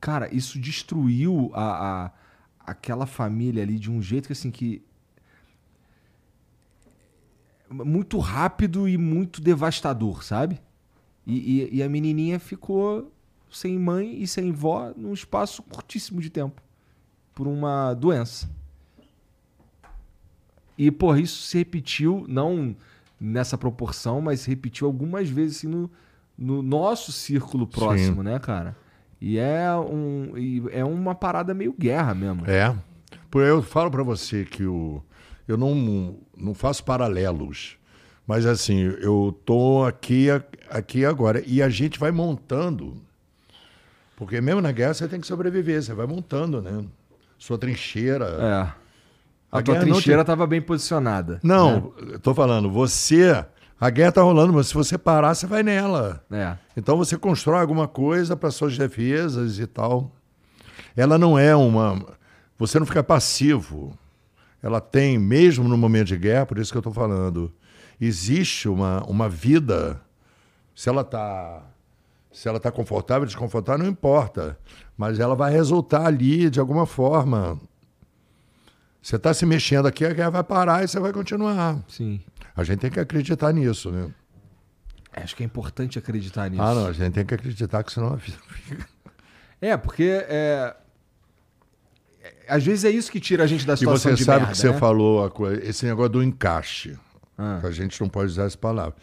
[0.00, 2.12] Cara, isso destruiu a, a-
[2.60, 4.82] aquela família ali de um jeito que assim que
[7.70, 10.60] muito rápido e muito devastador, sabe?
[11.26, 13.12] E, e- e a menininha ficou
[13.50, 16.62] sem mãe e sem vó num espaço curtíssimo de tempo
[17.34, 18.48] por uma doença.
[20.78, 22.76] E, porra, isso se repetiu, não
[23.20, 25.90] nessa proporção, mas repetiu algumas vezes assim, no,
[26.36, 28.76] no nosso círculo próximo, né, cara?
[29.20, 32.48] E é, um, e é uma parada meio guerra mesmo.
[32.48, 32.76] É.
[33.30, 35.02] Por eu falo para você que o,
[35.48, 37.78] eu não, não faço paralelos.
[38.26, 40.26] Mas assim, eu tô aqui,
[40.68, 41.42] aqui agora.
[41.46, 43.00] E a gente vai montando.
[44.16, 46.84] Porque mesmo na guerra você tem que sobreviver, você vai montando, né?
[47.38, 48.26] Sua trincheira.
[48.40, 48.85] É.
[49.56, 51.40] A, A tua trincheira te- estava bem posicionada.
[51.42, 53.44] Não, eu tô falando, você.
[53.78, 56.24] A guerra tá rolando, mas se você parar, você vai nela.
[56.30, 56.56] É.
[56.76, 60.10] Então você constrói alguma coisa para suas defesas e tal.
[60.96, 62.02] Ela não é uma.
[62.58, 63.96] Você não fica passivo.
[64.62, 67.52] Ela tem, mesmo no momento de guerra, por isso que eu estou falando,
[68.00, 70.00] existe uma, uma vida.
[70.74, 71.62] Se ela está
[72.32, 74.58] se ela tá confortável, desconfortável, não importa.
[74.96, 77.58] Mas ela vai resultar ali de alguma forma.
[79.06, 81.78] Você está se mexendo aqui, a guerra vai parar e você vai continuar.
[81.88, 82.20] Sim.
[82.56, 84.12] A gente tem que acreditar nisso, né?
[85.12, 86.60] Acho que é importante acreditar nisso.
[86.60, 88.84] Ah, não, a gente tem que acreditar que senão a vida fica.
[89.60, 90.74] É, porque é...
[92.20, 94.38] é- Às vezes é isso que tira a gente da E situação você de sabe
[94.40, 94.76] merda, que você né?
[94.78, 96.98] falou a coisa, esse negócio do encaixe.
[97.38, 97.60] Ah.
[97.62, 98.96] A gente não pode usar essa palavra.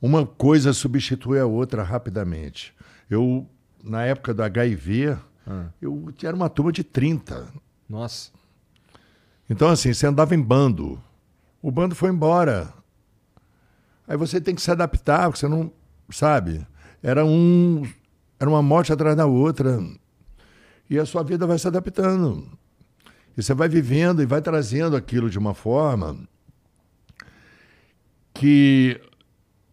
[0.00, 2.74] Uma coisa substitui a outra rapidamente.
[3.08, 3.48] Eu,
[3.82, 5.68] na época do HIV, Ah.
[5.80, 7.48] eu era uma turma de 30.
[7.88, 8.36] Nossa.
[9.48, 11.00] Então, assim, você andava em bando.
[11.62, 12.72] O bando foi embora.
[14.06, 15.72] Aí você tem que se adaptar, porque você não.
[16.10, 16.66] Sabe?
[17.02, 17.82] Era um.
[18.38, 19.78] Era uma morte atrás da outra.
[20.88, 22.48] E a sua vida vai se adaptando.
[23.36, 26.18] E você vai vivendo e vai trazendo aquilo de uma forma
[28.34, 29.00] que,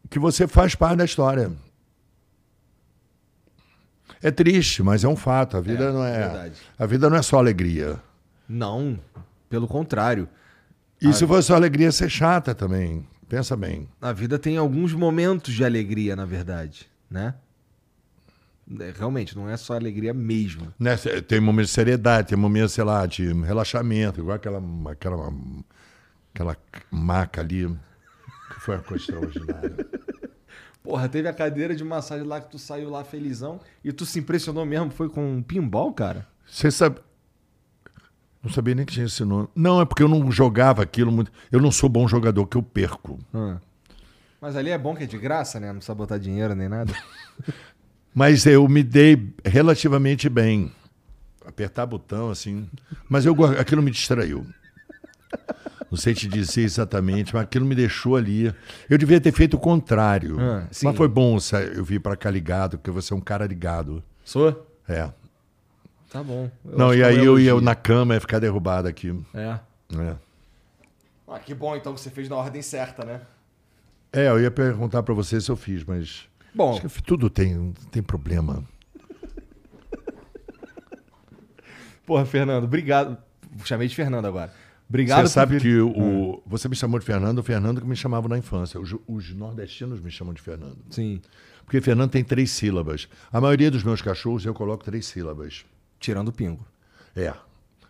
[0.10, 1.52] que você faz parte da história.
[4.22, 5.58] É triste, mas é um fato.
[5.58, 6.18] A vida É, não é.
[6.28, 6.62] verdade.
[6.78, 8.02] A vida não é só alegria.
[8.48, 9.00] Não,
[9.56, 10.28] pelo contrário.
[11.02, 13.08] E se fosse só alegria, ia ser chata também.
[13.30, 13.88] Pensa bem.
[14.02, 17.36] A vida tem alguns momentos de alegria, na verdade, né?
[18.80, 20.74] É, Realmente, não é só alegria mesmo.
[20.78, 20.98] Né?
[21.26, 24.62] Tem momentos de seriedade, tem momentos, sei lá, de relaxamento, igual aquela,
[24.92, 25.34] aquela,
[26.34, 26.58] aquela
[26.92, 27.68] maca ali,
[28.54, 29.88] que foi uma coisa extraordinária.
[30.84, 34.20] Porra, teve a cadeira de massagem lá que tu saiu lá felizão e tu se
[34.20, 36.28] impressionou mesmo, foi com um pinball, cara?
[36.46, 37.00] Você sabe.
[38.46, 39.48] Não sabia nem que tinha esse nome.
[39.56, 41.32] Não, é porque eu não jogava aquilo muito.
[41.52, 43.18] Eu não sou bom jogador, que eu perco.
[43.34, 43.58] Ah.
[44.40, 45.70] Mas ali é bom que é de graça, né?
[45.70, 46.94] Não precisa botar dinheiro nem nada.
[48.14, 50.72] Mas eu me dei relativamente bem.
[51.44, 52.70] Apertar botão, assim.
[53.10, 54.46] Mas eu, aquilo me distraiu.
[55.90, 58.54] Não sei te dizer exatamente, mas aquilo me deixou ali.
[58.90, 60.38] Eu devia ter feito o contrário.
[60.40, 61.38] Ah, mas foi bom
[61.76, 64.04] eu vir para cá ligado, porque você é um cara ligado.
[64.24, 64.68] Sou?
[64.88, 65.10] É.
[66.16, 66.50] Tá bom.
[66.64, 69.14] Eu não, e é aí eu ia na cama e ia ficar derrubado aqui.
[69.34, 69.60] É.
[70.00, 70.16] É.
[71.28, 73.20] Ah, que bom, então que você fez na ordem certa, né?
[74.14, 76.26] É, eu ia perguntar pra você se eu fiz, mas.
[76.54, 78.64] Bom, Acho que tudo tem, tem problema.
[82.06, 83.18] porra, Fernando, obrigado.
[83.66, 84.54] Chamei de Fernando agora.
[84.88, 87.96] Obrigado Você sabe por que o, você me chamou de Fernando, o Fernando que me
[87.96, 88.80] chamava na infância.
[88.80, 90.78] Os, os nordestinos me chamam de Fernando.
[90.92, 91.20] Sim.
[91.66, 93.10] Porque Fernando tem três sílabas.
[93.34, 95.66] A maioria dos meus cachorros eu coloco três sílabas.
[96.06, 96.64] Tirando o pingo.
[97.16, 97.34] É.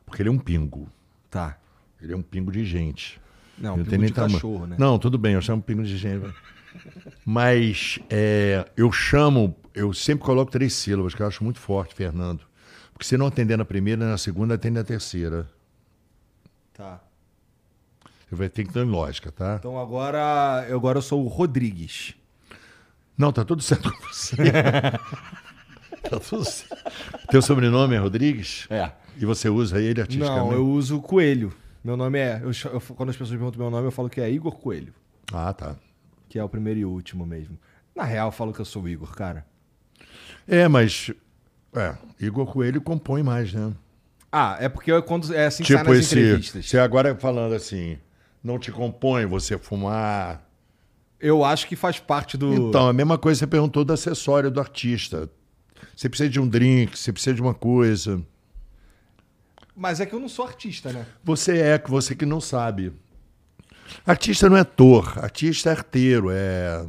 [0.06, 0.88] Porque ele é um pingo.
[1.30, 1.58] Tá.
[2.02, 3.20] Ele é um pingo de gente.
[3.58, 4.76] Não, Ele pingo de tama- cachorro, né?
[4.80, 6.34] Não, tudo bem, eu chamo pingo de gente.
[7.26, 12.42] Mas é, eu chamo, eu sempre coloco três sílabas, que eu acho muito forte, Fernando.
[12.94, 15.50] Porque se não atender na primeira, na segunda, atende na terceira.
[16.74, 17.02] Tá.
[18.30, 19.56] Você vai ter que ter lógica, tá?
[19.60, 22.14] Então agora, eu- agora eu sou o Rodrigues.
[23.18, 24.36] Não, tá tudo certo com você.
[26.10, 26.92] tá tudo certo.
[27.30, 28.68] Teu sobrenome é Rodrigues?
[28.70, 28.92] É.
[29.18, 30.46] E você usa ele artisticamente?
[30.46, 31.54] Não, eu uso Coelho.
[31.84, 32.42] Meu nome é.
[32.44, 34.94] eu eu- quando as pessoas perguntam meu nome, eu falo que é Igor Coelho.
[35.32, 35.76] Ah, tá.
[36.28, 37.58] Que é o primeiro e último mesmo.
[37.96, 39.46] Na real, eu falo que eu sou o Igor, cara.
[40.48, 41.12] É, mas.
[41.74, 43.74] É, Igor Coelho compõe mais, né?
[44.32, 46.20] Ah, é porque eu, quando é assim que sai tipo nas esse.
[46.20, 46.66] entrevistas.
[46.70, 47.98] Você agora falando assim,
[48.44, 50.46] não te compõe você fumar.
[51.20, 52.54] Eu acho que faz parte do.
[52.54, 55.30] Então, a mesma coisa que você perguntou do acessório do artista.
[55.96, 58.22] Você precisa de um drink, você precisa de uma coisa.
[59.76, 61.06] Mas é que eu não sou artista, né?
[61.24, 62.94] Você é, que você que não sabe.
[64.06, 66.86] Artista não é ator, artista é arteiro, é.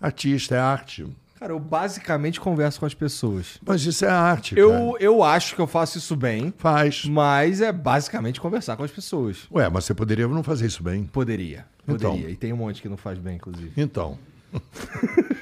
[0.00, 1.06] Artista é arte.
[1.42, 3.58] Cara, eu basicamente converso com as pessoas.
[3.66, 4.56] Mas isso é arte.
[4.56, 4.96] Eu, cara.
[5.00, 7.04] eu acho que eu faço isso bem, Faz.
[7.04, 9.48] mas é basicamente conversar com as pessoas.
[9.50, 11.04] Ué, mas você poderia não fazer isso bem.
[11.04, 11.66] Poderia.
[11.88, 12.12] Então.
[12.12, 12.30] Poderia.
[12.30, 13.72] E tem um monte que não faz bem, inclusive.
[13.76, 14.16] Então.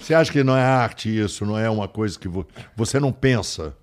[0.00, 2.46] você acha que não é arte isso, não é uma coisa que vo-
[2.76, 3.74] você não pensa,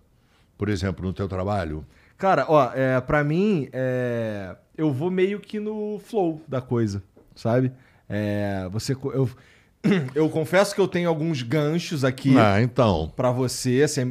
[0.58, 1.86] por exemplo, no teu trabalho?
[2.18, 7.04] Cara, ó, é, pra mim, é, eu vou meio que no flow da coisa,
[7.36, 7.72] sabe?
[8.10, 9.30] É, você, eu,
[10.16, 13.14] eu confesso que eu tenho alguns ganchos aqui Ah, então.
[13.16, 14.02] pra você, assim,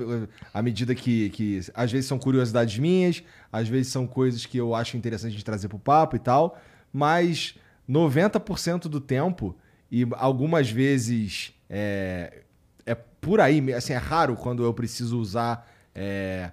[0.55, 4.75] à medida que, que às vezes são curiosidades minhas, às vezes são coisas que eu
[4.75, 6.57] acho interessante de trazer pro papo e tal,
[6.93, 7.57] mas
[7.89, 9.57] 90% do tempo
[9.91, 12.43] e algumas vezes é,
[12.85, 16.53] é por aí, assim, é raro quando eu preciso usar é,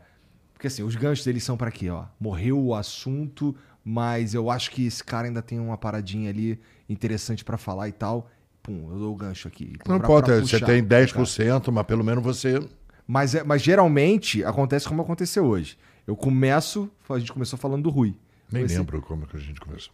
[0.53, 2.05] porque assim, os ganchos deles são pra quê, ó?
[2.19, 7.43] Morreu o assunto, mas eu acho que esse cara ainda tem uma paradinha ali interessante
[7.43, 8.29] pra falar e tal.
[8.61, 9.73] Pum, eu dou o gancho aqui.
[9.85, 11.05] Não Pra- importa, pra você tem cara.
[11.05, 12.65] 10%, mas pelo menos você.
[13.05, 15.77] Mas, é- mas geralmente acontece como aconteceu hoje.
[16.07, 18.15] Eu começo, a gente começou falando do Rui.
[18.49, 19.93] Nem Esse- lembro como que a gente conversou.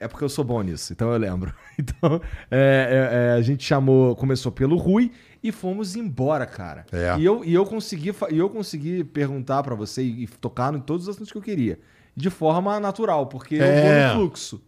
[0.00, 1.52] É porque eu sou bom nisso, então eu lembro.
[1.78, 2.20] Então,
[2.50, 5.12] é, é, é, a gente chamou, começou pelo Rui
[5.42, 6.84] e fomos embora, cara.
[6.92, 7.16] É.
[7.18, 10.80] E, eu, e, eu consegui, e eu consegui perguntar pra você e, e tocar em
[10.80, 11.78] todos os assuntos que eu queria.
[12.14, 14.08] De forma natural, porque eu É.
[14.08, 14.62] vou no fluxo.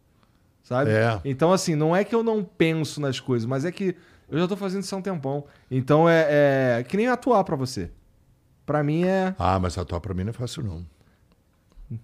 [0.62, 0.90] Sabe?
[0.90, 1.20] É.
[1.24, 3.94] Então, assim, não é que eu não penso nas coisas, mas é que
[4.30, 5.44] eu já tô fazendo isso há um tempão.
[5.70, 7.90] Então é, é que nem atuar pra você.
[8.64, 9.34] Pra mim é.
[9.38, 10.86] Ah, mas atuar pra mim não é fácil, não.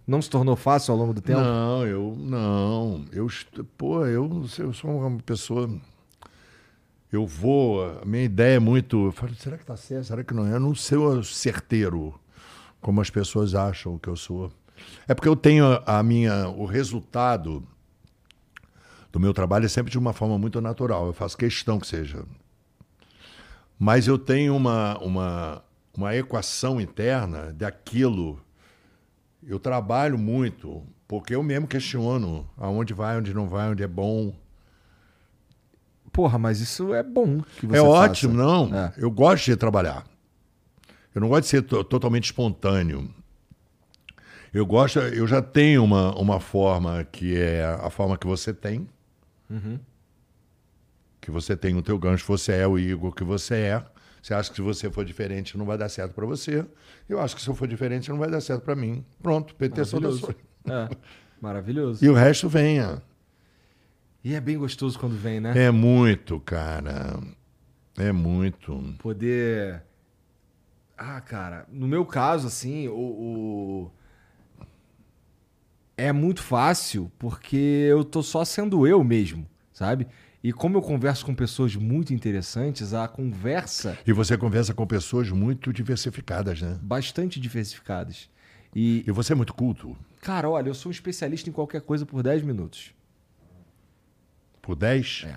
[0.06, 1.40] Não se tornou fácil ao longo do tempo?
[1.40, 3.04] Não, eu não.
[3.12, 3.28] Eu,
[3.76, 5.70] pô, eu, eu sou uma pessoa.
[7.10, 7.84] Eu vou.
[8.02, 9.06] A minha ideia é muito.
[9.06, 10.04] Eu falo, será que tá certo?
[10.04, 10.54] Será que não é?
[10.54, 12.18] Eu não sou certeiro
[12.80, 14.52] como as pessoas acham que eu sou.
[15.06, 16.48] É porque eu tenho a minha.
[16.48, 17.66] O resultado
[19.10, 21.06] do meu trabalho é sempre de uma forma muito natural.
[21.06, 22.24] Eu faço questão que seja.
[23.78, 25.62] Mas eu tenho uma, uma,
[25.96, 28.40] uma equação interna daquilo.
[29.48, 34.34] Eu trabalho muito, porque eu mesmo questiono aonde vai, onde não vai, onde é bom.
[36.12, 37.90] Porra, mas isso é bom que você é faça.
[37.90, 38.74] ótimo, não.
[38.74, 38.92] É.
[38.98, 40.04] Eu gosto de trabalhar.
[41.14, 43.08] Eu não gosto de ser to- totalmente espontâneo.
[44.52, 48.88] Eu gosto, eu já tenho uma, uma forma que é a forma que você tem.
[49.48, 49.78] Uhum.
[51.20, 53.84] Que você tem o teu gancho, você é o Igor que você é.
[54.22, 56.64] Você acha que se você for diferente não vai dar certo para você.
[57.08, 59.04] Eu acho que se eu for diferente não vai dar certo para mim.
[59.22, 60.18] Pronto, PT Maravilhoso.
[60.20, 60.46] Saudações.
[60.66, 60.96] É,
[61.40, 62.04] maravilhoso.
[62.04, 63.02] E o resto venha.
[64.22, 65.52] E é bem gostoso quando vem, né?
[65.56, 67.18] É muito, cara.
[67.96, 68.94] É muito.
[68.98, 69.82] Poder.
[70.96, 72.94] Ah, cara, no meu caso, assim, o.
[72.94, 73.90] o-
[75.96, 80.06] É muito fácil porque eu tô só sendo eu mesmo, sabe?
[80.42, 85.28] E como eu converso com pessoas muito interessantes, a conversa E você conversa com pessoas
[85.30, 86.78] muito diversificadas, né?
[86.80, 88.28] bastante diversificadas.
[88.74, 89.96] E, E você é muito culto.
[90.20, 92.92] cara, olha, eu sou um especialista em qualquer coisa por 10 minutos.
[94.62, 95.24] Por 10.
[95.26, 95.36] É.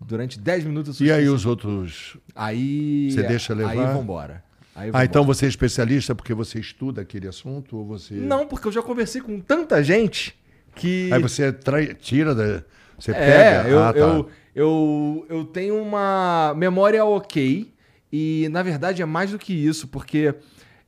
[0.00, 2.16] Durante 10 minutos eu sou E aí os outros.
[2.34, 3.10] Aí.
[3.10, 3.70] Você deixa levar?
[3.70, 4.44] Aí vambora.
[4.74, 8.14] Aí Ah, então você é especialista porque você estuda aquele assunto ou você.
[8.14, 10.38] Não, porque eu já conversei com tanta gente
[10.74, 11.10] que.
[11.12, 12.62] Aí você trai- tira da.
[12.98, 13.68] Você É, pega.
[13.68, 13.98] eu, ah, tá.
[13.98, 17.72] eu, eu, eu tenho uma memória ok.
[18.12, 20.34] E, na verdade, é mais do que isso, porque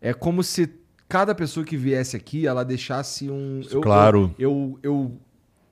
[0.00, 0.70] é como se
[1.08, 3.60] cada pessoa que viesse aqui, ela deixasse um.
[3.70, 4.34] eu- Claro.
[4.38, 5.12] Eu, eu, eu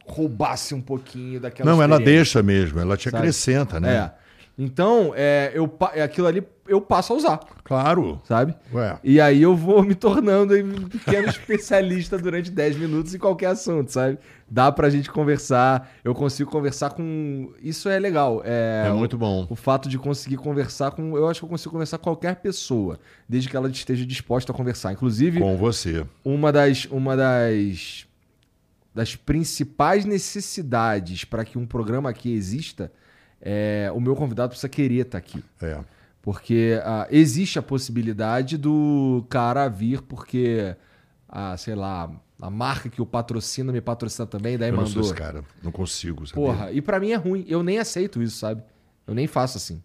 [0.07, 3.17] roubasse um pouquinho daquela Não, ela deixa mesmo, ela te sabe?
[3.19, 3.97] acrescenta, né?
[3.97, 4.13] É.
[4.59, 8.21] Então, é, eu, é aquilo ali eu passo a usar, Claro.
[8.25, 8.55] sabe?
[8.73, 8.99] Ué.
[9.03, 13.91] E aí eu vou me tornando um pequeno especialista durante 10 minutos em qualquer assunto,
[13.93, 14.19] sabe?
[14.49, 17.53] Dá pra gente conversar, eu consigo conversar com...
[17.61, 18.43] Isso é legal.
[18.45, 19.47] É, É muito bom.
[19.51, 21.17] O fato de conseguir conversar com...
[21.17, 24.55] Eu acho que eu consigo conversar com qualquer pessoa, desde que ela esteja disposta a
[24.55, 24.93] conversar.
[24.93, 26.05] Inclusive, Com você.
[26.25, 26.85] uma das...
[26.87, 28.07] Uma das
[28.95, 32.91] das principais necessidades para que um programa aqui exista,
[33.43, 35.45] é, o meu convidado precisa querer estar aqui.
[35.61, 35.79] É.
[36.27, 40.75] Porque ah, existe a possibilidade do cara vir porque,
[41.29, 42.11] ah, sei lá,
[42.43, 45.13] a marca que o patrocina me patrocina também, daí eu não sou mandou.
[45.13, 45.45] esse cara.
[45.63, 46.35] Não consigo, sabe?
[46.35, 47.45] Porra, e pra mim é ruim.
[47.47, 48.61] Eu nem aceito isso, sabe?
[49.07, 49.81] Eu nem faço assim.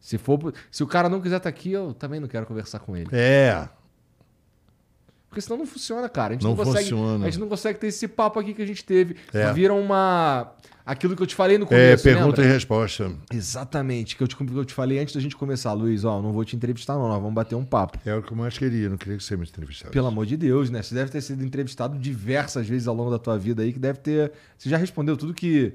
[0.00, 2.96] Se for, se o cara não quiser estar aqui, eu também não quero conversar com
[2.96, 3.10] ele.
[3.12, 3.68] É.
[5.34, 6.28] Porque senão não funciona, cara.
[6.30, 7.26] A gente não, Não consegue, funciona.
[7.26, 9.16] a gente não consegue ter esse papo aqui que a gente teve.
[9.32, 9.52] É.
[9.52, 10.52] Vira uma
[10.86, 12.44] aquilo que eu te falei no É, começo, pergunta lembra?
[12.44, 13.10] e resposta.
[13.32, 16.30] Exatamente, que eu te, que eu te falei antes da gente começar, Luiz, ó, não
[16.32, 17.98] vou te entrevistar não, nós vamos bater um papo.
[18.06, 19.90] É o que eu mais queria, não queria que você me entrevistasse.
[19.90, 20.82] Pelo amor de Deus, né?
[20.82, 23.98] Você deve ter sido entrevistado diversas vezes ao longo da tua vida aí, que deve
[23.98, 24.30] ter.
[24.56, 25.72] Você já respondeu tudo que.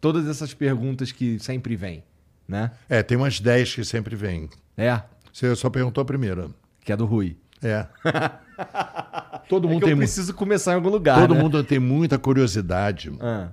[0.00, 2.02] Todas essas perguntas que sempre vêm,
[2.48, 2.72] né?
[2.88, 4.48] É, tem umas 10 que sempre vêm.
[4.76, 5.02] É,
[5.32, 6.48] Você só perguntou a primeira.
[6.84, 7.36] que é do Rui.
[7.62, 7.86] É.
[9.48, 11.18] Todo É mundo eu tem mu- preciso começar em algum lugar.
[11.20, 11.40] Todo né?
[11.42, 13.12] mundo tem muita curiosidade.
[13.20, 13.48] Ah,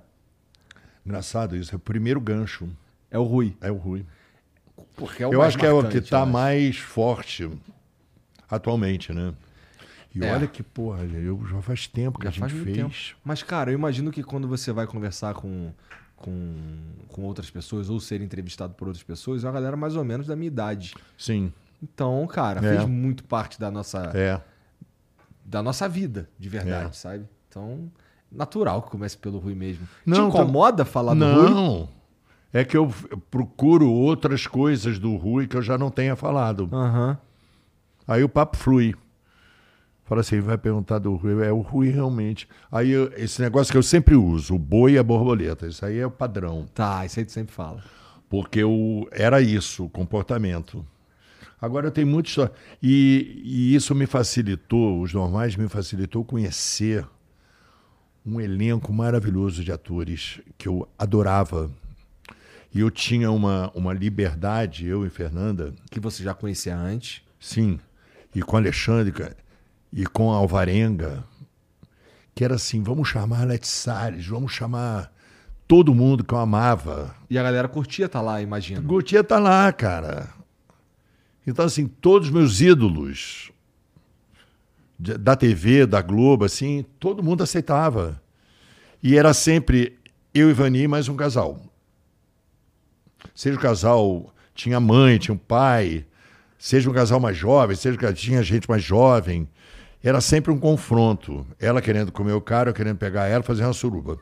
[1.05, 1.73] Engraçado isso.
[1.73, 2.67] É o primeiro gancho.
[3.11, 3.55] é o Rui.
[3.61, 4.05] É o Rui.
[4.95, 7.49] Porque é o eu acho que é o que está eu mais forte
[8.49, 9.33] atualmente, né?
[10.13, 10.33] E É.
[10.33, 12.75] olha que porra, eu já faz tempo que Já a gente faz fez.
[12.77, 12.95] tempo.
[13.23, 15.71] Mas, cara, eu imagino que quando você vai conversar com,
[16.15, 16.55] com,
[17.09, 20.25] com outras pessoas ou ser entrevistado por outras pessoas, é uma galera mais ou menos
[20.27, 20.93] da minha idade.
[21.17, 21.51] Sim,
[21.83, 22.77] Então, cara, É.
[22.77, 24.39] fez muito parte da nossa, é.
[25.45, 26.93] Da nossa vida, de verdade, É.
[26.93, 27.25] sabe?
[27.47, 27.89] Então,
[28.31, 29.87] natural que comece pelo Rui mesmo.
[30.05, 31.49] Não, Te incomoda falar do Rui?
[31.51, 31.89] Não.
[32.51, 32.91] É que eu
[33.29, 36.67] procuro outras coisas do Rui que eu já não tenha falado.
[36.71, 37.17] Aham.
[38.07, 38.95] Aí o papo flui.
[40.05, 41.45] Fala assim, vai perguntar do Rui.
[41.45, 42.47] É o Rui realmente.
[42.71, 45.67] Aí eu- esse negócio que eu sempre uso, o boi e a borboleta.
[45.67, 46.65] Isso aí é o padrão.
[46.73, 47.83] Tá, isso aí tu sempre fala.
[48.29, 50.85] Porque eu, era isso, o comportamento.
[51.65, 52.51] Agora eu tenho muita história.
[52.81, 57.05] E, e isso me facilitou, os normais me facilitou conhecer
[58.25, 61.69] um elenco maravilhoso de atores que eu adorava.
[62.73, 67.21] E eu tinha uma, uma liberdade, eu e Fernanda, Que você já conhecia antes.
[67.39, 67.79] sim,
[68.33, 69.13] e com Alexandre
[69.93, 71.23] e com Alvarenga,
[72.33, 75.09] que era assim, vamos chamar Leti Salles, vamos chamar
[75.65, 77.15] todo mundo que eu amava.
[77.29, 78.81] E a galera curtia estar lá, imagino.
[78.81, 80.27] Gautier tá lá, cara.
[81.45, 83.51] Então, assim, todos os meus ídolos
[84.97, 88.21] da TV, da Globo, assim, todo mundo aceitava.
[89.03, 89.97] E era sempre
[90.33, 91.61] eu e Vani mais um casal.
[93.33, 96.05] Seja o casal tinha mãe, tinha um pai,
[96.57, 99.47] seja um casal mais jovem, seja que tinha gente mais jovem.
[100.01, 101.45] Era sempre um confronto.
[101.59, 104.17] Ela querendo comer o cara, eu querendo pegar ela, fazer uma suruba.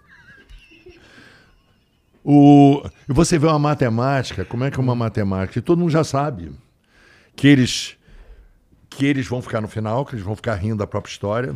[2.24, 5.62] O, você vê uma matemática, como é que é uma matemática?
[5.62, 6.52] Todo mundo já sabe
[7.36, 7.98] que eles
[8.90, 11.56] que eles vão ficar no final, que eles vão ficar rindo da própria história.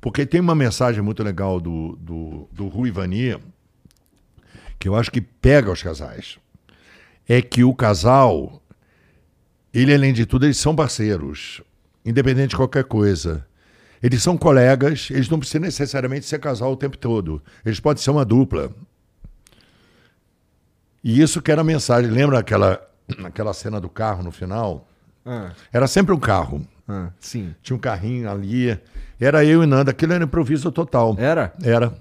[0.00, 3.38] Porque tem uma mensagem muito legal do, do, do Rui Vani,
[4.78, 6.38] que eu acho que pega os casais.
[7.28, 8.62] É que o casal,
[9.72, 11.60] ele além de tudo, eles são parceiros,
[12.04, 13.46] independente de qualquer coisa.
[14.02, 17.42] Eles são colegas, eles não precisam necessariamente ser casal o tempo todo.
[17.64, 18.70] Eles podem ser uma dupla.
[21.02, 22.10] E isso que era a mensagem.
[22.10, 22.80] Lembra aquela,
[23.24, 24.86] aquela cena do carro no final?
[25.24, 26.66] Ah, Era sempre um carro.
[26.88, 27.54] ah, sim.
[27.62, 28.78] Tinha um carrinho ali.
[29.20, 29.90] Era eu e Nanda.
[29.90, 31.14] Aquilo era improviso total.
[31.18, 31.52] Era?
[31.62, 31.92] Era.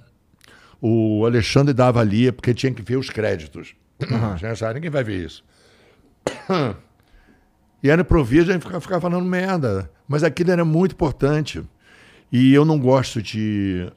[0.82, 3.76] O Alexandre dava ali porque tinha que ver os créditos.
[4.38, 5.44] Já sabe, ninguém vai ver isso.
[7.84, 9.90] E era improviso, a gente ficava, ficava falando merda.
[10.08, 11.64] Mas aquilo era muito importante.
[12.32, 13.92] E eu não gosto de.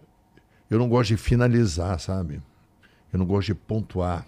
[0.69, 2.43] Eu não gosto de finalizar, sabe?
[3.13, 4.27] Eu não gosto de pontuar.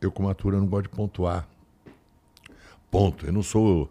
[0.00, 1.46] Eu, como ator, eu não gosto de pontuar.
[2.94, 3.26] Ponto.
[3.26, 3.90] Eu não sou.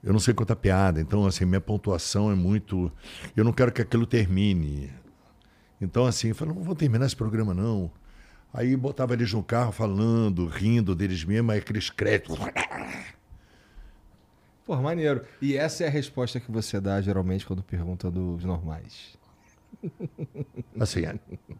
[0.00, 1.00] Eu não sei contar piada.
[1.00, 2.92] Então, assim, minha pontuação é muito.
[3.36, 4.88] Eu não quero que aquilo termine.
[5.80, 7.90] Então, assim, eu falei, não vou terminar esse programa, não.
[8.52, 12.38] Aí botava eles no carro falando, rindo deles mesmo, aí aqueles créditos.
[14.64, 15.24] Pô, maneiro.
[15.42, 19.18] E essa é a resposta que você dá geralmente quando pergunta dos normais.
[20.78, 21.02] Assim,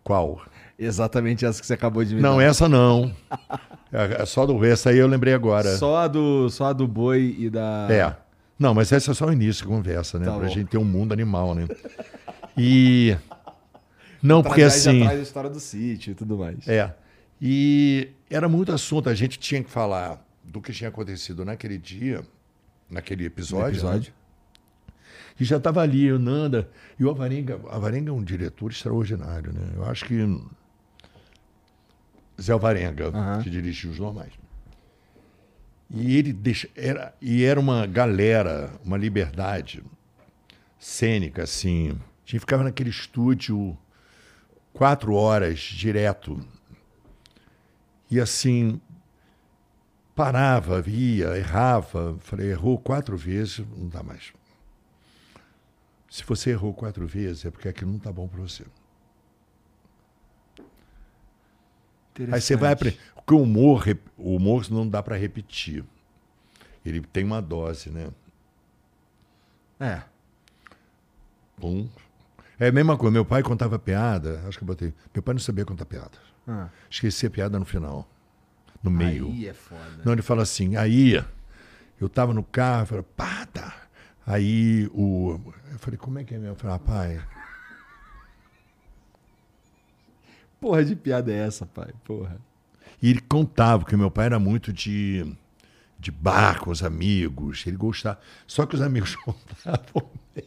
[0.02, 0.40] qual?
[0.78, 2.44] Exatamente essa que você acabou de me Não, dar.
[2.44, 3.14] essa não.
[3.92, 5.76] É é só do essa aí eu lembrei agora.
[5.76, 7.86] Só a do, só a do boi e da.
[7.90, 8.16] É.
[8.58, 10.26] Não, mas essa é só o início da conversa, né?
[10.26, 10.48] Tá pra bom.
[10.48, 11.66] gente ter um mundo animal, né?
[12.56, 13.16] E.
[14.22, 15.02] Não, porque assim.
[15.02, 16.66] atrás da história do sítio e tudo mais.
[16.66, 16.92] É.
[17.40, 19.08] E era muito assunto.
[19.08, 22.22] A gente tinha que falar do que tinha acontecido naquele dia,
[22.90, 23.68] naquele No episódio.
[23.74, 24.12] episódio.
[24.12, 24.23] né?
[25.38, 26.70] E já estava ali, o Nanda.
[26.98, 27.60] E o Avarenga.
[27.68, 29.72] Avarenga é um diretor extraordinário, né?
[29.74, 30.16] Eu acho que.
[32.40, 33.42] Zé Alvarenga, Aham.
[33.42, 34.32] que dirigiu os normais.
[35.90, 36.68] E ele deixa.
[36.76, 39.82] Era, e era uma galera, uma liberdade
[40.78, 41.90] cênica, assim.
[41.90, 43.76] A gente ficava naquele estúdio
[44.72, 46.40] quatro horas direto.
[48.10, 48.80] E assim,
[50.14, 52.16] parava, via, errava.
[52.20, 54.32] Falei, errou quatro vezes, não dá mais.
[56.15, 58.65] Se você errou quatro vezes, é porque aquilo não está bom para você.
[62.31, 63.01] Aí você vai aprender.
[63.17, 63.84] Porque o humor,
[64.17, 65.84] o humor não dá para repetir.
[66.86, 68.10] Ele tem uma dose, né?
[69.81, 70.02] É.
[71.57, 71.89] Pum.
[72.60, 73.12] É a mesma coisa.
[73.12, 74.94] Meu pai contava piada, acho que eu botei.
[75.12, 76.17] Meu pai não sabia contar piada.
[76.47, 76.68] Ah.
[76.89, 78.09] Esqueci a piada no final.
[78.81, 79.26] No meio.
[79.26, 80.02] Aí é foda.
[80.05, 81.20] Não, ele fala assim, aí
[82.01, 83.83] eu tava no carro, eu falei, pá, tá.
[84.26, 85.38] Aí o.
[85.72, 86.50] Eu falei, como é que é meu?
[86.52, 87.20] Eu falei, pai.
[90.60, 91.92] Porra de piada é essa, pai?
[92.04, 92.38] Porra.
[93.02, 95.30] E ele contava, porque meu pai era muito de,
[95.98, 97.66] de bar com os amigos.
[97.66, 98.18] Ele gostava.
[98.46, 100.44] Só que os amigos contavam bem.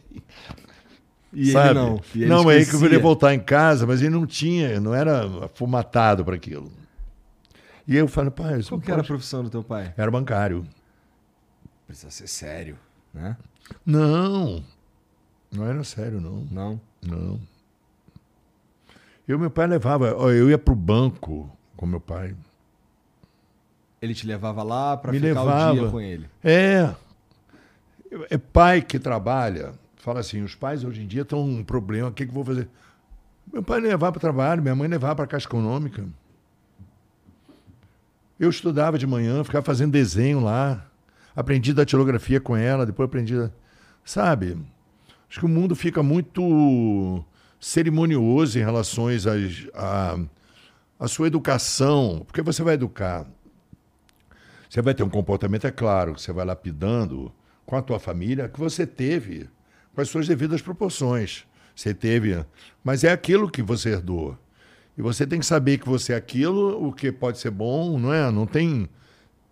[1.32, 1.68] E sabe?
[1.68, 2.00] ele não.
[2.14, 2.80] E ele não, é aí que eu esquecia.
[2.80, 6.72] queria voltar em casa, mas ele não tinha, não era afumatado para aquilo.
[7.86, 9.94] E eu falei, pai, isso Qual que era a pode- profissão do teu pai?
[9.96, 10.66] Era bancário.
[11.86, 12.76] Precisa ser sério,
[13.14, 13.36] né?
[13.84, 14.62] Não,
[15.50, 16.46] não era sério, não.
[16.50, 16.80] Não.
[17.02, 17.40] Não.
[19.26, 22.34] Eu, meu pai levava, eu ia pro banco com meu pai.
[24.00, 25.72] Ele te levava lá pra Me ficar o levava.
[25.80, 26.28] dia com ele.
[26.42, 26.94] É.
[28.30, 29.74] É pai que trabalha.
[29.96, 32.44] Fala assim, os pais hoje em dia estão um problema, o que, que eu vou
[32.44, 32.68] fazer?
[33.52, 36.04] Meu pai levava para o trabalho, minha mãe levava para a Caixa Econômica.
[38.38, 40.86] Eu estudava de manhã, ficava fazendo desenho lá.
[41.38, 43.34] Aprendi datilografia com ela, depois aprendi.
[44.04, 44.58] Sabe?
[45.30, 47.24] Acho que o mundo fica muito
[47.60, 49.68] cerimonioso em relação às-
[50.98, 52.24] à sua educação.
[52.26, 53.26] Porque você vai educar
[54.68, 57.32] você vai ter um comportamento, é claro, que você vai lapidando
[57.64, 59.48] com a tua família que você teve,
[59.94, 61.46] com as suas devidas proporções.
[61.74, 62.44] Você teve,
[62.84, 64.36] mas é aquilo que você herdou.
[64.96, 68.12] E você tem que saber que você é aquilo, o que pode ser bom, não
[68.12, 68.30] é?
[68.30, 68.88] Não tem.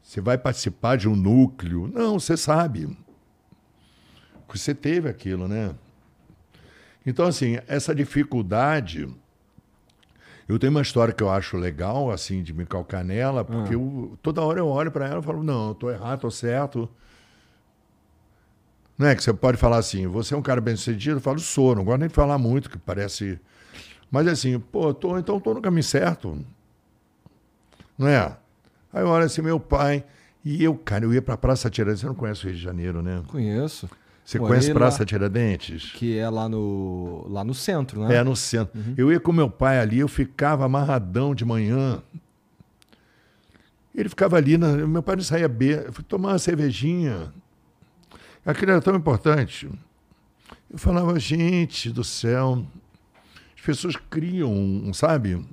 [0.07, 1.89] Você vai participar de um núcleo.
[1.93, 2.97] Não, você sabe.
[4.49, 5.75] Você teve aquilo, né?
[7.05, 9.13] Então, assim, essa dificuldade.
[10.49, 14.17] Eu tenho uma história que eu acho legal, assim, de me calcar nela, porque eu-
[14.23, 16.89] toda hora eu olho para ela e falo, não, eu tô errado, tô certo.
[18.97, 21.17] Não é que você pode falar assim, você é um cara bem sucedido?
[21.17, 23.41] Eu falo, sou, não gosto nem de falar muito, que parece.
[24.09, 26.39] Mas assim, pô, tô, então tô no caminho certo.
[27.99, 28.37] Não é?
[28.93, 30.05] Aí eu olho assim, meu pai.
[30.45, 32.01] E eu, cara, eu ia pra Praça Tiradentes.
[32.03, 33.23] Você não conhece o Rio de Janeiro, né?
[33.27, 33.89] Conheço.
[34.25, 35.93] Você Morei conhece Praça lá, Tiradentes?
[35.93, 38.17] Que é lá no, lá no centro, né?
[38.17, 38.79] É, no centro.
[38.97, 42.03] Eu ia com meu pai ali, eu ficava amarradão de manhã.
[43.95, 47.33] Ele ficava ali, na- meu pai não saía beber, eu fui tomar uma cervejinha.
[48.45, 49.69] Aquilo era tão importante.
[50.71, 52.65] Eu falava, gente do céu,
[53.57, 55.45] as pessoas criam, sabe?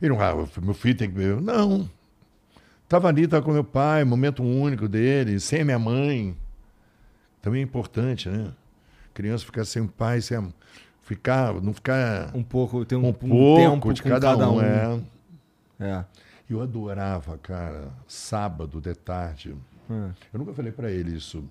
[0.00, 1.40] Ele não, ah, meu filho tem que beber.
[1.40, 1.88] Não.
[2.84, 6.36] Estava ali, estava com meu pai, momento único dele, sem a minha mãe.
[7.40, 8.52] Também é importante, né?
[9.14, 10.52] Criança ficar sem pai, sem
[11.02, 14.60] ficar, não ficar Um pouco, tem um, um, um pouco de com cada, um.
[14.60, 15.00] É.
[15.78, 16.04] É.
[16.48, 19.54] Eu adorava, cara, sábado de tarde.
[19.88, 20.10] É.
[20.32, 21.44] Eu nunca falei pra ele isso,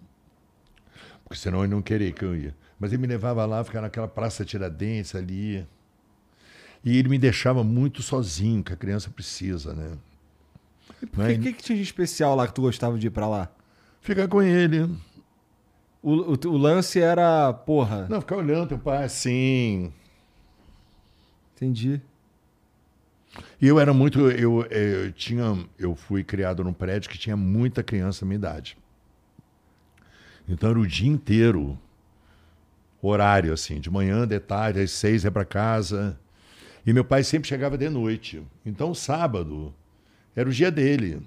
[1.24, 2.56] porque senão ele não queria que eu ia.
[2.80, 5.66] Mas ele me levava lá, ficava naquela praça Tiradentes ali.
[6.84, 9.98] E ele me deixava muito sozinho, que a criança precisa, né?
[11.14, 11.34] O Não é?
[11.36, 13.50] que, que, que tinha de especial lá que tu gostava de ir pra lá?
[14.02, 14.84] Ficar com ele.
[16.02, 19.92] O, o, o lance era, porra, Não, ficar olhando teu pai assim.
[21.56, 22.02] entendi.
[23.62, 24.32] E eu era muito.
[24.32, 25.44] Eu, eu, tinha,
[25.78, 28.78] eu fui criado num prédio que tinha muita criança da minha idade.
[30.48, 31.78] Então era o dia inteiro,
[33.02, 36.18] horário, assim, de manhã, de tarde, às seis ia para casa.
[36.90, 38.42] E meu pai sempre chegava de noite.
[38.66, 39.72] Então sábado
[40.36, 41.22] era o dia dele.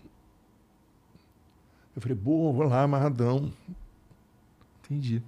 [1.94, 3.52] Eu falei, boa, vou lá, amarradão.
[4.82, 5.22] Entendi.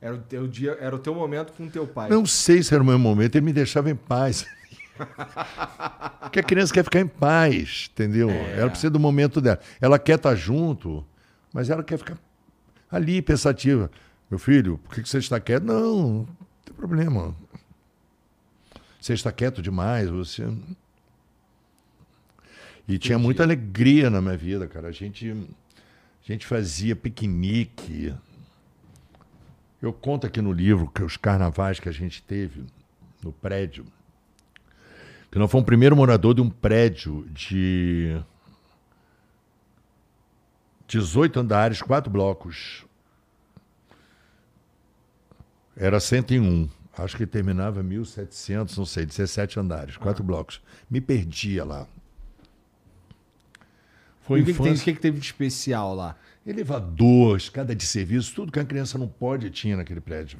[0.00, 2.10] Era o teu dia, era o teu momento com o teu pai.
[2.10, 4.44] Não sei se era o meu momento, ele me deixava em paz.
[6.22, 8.28] Porque a criança quer ficar em paz, entendeu?
[8.28, 8.58] É.
[8.58, 9.60] Ela precisa do momento dela.
[9.80, 11.06] Ela quer estar junto,
[11.54, 12.18] mas ela quer ficar
[12.90, 13.92] ali, pensativa.
[14.28, 15.62] Meu filho, por que você está quieto?
[15.62, 16.26] Não, não
[16.64, 17.32] tem problema.
[19.06, 20.52] Você está quieto demais, você.
[22.88, 24.88] E tinha muita alegria na minha vida, cara.
[24.88, 28.12] A gente, a gente fazia piquenique.
[29.80, 32.64] Eu conto aqui no livro que os carnavais que a gente teve
[33.22, 33.86] no prédio.
[35.30, 38.20] Que nós fomos o primeiro morador de um prédio de
[40.88, 42.84] 18 andares, quatro blocos.
[45.76, 46.68] Era 101.
[46.98, 50.62] Acho que terminava 1700, não sei, 17 andares, quatro blocos.
[50.90, 51.86] Me perdia lá.
[54.22, 56.16] Foi E o que, que, tem, que, que teve de especial lá?
[56.46, 60.38] Elevador, escada de serviço, tudo que a criança não pode tinha naquele prédio.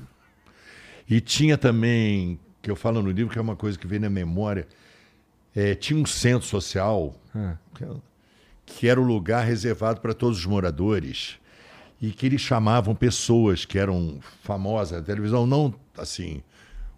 [1.08, 4.10] E tinha também, que eu falo no livro, que é uma coisa que vem na
[4.10, 4.66] memória,
[5.54, 7.14] é, tinha um centro social,
[7.74, 7.88] que é-
[8.64, 11.38] que era o lugar reservado para todos os moradores,
[12.02, 16.42] e que eles chamavam pessoas que eram famosas na televisão, não assim.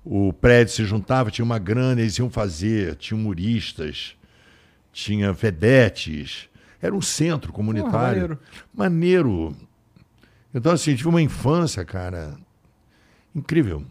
[0.04, 4.16] O prédio se juntava, tinha uma grana, eles iam fazer, tinha humoristas,
[4.92, 6.48] tinha vedetes,
[6.80, 8.38] era um centro comunitário.
[8.74, 9.50] maneiro.
[9.52, 9.56] maneiro.
[10.54, 12.36] Então, assim, tive uma infância, cara,
[13.34, 13.84] incrível.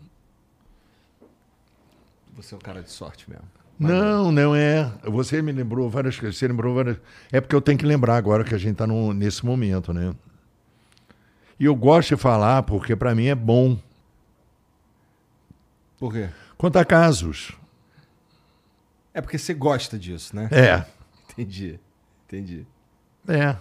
[2.36, 3.45] Você é um cara de sorte mesmo.
[3.80, 4.92] Não, não é.
[5.03, 6.38] Você me lembrou várias coisas.
[6.38, 6.98] Você lembrou várias.
[7.32, 10.16] É porque eu tenho que lembrar agora que a gente está nesse momento, né?
[11.60, 13.77] E eu gosto de falar porque para mim é bom
[16.00, 16.30] Por quê?
[16.58, 17.53] contar casos.
[19.14, 20.48] É porque você gosta disso, né?
[20.51, 20.85] É,
[21.34, 21.80] Entendi.
[22.27, 22.66] Entendi.
[23.27, 23.56] é.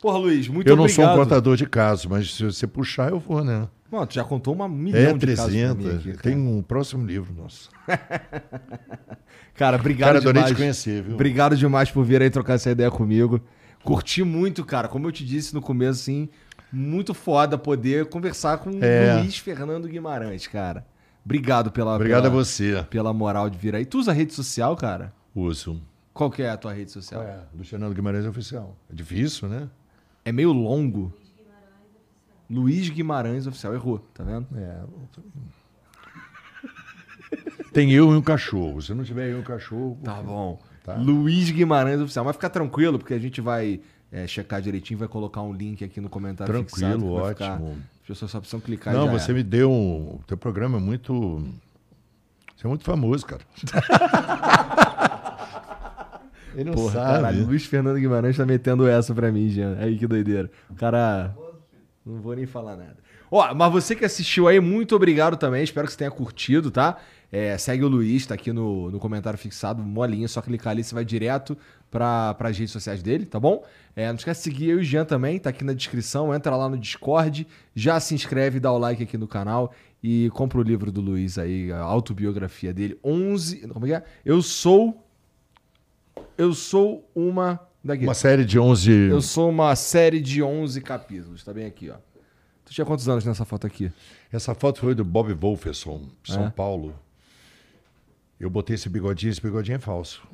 [0.00, 1.06] Porra, Luiz, muito eu não obrigado.
[1.06, 3.66] sou um contador de casos, mas se você puxar, eu vou, né?
[3.90, 5.96] Mano, tu já contou uma milhão É, de casos pra mim 300.
[5.96, 6.22] aqui, cara.
[6.22, 7.70] Tem um próximo livro, nossa.
[9.54, 10.54] Cara, obrigado Cara, adorei demais.
[10.54, 11.14] te conhecer, viu?
[11.14, 13.40] Obrigado demais por vir aí trocar essa ideia comigo.
[13.82, 14.86] Curti muito, cara.
[14.86, 16.28] Como eu te disse no começo, assim,
[16.76, 19.20] muito foda poder conversar com É.
[19.20, 20.86] Luiz Fernando Guimarães, cara.
[21.24, 22.86] Obrigado pela, Obrigado pela, a você.
[22.90, 23.84] pela moral de vir aí.
[23.84, 25.12] Tu usa rede social, cara?
[25.34, 25.80] Uso.
[26.12, 27.22] Qual que é a tua rede social?
[27.22, 28.76] É, Luciano Guimarães Oficial.
[28.90, 29.68] É difícil, né?
[30.24, 31.12] É meio longo.
[32.48, 33.74] Luiz Guimarães Oficial.
[33.74, 34.46] Errou, tá vendo?
[34.56, 34.80] É.
[37.72, 38.80] Tem eu e um cachorro.
[38.80, 39.98] Se não tiver eu e um cachorro.
[40.04, 40.60] Tá bom.
[40.84, 40.94] Tá.
[40.94, 42.24] Luiz Guimarães Oficial.
[42.24, 43.80] Mas fica tranquilo, porque a gente vai
[44.16, 47.14] é, checar direitinho, vai colocar um link aqui no comentário Tranquilo, fixado.
[47.20, 47.76] vai ficar- ótimo.
[48.02, 49.34] As pessoas só precisam clicar Não, você é.
[49.34, 50.14] me deu um.
[50.14, 51.12] O teu programa é muito.
[52.56, 53.42] Você é muito famoso, cara.
[56.54, 57.12] Ele não Porra, sabe.
[57.12, 59.76] caralho, Luiz Fernando Guimarães tá metendo essa pra mim, Jean.
[59.78, 60.50] Aí que doideira.
[60.70, 61.36] O cara.
[62.04, 62.96] Não vou nem falar nada.
[63.30, 65.62] Ó, mas você que assistiu aí, muito obrigado também.
[65.62, 66.96] Espero que você tenha curtido, tá?
[67.38, 70.94] É, segue o Luiz, tá aqui no, no comentário fixado, molinha, só clicar ali, você
[70.94, 71.54] vai direto
[71.90, 73.62] para as redes sociais dele, tá bom?
[73.94, 76.56] É, não esquece de seguir eu e o Jean também, tá aqui na descrição, entra
[76.56, 79.70] lá no Discord, já se inscreve, dá o like aqui no canal
[80.02, 84.04] e compra o livro do Luiz aí, a autobiografia dele, 11, como é que é?
[84.24, 85.06] Eu sou
[86.38, 88.04] eu sou uma daqui.
[88.04, 88.90] Uma série de 11.
[89.10, 91.96] Eu sou uma série de 11 capítulos, tá bem aqui, ó.
[92.64, 93.92] Tu tinha quantos anos nessa foto aqui?
[94.32, 96.50] Essa foto foi do Bob Wolferson, São É?
[96.50, 96.94] Paulo.
[98.38, 100.26] Eu botei esse bigodinho, esse bigodinho é falso.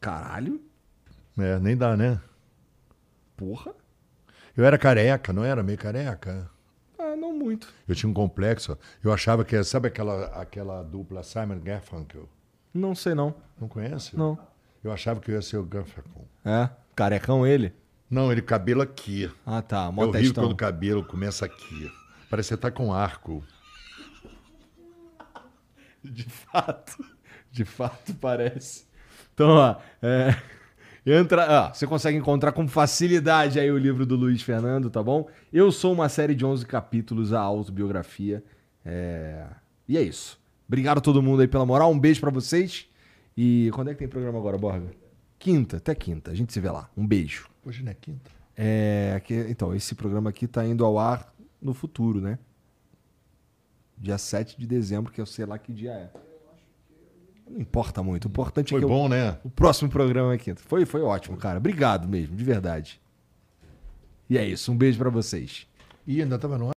[0.00, 0.60] Caralho?
[1.38, 2.20] É, nem dá, né?
[3.36, 3.74] Porra?
[4.56, 6.50] Eu era careca, não era meio careca?
[6.98, 7.72] Ah, não muito.
[7.86, 8.76] Eu tinha um complexo.
[9.02, 12.28] Eu achava que, sabe aquela, aquela dupla Simon Garfunkel?
[12.72, 13.34] Não sei não.
[13.60, 14.16] Não conhece?
[14.16, 14.38] Não.
[14.82, 16.26] Eu achava que eu ia ser o Garfunkel.
[16.44, 16.68] É?
[16.96, 17.72] Carecão ele?
[18.10, 19.30] Não, ele cabelo aqui.
[19.46, 19.86] Ah, tá.
[19.86, 20.44] É Mó horrível testão.
[20.44, 21.90] quando o cabelo começa aqui.
[22.28, 23.42] Parece que você tá com arco.
[26.10, 27.04] De fato.
[27.50, 28.84] De fato parece.
[29.34, 30.34] Então, ó, é,
[31.06, 35.28] entra, ó, você consegue encontrar com facilidade aí o livro do Luiz Fernando, tá bom?
[35.52, 38.42] Eu sou uma série de 11 capítulos, a autobiografia.
[38.84, 39.46] É,
[39.88, 40.40] E é isso.
[40.66, 41.90] Obrigado a todo mundo aí pela moral.
[41.92, 42.86] Um beijo pra vocês.
[43.36, 44.90] E quando é que tem programa agora, Borga?
[45.38, 46.30] Quinta, até quinta.
[46.30, 46.88] A gente se vê lá.
[46.96, 47.48] Um beijo.
[47.64, 48.30] Hoje não é quinta.
[48.56, 52.38] É, que- então, esse programa aqui tá indo ao ar no futuro, né?
[54.02, 56.10] Dia 7 de dezembro, que eu sei lá que dia é.
[57.48, 58.24] Não importa muito.
[58.24, 59.38] O importante Foi é que eu- bom, né?
[59.44, 60.60] o próximo programa é quinta.
[60.66, 61.58] Foi, foi ótimo, cara.
[61.58, 63.00] Obrigado mesmo, de verdade.
[64.28, 64.72] E é isso.
[64.72, 65.68] Um beijo pra vocês.
[66.04, 66.72] Ih, ainda tava no ar.